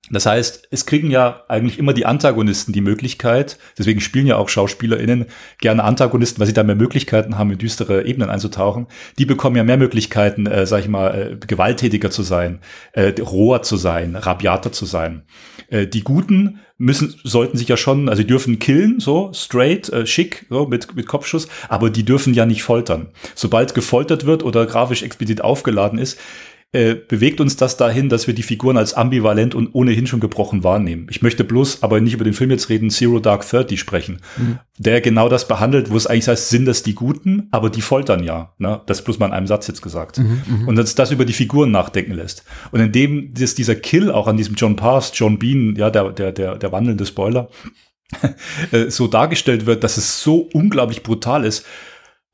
Das 0.09 0.25
heißt, 0.25 0.69
es 0.71 0.85
kriegen 0.85 1.11
ja 1.11 1.43
eigentlich 1.49 1.77
immer 1.77 1.93
die 1.93 2.05
Antagonisten 2.05 2.71
die 2.71 2.81
Möglichkeit, 2.81 3.57
deswegen 3.77 3.99
spielen 3.99 4.27
ja 4.27 4.37
auch 4.37 4.47
SchauspielerInnen 4.47 5.25
gerne 5.59 5.83
Antagonisten, 5.83 6.39
weil 6.39 6.47
sie 6.47 6.53
da 6.53 6.63
mehr 6.63 6.75
Möglichkeiten 6.75 7.37
haben, 7.37 7.51
in 7.51 7.57
düstere 7.57 8.05
Ebenen 8.05 8.29
einzutauchen. 8.29 8.87
Die 9.17 9.25
bekommen 9.25 9.57
ja 9.57 9.63
mehr 9.63 9.77
Möglichkeiten, 9.77 10.45
äh, 10.45 10.65
sag 10.65 10.79
ich 10.81 10.87
mal, 10.87 11.33
äh, 11.33 11.45
gewalttätiger 11.45 12.09
zu 12.09 12.23
sein, 12.23 12.59
äh, 12.93 13.13
roher 13.19 13.63
zu 13.63 13.75
sein, 13.75 14.15
rabiater 14.15 14.71
zu 14.71 14.85
sein. 14.85 15.23
Äh, 15.69 15.87
die 15.87 16.03
Guten 16.03 16.59
müssen, 16.77 17.15
sollten 17.23 17.57
sich 17.57 17.67
ja 17.67 17.75
schon, 17.75 18.07
also 18.07 18.21
die 18.21 18.27
dürfen 18.27 18.59
killen, 18.59 18.99
so 18.99 19.31
straight, 19.33 19.89
äh, 19.89 20.05
schick, 20.05 20.45
so 20.49 20.67
mit, 20.67 20.95
mit 20.95 21.07
Kopfschuss, 21.07 21.47
aber 21.67 21.89
die 21.89 22.05
dürfen 22.05 22.33
ja 22.33 22.45
nicht 22.45 22.63
foltern. 22.63 23.09
Sobald 23.35 23.73
gefoltert 23.73 24.25
wird 24.25 24.43
oder 24.43 24.65
grafisch 24.65 25.03
explizit 25.03 25.41
aufgeladen 25.41 25.99
ist, 25.99 26.17
äh, 26.77 26.93
bewegt 26.93 27.41
uns 27.41 27.55
das 27.55 27.75
dahin, 27.75 28.07
dass 28.07 28.27
wir 28.27 28.35
die 28.35 28.43
Figuren 28.43 28.77
als 28.77 28.93
ambivalent 28.93 29.55
und 29.55 29.73
ohnehin 29.73 30.05
schon 30.05 30.19
gebrochen 30.19 30.63
wahrnehmen. 30.63 31.07
Ich 31.09 31.23
möchte 31.23 31.43
bloß 31.43 31.81
aber 31.81 31.99
nicht 32.01 32.13
über 32.13 32.23
den 32.23 32.33
Film 32.33 32.51
jetzt 32.51 32.69
reden, 32.69 32.91
Zero 32.91 33.19
Dark 33.19 33.49
Thirty 33.49 33.77
sprechen, 33.77 34.21
mhm. 34.37 34.59
der 34.77 35.01
genau 35.01 35.27
das 35.27 35.47
behandelt, 35.47 35.89
wo 35.89 35.97
es 35.97 36.05
eigentlich 36.05 36.27
heißt, 36.27 36.49
sind 36.49 36.65
das 36.65 36.83
die 36.83 36.93
Guten, 36.93 37.47
aber 37.49 37.71
die 37.71 37.81
foltern 37.81 38.23
ja. 38.23 38.53
Ne? 38.59 38.79
Das 38.85 38.99
ist 38.99 39.05
bloß 39.05 39.17
mal 39.17 39.25
in 39.25 39.33
einem 39.33 39.47
Satz 39.47 39.65
jetzt 39.67 39.81
gesagt. 39.81 40.19
Mhm, 40.19 40.41
mhm. 40.45 40.67
und 40.67 40.75
dass 40.75 40.93
das 40.93 41.11
über 41.11 41.25
die 41.25 41.33
Figuren 41.33 41.71
nachdenken 41.71 42.13
lässt. 42.13 42.43
Und 42.71 42.79
indem 42.79 43.33
das, 43.33 43.55
dieser 43.55 43.75
Kill 43.75 44.11
auch 44.11 44.27
an 44.27 44.37
diesem 44.37 44.53
John 44.53 44.75
Pass, 44.75 45.11
John 45.15 45.39
Bean, 45.39 45.75
ja, 45.77 45.89
der, 45.89 46.11
der, 46.11 46.31
der, 46.31 46.57
der 46.57 46.71
wandelnde 46.71 47.07
Spoiler, 47.07 47.49
äh, 48.71 48.91
so 48.91 49.07
dargestellt 49.07 49.65
wird, 49.65 49.83
dass 49.83 49.97
es 49.97 50.21
so 50.21 50.47
unglaublich 50.53 51.01
brutal 51.01 51.43
ist, 51.43 51.65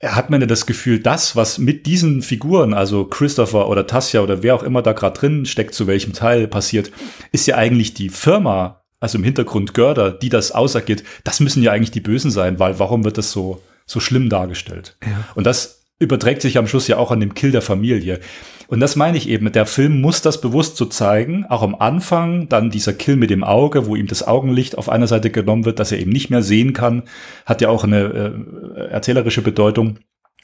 hat 0.03 0.29
man 0.29 0.41
ja 0.41 0.47
das 0.47 0.65
Gefühl, 0.65 0.99
das, 0.99 1.35
was 1.35 1.57
mit 1.57 1.85
diesen 1.85 2.21
Figuren, 2.21 2.73
also 2.73 3.05
Christopher 3.05 3.67
oder 3.67 3.87
Tassia 3.87 4.21
oder 4.21 4.43
wer 4.43 4.55
auch 4.55 4.63
immer 4.63 4.81
da 4.81 4.93
gerade 4.93 5.17
drin 5.17 5.45
steckt, 5.45 5.73
zu 5.73 5.87
welchem 5.87 6.13
Teil 6.13 6.47
passiert, 6.47 6.91
ist 7.31 7.47
ja 7.47 7.55
eigentlich 7.55 7.93
die 7.93 8.09
Firma, 8.09 8.81
also 8.99 9.17
im 9.17 9.23
Hintergrund 9.23 9.73
Görder, 9.73 10.11
die 10.11 10.29
das 10.29 10.51
ausagiert. 10.51 11.03
Das 11.23 11.39
müssen 11.39 11.63
ja 11.63 11.71
eigentlich 11.71 11.91
die 11.91 12.01
Bösen 12.01 12.31
sein, 12.31 12.59
weil 12.59 12.79
warum 12.79 13.03
wird 13.03 13.17
das 13.17 13.31
so, 13.31 13.61
so 13.85 13.99
schlimm 13.99 14.29
dargestellt? 14.29 14.97
Ja. 15.03 15.27
Und 15.35 15.45
das 15.45 15.82
überträgt 16.03 16.41
sich 16.41 16.57
am 16.57 16.67
Schluss 16.67 16.87
ja 16.87 16.97
auch 16.97 17.11
an 17.11 17.19
dem 17.19 17.33
Kill 17.33 17.51
der 17.51 17.61
Familie. 17.61 18.19
Und 18.67 18.79
das 18.79 18.95
meine 18.95 19.17
ich 19.17 19.29
eben, 19.29 19.51
der 19.51 19.65
Film 19.65 20.01
muss 20.01 20.21
das 20.21 20.41
bewusst 20.41 20.77
so 20.77 20.85
zeigen, 20.85 21.45
auch 21.49 21.61
am 21.61 21.75
Anfang, 21.75 22.49
dann 22.49 22.71
dieser 22.71 22.93
Kill 22.93 23.15
mit 23.15 23.29
dem 23.29 23.43
Auge, 23.43 23.87
wo 23.87 23.95
ihm 23.95 24.07
das 24.07 24.25
Augenlicht 24.25 24.77
auf 24.77 24.89
einer 24.89 25.07
Seite 25.07 25.29
genommen 25.29 25.65
wird, 25.65 25.79
dass 25.79 25.91
er 25.91 25.99
eben 25.99 26.11
nicht 26.11 26.29
mehr 26.29 26.41
sehen 26.41 26.73
kann, 26.73 27.03
hat 27.45 27.61
ja 27.61 27.69
auch 27.69 27.83
eine 27.83 28.35
äh, 28.77 28.89
erzählerische 28.89 29.41
Bedeutung 29.41 29.99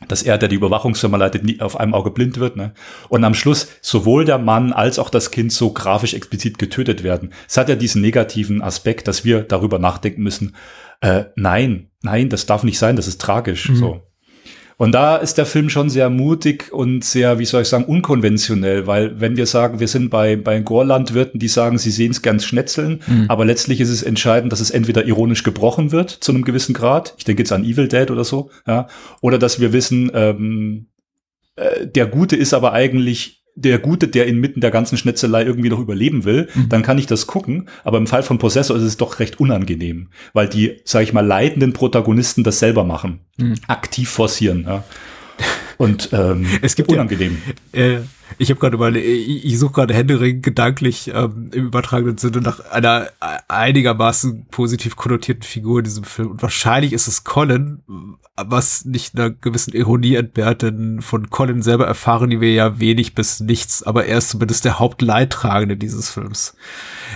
dass 0.08 0.24
er, 0.24 0.38
der 0.38 0.48
die 0.48 0.56
Überwachungsfirma 0.56 1.18
leitet, 1.18 1.44
nie 1.44 1.60
auf 1.60 1.78
einem 1.78 1.94
Auge 1.94 2.12
blind 2.12 2.40
wird. 2.40 2.56
Ne? 2.56 2.74
Und 3.10 3.24
am 3.24 3.34
Schluss 3.34 3.68
sowohl 3.82 4.24
der 4.24 4.38
Mann 4.38 4.72
als 4.72 4.98
auch 4.98 5.10
das 5.10 5.30
Kind 5.30 5.52
so 5.52 5.74
grafisch 5.74 6.14
explizit 6.14 6.58
getötet 6.58 7.04
werden. 7.04 7.34
Es 7.48 7.58
hat 7.58 7.70
ja 7.70 7.76
diesen 7.76 8.02
negativen 8.02 8.62
Aspekt, 8.62 9.08
dass 9.08 9.26
wir 9.26 9.42
darüber 9.42 9.78
nachdenken 9.78 10.24
müssen. 10.24 10.56
Äh, 11.02 11.26
nein, 11.36 11.90
nein, 12.02 12.30
das 12.30 12.46
darf 12.46 12.64
nicht 12.64 12.80
sein, 12.80 12.96
das 12.96 13.08
ist 13.08 13.20
tragisch. 13.20 13.70
Mhm. 13.70 13.76
So. 13.76 14.02
Und 14.80 14.94
da 14.94 15.18
ist 15.18 15.38
der 15.38 15.46
Film 15.46 15.70
schon 15.70 15.90
sehr 15.90 16.10
mutig 16.10 16.72
und 16.72 17.04
sehr, 17.04 17.38
wie 17.38 17.44
soll 17.44 17.64
ich 17.64 17.68
sagen, 17.68 17.84
unkonventionell, 17.84 18.88
weil 18.88 19.20
wenn 19.20 19.36
wir 19.36 19.46
sagen, 19.46 19.82
wir 19.82 19.90
sind 19.90 20.10
bei, 20.10 20.38
bei 20.38 20.62
Gorlandwirten, 20.62 21.38
die 21.38 21.50
sagen, 21.50 21.78
sie 21.78 21.92
sehen 21.92 22.12
es 22.12 22.22
ganz 22.22 22.46
schnetzeln, 22.46 23.02
mhm. 23.06 23.26
aber 23.28 23.44
letztlich 23.44 23.82
ist 23.82 23.90
es 23.90 24.04
entscheidend, 24.04 24.54
dass 24.54 24.62
es 24.62 24.72
entweder 24.72 25.06
ironisch 25.06 25.44
gebrochen 25.44 25.92
wird 25.92 26.10
zu 26.10 26.32
einem 26.32 26.46
gewissen 26.46 26.74
Grad, 26.74 27.14
ich 27.18 27.26
denke 27.26 27.42
jetzt 27.42 27.52
an 27.52 27.66
Evil 27.66 27.90
Dead 27.90 28.10
oder 28.10 28.24
so, 28.24 28.52
ja, 28.66 28.88
oder 29.20 29.38
dass 29.38 29.60
wir 29.60 29.74
wissen, 29.74 30.12
ähm, 30.14 30.86
äh, 31.58 31.86
der 31.86 32.08
Gute 32.08 32.38
ist 32.38 32.54
aber 32.54 32.72
eigentlich 32.72 33.39
der 33.62 33.80
Gute, 33.80 34.08
der 34.08 34.28
inmitten 34.28 34.62
der 34.62 34.72
ganzen 34.72 34.98
Schnetzelei 34.98 35.44
irgendwie 35.44 35.70
noch 35.70 35.80
überleben 35.80 36.26
will, 36.26 36.48
mhm. 36.54 36.70
dann 36.70 36.82
kann 36.82 36.98
ich 36.98 37.06
das 37.06 37.28
gucken. 37.28 37.70
Aber 37.84 37.98
im 37.98 38.08
Fall 38.08 38.24
von 38.24 38.38
Possessor 38.38 38.78
ist 38.78 38.84
es 38.84 38.98
doch 38.98 39.20
recht 39.20 39.40
unangenehm, 39.40 40.08
weil 40.34 40.48
die, 40.48 40.82
sag 40.86 41.04
ich 41.04 41.14
mal, 41.14 41.26
leitenden 41.26 41.74
Protagonisten 41.74 42.44
das 42.44 42.60
selber 42.60 42.84
machen, 42.84 43.20
mhm. 43.38 43.56
aktiv 43.68 44.10
forcieren. 44.10 44.66
Ja. 44.68 44.84
Und 45.78 46.10
ähm, 46.12 46.46
es 46.62 46.76
gibt 46.76 46.92
unangenehm. 46.92 47.42
Ja, 47.74 47.82
äh, 47.82 48.00
ich 48.38 48.50
habe 48.50 48.60
gerade 48.60 48.78
mal, 48.78 48.96
ich, 48.96 49.46
ich 49.46 49.58
suche 49.58 49.74
gerade 49.74 49.94
Händering 49.94 50.42
gedanklich 50.42 51.10
ähm, 51.14 51.50
im 51.54 51.68
übertragenen 51.68 52.18
Sinne 52.18 52.42
nach 52.42 52.60
einer 52.72 53.08
einigermaßen 53.48 54.48
positiv 54.52 54.96
konnotierten 54.96 55.44
Figur 55.44 55.80
in 55.80 55.86
diesem 55.86 56.04
Film. 56.04 56.32
Und 56.32 56.42
wahrscheinlich 56.42 56.94
ist 56.94 57.08
es 57.08 57.24
Colin, 57.24 57.80
was 58.48 58.86
nicht 58.86 59.16
einer 59.16 59.30
gewissen 59.30 59.74
Ironie 59.74 60.16
entbehrt, 60.16 60.62
denn 60.62 61.02
von 61.02 61.30
Colin 61.30 61.62
selber 61.62 61.88
erfahren 61.88 62.42
wir 62.42 62.52
ja 62.52 62.80
wenig 62.80 63.16
bis 63.16 63.40
nichts, 63.40 63.84
aber 63.84 64.06
er 64.06 64.18
ist 64.18 64.30
zumindest 64.30 64.66
der 64.66 64.80
Hauptleidtragende 64.80 65.78
dieses 65.78 66.10
Films. 66.10 66.56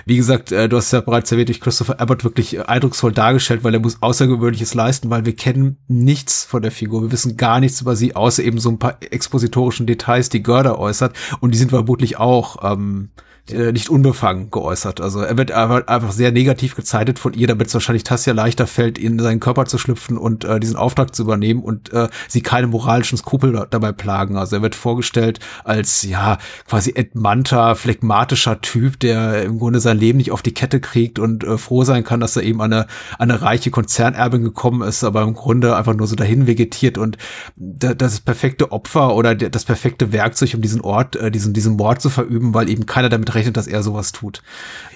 Wie 0.06 0.18
gesagt, 0.18 0.52
äh, 0.52 0.68
du 0.68 0.78
hast 0.78 0.92
ja 0.92 1.02
bereits 1.02 1.32
erwähnt, 1.32 1.50
durch 1.50 1.62
Christopher 1.62 2.00
Abbott 2.00 2.24
wirklich 2.24 2.68
eindrucksvoll 2.68 3.12
dargestellt, 3.12 3.64
weil 3.64 3.74
er 3.74 3.80
muss 3.80 4.02
Außergewöhnliches 4.02 4.74
leisten, 4.74 5.10
weil 5.10 5.26
wir 5.26 5.36
kennen 5.36 5.78
nichts 5.88 6.44
von 6.44 6.62
der 6.62 6.72
Figur. 6.72 7.02
Wir 7.04 7.12
wissen 7.12 7.38
gar 7.38 7.60
nichts 7.60 7.82
über 7.82 7.96
sie, 7.96 8.16
außer 8.16 8.44
eben 8.44 8.60
so 8.60 8.70
ein 8.70 8.80
paar 8.80 8.98
expositorischen 9.02 9.86
Details, 9.86 10.30
die 10.30 10.44
Görder 10.44 10.80
äußert. 10.80 11.16
Und 11.40 11.54
die 11.54 11.58
sind 11.58 11.70
vermutlich 11.70 12.18
auch 12.18 12.72
ähm, 12.72 13.10
äh, 13.16 13.22
nicht 13.52 13.90
unbefangen 13.90 14.52
geäußert. 14.52 15.02
Also 15.02 15.20
er 15.20 15.38
wird 15.38 15.52
einfach 15.52 16.14
sehr 16.14 16.32
negativ 16.32 16.76
gezeichnet 16.76 17.20
von 17.20 17.34
ihr, 17.34 17.48
damit 17.48 17.68
es 17.68 17.74
wahrscheinlich 17.74 18.06
Tassia 18.06 18.34
leichter 18.34 18.68
fällt, 18.68 18.98
in 18.98 19.20
seinen 19.20 19.42
Körper 19.42 19.66
zu 19.66 19.78
schlüpfen 19.78 20.18
und 20.18 20.46
äh, 20.46 20.62
diesen 20.62 20.78
Auftrag 20.78 21.14
zu 21.14 21.24
übernehmen 21.24 21.62
und 21.62 21.92
äh, 21.92 22.08
sie 22.30 22.42
keine 22.42 22.68
moralischen 22.68 23.18
Skrupel 23.18 23.68
dabei 23.70 23.92
plagen. 23.92 24.38
Also 24.38 24.56
er 24.56 24.62
wird 24.62 24.76
vorgestellt 24.76 25.40
als 25.66 26.04
ja 26.04 26.38
quasi 26.68 26.94
entmannter, 26.96 27.76
phlegmatischer 27.76 28.62
Typ, 28.62 29.00
der 29.02 29.44
im 29.44 29.60
Grunde 29.60 29.82
sein 29.82 29.98
Leben 29.98 30.20
nicht 30.20 30.32
auf 30.32 30.42
die 30.42 30.54
Kette 30.54 30.80
kriegt 30.80 31.20
und 31.20 31.44
äh, 31.44 31.58
froh 31.58 31.84
sein 31.84 32.06
kann, 32.06 32.22
dass 32.22 32.38
er 32.38 32.44
eben 32.44 32.62
eine, 32.62 32.88
eine 33.20 33.42
reiche 33.42 33.72
Konzernerbin 33.72 34.44
gekommen 34.44 34.88
ist, 34.88 35.04
aber 35.04 35.22
im 35.22 35.34
Grunde 35.34 35.76
einfach 35.76 35.96
nur 35.96 36.08
so 36.08 36.16
dahin 36.16 36.48
vegetiert 36.48 36.98
und 36.98 37.18
das 37.58 38.22
perfekte 38.22 38.72
Opfer 38.72 39.16
oder 39.16 39.36
das 39.36 39.66
perfekte 39.66 40.14
Werkzeug, 40.14 40.54
um 40.56 40.62
diesen 40.62 40.80
Ort, 40.80 41.18
äh, 41.18 41.30
diesen, 41.30 41.54
diesen 41.54 41.76
Mord 41.76 42.02
zu 42.02 42.10
verüben, 42.10 42.54
weil 42.54 42.70
eben 42.70 42.86
keiner 42.86 43.10
damit 43.10 43.33
rechnet, 43.36 43.58
dass 43.58 43.68
er 43.68 43.84
sowas 43.84 44.12
tut. 44.12 44.42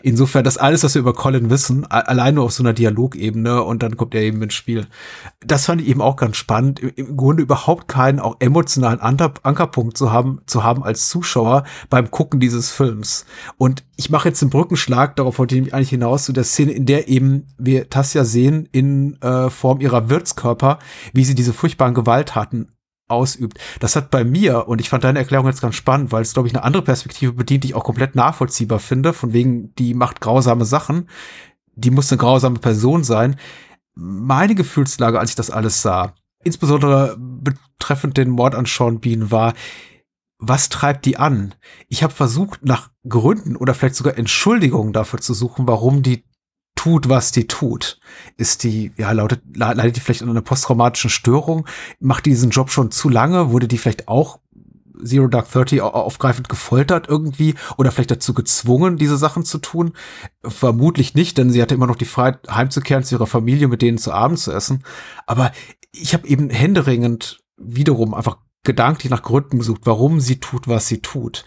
Insofern, 0.04 0.44
das 0.44 0.58
alles, 0.58 0.84
was 0.84 0.96
wir 0.96 1.02
über 1.02 1.14
Colin 1.14 1.50
wissen, 1.50 1.86
allein 1.86 2.36
nur 2.36 2.46
auf 2.46 2.54
so 2.54 2.64
einer 2.64 2.74
Dialogebene 2.74 3.64
und 3.64 3.84
dann 3.84 3.98
kommt 3.98 4.16
er 4.16 4.22
eben 4.22 4.42
ins 4.42 4.54
Spiel. 4.54 4.88
Das 5.40 5.66
fand 5.66 5.82
ich 5.82 5.88
eben 5.88 6.02
auch 6.02 6.16
ganz 6.16 6.38
spannend, 6.38 6.80
im 6.80 7.18
Grunde 7.18 7.44
überhaupt 7.44 7.88
keinen 7.88 8.20
auch 8.20 8.38
emotionalen 8.40 9.00
Ankerpunkt 9.00 9.98
zu 9.98 10.12
haben, 10.12 10.42
zu 10.46 10.64
haben 10.64 10.84
als 10.84 11.10
Zuschauer 11.10 11.64
beim 11.90 12.12
Gucken 12.12 12.40
dieses 12.40 12.70
Films. 12.70 13.26
Und 13.58 13.84
ich 13.96 14.10
mache 14.10 14.30
jetzt 14.30 14.42
den 14.42 14.50
Brückenschlag, 14.50 15.16
darauf 15.16 15.40
wollte 15.40 15.58
ich 15.58 15.74
eigentlich 15.74 15.90
hinaus, 15.90 16.26
zu 16.26 16.34
der 16.34 16.44
Szene, 16.44 16.72
in 16.72 16.86
der 16.86 17.08
eben 17.08 17.48
wir 17.58 17.90
Tassia 17.90 18.24
sehen 18.24 18.68
in 18.72 19.22
äh, 19.22 19.50
Form 19.50 19.82
ihrer 19.82 20.10
Wirtskörper, 20.10 20.80
wie 21.14 21.26
sie 21.26 21.36
diese 21.36 21.54
furchtbaren 21.54 21.94
Gewalttaten 21.94 22.77
ausübt. 23.08 23.60
Das 23.80 23.96
hat 23.96 24.12
bei 24.12 24.24
mir, 24.24 24.68
und 24.68 24.82
ich 24.82 24.90
fand 24.90 25.04
deine 25.04 25.20
Erklärung 25.20 25.48
jetzt 25.48 25.62
ganz 25.62 25.76
spannend, 25.76 26.12
weil 26.12 26.22
es, 26.22 26.34
glaube 26.34 26.48
ich, 26.48 26.56
eine 26.56 26.64
andere 26.64 26.84
Perspektive 26.84 27.34
bedient, 27.34 27.64
die 27.64 27.70
ich 27.70 27.76
auch 27.76 27.84
komplett 27.84 28.16
nachvollziehbar 28.16 28.80
finde, 28.80 29.14
von 29.14 29.34
wegen, 29.34 29.74
die 29.76 29.94
macht 29.94 30.22
grausame 30.22 30.66
Sachen, 30.66 31.10
die 31.76 31.92
muss 31.92 32.12
eine 32.12 32.20
grausame 32.20 32.60
Person 32.60 33.04
sein. 33.04 33.38
Meine 33.96 34.56
Gefühlslage, 34.56 35.20
als 35.20 35.32
ich 35.32 35.36
das 35.36 35.52
alles 35.52 35.82
sah, 35.82 36.14
insbesondere 36.44 37.18
betreffend 37.18 38.18
den 38.18 38.30
Mord 38.30 38.56
an 38.56 38.66
Sean 38.66 39.00
Bean, 39.00 39.32
war, 39.32 39.54
was 40.40 40.70
treibt 40.70 41.06
die 41.06 41.18
an? 41.18 41.56
Ich 41.88 42.04
habe 42.04 42.14
versucht, 42.14 42.64
nach 42.64 42.92
Gründen 43.08 43.56
oder 43.56 43.74
vielleicht 43.74 43.96
sogar 43.96 44.18
Entschuldigungen 44.18 44.94
dafür 44.94 45.20
zu 45.20 45.34
suchen, 45.34 45.68
warum 45.68 46.04
die 46.04 46.27
tut, 46.78 47.10
was 47.10 47.34
die 47.34 47.48
tut. 47.48 48.00
Ist 48.38 48.64
die, 48.64 48.94
ja, 48.96 49.12
lautet, 49.12 49.42
leidet 49.54 49.98
die 49.98 50.00
vielleicht 50.00 50.22
an 50.22 50.30
einer 50.30 50.42
posttraumatischen 50.42 51.10
Störung? 51.10 51.68
Macht 52.00 52.26
die 52.26 52.30
diesen 52.30 52.52
Job 52.52 52.70
schon 52.70 52.92
zu 52.92 53.10
lange? 53.10 53.52
Wurde 53.52 53.68
die 53.68 53.78
vielleicht 53.78 54.08
auch 54.08 54.40
Zero 55.04 55.28
Dark 55.28 55.52
Thirty 55.52 55.82
aufgreifend 55.82 56.50
gefoltert 56.50 57.08
irgendwie 57.08 57.56
oder 57.78 57.92
vielleicht 57.92 58.12
dazu 58.12 58.34
gezwungen, 58.34 58.98
diese 58.98 59.18
Sachen 59.18 59.44
zu 59.44 59.58
tun? 59.60 59.94
Vermutlich 60.44 61.14
nicht, 61.14 61.38
denn 61.38 61.52
sie 61.52 61.62
hatte 61.62 61.76
immer 61.76 61.88
noch 61.88 61.98
die 61.98 62.06
Freiheit, 62.06 62.40
heimzukehren 62.50 63.04
zu 63.04 63.16
ihrer 63.16 63.28
Familie, 63.28 63.68
mit 63.68 63.82
denen 63.82 63.98
zu 63.98 64.12
Abend 64.12 64.40
zu 64.40 64.52
essen. 64.52 64.84
Aber 65.26 65.52
ich 65.92 66.14
habe 66.14 66.28
eben 66.28 66.50
händeringend 66.50 67.44
wiederum 67.58 68.14
einfach 68.14 68.38
gedanklich 68.64 69.10
nach 69.10 69.24
Gründen 69.24 69.60
gesucht, 69.60 69.82
warum 69.86 70.20
sie 70.20 70.40
tut, 70.40 70.68
was 70.68 70.88
sie 70.88 71.02
tut. 71.02 71.46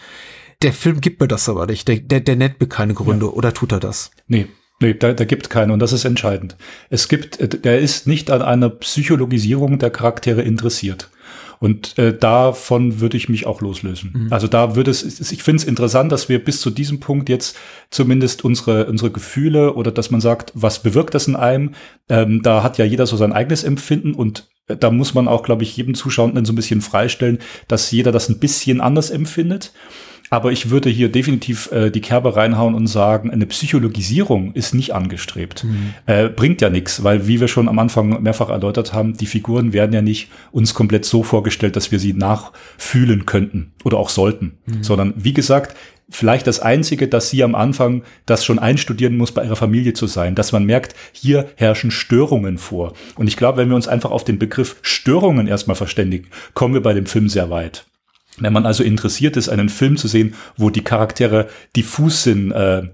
Der 0.63 0.73
Film 0.73 1.01
gibt 1.01 1.21
mir 1.21 1.29
das 1.29 1.49
aber 1.49 1.67
nicht. 1.67 1.89
Der, 1.89 1.97
der, 1.97 2.21
der 2.21 2.37
nennt 2.37 2.61
mir 2.61 2.69
keine 2.69 2.95
Gründe. 2.95 3.27
Ja. 3.27 3.33
Oder 3.33 3.55
tut 3.55 3.73
er 3.73 3.81
das? 3.81 4.11
Nee, 4.27 4.49
Nee, 4.81 4.95
da, 4.95 5.13
da 5.13 5.25
gibt 5.25 5.51
keine 5.51 5.73
und 5.73 5.79
das 5.79 5.93
ist 5.93 6.05
entscheidend. 6.05 6.57
Es 6.89 7.09
gibt, 7.09 7.39
äh, 7.39 7.49
der 7.49 7.81
ist 7.81 8.07
nicht 8.07 8.31
an 8.31 8.43
einer 8.43 8.71
Psychologisierung 8.71 9.79
der 9.79 9.91
Charaktere 9.91 10.43
interessiert. 10.43 11.11
Und 11.61 11.99
äh, 11.99 12.17
davon 12.17 13.01
würde 13.01 13.19
ich 13.19 13.29
mich 13.29 13.47
auch 13.47 13.61
loslösen. 13.61 14.13
Mhm. 14.15 14.33
Also 14.33 14.49
da 14.49 14.77
würde 14.77 14.91
es, 14.91 15.31
ich 15.31 15.43
finde 15.43 15.61
es 15.61 15.69
interessant, 15.69 16.11
dass 16.11 16.31
wir 16.31 16.43
bis 16.43 16.63
zu 16.63 16.71
diesem 16.71 17.01
Punkt 17.01 17.29
jetzt 17.29 17.55
zumindest 17.91 18.45
unsere, 18.47 18.87
unsere 18.87 19.11
Gefühle 19.11 19.75
oder 19.75 19.93
dass 19.93 20.11
man 20.11 20.23
sagt, 20.23 20.53
was 20.55 20.83
bewirkt 20.83 21.15
das 21.15 21.29
in 21.29 21.37
einem, 21.37 21.75
ähm, 22.09 22.41
da 22.43 22.63
hat 22.63 22.79
ja 22.79 22.87
jeder 22.87 23.07
so 23.07 23.19
sein 23.19 23.35
eigenes 23.35 23.63
Empfinden 23.63 24.15
und 24.15 24.49
äh, 24.69 24.77
da 24.77 24.91
muss 24.91 25.13
man 25.13 25.29
auch, 25.29 25.43
glaube 25.43 25.63
ich, 25.63 25.77
jedem 25.77 25.95
Zuschauenden 25.95 26.47
so 26.47 26.55
ein 26.55 26.57
bisschen 26.57 26.81
freistellen, 26.81 27.41
dass 27.69 27.91
jeder 27.91 28.11
das 28.11 28.31
ein 28.31 28.39
bisschen 28.39 28.81
anders 28.81 29.11
empfindet. 29.11 29.75
Aber 30.33 30.53
ich 30.53 30.71
würde 30.71 30.89
hier 30.89 31.11
definitiv 31.11 31.71
äh, 31.73 31.91
die 31.91 32.01
Kerbe 32.01 32.37
reinhauen 32.37 32.77
und 32.77 32.87
sagen, 32.87 33.31
eine 33.31 33.47
Psychologisierung 33.47 34.53
ist 34.55 34.75
nicht 34.75 34.95
angestrebt. 34.95 35.65
Mhm. 35.65 35.95
Äh, 36.07 36.29
bringt 36.29 36.61
ja 36.61 36.71
nichts, 36.71 37.03
weil 37.03 37.27
wie 37.27 37.41
wir 37.41 37.49
schon 37.49 37.69
am 37.69 37.81
Anfang 37.81 38.23
mehrfach 38.23 38.49
erläutert 38.49 38.93
haben, 38.93 39.17
die 39.17 39.27
Figuren 39.27 39.73
werden 39.73 39.93
ja 39.93 40.03
nicht 40.03 40.29
uns 40.53 40.73
komplett 40.73 41.05
so 41.05 41.25
vorgestellt, 41.25 41.75
dass 41.75 41.91
wir 41.91 41.99
sie 41.99 42.13
nachfühlen 42.13 43.27
könnten 43.27 43.73
oder 43.83 43.99
auch 43.99 44.09
sollten. 44.09 44.59
Mhm. 44.67 44.85
Sondern 44.85 45.15
wie 45.17 45.33
gesagt, 45.33 45.77
vielleicht 46.09 46.47
das 46.47 46.61
Einzige, 46.61 47.09
dass 47.09 47.31
sie 47.31 47.43
am 47.43 47.57
Anfang 47.57 48.03
das 48.27 48.45
schon 48.45 48.61
einstudieren 48.61 49.17
muss, 49.17 49.33
bei 49.33 49.43
ihrer 49.43 49.57
Familie 49.57 49.95
zu 49.95 50.07
sein, 50.07 50.37
dass 50.37 50.53
man 50.53 50.65
merkt, 50.65 50.95
hier 51.13 51.49
herrschen 51.57 51.91
Störungen 51.91 52.57
vor. 52.57 52.93
Und 53.17 53.27
ich 53.27 53.37
glaube, 53.37 53.59
wenn 53.59 53.69
wir 53.69 53.77
uns 53.77 53.89
einfach 53.89 54.13
auf 54.13 54.23
den 54.23 54.39
Begriff 54.39 54.77
Störungen 54.83 55.49
erstmal 55.49 55.77
verständigen, 55.77 56.29
kommen 56.55 56.75
wir 56.75 56.83
bei 56.83 56.95
dem 56.95 57.07
Film 57.07 57.29
sehr 57.29 57.51
weit. 57.51 57.87
Wenn 58.41 58.53
man 58.53 58.67
also 58.67 58.83
interessiert 58.83 59.37
ist, 59.37 59.49
einen 59.49 59.69
Film 59.69 59.97
zu 59.97 60.09
sehen, 60.09 60.35
wo 60.57 60.71
die 60.71 60.83
Charaktere 60.83 61.49
diffus 61.77 62.23
sind, 62.23 62.53
äh, 62.53 62.89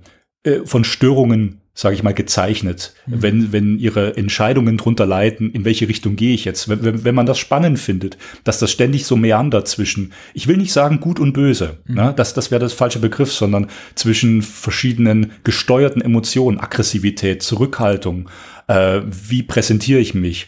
äh, 0.46 0.64
von 0.64 0.84
Störungen, 0.84 1.60
sage 1.74 1.96
ich 1.96 2.02
mal, 2.02 2.14
gezeichnet, 2.14 2.94
mhm. 3.06 3.22
wenn, 3.22 3.52
wenn 3.52 3.78
ihre 3.78 4.16
Entscheidungen 4.16 4.76
drunter 4.76 5.04
leiden, 5.04 5.50
in 5.50 5.64
welche 5.64 5.88
Richtung 5.88 6.14
gehe 6.14 6.34
ich 6.34 6.44
jetzt, 6.44 6.68
wenn, 6.68 6.84
wenn, 6.84 7.04
wenn 7.04 7.14
man 7.14 7.26
das 7.26 7.38
spannend 7.38 7.80
findet, 7.80 8.16
dass 8.44 8.60
das 8.60 8.70
ständig 8.70 9.06
so 9.06 9.16
meandert 9.16 9.66
zwischen, 9.66 10.12
ich 10.34 10.46
will 10.46 10.56
nicht 10.56 10.72
sagen 10.72 11.00
gut 11.00 11.18
und 11.18 11.32
böse, 11.32 11.78
mhm. 11.86 11.94
ne? 11.96 12.14
das, 12.16 12.32
das 12.32 12.52
wäre 12.52 12.60
das 12.60 12.72
falsche 12.72 13.00
Begriff, 13.00 13.32
sondern 13.32 13.66
zwischen 13.96 14.40
verschiedenen 14.40 15.32
gesteuerten 15.42 16.00
Emotionen, 16.00 16.60
Aggressivität, 16.60 17.42
Zurückhaltung, 17.42 18.30
äh, 18.68 19.00
wie 19.04 19.42
präsentiere 19.42 20.00
ich 20.00 20.14
mich, 20.14 20.46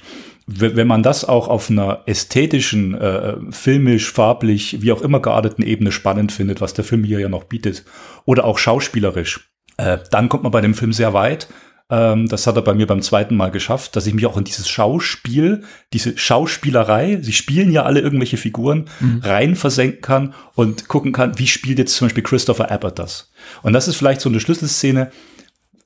wenn 0.50 0.86
man 0.86 1.02
das 1.02 1.26
auch 1.26 1.46
auf 1.48 1.70
einer 1.70 2.04
ästhetischen, 2.06 2.94
äh, 2.94 3.34
filmisch, 3.50 4.10
farblich, 4.10 4.80
wie 4.80 4.92
auch 4.92 5.02
immer 5.02 5.20
gearteten 5.20 5.62
Ebene 5.62 5.92
spannend 5.92 6.32
findet, 6.32 6.62
was 6.62 6.72
der 6.72 6.84
Film 6.84 7.04
hier 7.04 7.20
ja 7.20 7.28
noch 7.28 7.44
bietet, 7.44 7.84
oder 8.24 8.44
auch 8.44 8.56
schauspielerisch, 8.56 9.50
äh, 9.76 9.98
dann 10.10 10.30
kommt 10.30 10.44
man 10.44 10.52
bei 10.52 10.62
dem 10.62 10.72
Film 10.72 10.94
sehr 10.94 11.12
weit. 11.12 11.48
Ähm, 11.90 12.28
das 12.28 12.46
hat 12.46 12.56
er 12.56 12.62
bei 12.62 12.72
mir 12.72 12.86
beim 12.86 13.02
zweiten 13.02 13.36
Mal 13.36 13.50
geschafft, 13.50 13.94
dass 13.94 14.06
ich 14.06 14.14
mich 14.14 14.24
auch 14.24 14.38
in 14.38 14.44
dieses 14.44 14.70
Schauspiel, 14.70 15.64
diese 15.92 16.16
Schauspielerei, 16.16 17.18
sie 17.20 17.34
spielen 17.34 17.70
ja 17.70 17.82
alle 17.82 18.00
irgendwelche 18.00 18.38
Figuren, 18.38 18.86
mhm. 19.00 19.20
rein 19.22 19.54
versenken 19.54 20.00
kann 20.00 20.34
und 20.54 20.88
gucken 20.88 21.12
kann, 21.12 21.38
wie 21.38 21.46
spielt 21.46 21.78
jetzt 21.78 21.94
zum 21.94 22.06
Beispiel 22.06 22.24
Christopher 22.24 22.70
Abbott 22.70 22.98
das. 22.98 23.30
Und 23.62 23.74
das 23.74 23.86
ist 23.86 23.96
vielleicht 23.96 24.22
so 24.22 24.30
eine 24.30 24.40
Schlüsselszene, 24.40 25.10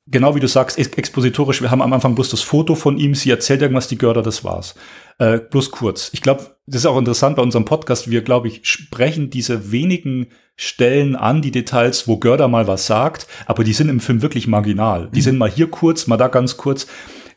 genau 0.06 0.34
wie 0.34 0.40
du 0.40 0.48
sagst, 0.48 0.78
expositorisch, 0.78 1.62
wir 1.62 1.70
haben 1.70 1.82
am 1.82 1.92
Anfang 1.92 2.14
bloß 2.14 2.28
das 2.30 2.42
Foto 2.42 2.74
von 2.74 2.98
ihm, 2.98 3.14
sie 3.14 3.30
erzählt 3.30 3.62
irgendwas, 3.62 3.88
die 3.88 3.98
Görder, 3.98 4.22
das 4.22 4.44
war's. 4.44 4.74
Äh, 5.18 5.38
bloß 5.38 5.70
kurz. 5.70 6.10
Ich 6.12 6.22
glaube, 6.22 6.56
das 6.66 6.82
ist 6.82 6.86
auch 6.86 6.98
interessant 6.98 7.36
bei 7.36 7.42
unserem 7.42 7.64
Podcast, 7.64 8.10
wir, 8.10 8.22
glaube 8.22 8.48
ich, 8.48 8.60
sprechen 8.62 9.30
diese 9.30 9.70
wenigen 9.72 10.28
Stellen 10.56 11.16
an, 11.16 11.42
die 11.42 11.50
Details, 11.50 12.06
wo 12.08 12.18
Görder 12.18 12.48
mal 12.48 12.66
was 12.66 12.86
sagt, 12.86 13.26
aber 13.46 13.64
die 13.64 13.72
sind 13.72 13.88
im 13.88 14.00
Film 14.00 14.22
wirklich 14.22 14.46
marginal. 14.46 15.08
Die 15.12 15.20
mhm. 15.20 15.24
sind 15.24 15.38
mal 15.38 15.50
hier 15.50 15.68
kurz, 15.68 16.06
mal 16.06 16.16
da 16.16 16.28
ganz 16.28 16.56
kurz. 16.56 16.86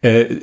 Äh, 0.02 0.36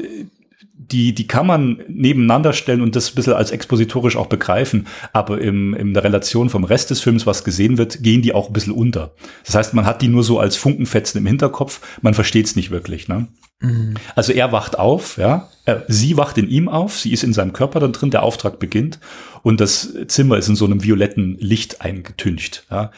die, 0.93 1.15
die 1.15 1.27
kann 1.27 1.47
man 1.47 1.83
nebeneinander 1.89 2.53
stellen 2.53 2.83
und 2.83 2.95
das 2.95 3.11
ein 3.11 3.15
bisschen 3.15 3.33
als 3.33 3.51
expositorisch 3.51 4.17
auch 4.17 4.27
begreifen. 4.27 4.87
Aber 5.13 5.41
im, 5.41 5.75
in 5.75 5.95
der 5.95 6.05
Relation 6.05 6.51
vom 6.51 6.65
Rest 6.65 6.91
des 6.91 7.01
Films, 7.01 7.27
was 7.27 7.45
gesehen 7.45 7.79
wird, 7.79 8.03
gehen 8.03 8.23
die 8.23 8.35
auch 8.35 8.49
ein 8.49 8.53
bisschen 8.53 8.73
unter. 8.73 9.15
Das 9.45 9.55
heißt, 9.55 9.75
man 9.75 9.87
hat 9.87 10.03
die 10.03 10.09
nur 10.09 10.23
so 10.23 10.39
als 10.39 10.57
Funkenfetzen 10.57 11.19
im 11.19 11.27
Hinterkopf, 11.27 11.81
man 12.03 12.15
versteht 12.15 12.47
es 12.47 12.57
nicht 12.57 12.71
wirklich. 12.71 13.09
Ne? 13.09 13.29
Mhm. 13.61 13.95
Also 14.15 14.33
er 14.33 14.53
wacht 14.53 14.79
auf, 14.79 15.17
ja. 15.17 15.49
Sie 15.87 16.17
wacht 16.17 16.39
in 16.39 16.49
ihm 16.49 16.69
auf, 16.69 16.99
sie 16.99 17.13
ist 17.13 17.23
in 17.23 17.33
seinem 17.33 17.53
Körper 17.53 17.79
dann 17.79 17.93
drin, 17.93 18.11
der 18.11 18.25
Auftrag 18.25 18.59
beginnt 18.59 18.99
und 19.43 19.61
das 19.61 19.95
Zimmer 20.09 20.37
ist 20.37 20.49
in 20.49 20.57
so 20.57 20.65
einem 20.65 20.83
violetten 20.83 21.37
Licht 21.39 21.81
eingetüncht. 21.81 22.67
Ja. 22.71 22.91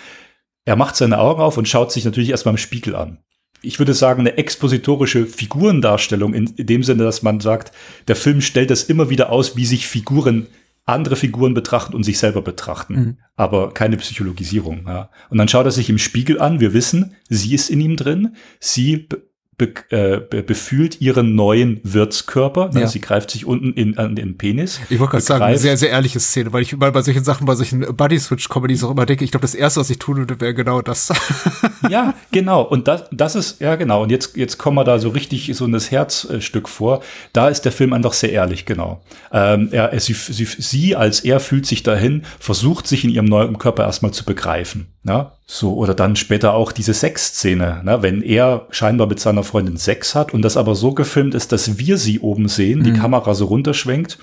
Er 0.64 0.76
macht 0.76 0.96
seine 0.96 1.18
Augen 1.18 1.42
auf 1.42 1.58
und 1.58 1.68
schaut 1.68 1.92
sich 1.92 2.06
natürlich 2.06 2.30
erstmal 2.30 2.54
im 2.54 2.58
Spiegel 2.58 2.96
an 2.96 3.18
ich 3.66 3.78
würde 3.78 3.94
sagen, 3.94 4.20
eine 4.20 4.36
expositorische 4.36 5.26
Figurendarstellung 5.26 6.34
in, 6.34 6.46
in 6.56 6.66
dem 6.66 6.82
Sinne, 6.82 7.04
dass 7.04 7.22
man 7.22 7.40
sagt, 7.40 7.72
der 8.08 8.16
Film 8.16 8.40
stellt 8.40 8.70
das 8.70 8.84
immer 8.84 9.10
wieder 9.10 9.30
aus, 9.30 9.56
wie 9.56 9.66
sich 9.66 9.86
Figuren 9.86 10.46
andere 10.86 11.16
Figuren 11.16 11.54
betrachten 11.54 11.94
und 11.94 12.04
sich 12.04 12.18
selber 12.18 12.42
betrachten, 12.42 12.94
mhm. 12.94 13.16
aber 13.36 13.72
keine 13.72 13.96
Psychologisierung. 13.96 14.84
Ja. 14.86 15.10
Und 15.30 15.38
dann 15.38 15.48
schaut 15.48 15.64
er 15.64 15.72
sich 15.72 15.88
im 15.88 15.98
Spiegel 15.98 16.40
an. 16.40 16.60
Wir 16.60 16.74
wissen, 16.74 17.14
sie 17.28 17.54
ist 17.54 17.70
in 17.70 17.80
ihm 17.80 17.96
drin. 17.96 18.36
Sie 18.60 19.08
be, 19.56 19.72
äh, 19.90 20.42
befühlt 20.42 21.00
ihren 21.00 21.34
neuen 21.34 21.80
Wirtskörper. 21.82 22.70
Ne? 22.72 22.82
Ja. 22.82 22.86
Sie 22.86 23.00
greift 23.00 23.30
sich 23.30 23.46
unten 23.46 23.72
in, 23.72 23.98
an 23.98 24.16
den 24.16 24.36
Penis. 24.36 24.80
Ich 24.90 24.98
wollte 24.98 25.12
gerade 25.12 25.24
sagen, 25.24 25.58
sehr, 25.58 25.76
sehr 25.76 25.90
ehrliche 25.90 26.20
Szene, 26.20 26.52
weil 26.52 26.62
ich 26.62 26.72
immer 26.72 26.90
bei 26.90 27.02
solchen 27.02 27.24
Sachen, 27.24 27.46
bei 27.46 27.54
solchen 27.54 27.80
Buddy-Switch-Comedies 27.80 28.84
auch 28.84 28.90
immer 28.90 29.06
denke, 29.06 29.24
ich 29.24 29.30
glaube, 29.30 29.42
das 29.42 29.54
Erste, 29.54 29.80
was 29.80 29.90
ich 29.90 29.98
tun 29.98 30.16
würde, 30.16 30.40
wäre 30.40 30.54
genau 30.54 30.82
das. 30.82 31.12
ja, 31.90 32.14
genau. 32.30 32.62
Und 32.62 32.88
das, 32.88 33.04
das 33.10 33.34
ist, 33.34 33.60
ja 33.60 33.76
genau. 33.76 34.02
Und 34.02 34.10
jetzt, 34.10 34.36
jetzt 34.36 34.58
kommen 34.58 34.76
wir 34.76 34.84
da 34.84 34.98
so 34.98 35.10
richtig 35.10 35.50
so 35.54 35.64
in 35.64 35.72
das 35.72 35.90
Herzstück 35.90 36.68
vor. 36.68 37.02
Da 37.32 37.48
ist 37.48 37.62
der 37.62 37.72
Film 37.72 37.92
einfach 37.92 38.12
sehr 38.12 38.32
ehrlich, 38.32 38.66
genau. 38.66 39.02
Ähm, 39.32 39.68
er, 39.70 39.98
sie, 40.00 40.14
sie, 40.14 40.44
sie 40.44 40.96
als 40.96 41.20
er 41.20 41.40
fühlt 41.40 41.66
sich 41.66 41.82
dahin, 41.82 42.22
versucht 42.38 42.86
sich 42.86 43.04
in 43.04 43.10
ihrem 43.10 43.26
neuen 43.26 43.58
Körper 43.58 43.84
erstmal 43.84 44.12
zu 44.12 44.24
begreifen. 44.24 44.93
Na, 45.06 45.32
so, 45.46 45.74
oder 45.74 45.92
dann 45.92 46.16
später 46.16 46.54
auch 46.54 46.72
diese 46.72 46.94
Sexszene, 46.94 47.82
na, 47.84 48.02
wenn 48.02 48.22
er 48.22 48.66
scheinbar 48.70 49.06
mit 49.06 49.20
seiner 49.20 49.44
Freundin 49.44 49.76
Sex 49.76 50.14
hat 50.14 50.32
und 50.32 50.40
das 50.40 50.56
aber 50.56 50.74
so 50.74 50.92
gefilmt 50.92 51.34
ist, 51.34 51.52
dass 51.52 51.78
wir 51.78 51.98
sie 51.98 52.20
oben 52.20 52.48
sehen, 52.48 52.78
mhm. 52.78 52.84
die 52.84 52.92
Kamera 52.94 53.34
so 53.34 53.44
runterschwenkt 53.44 54.18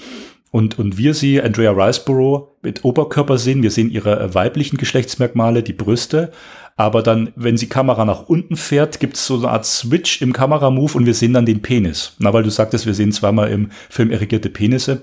und, 0.52 0.78
und 0.78 0.98
wir 0.98 1.14
sie, 1.14 1.42
Andrea 1.42 1.72
Riceborough, 1.72 2.50
mit 2.62 2.84
Oberkörper 2.84 3.38
sehen. 3.38 3.64
Wir 3.64 3.72
sehen 3.72 3.90
ihre 3.90 4.20
äh, 4.20 4.36
weiblichen 4.36 4.78
Geschlechtsmerkmale, 4.78 5.64
die 5.64 5.74
Brüste. 5.74 6.32
Aber 6.76 7.02
dann, 7.04 7.32
wenn 7.36 7.56
die 7.56 7.70
Kamera 7.70 8.06
nach 8.06 8.24
unten 8.28 8.58
fährt, 8.58 9.00
gibt 9.00 9.16
es 9.16 9.26
so 9.26 9.38
eine 9.38 9.50
Art 9.50 9.66
Switch 9.66 10.22
im 10.22 10.34
Kameramove 10.34 10.96
und 10.96 11.06
wir 11.06 11.14
sehen 11.14 11.34
dann 11.34 11.46
den 11.46 11.62
Penis. 11.62 12.16
Na, 12.20 12.34
weil 12.34 12.44
du 12.44 12.50
sagtest, 12.50 12.86
wir 12.86 12.94
sehen 12.94 13.12
zweimal 13.12 13.50
im 13.50 13.70
Film 13.90 14.12
erigierte 14.12 14.50
Penisse. 14.50 15.02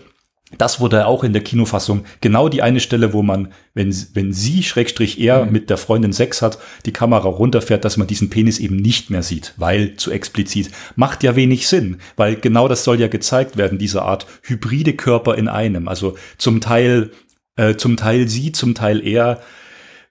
Das 0.56 0.80
wurde 0.80 1.06
auch 1.06 1.24
in 1.24 1.34
der 1.34 1.42
Kinofassung 1.42 2.04
genau 2.22 2.48
die 2.48 2.62
eine 2.62 2.80
Stelle, 2.80 3.12
wo 3.12 3.22
man, 3.22 3.52
wenn, 3.74 3.94
wenn 4.14 4.32
sie, 4.32 4.62
Schrägstrich 4.62 5.20
er, 5.20 5.44
mhm. 5.44 5.52
mit 5.52 5.68
der 5.68 5.76
Freundin 5.76 6.14
Sex 6.14 6.40
hat, 6.40 6.58
die 6.86 6.92
Kamera 6.92 7.28
runterfährt, 7.28 7.84
dass 7.84 7.98
man 7.98 8.06
diesen 8.06 8.30
Penis 8.30 8.58
eben 8.58 8.76
nicht 8.76 9.10
mehr 9.10 9.22
sieht, 9.22 9.52
weil 9.58 9.96
zu 9.96 10.10
explizit. 10.10 10.70
Macht 10.96 11.22
ja 11.22 11.36
wenig 11.36 11.68
Sinn, 11.68 11.98
weil 12.16 12.36
genau 12.36 12.66
das 12.66 12.82
soll 12.82 12.98
ja 12.98 13.08
gezeigt 13.08 13.58
werden, 13.58 13.78
diese 13.78 14.02
Art 14.02 14.26
hybride 14.42 14.94
Körper 14.94 15.36
in 15.36 15.48
einem. 15.48 15.86
Also 15.86 16.16
zum 16.38 16.62
Teil, 16.62 17.10
äh, 17.56 17.76
zum 17.76 17.98
Teil 17.98 18.26
sie, 18.28 18.52
zum 18.52 18.74
Teil 18.74 19.06
er. 19.06 19.40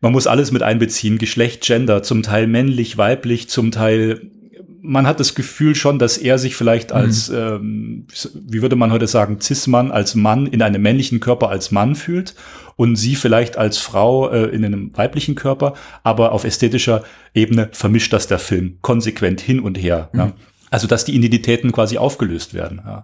Man 0.02 0.12
muss 0.12 0.28
alles 0.28 0.52
mit 0.52 0.62
einbeziehen, 0.62 1.18
Geschlecht, 1.18 1.64
Gender, 1.64 2.04
zum 2.04 2.22
Teil 2.22 2.46
männlich, 2.46 3.00
weiblich, 3.00 3.50
zum 3.50 3.72
Teil 3.72 4.30
man 4.88 5.06
hat 5.06 5.20
das 5.20 5.36
Gefühl 5.36 5.76
schon, 5.76 6.00
dass 6.00 6.18
er 6.18 6.38
sich 6.38 6.56
vielleicht 6.56 6.92
als, 6.94 7.30
mhm. 7.30 7.36
ähm, 7.36 8.08
wie 8.34 8.62
würde 8.62 8.76
man 8.76 8.92
heute 8.92 9.08
sagen, 9.08 9.40
Cis-Mann 9.42 9.92
als 9.92 10.16
Mann 10.16 10.48
in 10.48 10.62
einem 10.62 10.82
männlichen 10.82 11.20
Körper 11.20 11.50
als 11.50 11.72
Mann 11.72 11.96
fühlt 11.96 12.36
und 12.78 12.96
sie 12.96 13.16
vielleicht 13.16 13.58
als 13.58 13.78
Frau 13.78 14.30
äh, 14.30 14.46
in 14.46 14.64
einem 14.64 14.96
weiblichen 14.96 15.36
Körper, 15.36 15.74
aber 16.04 16.32
auf 16.32 16.46
ästhetischer 16.46 17.04
Ebene 17.34 17.70
vermischt 17.74 18.14
das 18.14 18.28
der 18.28 18.40
Film 18.40 18.78
konsequent 18.82 19.42
hin 19.42 19.60
und 19.60 19.78
her. 19.78 20.10
Mhm. 20.14 20.20
Ja. 20.20 20.34
Also 20.70 20.88
dass 20.88 21.06
die 21.06 21.16
Identitäten 21.16 21.72
quasi 21.72 21.98
aufgelöst 21.98 22.54
werden. 22.54 22.82
Ja. 22.86 23.04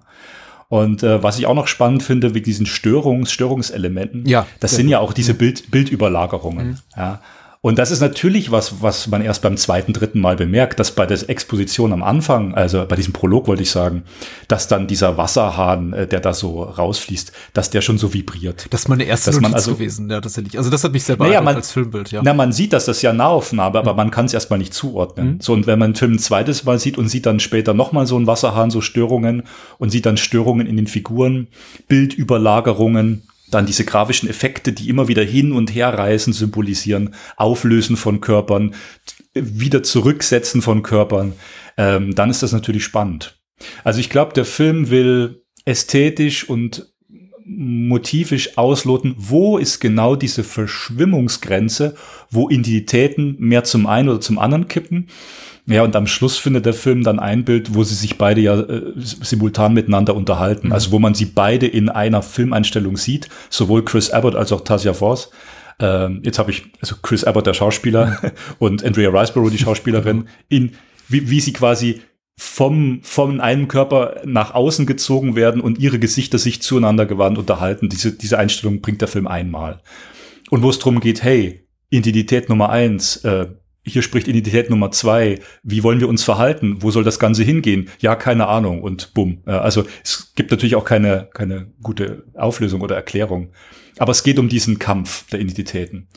Und 0.70 1.04
äh, 1.04 1.22
was 1.22 1.38
ich 1.38 1.46
auch 1.46 1.54
noch 1.54 1.68
spannend 1.68 2.02
finde, 2.02 2.34
wie 2.34 2.42
diesen 2.42 2.66
Störungs 2.66 3.32
Störungselementen, 3.32 4.26
ja, 4.26 4.48
das 4.60 4.76
sind 4.76 4.88
ja 4.88 5.00
auch 5.00 5.14
diese 5.14 5.34
mhm. 5.34 5.38
Bild 5.38 5.72
Bildüberlagerungen. 5.72 6.68
Mhm. 6.68 6.78
Ja. 6.96 7.22
Und 7.66 7.80
das 7.80 7.92
ist 7.92 8.02
natürlich 8.02 8.52
was, 8.52 8.82
was 8.82 9.08
man 9.08 9.22
erst 9.22 9.42
beim 9.42 9.56
zweiten, 9.56 9.94
dritten 9.94 10.20
Mal 10.20 10.36
bemerkt, 10.36 10.82
dass 10.82 10.92
bei 10.92 11.06
der 11.06 11.30
Exposition 11.30 11.94
am 11.94 12.04
Anfang, 12.04 12.54
also 12.56 12.86
bei 12.86 12.98
diesem 12.98 13.14
Prolog 13.14 13.48
wollte 13.48 13.64
ich 13.64 13.72
sagen, 13.72 14.04
dass 14.50 14.68
dann 14.68 14.86
dieser 14.86 15.16
Wasserhahn, 15.16 15.94
äh, 15.94 16.06
der 16.06 16.20
da 16.20 16.34
so 16.34 16.64
rausfließt, 16.64 17.32
dass 17.54 17.70
der 17.70 17.80
schon 17.80 17.98
so 17.98 18.14
vibriert. 18.14 18.68
Das 18.70 18.82
ist 18.82 18.88
meine 18.90 19.06
erste 19.06 19.32
dass 19.32 19.40
Notiz 19.40 19.56
also, 19.56 19.76
gewesen, 19.76 20.10
ja, 20.10 20.20
tatsächlich. 20.20 20.58
Also 20.58 20.70
das 20.70 20.84
hat 20.84 20.92
mich 20.92 21.06
sehr 21.06 21.16
beeindruckt 21.16 21.36
naja, 21.36 21.42
man, 21.42 21.56
als 21.56 21.72
Filmbild, 21.72 22.12
ja. 22.12 22.22
Na, 22.22 22.34
man 22.34 22.52
sieht 22.52 22.74
das, 22.74 22.84
das 22.84 23.02
ja 23.02 23.14
Nahaufnahme, 23.14 23.80
aber 23.80 23.94
mhm. 23.94 23.98
man 23.98 24.12
kann 24.12 24.26
es 24.26 24.34
erstmal 24.34 24.60
nicht 24.60 24.74
zuordnen. 24.74 25.36
Mhm. 25.36 25.40
So, 25.40 25.54
und 25.54 25.66
wenn 25.66 25.80
man 25.80 25.92
den 25.92 25.96
Film 25.96 26.14
ein 26.16 26.20
zweites 26.20 26.66
Mal 26.66 26.80
sieht 26.80 26.98
und 26.98 27.08
sieht 27.08 27.26
dann 27.26 27.40
später 27.40 27.74
nochmal 27.74 28.08
so 28.08 28.18
einen 28.18 28.28
Wasserhahn, 28.28 28.72
so 28.72 28.82
Störungen 28.82 29.44
und 29.78 29.90
sieht 29.90 30.06
dann 30.06 30.18
Störungen 30.18 30.68
in 30.68 30.76
den 30.76 30.88
Figuren, 30.88 31.48
Bildüberlagerungen, 31.88 33.24
dann 33.54 33.66
diese 33.66 33.86
grafischen 33.86 34.30
Effekte, 34.30 34.74
die 34.74 34.90
immer 34.90 35.08
wieder 35.08 35.24
hin 35.24 35.52
und 35.52 35.74
her 35.74 35.90
reisen, 35.90 36.34
symbolisieren, 36.34 37.16
Auflösen 37.38 37.98
von 37.98 38.22
Körpern, 38.22 38.76
wieder 39.34 39.84
Zurücksetzen 39.84 40.62
von 40.62 40.84
Körpern, 40.84 41.34
ähm, 41.78 42.14
dann 42.16 42.30
ist 42.30 42.44
das 42.44 42.52
natürlich 42.52 42.84
spannend. 42.84 43.40
Also 43.84 44.00
ich 44.00 44.10
glaube, 44.10 44.34
der 44.34 44.46
Film 44.46 44.90
will 44.90 45.44
ästhetisch 45.66 46.50
und 46.50 46.94
motivisch 47.46 48.58
ausloten, 48.58 49.16
wo 49.18 49.58
ist 49.58 49.80
genau 49.80 50.16
diese 50.16 50.44
Verschwimmungsgrenze, 50.44 51.96
wo 52.30 52.50
Identitäten 52.50 53.36
mehr 53.40 53.64
zum 53.64 53.86
einen 53.86 54.10
oder 54.10 54.22
zum 54.22 54.40
anderen 54.40 54.68
kippen 54.68 55.08
ja, 55.66 55.84
und 55.84 55.96
am 55.96 56.08
Schluss 56.08 56.38
findet 56.38 56.66
der 56.66 56.74
Film 56.74 57.04
dann 57.04 57.20
ein 57.20 57.46
Bild, 57.46 57.74
wo 57.74 57.84
sie 57.84 57.96
sich 57.96 58.18
beide 58.18 58.42
ja 58.42 58.60
äh, 58.60 58.94
simultan 58.96 59.74
miteinander 59.74 60.16
unterhalten. 60.16 60.68
Mhm. 60.68 60.74
Also 60.74 60.92
wo 60.92 61.00
man 61.00 61.14
sie 61.14 61.26
beide 61.26 61.68
in 61.68 61.90
einer 61.90 62.22
Filmeinstellung 62.22 62.98
sieht, 62.98 63.30
sowohl 63.50 63.86
Chris 63.86 64.10
Abbott 64.10 64.36
als 64.36 64.52
auch 64.52 64.62
Tasia 64.62 64.94
Voss. 64.94 65.30
Ähm, 65.80 66.22
jetzt 66.24 66.38
habe 66.38 66.52
ich, 66.52 66.72
also 66.82 66.96
Chris 67.02 67.24
Abbott, 67.24 67.48
der 67.48 67.54
Schauspieler, 67.54 68.20
und 68.60 68.84
Andrea 68.84 69.10
Riceborough, 69.10 69.52
die 69.52 69.58
Schauspielerin, 69.58 70.28
in, 70.50 70.74
wie, 71.08 71.30
wie 71.30 71.40
sie 71.40 71.54
quasi 71.54 72.02
vom, 72.38 73.00
von 73.04 73.40
einem 73.40 73.68
Körper 73.68 74.22
nach 74.26 74.54
außen 74.54 74.86
gezogen 74.86 75.36
werden 75.36 75.62
und 75.62 75.80
ihre 75.80 76.00
Gesichter 76.00 76.40
sich 76.40 76.62
zueinander 76.62 77.06
gewandt 77.06 77.38
unterhalten. 77.38 77.90
Diese, 77.90 78.12
diese 78.12 78.38
Einstellung 78.38 78.82
bringt 78.82 79.02
der 79.02 79.08
Film 79.08 79.28
einmal. 79.28 79.82
Und 80.50 80.62
wo 80.62 80.70
es 80.70 80.80
darum 80.80 81.00
geht, 81.00 81.24
hey, 81.24 81.68
Identität 81.90 82.50
Nummer 82.50 82.70
eins, 82.70 83.18
äh, 83.18 83.48
hier 83.86 84.02
spricht 84.02 84.28
Identität 84.28 84.70
Nummer 84.70 84.92
zwei. 84.92 85.40
Wie 85.62 85.84
wollen 85.84 86.00
wir 86.00 86.08
uns 86.08 86.24
verhalten? 86.24 86.78
Wo 86.80 86.92
soll 86.92 87.04
das 87.04 87.20
Ganze 87.20 87.44
hingehen? 87.44 87.90
Ja, 88.00 88.16
keine 88.16 88.48
Ahnung. 88.48 88.82
Und 88.82 89.14
bumm. 89.14 89.42
Also 89.46 89.86
es 90.04 90.32
gibt 90.36 90.52
natürlich 90.52 90.76
auch 90.76 90.86
keine, 90.86 91.30
keine 91.34 91.68
gute 91.82 92.24
Auflösung 92.34 92.82
oder 92.82 92.96
Erklärung. 92.96 93.52
Aber 93.98 94.12
es 94.12 94.24
geht 94.24 94.40
um 94.40 94.48
diesen 94.48 94.80
Kampf 94.80 95.30
der 95.30 95.42
Identitäten. 95.42 96.08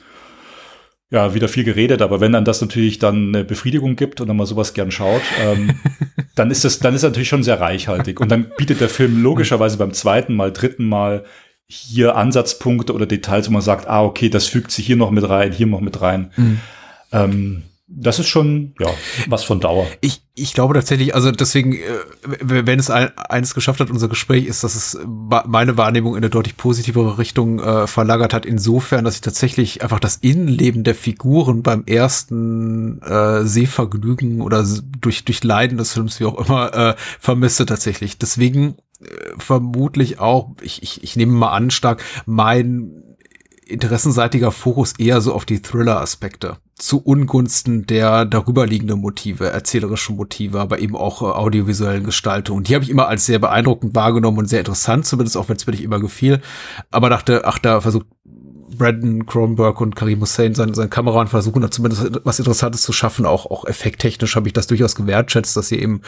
Ja, 1.11 1.35
wieder 1.35 1.49
viel 1.49 1.63
geredet, 1.63 2.03
aber 2.03 2.21
wenn 2.21 2.33
dann 2.33 2.45
das 2.45 2.61
natürlich 2.61 2.99
dann 2.99 3.29
eine 3.29 3.45
Befriedigung 3.45 3.95
gibt 3.95 4.21
und 4.21 4.27
dann 4.27 4.37
mal 4.37 4.47
sowas 4.47 4.75
gern 4.75 4.91
schaut, 4.91 5.23
ähm, 5.41 5.79
dann 6.35 6.51
ist 6.51 6.65
das, 6.65 6.81
dann 6.81 6.95
ist 6.95 7.05
das 7.05 7.11
natürlich 7.11 7.29
schon 7.29 7.45
sehr 7.45 7.61
reichhaltig. 7.61 8.21
Und 8.21 8.31
dann 8.31 8.51
bietet 8.57 8.81
der 8.81 8.89
Film 8.89 9.23
logischerweise 9.23 9.77
beim 9.77 9.93
zweiten 9.93 10.35
Mal, 10.35 10.53
dritten 10.53 10.89
Mal 10.89 11.25
hier 11.69 12.17
Ansatzpunkte 12.17 12.93
oder 12.93 13.07
Details, 13.07 13.49
wo 13.49 13.53
man 13.53 13.63
sagt, 13.63 13.89
ah, 13.89 14.05
okay, 14.05 14.29
das 14.29 14.47
fügt 14.47 14.71
sich 14.71 14.87
hier 14.87 14.97
noch 14.97 15.11
mit 15.11 15.29
rein, 15.29 15.53
hier 15.53 15.67
noch 15.67 15.81
mit 15.81 16.01
rein. 16.01 16.33
Mhm. 16.37 16.61
Ähm, 17.13 17.63
das 17.89 18.19
ist 18.19 18.27
schon 18.27 18.75
ja 18.81 18.89
was 19.29 19.45
von 19.45 19.61
Dauer. 19.61 19.87
Ich, 20.01 20.23
ich 20.35 20.55
glaube 20.55 20.75
tatsächlich, 20.75 21.15
also 21.15 21.31
deswegen, 21.31 21.75
äh, 21.75 21.81
wenn 22.41 22.81
es 22.81 22.91
ein, 22.91 23.17
eines 23.17 23.55
geschafft 23.55 23.79
hat, 23.79 23.91
unser 23.91 24.09
Gespräch, 24.09 24.47
ist, 24.47 24.65
dass 24.65 24.75
es 24.75 24.99
meine 25.07 25.77
Wahrnehmung 25.77 26.15
in 26.15 26.19
eine 26.19 26.31
deutlich 26.31 26.57
positivere 26.57 27.19
Richtung 27.19 27.61
äh, 27.61 27.87
verlagert 27.87 28.35
hat. 28.35 28.45
Insofern, 28.45 29.05
dass 29.05 29.15
ich 29.15 29.21
tatsächlich 29.21 29.85
einfach 29.85 30.01
das 30.01 30.17
Innenleben 30.17 30.83
der 30.83 30.97
Figuren 30.97 31.63
beim 31.63 31.85
ersten 31.87 33.01
äh, 33.03 33.45
Sehvergnügen 33.45 34.41
oder 34.41 34.67
durch 35.01 35.25
durch 35.25 35.45
Leiden 35.45 35.79
des 35.79 35.93
Films 35.93 36.19
wie 36.19 36.25
auch 36.25 36.45
immer 36.45 36.75
äh, 36.75 36.95
vermisse 37.21 37.67
tatsächlich. 37.67 38.19
Deswegen 38.19 38.79
äh, 39.01 39.07
vermutlich 39.39 40.19
auch, 40.19 40.51
ich, 40.61 40.83
ich, 40.83 41.05
ich 41.05 41.15
nehme 41.15 41.33
mal 41.33 41.53
an, 41.53 41.71
stark 41.71 42.03
mein 42.27 43.05
interessenseitiger 43.67 44.53
Fokus 44.53 44.95
eher 44.99 45.21
so 45.21 45.35
auf 45.35 45.45
die 45.45 45.61
Thriller-Aspekte 45.61 46.57
zu 46.77 46.99
Ungunsten 46.99 47.87
der 47.87 48.27
darüberliegenden 48.27 49.01
Motive, 49.01 49.49
erzählerischen 49.49 50.17
Motive, 50.17 50.61
aber 50.61 50.79
eben 50.79 50.95
auch 50.95 51.23
äh, 51.23 51.25
audiovisuellen 51.25 52.05
Gestaltungen. 52.05 52.65
Die 52.65 52.75
habe 52.75 52.85
ich 52.85 52.91
immer 52.91 53.09
als 53.09 53.27
sehr 53.27 53.39
beeindruckend 53.39 53.95
wahrgenommen 53.95 54.39
und 54.39 54.47
sehr 54.47 54.61
interessant, 54.61 55.07
zumindest 55.07 55.37
auch 55.37 55.49
wenn 55.49 55.57
es 55.57 55.67
mir 55.67 55.73
nicht 55.73 55.83
immer 55.83 56.01
gefiel. 56.01 56.41
Aber 56.91 57.09
dachte, 57.09 57.43
ach, 57.45 57.59
da 57.59 57.81
versucht 57.81 58.07
Brandon 58.77 59.27
Cronenberg 59.27 59.81
und 59.81 59.97
Karim 59.97 60.21
Hussein 60.21 60.55
sein, 60.55 60.75
sein 60.75 60.91
Kameramann 60.91 61.29
versuchen 61.29 61.63
da 61.63 61.71
zumindest 61.71 62.21
was 62.25 62.39
Interessantes 62.39 62.83
zu 62.83 62.93
schaffen. 62.93 63.27
Auch, 63.27 63.47
auch 63.47 63.65
effekttechnisch 63.65 64.37
habe 64.37 64.49
ich 64.49 64.53
das 64.53 64.67
durchaus 64.67 64.95
gewertschätzt, 64.95 65.57
dass 65.57 65.69
sie 65.69 65.81
eben 65.81 66.03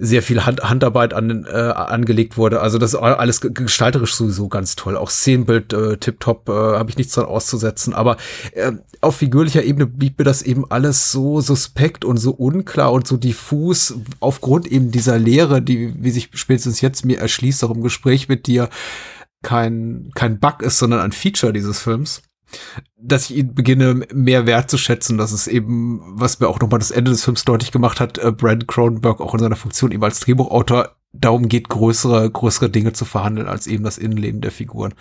sehr 0.00 0.22
viel 0.22 0.46
Hand, 0.46 0.62
Handarbeit 0.62 1.12
an, 1.12 1.44
äh, 1.44 1.50
angelegt 1.50 2.38
wurde. 2.38 2.60
Also 2.62 2.78
das 2.78 2.94
ist 2.94 3.00
alles 3.00 3.40
gestalterisch 3.42 4.14
sowieso 4.14 4.48
ganz 4.48 4.74
toll. 4.74 4.96
Auch 4.96 5.10
Szenenbild 5.10 5.72
äh, 5.74 5.98
tipptopp, 5.98 6.48
äh, 6.48 6.52
habe 6.52 6.90
ich 6.90 6.96
nichts 6.96 7.14
dran 7.14 7.26
auszusetzen. 7.26 7.92
Aber 7.92 8.16
äh, 8.52 8.72
auf 9.02 9.16
figürlicher 9.16 9.62
Ebene 9.62 9.86
blieb 9.86 10.18
mir 10.18 10.24
das 10.24 10.42
eben 10.42 10.64
alles 10.70 11.12
so 11.12 11.42
suspekt 11.42 12.04
und 12.04 12.16
so 12.16 12.30
unklar 12.32 12.92
und 12.92 13.06
so 13.06 13.18
diffus 13.18 13.94
aufgrund 14.20 14.66
eben 14.66 14.90
dieser 14.90 15.18
Lehre, 15.18 15.60
die, 15.60 15.94
wie 16.02 16.10
sich 16.10 16.30
spätestens 16.32 16.80
jetzt 16.80 17.04
mir 17.04 17.18
erschließt, 17.18 17.62
auch 17.64 17.74
im 17.74 17.82
Gespräch 17.82 18.28
mit 18.28 18.46
dir, 18.46 18.70
kein, 19.42 20.10
kein 20.14 20.38
Bug 20.38 20.62
ist, 20.62 20.78
sondern 20.78 21.00
ein 21.00 21.12
Feature 21.12 21.52
dieses 21.52 21.80
Films 21.80 22.22
dass 22.96 23.30
ich 23.30 23.36
ihn 23.36 23.54
beginne 23.54 24.06
mehr 24.12 24.46
wertzuschätzen, 24.46 25.18
dass 25.18 25.32
es 25.32 25.46
eben, 25.46 26.00
was 26.04 26.40
mir 26.40 26.48
auch 26.48 26.60
nochmal 26.60 26.78
das 26.78 26.90
Ende 26.90 27.10
des 27.10 27.24
Films 27.24 27.44
deutlich 27.44 27.72
gemacht 27.72 28.00
hat, 28.00 28.18
äh, 28.18 28.32
Brandon 28.32 28.66
Cronenberg 28.66 29.20
auch 29.20 29.34
in 29.34 29.40
seiner 29.40 29.56
Funktion 29.56 29.92
eben 29.92 30.04
als 30.04 30.20
Drehbuchautor 30.20 30.96
darum 31.12 31.48
geht, 31.48 31.68
größere, 31.68 32.30
größere 32.30 32.70
Dinge 32.70 32.92
zu 32.92 33.04
verhandeln 33.04 33.48
als 33.48 33.66
eben 33.66 33.84
das 33.84 33.98
Innenleben 33.98 34.40
der 34.40 34.52
Figuren. 34.52 34.94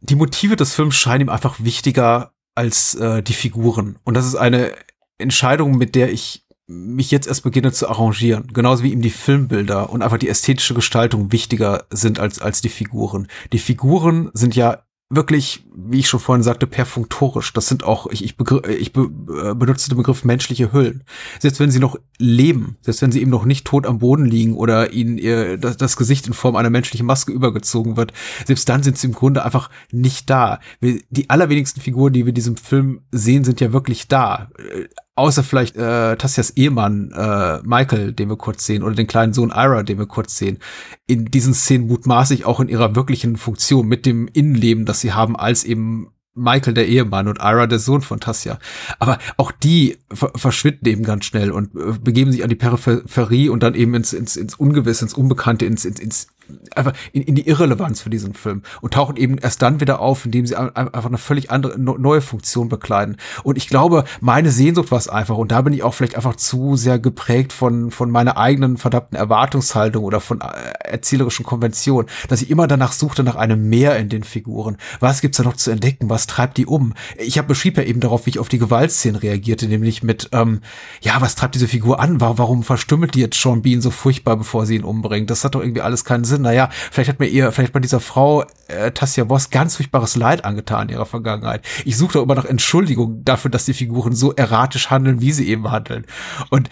Die 0.00 0.14
Motive 0.14 0.56
des 0.56 0.74
Films 0.74 0.96
scheinen 0.96 1.22
ihm 1.22 1.28
einfach 1.28 1.56
wichtiger 1.58 2.32
als 2.54 2.94
äh, 2.94 3.22
die 3.22 3.32
Figuren. 3.32 3.98
Und 4.04 4.16
das 4.16 4.26
ist 4.26 4.36
eine 4.36 4.72
Entscheidung, 5.18 5.76
mit 5.76 5.94
der 5.94 6.12
ich 6.12 6.44
mich 6.68 7.10
jetzt 7.10 7.26
erst 7.26 7.42
beginne 7.42 7.72
zu 7.72 7.88
arrangieren. 7.88 8.48
Genauso 8.52 8.84
wie 8.84 8.92
ihm 8.92 9.00
die 9.00 9.10
Filmbilder 9.10 9.90
und 9.90 10.02
einfach 10.02 10.18
die 10.18 10.28
ästhetische 10.28 10.74
Gestaltung 10.74 11.32
wichtiger 11.32 11.86
sind 11.90 12.20
als, 12.20 12.40
als 12.40 12.60
die 12.60 12.68
Figuren. 12.68 13.26
Die 13.52 13.58
Figuren 13.58 14.30
sind 14.34 14.54
ja 14.54 14.82
wirklich, 15.10 15.64
wie 15.74 16.00
ich 16.00 16.08
schon 16.08 16.20
vorhin 16.20 16.42
sagte, 16.42 16.66
perfunktorisch. 16.66 17.54
Das 17.54 17.66
sind 17.66 17.82
auch, 17.82 18.08
ich, 18.08 18.22
ich, 18.22 18.36
ich 18.78 18.92
be 18.92 19.10
äh, 19.42 19.54
benutze 19.54 19.88
den 19.88 19.96
Begriff 19.96 20.24
menschliche 20.24 20.70
Hüllen. 20.70 21.02
Selbst 21.38 21.60
wenn 21.60 21.70
sie 21.70 21.78
noch 21.78 21.98
leben, 22.18 22.76
selbst 22.82 23.00
wenn 23.00 23.12
sie 23.12 23.22
eben 23.22 23.30
noch 23.30 23.46
nicht 23.46 23.66
tot 23.66 23.86
am 23.86 24.00
Boden 24.00 24.26
liegen 24.26 24.54
oder 24.54 24.92
ihnen 24.92 25.16
ihr, 25.16 25.56
das, 25.56 25.78
das 25.78 25.96
Gesicht 25.96 26.26
in 26.26 26.34
Form 26.34 26.56
einer 26.56 26.68
menschlichen 26.68 27.06
Maske 27.06 27.32
übergezogen 27.32 27.96
wird, 27.96 28.12
selbst 28.46 28.68
dann 28.68 28.82
sind 28.82 28.98
sie 28.98 29.06
im 29.06 29.14
Grunde 29.14 29.44
einfach 29.46 29.70
nicht 29.90 30.28
da. 30.28 30.60
Die 30.82 31.30
allerwenigsten 31.30 31.80
Figuren, 31.80 32.12
die 32.12 32.26
wir 32.26 32.30
in 32.30 32.34
diesem 32.34 32.58
Film 32.58 33.00
sehen, 33.10 33.44
sind 33.44 33.62
ja 33.62 33.72
wirklich 33.72 34.08
da 34.08 34.50
äh, 34.58 34.88
außer 35.18 35.42
vielleicht 35.42 35.76
äh, 35.76 36.16
Tassias 36.16 36.50
Ehemann 36.50 37.10
äh, 37.12 37.60
Michael, 37.64 38.12
den 38.12 38.30
wir 38.30 38.36
kurz 38.36 38.64
sehen, 38.64 38.82
oder 38.82 38.94
den 38.94 39.06
kleinen 39.06 39.32
Sohn 39.32 39.50
Ira, 39.50 39.82
den 39.82 39.98
wir 39.98 40.06
kurz 40.06 40.38
sehen, 40.38 40.58
in 41.06 41.26
diesen 41.26 41.54
Szenen 41.54 41.88
mutmaßlich 41.88 42.46
auch 42.46 42.60
in 42.60 42.68
ihrer 42.68 42.94
wirklichen 42.94 43.36
Funktion 43.36 43.88
mit 43.88 44.06
dem 44.06 44.28
Innenleben, 44.32 44.84
das 44.84 45.00
sie 45.00 45.12
haben, 45.12 45.36
als 45.36 45.64
eben 45.64 46.12
Michael 46.34 46.74
der 46.74 46.86
Ehemann 46.86 47.26
und 47.26 47.40
Ira 47.40 47.66
der 47.66 47.80
Sohn 47.80 48.00
von 48.00 48.20
Tassia. 48.20 48.60
Aber 49.00 49.18
auch 49.36 49.50
die 49.50 49.98
verschwinden 50.08 50.86
eben 50.86 51.02
ganz 51.02 51.24
schnell 51.24 51.50
und 51.50 51.74
äh, 51.74 51.98
begeben 52.00 52.30
sich 52.30 52.44
an 52.44 52.48
die 52.48 52.54
Peripherie 52.54 53.48
und 53.48 53.62
dann 53.62 53.74
eben 53.74 53.94
ins, 53.94 54.12
ins, 54.12 54.36
ins 54.36 54.54
Ungewisse, 54.54 55.04
ins 55.04 55.14
Unbekannte, 55.14 55.66
ins, 55.66 55.84
ins, 55.84 55.98
ins 55.98 56.28
einfach 56.74 56.92
in, 57.12 57.22
in 57.22 57.34
die 57.34 57.46
Irrelevanz 57.46 58.00
für 58.00 58.10
diesen 58.10 58.34
Film 58.34 58.62
und 58.80 58.94
tauchen 58.94 59.16
eben 59.16 59.38
erst 59.38 59.62
dann 59.62 59.80
wieder 59.80 60.00
auf, 60.00 60.24
indem 60.24 60.46
sie 60.46 60.56
einfach 60.56 61.06
eine 61.06 61.18
völlig 61.18 61.50
andere, 61.50 61.78
neue 61.78 62.20
Funktion 62.20 62.68
bekleiden. 62.68 63.16
Und 63.42 63.56
ich 63.56 63.68
glaube, 63.68 64.04
meine 64.20 64.50
Sehnsucht 64.50 64.90
war 64.90 64.98
es 64.98 65.08
einfach 65.08 65.36
und 65.36 65.52
da 65.52 65.62
bin 65.62 65.72
ich 65.72 65.82
auch 65.82 65.94
vielleicht 65.94 66.16
einfach 66.16 66.36
zu 66.36 66.76
sehr 66.76 66.98
geprägt 66.98 67.52
von, 67.52 67.90
von 67.90 68.10
meiner 68.10 68.36
eigenen 68.36 68.76
verdammten 68.76 69.16
Erwartungshaltung 69.16 70.04
oder 70.04 70.20
von 70.20 70.40
äh, 70.40 70.44
erzählerischen 70.84 71.44
Konventionen, 71.44 72.08
dass 72.28 72.42
ich 72.42 72.50
immer 72.50 72.66
danach 72.66 72.92
suchte 72.92 73.22
nach 73.24 73.36
einem 73.36 73.68
Mehr 73.68 73.96
in 73.98 74.08
den 74.08 74.24
Figuren. 74.24 74.76
Was 75.00 75.20
gibt's 75.20 75.38
da 75.38 75.44
noch 75.44 75.56
zu 75.56 75.70
entdecken? 75.70 76.10
Was 76.10 76.26
treibt 76.26 76.56
die 76.56 76.66
um? 76.66 76.94
Ich 77.16 77.38
habe 77.38 77.48
beschrieb 77.48 77.76
ja 77.76 77.82
eben 77.82 78.00
darauf, 78.00 78.26
wie 78.26 78.30
ich 78.30 78.38
auf 78.38 78.48
die 78.48 78.58
Gewaltszenen 78.58 79.20
reagierte, 79.20 79.66
nämlich 79.66 80.02
mit, 80.02 80.28
ähm, 80.32 80.60
ja, 81.00 81.20
was 81.20 81.34
treibt 81.34 81.54
diese 81.54 81.68
Figur 81.68 82.00
an? 82.00 82.20
Warum 82.20 82.62
verstümmelt 82.62 83.14
die 83.14 83.20
jetzt 83.20 83.40
Sean 83.40 83.62
Bean 83.62 83.80
so 83.80 83.90
furchtbar, 83.90 84.36
bevor 84.36 84.66
sie 84.66 84.76
ihn 84.76 84.84
umbringt? 84.84 85.30
Das 85.30 85.44
hat 85.44 85.54
doch 85.54 85.60
irgendwie 85.60 85.82
alles 85.82 86.04
keinen 86.04 86.24
Sinn 86.24 86.37
naja, 86.38 86.70
vielleicht 86.90 87.10
hat 87.10 87.20
mir 87.20 87.26
ihr, 87.26 87.52
vielleicht 87.52 87.72
bei 87.72 87.80
dieser 87.80 88.00
Frau 88.00 88.44
äh, 88.68 88.90
Tassia 88.92 89.28
Voss 89.28 89.50
ganz 89.50 89.76
furchtbares 89.76 90.16
Leid 90.16 90.44
angetan 90.44 90.88
in 90.88 90.94
ihrer 90.94 91.06
Vergangenheit. 91.06 91.64
Ich 91.84 91.96
suche 91.96 92.14
doch 92.14 92.22
immer 92.22 92.34
nach 92.34 92.44
Entschuldigung 92.44 93.24
dafür, 93.24 93.50
dass 93.50 93.64
die 93.64 93.74
Figuren 93.74 94.14
so 94.14 94.32
erratisch 94.32 94.90
handeln, 94.90 95.20
wie 95.20 95.32
sie 95.32 95.48
eben 95.48 95.70
handeln. 95.70 96.06
Und 96.50 96.68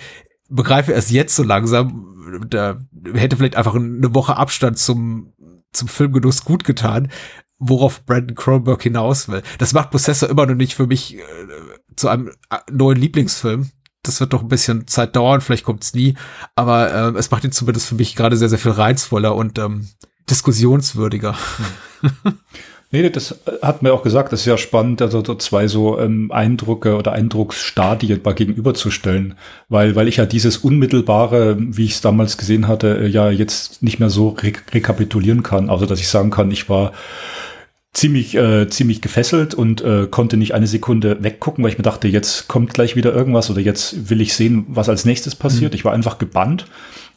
begreife 0.48 0.92
erst 0.92 1.10
jetzt 1.10 1.36
so 1.36 1.42
langsam, 1.42 2.40
da 2.48 2.78
hätte 3.14 3.36
vielleicht 3.36 3.56
einfach 3.56 3.74
eine 3.74 4.14
Woche 4.14 4.36
Abstand 4.36 4.78
zum, 4.78 5.32
zum 5.72 5.88
Filmgenuss 5.88 6.44
gut 6.44 6.64
getan, 6.64 7.10
worauf 7.58 8.04
Brandon 8.04 8.36
Cronenberg 8.36 8.82
hinaus 8.82 9.28
will. 9.28 9.42
Das 9.58 9.72
macht 9.72 9.90
Possessor 9.90 10.28
immer 10.28 10.46
noch 10.46 10.54
nicht 10.54 10.74
für 10.74 10.86
mich 10.86 11.16
äh, 11.16 11.22
zu 11.96 12.08
einem 12.08 12.28
äh, 12.50 12.58
neuen 12.70 12.98
Lieblingsfilm 12.98 13.70
das 14.06 14.20
wird 14.20 14.32
doch 14.32 14.42
ein 14.42 14.48
bisschen 14.48 14.86
Zeit 14.86 15.16
dauern, 15.16 15.40
vielleicht 15.40 15.64
kommt's 15.64 15.94
nie, 15.94 16.14
aber 16.54 17.14
äh, 17.14 17.18
es 17.18 17.30
macht 17.30 17.44
ihn 17.44 17.52
zumindest 17.52 17.86
für 17.86 17.94
mich 17.94 18.16
gerade 18.16 18.36
sehr, 18.36 18.48
sehr 18.48 18.58
viel 18.58 18.72
reizvoller 18.72 19.34
und 19.34 19.58
ähm, 19.58 19.88
diskussionswürdiger. 20.28 21.36
Nee, 22.92 23.10
das 23.10 23.40
hat 23.62 23.82
mir 23.82 23.92
auch 23.92 24.04
gesagt, 24.04 24.32
das 24.32 24.40
ist 24.40 24.46
ja 24.46 24.56
spannend, 24.56 25.02
also 25.02 25.22
so 25.24 25.34
zwei 25.34 25.66
so 25.66 25.98
ähm, 25.98 26.30
Eindrücke 26.30 26.96
oder 26.96 27.12
Eindrucksstadien 27.12 28.20
mal 28.22 28.32
gegenüberzustellen, 28.32 29.34
weil, 29.68 29.96
weil 29.96 30.06
ich 30.06 30.18
ja 30.18 30.26
dieses 30.26 30.58
Unmittelbare, 30.58 31.56
wie 31.58 31.84
ich 31.84 31.92
es 31.92 32.00
damals 32.00 32.38
gesehen 32.38 32.68
hatte, 32.68 32.98
äh, 32.98 33.08
ja 33.08 33.28
jetzt 33.28 33.82
nicht 33.82 33.98
mehr 33.98 34.08
so 34.08 34.28
re 34.28 34.52
rekapitulieren 34.72 35.42
kann. 35.42 35.68
Also, 35.68 35.84
dass 35.84 35.98
ich 35.98 36.08
sagen 36.08 36.30
kann, 36.30 36.52
ich 36.52 36.68
war 36.68 36.92
ziemlich, 37.96 38.34
äh, 38.36 38.68
ziemlich 38.68 39.00
gefesselt 39.00 39.54
und 39.54 39.80
äh, 39.80 40.06
konnte 40.10 40.36
nicht 40.36 40.52
eine 40.52 40.66
Sekunde 40.66 41.22
weggucken, 41.22 41.64
weil 41.64 41.72
ich 41.72 41.78
mir 41.78 41.82
dachte, 41.82 42.08
jetzt 42.08 42.46
kommt 42.46 42.74
gleich 42.74 42.94
wieder 42.94 43.14
irgendwas 43.14 43.48
oder 43.50 43.60
jetzt 43.60 44.10
will 44.10 44.20
ich 44.20 44.34
sehen, 44.34 44.66
was 44.68 44.90
als 44.90 45.06
nächstes 45.06 45.34
passiert. 45.34 45.72
Mhm. 45.72 45.76
Ich 45.76 45.84
war 45.86 45.94
einfach 45.94 46.18
gebannt 46.18 46.66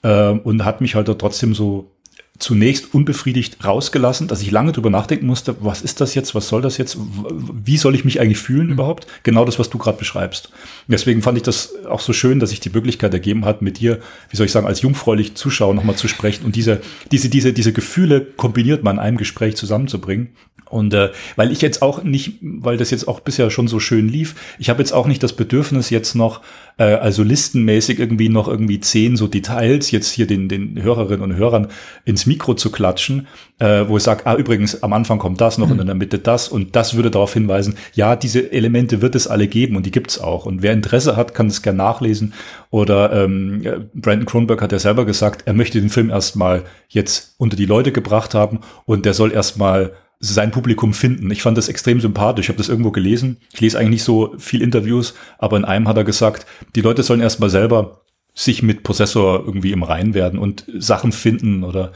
äh, 0.03 0.29
und 0.29 0.63
hat 0.63 0.79
mich 0.79 0.95
halt 0.95 1.07
trotzdem 1.19 1.53
so 1.53 1.91
zunächst 2.39 2.93
unbefriedigt 2.93 3.63
rausgelassen, 3.63 4.27
dass 4.29 4.41
ich 4.41 4.49
lange 4.49 4.71
drüber 4.71 4.89
nachdenken 4.89 5.27
musste, 5.27 5.57
was 5.59 5.81
ist 5.81 5.99
das 5.99 6.15
jetzt, 6.15 6.33
was 6.33 6.47
soll 6.47 6.61
das 6.61 6.77
jetzt, 6.77 6.97
wie 6.97 7.77
soll 7.77 7.95
ich 7.95 8.05
mich 8.05 8.21
eigentlich 8.21 8.39
fühlen 8.39 8.67
mhm. 8.67 8.73
überhaupt? 8.73 9.07
Genau 9.23 9.43
das, 9.45 9.59
was 9.59 9.69
du 9.69 9.77
gerade 9.77 9.97
beschreibst. 9.97 10.49
Deswegen 10.87 11.21
fand 11.21 11.37
ich 11.37 11.43
das 11.43 11.73
auch 11.85 11.99
so 11.99 12.13
schön, 12.13 12.39
dass 12.39 12.51
sich 12.51 12.61
die 12.61 12.69
Möglichkeit 12.69 13.13
ergeben 13.13 13.43
hat, 13.43 13.61
mit 13.61 13.79
dir, 13.79 13.99
wie 14.29 14.37
soll 14.37 14.45
ich 14.45 14.51
sagen, 14.53 14.67
als 14.67 14.81
jungfräulich 14.81 15.35
Zuschauer 15.35 15.73
nochmal 15.73 15.97
zu 15.97 16.07
sprechen 16.07 16.45
und 16.45 16.55
diese, 16.55 16.81
diese, 17.11 17.29
diese, 17.29 17.51
diese 17.51 17.73
Gefühle 17.73 18.21
kombiniert 18.21 18.83
man 18.83 18.95
in 18.95 19.01
einem 19.01 19.17
Gespräch 19.17 19.57
zusammenzubringen. 19.57 20.29
Und 20.69 20.93
äh, 20.93 21.09
weil 21.35 21.51
ich 21.51 21.61
jetzt 21.61 21.81
auch 21.81 22.03
nicht, 22.03 22.37
weil 22.41 22.77
das 22.77 22.91
jetzt 22.91 23.07
auch 23.07 23.19
bisher 23.19 23.49
schon 23.49 23.67
so 23.67 23.79
schön 23.79 24.07
lief, 24.07 24.35
ich 24.59 24.69
habe 24.69 24.79
jetzt 24.79 24.91
auch 24.91 25.07
nicht 25.07 25.23
das 25.23 25.33
Bedürfnis 25.33 25.89
jetzt 25.89 26.13
noch, 26.15 26.41
äh, 26.79 26.95
also 26.95 27.21
listenmäßig 27.21 27.99
irgendwie 27.99 28.29
noch 28.29 28.47
irgendwie 28.47 28.79
zehn 28.79 29.17
so 29.17 29.27
Details 29.27 29.91
jetzt 29.91 30.11
hier 30.11 30.25
den, 30.25 30.47
den 30.47 30.81
Hörerinnen 30.81 31.21
und 31.21 31.35
Hörern 31.35 31.67
ins 32.05 32.25
Mikro 32.25 32.55
zu 32.55 32.71
klatschen, 32.71 33.27
äh, 33.59 33.83
wo 33.87 33.97
ich 33.97 34.03
sage, 34.03 34.25
ah 34.25 34.35
übrigens, 34.35 34.81
am 34.81 34.93
Anfang 34.93 35.19
kommt 35.19 35.41
das 35.41 35.57
noch 35.57 35.67
mhm. 35.67 35.73
und 35.73 35.79
in 35.81 35.85
der 35.87 35.95
Mitte 35.95 36.17
das 36.17 36.47
und 36.49 36.75
das 36.75 36.95
würde 36.95 37.11
darauf 37.11 37.33
hinweisen, 37.33 37.75
ja, 37.93 38.15
diese 38.15 38.51
Elemente 38.51 39.01
wird 39.01 39.15
es 39.15 39.27
alle 39.27 39.47
geben 39.47 39.75
und 39.75 39.85
die 39.85 39.91
gibt's 39.91 40.19
auch. 40.19 40.45
Und 40.45 40.63
wer 40.63 40.73
Interesse 40.73 41.15
hat, 41.15 41.35
kann 41.35 41.47
es 41.47 41.61
gerne 41.61 41.77
nachlesen. 41.77 42.33
Oder 42.71 43.11
ähm, 43.11 43.89
Brandon 43.93 44.25
Kronberg 44.25 44.61
hat 44.61 44.71
ja 44.71 44.79
selber 44.79 45.05
gesagt, 45.05 45.43
er 45.45 45.53
möchte 45.53 45.79
den 45.81 45.89
Film 45.89 46.09
erstmal 46.09 46.63
jetzt 46.87 47.35
unter 47.37 47.57
die 47.57 47.65
Leute 47.65 47.91
gebracht 47.91 48.33
haben 48.33 48.61
und 48.85 49.05
der 49.05 49.13
soll 49.13 49.33
erstmal 49.33 49.91
sein 50.19 50.51
Publikum 50.51 50.93
finden. 50.93 51.31
Ich 51.31 51.41
fand 51.41 51.57
das 51.57 51.69
extrem 51.69 52.01
sympathisch. 52.01 52.45
Ich 52.45 52.49
habe 52.49 52.57
das 52.57 52.69
irgendwo 52.69 52.91
gelesen. 52.91 53.37
Ich 53.53 53.61
lese 53.61 53.77
eigentlich 53.77 53.89
nicht 53.89 54.03
so 54.03 54.35
viel 54.37 54.61
Interviews, 54.61 55.13
aber 55.37 55.57
in 55.57 55.65
einem 55.65 55.87
hat 55.87 55.97
er 55.97 56.03
gesagt, 56.03 56.45
die 56.75 56.81
Leute 56.81 57.03
sollen 57.03 57.21
erstmal 57.21 57.49
selber 57.49 58.01
sich 58.35 58.61
mit 58.61 58.83
Prozessor 58.83 59.43
irgendwie 59.45 59.71
im 59.71 59.83
Rein 59.83 60.13
werden 60.13 60.39
und 60.39 60.65
Sachen 60.77 61.11
finden 61.11 61.63
oder 61.63 61.91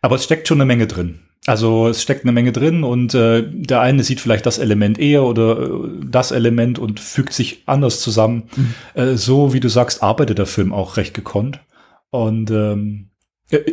aber 0.00 0.16
es 0.16 0.24
steckt 0.24 0.48
schon 0.48 0.60
eine 0.60 0.66
Menge 0.66 0.86
drin. 0.86 1.20
Also 1.46 1.88
es 1.88 2.02
steckt 2.02 2.24
eine 2.24 2.32
Menge 2.32 2.52
drin 2.52 2.84
und 2.84 3.14
äh, 3.14 3.44
der 3.48 3.80
eine 3.80 4.04
sieht 4.04 4.20
vielleicht 4.20 4.46
das 4.46 4.58
Element 4.58 4.98
eher 4.98 5.24
oder 5.24 5.60
äh, 5.60 5.68
das 6.04 6.30
Element 6.30 6.78
und 6.78 7.00
fügt 7.00 7.32
sich 7.32 7.62
anders 7.66 8.00
zusammen. 8.00 8.44
Mhm. 8.54 8.74
Äh, 8.94 9.16
so 9.16 9.52
wie 9.52 9.60
du 9.60 9.68
sagst, 9.68 10.02
arbeitet 10.02 10.38
der 10.38 10.46
Film 10.46 10.72
auch 10.72 10.96
recht 10.96 11.14
gekonnt. 11.14 11.60
Und 12.10 12.50
ähm, 12.50 13.08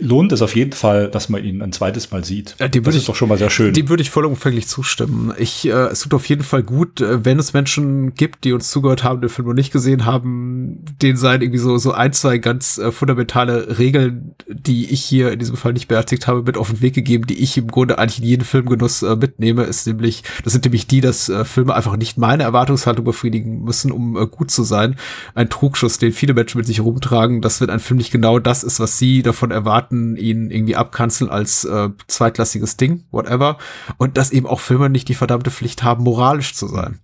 lohnt 0.01 0.31
es 0.31 0.41
auf 0.41 0.55
jeden 0.55 0.73
Fall, 0.73 1.09
dass 1.09 1.29
man 1.29 1.43
ihn 1.43 1.61
ein 1.61 1.71
zweites 1.71 2.11
Mal 2.11 2.25
sieht. 2.25 2.55
Ja, 2.59 2.67
das 2.67 2.95
ist 2.95 3.01
ich, 3.01 3.05
doch 3.05 3.15
schon 3.15 3.29
mal 3.29 3.37
sehr 3.37 3.49
schön. 3.49 3.73
Dem 3.73 3.87
würde 3.87 4.01
ich 4.01 4.09
vollumfänglich 4.09 4.67
zustimmen. 4.67 5.33
Ich, 5.37 5.65
äh, 5.65 5.71
es 5.71 6.01
tut 6.01 6.13
auf 6.13 6.25
jeden 6.27 6.43
Fall 6.43 6.63
gut, 6.63 6.99
äh, 6.99 7.23
wenn 7.23 7.39
es 7.39 7.53
Menschen 7.53 8.13
gibt, 8.13 8.43
die 8.43 8.51
uns 8.51 8.69
zugehört 8.71 9.03
haben, 9.03 9.21
den 9.21 9.29
Film 9.29 9.47
noch 9.47 9.53
nicht 9.53 9.71
gesehen 9.71 10.05
haben, 10.05 10.83
denen 11.01 11.17
seien 11.17 11.41
irgendwie 11.41 11.59
so, 11.59 11.77
so 11.77 11.93
ein, 11.93 12.11
zwei 12.11 12.39
ganz 12.39 12.77
äh, 12.77 12.91
fundamentale 12.91 13.79
Regeln, 13.79 14.35
die 14.49 14.89
ich 14.89 15.01
hier 15.03 15.31
in 15.31 15.39
diesem 15.39 15.55
Fall 15.55 15.71
nicht 15.71 15.87
beherzigt 15.87 16.27
habe, 16.27 16.43
mit 16.43 16.57
auf 16.57 16.71
den 16.71 16.81
Weg 16.81 16.93
gegeben, 16.93 17.25
die 17.25 17.39
ich 17.39 17.57
im 17.57 17.67
Grunde 17.67 17.97
eigentlich 17.99 18.19
in 18.19 18.25
jeden 18.25 18.43
Filmgenuss 18.43 19.01
äh, 19.01 19.15
mitnehme, 19.15 19.63
ist 19.63 19.87
nämlich, 19.87 20.23
das 20.43 20.51
sind 20.51 20.65
nämlich 20.65 20.87
die, 20.87 20.99
dass 20.99 21.29
äh, 21.29 21.45
Filme 21.45 21.73
einfach 21.73 21.95
nicht 21.95 22.17
meine 22.17 22.43
Erwartungshaltung 22.43 23.05
befriedigen 23.05 23.63
müssen, 23.63 23.93
um 23.93 24.17
äh, 24.17 24.27
gut 24.27 24.51
zu 24.51 24.63
sein. 24.63 24.97
Ein 25.35 25.49
Trugschuss, 25.49 25.99
den 25.99 26.11
viele 26.11 26.33
Menschen 26.33 26.57
mit 26.57 26.67
sich 26.67 26.81
rumtragen, 26.81 27.41
dass 27.41 27.61
wenn 27.61 27.69
ein 27.69 27.79
Film 27.79 27.97
nicht 27.97 28.11
genau 28.11 28.39
das 28.39 28.63
ist, 28.63 28.81
was 28.81 28.97
sie 28.97 29.23
davon 29.23 29.51
erwarten, 29.51 29.68
erwarten, 29.69 30.15
ihn 30.15 30.49
irgendwie 30.49 30.75
abkanzeln 30.75 31.29
als 31.29 31.63
äh, 31.63 31.89
zweitklassiges 32.07 32.77
Ding, 32.77 33.05
whatever. 33.11 33.57
Und 33.97 34.17
dass 34.17 34.31
eben 34.31 34.47
auch 34.47 34.59
Filme 34.59 34.89
nicht 34.89 35.07
die 35.07 35.13
verdammte 35.13 35.51
Pflicht 35.51 35.83
haben, 35.83 36.03
moralisch 36.03 36.55
zu 36.55 36.67
sein. 36.67 36.99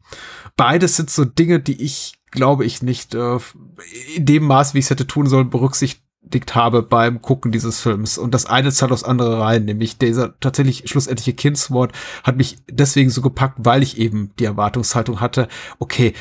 Beides 0.57 0.95
sind 0.95 1.09
so 1.09 1.25
Dinge, 1.25 1.59
die 1.59 1.81
ich, 1.81 2.15
glaube 2.31 2.65
ich, 2.65 2.81
nicht 2.81 3.13
äh, 3.13 3.37
in 4.15 4.25
dem 4.25 4.45
Maß, 4.45 4.73
wie 4.73 4.79
ich 4.79 4.85
es 4.85 4.89
hätte 4.89 5.05
tun 5.05 5.27
sollen, 5.27 5.51
berücksichtigt 5.51 6.55
habe 6.55 6.81
beim 6.81 7.21
Gucken 7.21 7.51
dieses 7.51 7.79
Films. 7.79 8.17
Und 8.17 8.33
das 8.33 8.47
eine 8.47 8.71
zahlt 8.71 8.91
aufs 8.91 9.03
andere 9.03 9.39
rein, 9.39 9.65
nämlich 9.65 9.99
dieser 9.99 10.39
tatsächlich 10.39 10.89
schlussendliche 10.89 11.33
Kindswort 11.33 11.91
hat 12.23 12.37
mich 12.37 12.57
deswegen 12.69 13.11
so 13.11 13.21
gepackt, 13.21 13.59
weil 13.59 13.83
ich 13.83 13.99
eben 13.99 14.31
die 14.39 14.45
Erwartungshaltung 14.45 15.21
hatte, 15.21 15.47
okay, 15.77 16.13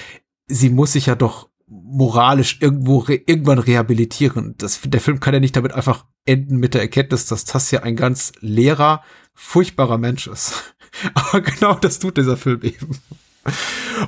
sie 0.46 0.68
muss 0.68 0.92
sich 0.92 1.06
ja 1.06 1.14
doch 1.14 1.48
moralisch 1.66 2.58
irgendwo 2.60 2.98
re 2.98 3.14
irgendwann 3.14 3.58
rehabilitieren. 3.58 4.54
Das, 4.58 4.80
der 4.84 5.00
Film 5.00 5.20
kann 5.20 5.34
ja 5.34 5.40
nicht 5.40 5.56
damit 5.56 5.72
einfach 5.72 6.04
enden 6.26 6.56
mit 6.56 6.74
der 6.74 6.82
Erkenntnis, 6.82 7.26
dass 7.26 7.44
das 7.44 7.70
ja 7.70 7.82
ein 7.82 7.96
ganz 7.96 8.32
leerer, 8.40 9.02
furchtbarer 9.34 9.98
Mensch 9.98 10.26
ist. 10.26 10.74
Aber 11.14 11.40
genau 11.40 11.74
das 11.74 11.98
tut 11.98 12.16
dieser 12.16 12.36
Film 12.36 12.62
eben. 12.62 12.98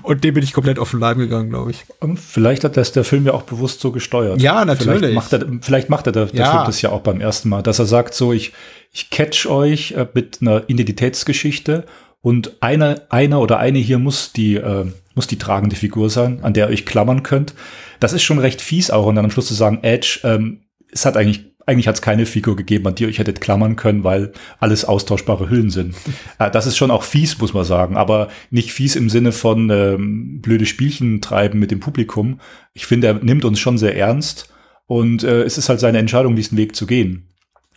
Und 0.02 0.24
dem 0.24 0.34
bin 0.34 0.42
ich 0.42 0.52
komplett 0.52 0.78
auf 0.78 0.92
den 0.92 1.00
Leim 1.00 1.18
gegangen, 1.18 1.50
glaube 1.50 1.70
ich. 1.70 1.84
Vielleicht 2.16 2.64
hat 2.64 2.76
das 2.76 2.92
der 2.92 3.04
Film 3.04 3.26
ja 3.26 3.34
auch 3.34 3.42
bewusst 3.42 3.80
so 3.80 3.92
gesteuert. 3.92 4.40
Ja, 4.40 4.64
natürlich. 4.64 4.98
Vielleicht 4.98 5.14
macht 5.14 5.32
er, 5.32 5.46
vielleicht 5.60 5.90
macht 5.90 6.06
er 6.06 6.12
der, 6.12 6.26
der 6.26 6.40
ja. 6.40 6.50
Film 6.52 6.64
das 6.64 6.82
ja 6.82 6.90
auch 6.90 7.00
beim 7.00 7.20
ersten 7.20 7.48
Mal, 7.48 7.62
dass 7.62 7.78
er 7.78 7.86
sagt 7.86 8.14
so, 8.14 8.32
ich, 8.32 8.52
ich 8.92 9.10
catch 9.10 9.46
euch 9.46 9.92
äh, 9.92 10.06
mit 10.14 10.38
einer 10.40 10.68
Identitätsgeschichte 10.68 11.84
und 12.22 12.54
einer, 12.60 13.02
einer 13.10 13.40
oder 13.40 13.58
eine 13.58 13.78
hier 13.78 13.98
muss 13.98 14.32
die, 14.32 14.56
äh, 14.56 14.86
muss 15.14 15.26
die 15.26 15.38
tragende 15.38 15.76
Figur 15.76 16.08
sein, 16.08 16.42
an 16.42 16.54
der 16.54 16.68
ihr 16.68 16.72
euch 16.72 16.86
klammern 16.86 17.22
könnt. 17.22 17.54
Das 18.00 18.12
ist 18.12 18.22
schon 18.22 18.38
recht 18.38 18.60
fies 18.60 18.90
auch 18.90 19.06
und 19.06 19.16
dann 19.16 19.26
am 19.26 19.30
Schluss 19.30 19.46
zu 19.46 19.54
sagen, 19.54 19.80
Edge, 19.82 20.20
ähm, 20.24 20.62
es 20.90 21.04
hat 21.04 21.16
eigentlich 21.16 21.44
eigentlich 21.66 21.88
hat 21.88 21.96
es 21.96 22.02
keine 22.02 22.26
Figur 22.26 22.56
gegeben, 22.56 22.86
an 22.86 22.94
die 22.94 23.02
ihr 23.02 23.08
euch 23.08 23.18
hättet 23.18 23.40
klammern 23.40 23.76
können, 23.76 24.04
weil 24.04 24.32
alles 24.60 24.84
austauschbare 24.84 25.50
Hüllen 25.50 25.70
sind. 25.70 25.94
äh, 26.38 26.50
das 26.50 26.66
ist 26.66 26.76
schon 26.76 26.90
auch 26.90 27.02
fies, 27.02 27.38
muss 27.38 27.54
man 27.54 27.64
sagen, 27.64 27.96
aber 27.96 28.28
nicht 28.50 28.72
fies 28.72 28.96
im 28.96 29.10
Sinne 29.10 29.32
von 29.32 29.68
ähm, 29.70 30.40
blöde 30.40 30.66
Spielchen 30.66 31.20
treiben 31.20 31.58
mit 31.58 31.70
dem 31.70 31.80
Publikum. 31.80 32.40
Ich 32.72 32.86
finde, 32.86 33.08
er 33.08 33.14
nimmt 33.14 33.44
uns 33.44 33.58
schon 33.58 33.78
sehr 33.78 33.96
ernst 33.96 34.48
und 34.86 35.24
äh, 35.24 35.42
es 35.42 35.58
ist 35.58 35.68
halt 35.68 35.80
seine 35.80 35.98
Entscheidung, 35.98 36.36
diesen 36.36 36.56
Weg 36.56 36.76
zu 36.76 36.86
gehen 36.86 37.26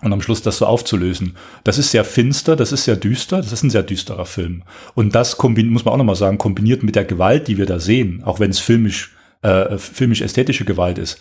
und 0.01 0.13
am 0.13 0.21
Schluss 0.21 0.41
das 0.41 0.57
so 0.57 0.65
aufzulösen. 0.65 1.35
Das 1.63 1.77
ist 1.77 1.91
sehr 1.91 2.05
finster, 2.05 2.55
das 2.55 2.71
ist 2.71 2.85
sehr 2.85 2.95
düster, 2.95 3.37
das 3.37 3.51
ist 3.51 3.63
ein 3.63 3.69
sehr 3.69 3.83
düsterer 3.83 4.25
Film. 4.25 4.63
Und 4.95 5.15
das 5.15 5.37
kombiniert, 5.37 5.73
muss 5.73 5.85
man 5.85 5.93
auch 5.93 5.97
nochmal 5.97 6.15
sagen, 6.15 6.37
kombiniert 6.37 6.83
mit 6.83 6.95
der 6.95 7.05
Gewalt, 7.05 7.47
die 7.47 7.57
wir 7.57 7.65
da 7.65 7.79
sehen, 7.79 8.23
auch 8.23 8.39
wenn 8.39 8.51
es 8.51 8.59
filmisch, 8.59 9.15
äh, 9.41 9.77
filmisch-ästhetische 9.77 10.65
Gewalt 10.65 10.97
ist, 10.97 11.19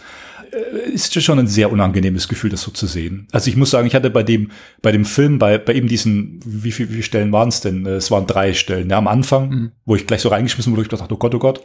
ist 0.93 1.23
schon 1.23 1.39
ein 1.39 1.47
sehr 1.47 1.71
unangenehmes 1.73 2.29
Gefühl, 2.29 2.51
das 2.51 2.63
so 2.63 2.71
zu 2.71 2.87
sehen. 2.87 3.29
Also 3.33 3.51
ich 3.51 3.57
muss 3.57 3.71
sagen, 3.71 3.87
ich 3.87 3.95
hatte 3.95 4.11
bei 4.11 4.23
dem, 4.23 4.51
bei 4.83 4.93
dem 4.93 5.05
Film, 5.05 5.39
bei, 5.39 5.59
bei 5.59 5.75
eben 5.75 5.89
diesen, 5.89 6.41
wie 6.45 6.73
viele 6.73 6.93
wie 6.93 7.03
Stellen 7.03 7.33
waren 7.33 7.49
es 7.49 7.61
denn? 7.61 7.87
Äh, 7.87 7.91
es 7.91 8.11
waren 8.11 8.27
drei 8.27 8.55
Stellen. 8.55 8.91
Ja, 8.91 8.99
am 8.99 9.09
Anfang, 9.09 9.51
mhm. 9.51 9.73
wo 9.85 9.97
ich 9.97 10.07
gleich 10.07 10.21
so 10.21 10.29
reingeschmissen 10.29 10.73
wurde, 10.73 10.83
ich 10.83 10.89
dachte, 10.89 11.13
oh 11.13 11.19
Gott, 11.19 11.35
oh 11.35 11.39
Gott. 11.39 11.63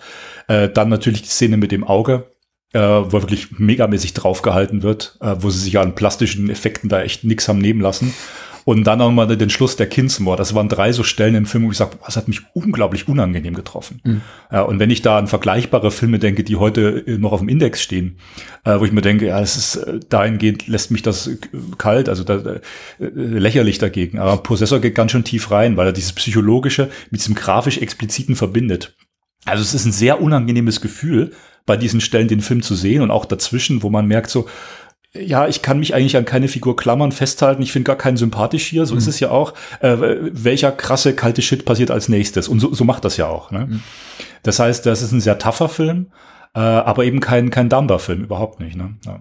Äh, 0.48 0.70
dann 0.70 0.90
natürlich 0.90 1.22
die 1.22 1.30
Szene 1.30 1.58
mit 1.58 1.72
dem 1.72 1.84
Auge, 1.84 2.28
äh, 2.74 2.80
wo 2.80 3.14
wirklich 3.14 3.58
megamäßig 3.58 4.14
draufgehalten 4.14 4.84
wird, 4.84 5.18
äh, 5.22 5.36
wo 5.40 5.50
sie 5.50 5.60
sich 5.60 5.74
ja 5.74 5.82
an 5.82 5.96
plastischen 5.96 6.50
Effekten 6.50 6.90
da 6.90 7.02
echt 7.02 7.24
nix 7.24 7.48
haben 7.48 7.60
nehmen 7.60 7.82
lassen. 7.82 8.14
Und 8.66 8.86
dann 8.86 9.00
nochmal 9.00 9.36
den 9.36 9.50
Schluss 9.50 9.76
der 9.76 9.88
Kinsmore. 9.88 10.38
Das 10.38 10.56
waren 10.56 10.70
drei 10.70 10.92
so 10.92 11.04
Stellen 11.04 11.36
im 11.36 11.46
Film, 11.46 11.66
wo 11.66 11.72
ich 11.72 11.78
sage, 11.78 11.98
das 12.06 12.16
hat 12.16 12.28
mich 12.28 12.42
unglaublich 12.54 13.08
unangenehm 13.08 13.54
getroffen. 13.54 14.02
Mhm. 14.04 14.22
Ja, 14.52 14.62
und 14.62 14.80
wenn 14.80 14.90
ich 14.90 15.02
da 15.02 15.18
an 15.18 15.28
vergleichbare 15.28 15.92
Filme 15.92 16.20
denke, 16.20 16.44
die 16.44 16.56
heute 16.56 17.04
äh, 17.06 17.18
noch 17.18 17.32
auf 17.32 17.40
dem 17.40 17.50
Index 17.50 17.82
stehen, 17.82 18.18
äh, 18.64 18.80
wo 18.80 18.86
ich 18.86 18.92
mir 18.92 19.02
denke, 19.02 19.28
ja, 19.28 19.42
es 19.42 19.58
ist 19.58 19.76
äh, 19.76 20.00
dahingehend 20.08 20.68
lässt 20.68 20.92
mich 20.92 21.02
das 21.02 21.28
äh, 21.28 21.38
kalt, 21.78 22.10
also 22.10 22.24
da, 22.24 22.36
äh, 22.36 22.62
lächerlich 23.00 23.78
dagegen. 23.78 24.20
Aber 24.20 24.38
Possessor 24.38 24.80
geht 24.80 24.96
ganz 24.96 25.12
schön 25.12 25.24
tief 25.24 25.52
rein, 25.52 25.76
weil 25.78 25.88
er 25.88 25.94
dieses 25.94 26.14
Psychologische 26.14 26.90
mit 27.12 27.22
diesem 27.22 27.36
grafisch 27.36 27.80
expliziten 27.80 28.36
verbindet. 28.36 28.96
Also 29.46 29.62
es 29.62 29.74
ist 29.74 29.86
ein 29.86 29.92
sehr 29.92 30.22
unangenehmes 30.22 30.80
Gefühl, 30.80 31.32
bei 31.66 31.78
diesen 31.78 32.02
Stellen 32.02 32.28
den 32.28 32.42
Film 32.42 32.62
zu 32.62 32.76
sehen 32.76 33.02
und 33.02 33.12
auch 33.12 33.26
dazwischen, 33.26 33.84
wo 33.84 33.90
man 33.90 34.06
merkt 34.06 34.30
so, 34.30 34.48
ja, 35.16 35.48
ich 35.48 35.62
kann 35.62 35.80
mich 35.80 35.94
eigentlich 35.94 36.18
an 36.18 36.26
keine 36.26 36.48
Figur 36.48 36.76
klammern, 36.76 37.12
festhalten. 37.12 37.62
Ich 37.62 37.72
finde 37.72 37.86
gar 37.86 37.98
keinen 37.98 38.18
sympathisch 38.18 38.66
hier. 38.66 38.86
So 38.86 38.96
mhm. 38.96 38.98
ist 39.00 39.08
es 39.08 39.20
ja 39.20 39.30
auch. 39.30 39.54
Äh, 39.80 39.98
welcher 40.00 40.72
krasse 40.72 41.14
kalte 41.14 41.42
Shit 41.42 41.66
passiert 41.66 41.92
als 41.92 42.10
nächstes? 42.10 42.48
Und 42.48 42.60
so, 42.60 42.74
so 42.74 42.84
macht 42.84 43.06
das 43.06 43.18
ja 43.18 43.28
auch. 43.28 43.52
Ne? 43.52 43.68
Mhm. 43.68 43.84
Das 44.42 44.60
heißt, 44.60 44.86
das 44.86 45.02
ist 45.04 45.12
ein 45.12 45.22
sehr 45.22 45.38
tougher 45.38 45.70
Film, 45.70 46.08
äh, 46.56 46.60
aber 46.60 47.06
eben 47.06 47.20
kein 47.20 47.52
kein 47.52 47.70
Dumber-Film 47.70 48.24
überhaupt 48.24 48.60
nicht. 48.60 48.76
Ne? 48.76 48.96
Ja. 49.06 49.20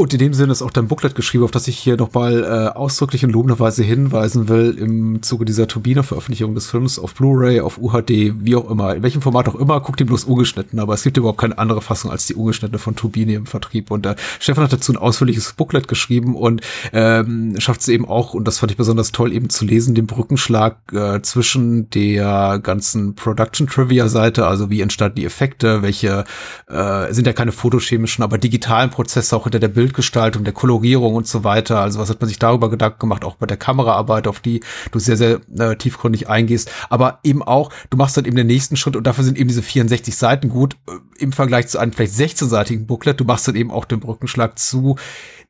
Und 0.00 0.14
in 0.14 0.18
dem 0.18 0.32
Sinne 0.32 0.52
ist 0.52 0.62
auch 0.62 0.70
dein 0.70 0.88
Booklet 0.88 1.14
geschrieben, 1.14 1.44
auf 1.44 1.50
das 1.50 1.68
ich 1.68 1.78
hier 1.78 1.98
nochmal 1.98 2.42
äh, 2.42 2.74
ausdrücklich 2.74 3.22
und 3.22 3.32
lobenderweise 3.32 3.82
hinweisen 3.82 4.48
will 4.48 4.74
im 4.78 5.22
Zuge 5.22 5.44
dieser 5.44 5.68
Turbine-Veröffentlichung 5.68 6.54
des 6.54 6.70
Films 6.70 6.98
auf 6.98 7.12
Blu-ray, 7.12 7.60
auf 7.60 7.76
UHD, 7.76 8.32
wie 8.40 8.56
auch 8.56 8.70
immer, 8.70 8.94
in 8.94 9.02
welchem 9.02 9.20
Format 9.20 9.46
auch 9.50 9.56
immer, 9.56 9.78
guckt 9.82 10.00
ihn 10.00 10.06
bloß 10.06 10.24
ungeschnitten, 10.24 10.80
aber 10.80 10.94
es 10.94 11.02
gibt 11.02 11.18
überhaupt 11.18 11.38
keine 11.38 11.58
andere 11.58 11.82
Fassung 11.82 12.10
als 12.10 12.24
die 12.24 12.34
ungeschnittene 12.34 12.78
von 12.78 12.96
Turbine 12.96 13.34
im 13.34 13.44
Vertrieb. 13.44 13.90
Und 13.90 14.06
äh, 14.06 14.16
Stefan 14.38 14.64
hat 14.64 14.72
dazu 14.72 14.90
ein 14.90 14.96
ausführliches 14.96 15.52
Booklet 15.52 15.86
geschrieben 15.86 16.34
und 16.34 16.62
ähm, 16.94 17.56
schafft 17.58 17.82
es 17.82 17.88
eben 17.88 18.08
auch, 18.08 18.32
und 18.32 18.48
das 18.48 18.58
fand 18.58 18.72
ich 18.72 18.78
besonders 18.78 19.12
toll, 19.12 19.34
eben 19.34 19.50
zu 19.50 19.66
lesen, 19.66 19.94
den 19.94 20.06
Brückenschlag 20.06 20.78
äh, 20.94 21.20
zwischen 21.20 21.90
der 21.90 22.58
ganzen 22.62 23.16
Production-Trivia-Seite, 23.16 24.46
also 24.46 24.70
wie 24.70 24.80
entstanden 24.80 25.16
die 25.16 25.26
Effekte, 25.26 25.82
welche 25.82 26.24
äh, 26.68 27.12
sind 27.12 27.26
ja 27.26 27.34
keine 27.34 27.52
fotochemischen, 27.52 28.24
aber 28.24 28.38
digitalen 28.38 28.88
Prozesse 28.88 29.36
auch 29.36 29.42
hinter 29.42 29.58
der 29.58 29.68
Bild 29.68 29.89
Bildgestaltung, 29.90 30.44
der 30.44 30.52
Kolorierung 30.52 31.16
und 31.16 31.26
so 31.26 31.42
weiter. 31.42 31.80
Also 31.80 31.98
was 31.98 32.10
hat 32.10 32.20
man 32.20 32.28
sich 32.28 32.38
darüber 32.38 32.70
Gedanken 32.70 33.00
gemacht, 33.00 33.24
auch 33.24 33.34
bei 33.34 33.46
der 33.46 33.56
Kameraarbeit, 33.56 34.28
auf 34.28 34.38
die 34.40 34.60
du 34.92 35.00
sehr, 35.00 35.16
sehr 35.16 35.40
äh, 35.58 35.76
tiefgründig 35.76 36.28
eingehst. 36.28 36.70
Aber 36.88 37.18
eben 37.24 37.42
auch, 37.42 37.72
du 37.90 37.96
machst 37.96 38.16
dann 38.16 38.24
eben 38.24 38.36
den 38.36 38.46
nächsten 38.46 38.76
Schritt 38.76 38.94
und 38.94 39.04
dafür 39.04 39.24
sind 39.24 39.36
eben 39.36 39.48
diese 39.48 39.62
64 39.62 40.16
Seiten 40.16 40.48
gut 40.48 40.76
äh, 40.88 40.92
im 41.22 41.32
Vergleich 41.32 41.66
zu 41.66 41.78
einem 41.78 41.92
vielleicht 41.92 42.14
16-seitigen 42.14 42.86
Booklet. 42.86 43.18
Du 43.18 43.24
machst 43.24 43.48
dann 43.48 43.56
eben 43.56 43.72
auch 43.72 43.84
den 43.84 44.00
Brückenschlag 44.00 44.58
zu 44.58 44.96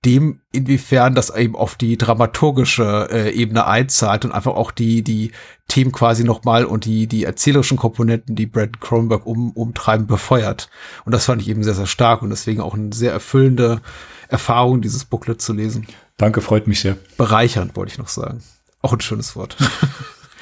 dem, 0.05 0.41
inwiefern 0.53 1.15
das 1.15 1.35
eben 1.35 1.55
auf 1.55 1.75
die 1.75 1.99
dramaturgische 1.99 3.09
äh, 3.11 3.31
Ebene 3.33 3.67
einzahlt 3.67 4.25
und 4.25 4.33
einfach 4.33 4.55
auch 4.55 4.71
die, 4.71 5.03
die 5.03 5.33
Themen 5.69 5.93
quasi 5.93 6.25
nochmal 6.25 6.65
und 6.65 6.87
die, 6.87 7.07
die 7.07 7.25
erzählerischen 7.25 7.77
Komponenten, 7.77 8.35
die 8.35 8.47
Brad 8.47 8.81
Cronenberg 8.81 9.27
um, 9.27 9.51
umtreiben, 9.53 10.07
befeuert. 10.07 10.71
Und 11.05 11.13
das 11.13 11.27
fand 11.27 11.43
ich 11.43 11.49
eben 11.49 11.63
sehr, 11.63 11.75
sehr 11.75 11.87
stark 11.87 12.23
und 12.23 12.31
deswegen 12.31 12.61
auch 12.63 12.75
eine 12.75 12.95
sehr 12.95 13.13
erfüllende 13.13 13.83
Erfahrung, 14.29 14.81
dieses 14.81 15.05
Booklet 15.05 15.43
zu 15.43 15.53
lesen. 15.53 15.87
Danke, 16.17 16.41
freut 16.41 16.67
mich 16.67 16.81
sehr. 16.81 16.97
Bereichernd, 17.19 17.77
wollte 17.77 17.93
ich 17.93 17.99
noch 17.99 18.09
sagen. 18.09 18.43
Auch 18.81 18.95
ein 18.95 19.01
schönes 19.01 19.37
Wort. 19.37 19.57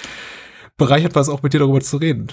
Bereichert 0.77 1.17
war 1.17 1.23
es 1.23 1.29
auch 1.29 1.43
mit 1.43 1.53
dir 1.53 1.59
darüber 1.59 1.81
zu 1.81 1.97
reden. 1.97 2.29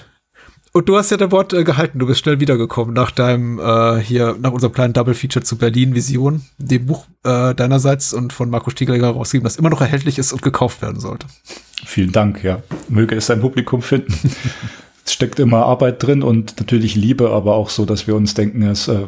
Und 0.76 0.90
du 0.90 0.98
hast 0.98 1.10
ja 1.10 1.16
dein 1.16 1.32
Wort 1.32 1.54
äh, 1.54 1.64
gehalten, 1.64 1.98
du 1.98 2.06
bist 2.06 2.20
schnell 2.20 2.38
wiedergekommen 2.38 2.92
nach 2.92 3.10
deinem 3.10 3.58
äh, 3.58 3.98
hier, 3.98 4.36
nach 4.38 4.52
unserem 4.52 4.74
kleinen 4.74 4.92
Double 4.92 5.14
Feature 5.14 5.42
zu 5.42 5.56
Berlin 5.56 5.94
Vision, 5.94 6.42
dem 6.58 6.84
Buch 6.84 7.06
äh, 7.24 7.54
deinerseits 7.54 8.12
und 8.12 8.34
von 8.34 8.50
Marco 8.50 8.68
Stiegeleger 8.68 9.08
rausgegeben, 9.08 9.44
das 9.44 9.56
immer 9.56 9.70
noch 9.70 9.80
erhältlich 9.80 10.18
ist 10.18 10.34
und 10.34 10.42
gekauft 10.42 10.82
werden 10.82 11.00
sollte. 11.00 11.28
Vielen 11.86 12.12
Dank, 12.12 12.44
ja. 12.44 12.62
Möge 12.90 13.14
es 13.14 13.24
sein 13.24 13.40
Publikum 13.40 13.80
finden. 13.80 14.12
es 15.06 15.14
steckt 15.14 15.38
immer 15.38 15.64
Arbeit 15.64 16.02
drin 16.02 16.22
und 16.22 16.60
natürlich 16.60 16.94
Liebe, 16.94 17.30
aber 17.30 17.54
auch 17.54 17.70
so, 17.70 17.86
dass 17.86 18.06
wir 18.06 18.14
uns 18.14 18.34
denken, 18.34 18.60
es 18.60 18.86
äh, 18.86 19.06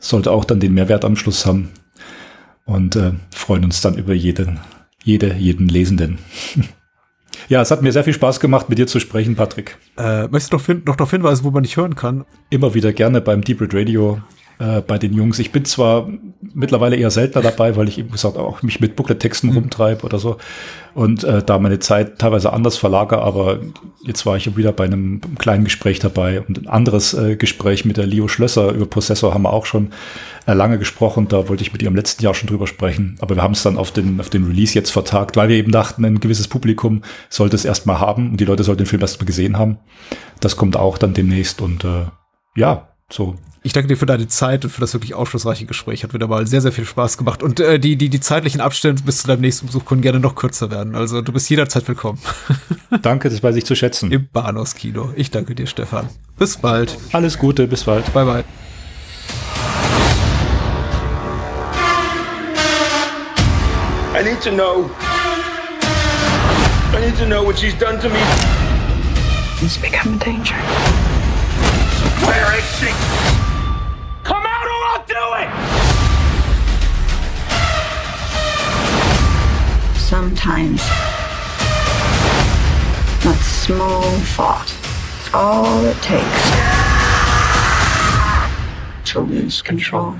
sollte 0.00 0.30
auch 0.30 0.44
dann 0.44 0.60
den 0.60 0.74
Mehrwert 0.74 1.06
am 1.06 1.16
Schluss 1.16 1.46
haben. 1.46 1.70
Und 2.66 2.94
äh, 2.96 3.12
freuen 3.34 3.64
uns 3.64 3.80
dann 3.80 3.96
über 3.96 4.12
jeden, 4.12 4.60
jede, 5.02 5.32
jeden 5.32 5.66
Lesenden. 5.66 6.18
ja, 7.48 7.60
es 7.60 7.70
hat 7.70 7.82
mir 7.82 7.92
sehr 7.92 8.04
viel 8.04 8.14
Spaß 8.14 8.40
gemacht, 8.40 8.68
mit 8.68 8.78
dir 8.78 8.86
zu 8.86 9.00
sprechen, 9.00 9.36
Patrick. 9.36 9.78
Äh, 9.98 10.28
möchtest 10.28 10.52
du 10.52 10.56
noch, 10.56 10.84
noch 10.86 10.96
darauf 10.96 11.10
hinweisen, 11.10 11.44
wo 11.44 11.50
man 11.50 11.62
dich 11.62 11.76
hören 11.76 11.94
kann? 11.94 12.24
Immer 12.50 12.74
wieder 12.74 12.92
gerne 12.92 13.20
beim 13.20 13.42
Deep 13.42 13.60
Red 13.60 13.74
Radio 13.74 14.20
äh, 14.60 14.80
bei 14.82 14.98
den 14.98 15.12
Jungs. 15.12 15.38
Ich 15.38 15.50
bin 15.50 15.64
zwar 15.64 16.08
mittlerweile 16.54 16.96
eher 16.96 17.10
seltener 17.10 17.42
dabei, 17.42 17.76
weil 17.76 17.88
ich 17.88 17.98
eben 17.98 18.12
gesagt 18.12 18.36
auch 18.36 18.62
mich 18.62 18.80
mit 18.80 18.94
Booklet-Texten 18.94 19.48
mhm. 19.48 19.56
rumtreibe 19.56 20.04
oder 20.04 20.18
so 20.18 20.36
und 20.94 21.24
äh, 21.24 21.42
da 21.42 21.58
meine 21.58 21.78
Zeit 21.78 22.18
teilweise 22.18 22.52
anders 22.52 22.76
verlagere, 22.76 23.22
aber 23.22 23.60
jetzt 24.04 24.26
war 24.26 24.36
ich 24.36 24.56
wieder 24.56 24.72
bei 24.72 24.84
einem 24.84 25.20
kleinen 25.38 25.64
Gespräch 25.64 25.98
dabei 25.98 26.40
und 26.40 26.58
ein 26.58 26.68
anderes 26.68 27.14
äh, 27.14 27.36
Gespräch 27.36 27.84
mit 27.84 27.96
der 27.96 28.06
Leo 28.06 28.28
Schlösser 28.28 28.72
über 28.72 28.86
Prozessor 28.86 29.32
haben 29.32 29.42
wir 29.42 29.52
auch 29.52 29.66
schon 29.66 29.90
äh, 30.46 30.52
lange 30.52 30.78
gesprochen. 30.78 31.28
Da 31.28 31.48
wollte 31.48 31.62
ich 31.62 31.72
mit 31.72 31.82
ihr 31.82 31.88
im 31.88 31.96
letzten 31.96 32.24
Jahr 32.24 32.34
schon 32.34 32.48
drüber 32.48 32.66
sprechen, 32.66 33.16
aber 33.20 33.36
wir 33.36 33.42
haben 33.42 33.54
es 33.54 33.62
dann 33.62 33.78
auf 33.78 33.92
den, 33.92 34.20
auf 34.20 34.30
den 34.30 34.44
Release 34.44 34.74
jetzt 34.74 34.90
vertagt, 34.90 35.36
weil 35.36 35.48
wir 35.48 35.56
eben 35.56 35.72
dachten, 35.72 36.04
ein 36.04 36.20
gewisses 36.20 36.48
Publikum 36.48 37.02
sollte 37.28 37.56
es 37.56 37.64
erstmal 37.64 38.00
haben 38.00 38.32
und 38.32 38.40
die 38.40 38.44
Leute 38.44 38.64
sollten 38.64 38.84
den 38.84 38.88
Film 38.88 39.02
erstmal 39.02 39.26
gesehen 39.26 39.58
haben. 39.58 39.78
Das 40.40 40.56
kommt 40.56 40.76
auch 40.76 40.98
dann 40.98 41.14
demnächst 41.14 41.60
und 41.60 41.84
äh, 41.84 42.06
ja, 42.56 42.89
so 43.12 43.36
ich 43.62 43.72
danke 43.74 43.88
dir 43.88 43.96
für 43.96 44.06
deine 44.06 44.26
Zeit 44.26 44.64
und 44.64 44.70
für 44.70 44.80
das 44.80 44.94
wirklich 44.94 45.14
aufschlussreiche 45.14 45.66
Gespräch. 45.66 46.02
Hat 46.02 46.14
wieder 46.14 46.26
mal 46.26 46.46
sehr, 46.46 46.62
sehr 46.62 46.72
viel 46.72 46.86
Spaß 46.86 47.18
gemacht. 47.18 47.42
Und 47.42 47.60
äh, 47.60 47.78
die, 47.78 47.96
die, 47.96 48.08
die 48.08 48.20
zeitlichen 48.20 48.60
Abstände 48.60 49.02
bis 49.02 49.18
zu 49.18 49.28
deinem 49.28 49.42
nächsten 49.42 49.66
Besuch 49.66 49.84
können 49.84 50.00
gerne 50.00 50.18
noch 50.18 50.34
kürzer 50.34 50.70
werden. 50.70 50.94
Also 50.94 51.20
du 51.20 51.32
bist 51.32 51.50
jederzeit 51.50 51.86
willkommen. 51.86 52.18
danke, 53.02 53.28
das 53.28 53.42
weiß 53.42 53.56
ich 53.56 53.66
zu 53.66 53.74
schätzen. 53.74 54.10
Im 54.10 54.28
Bahnhofskino. 54.32 55.12
Ich 55.14 55.30
danke 55.30 55.54
dir, 55.54 55.66
Stefan. 55.66 56.08
Bis 56.38 56.56
bald. 56.56 56.96
Alles 57.12 57.38
Gute, 57.38 57.66
bis 57.66 57.84
bald. 57.84 58.10
Bye, 58.14 58.24
bye. 58.24 58.44
I 64.18 64.22
need 64.22 64.40
to 64.42 64.50
know. 64.50 64.90
I 66.94 67.06
need 67.06 67.16
to 67.18 67.26
know 67.26 67.44
what 67.44 67.58
she's 67.58 67.76
done 67.78 68.00
to 68.00 68.08
me. 68.08 68.20
He's 69.60 69.76
become 69.76 70.14
a 70.14 70.24
danger. 70.24 70.56
Where 72.26 72.58
is 72.58 72.64
she? 72.78 72.90
Come 74.24 74.44
out 74.46 74.66
or 74.66 74.80
I'll 74.90 75.04
do 75.06 75.24
it! 75.42 75.50
Sometimes 79.98 80.80
that 83.24 83.40
small 83.42 84.02
thought 84.36 84.70
is 85.20 85.28
all 85.34 85.84
it 85.84 86.00
takes 86.02 86.50
to 89.12 89.20
lose 89.20 89.62
control. 89.62 90.14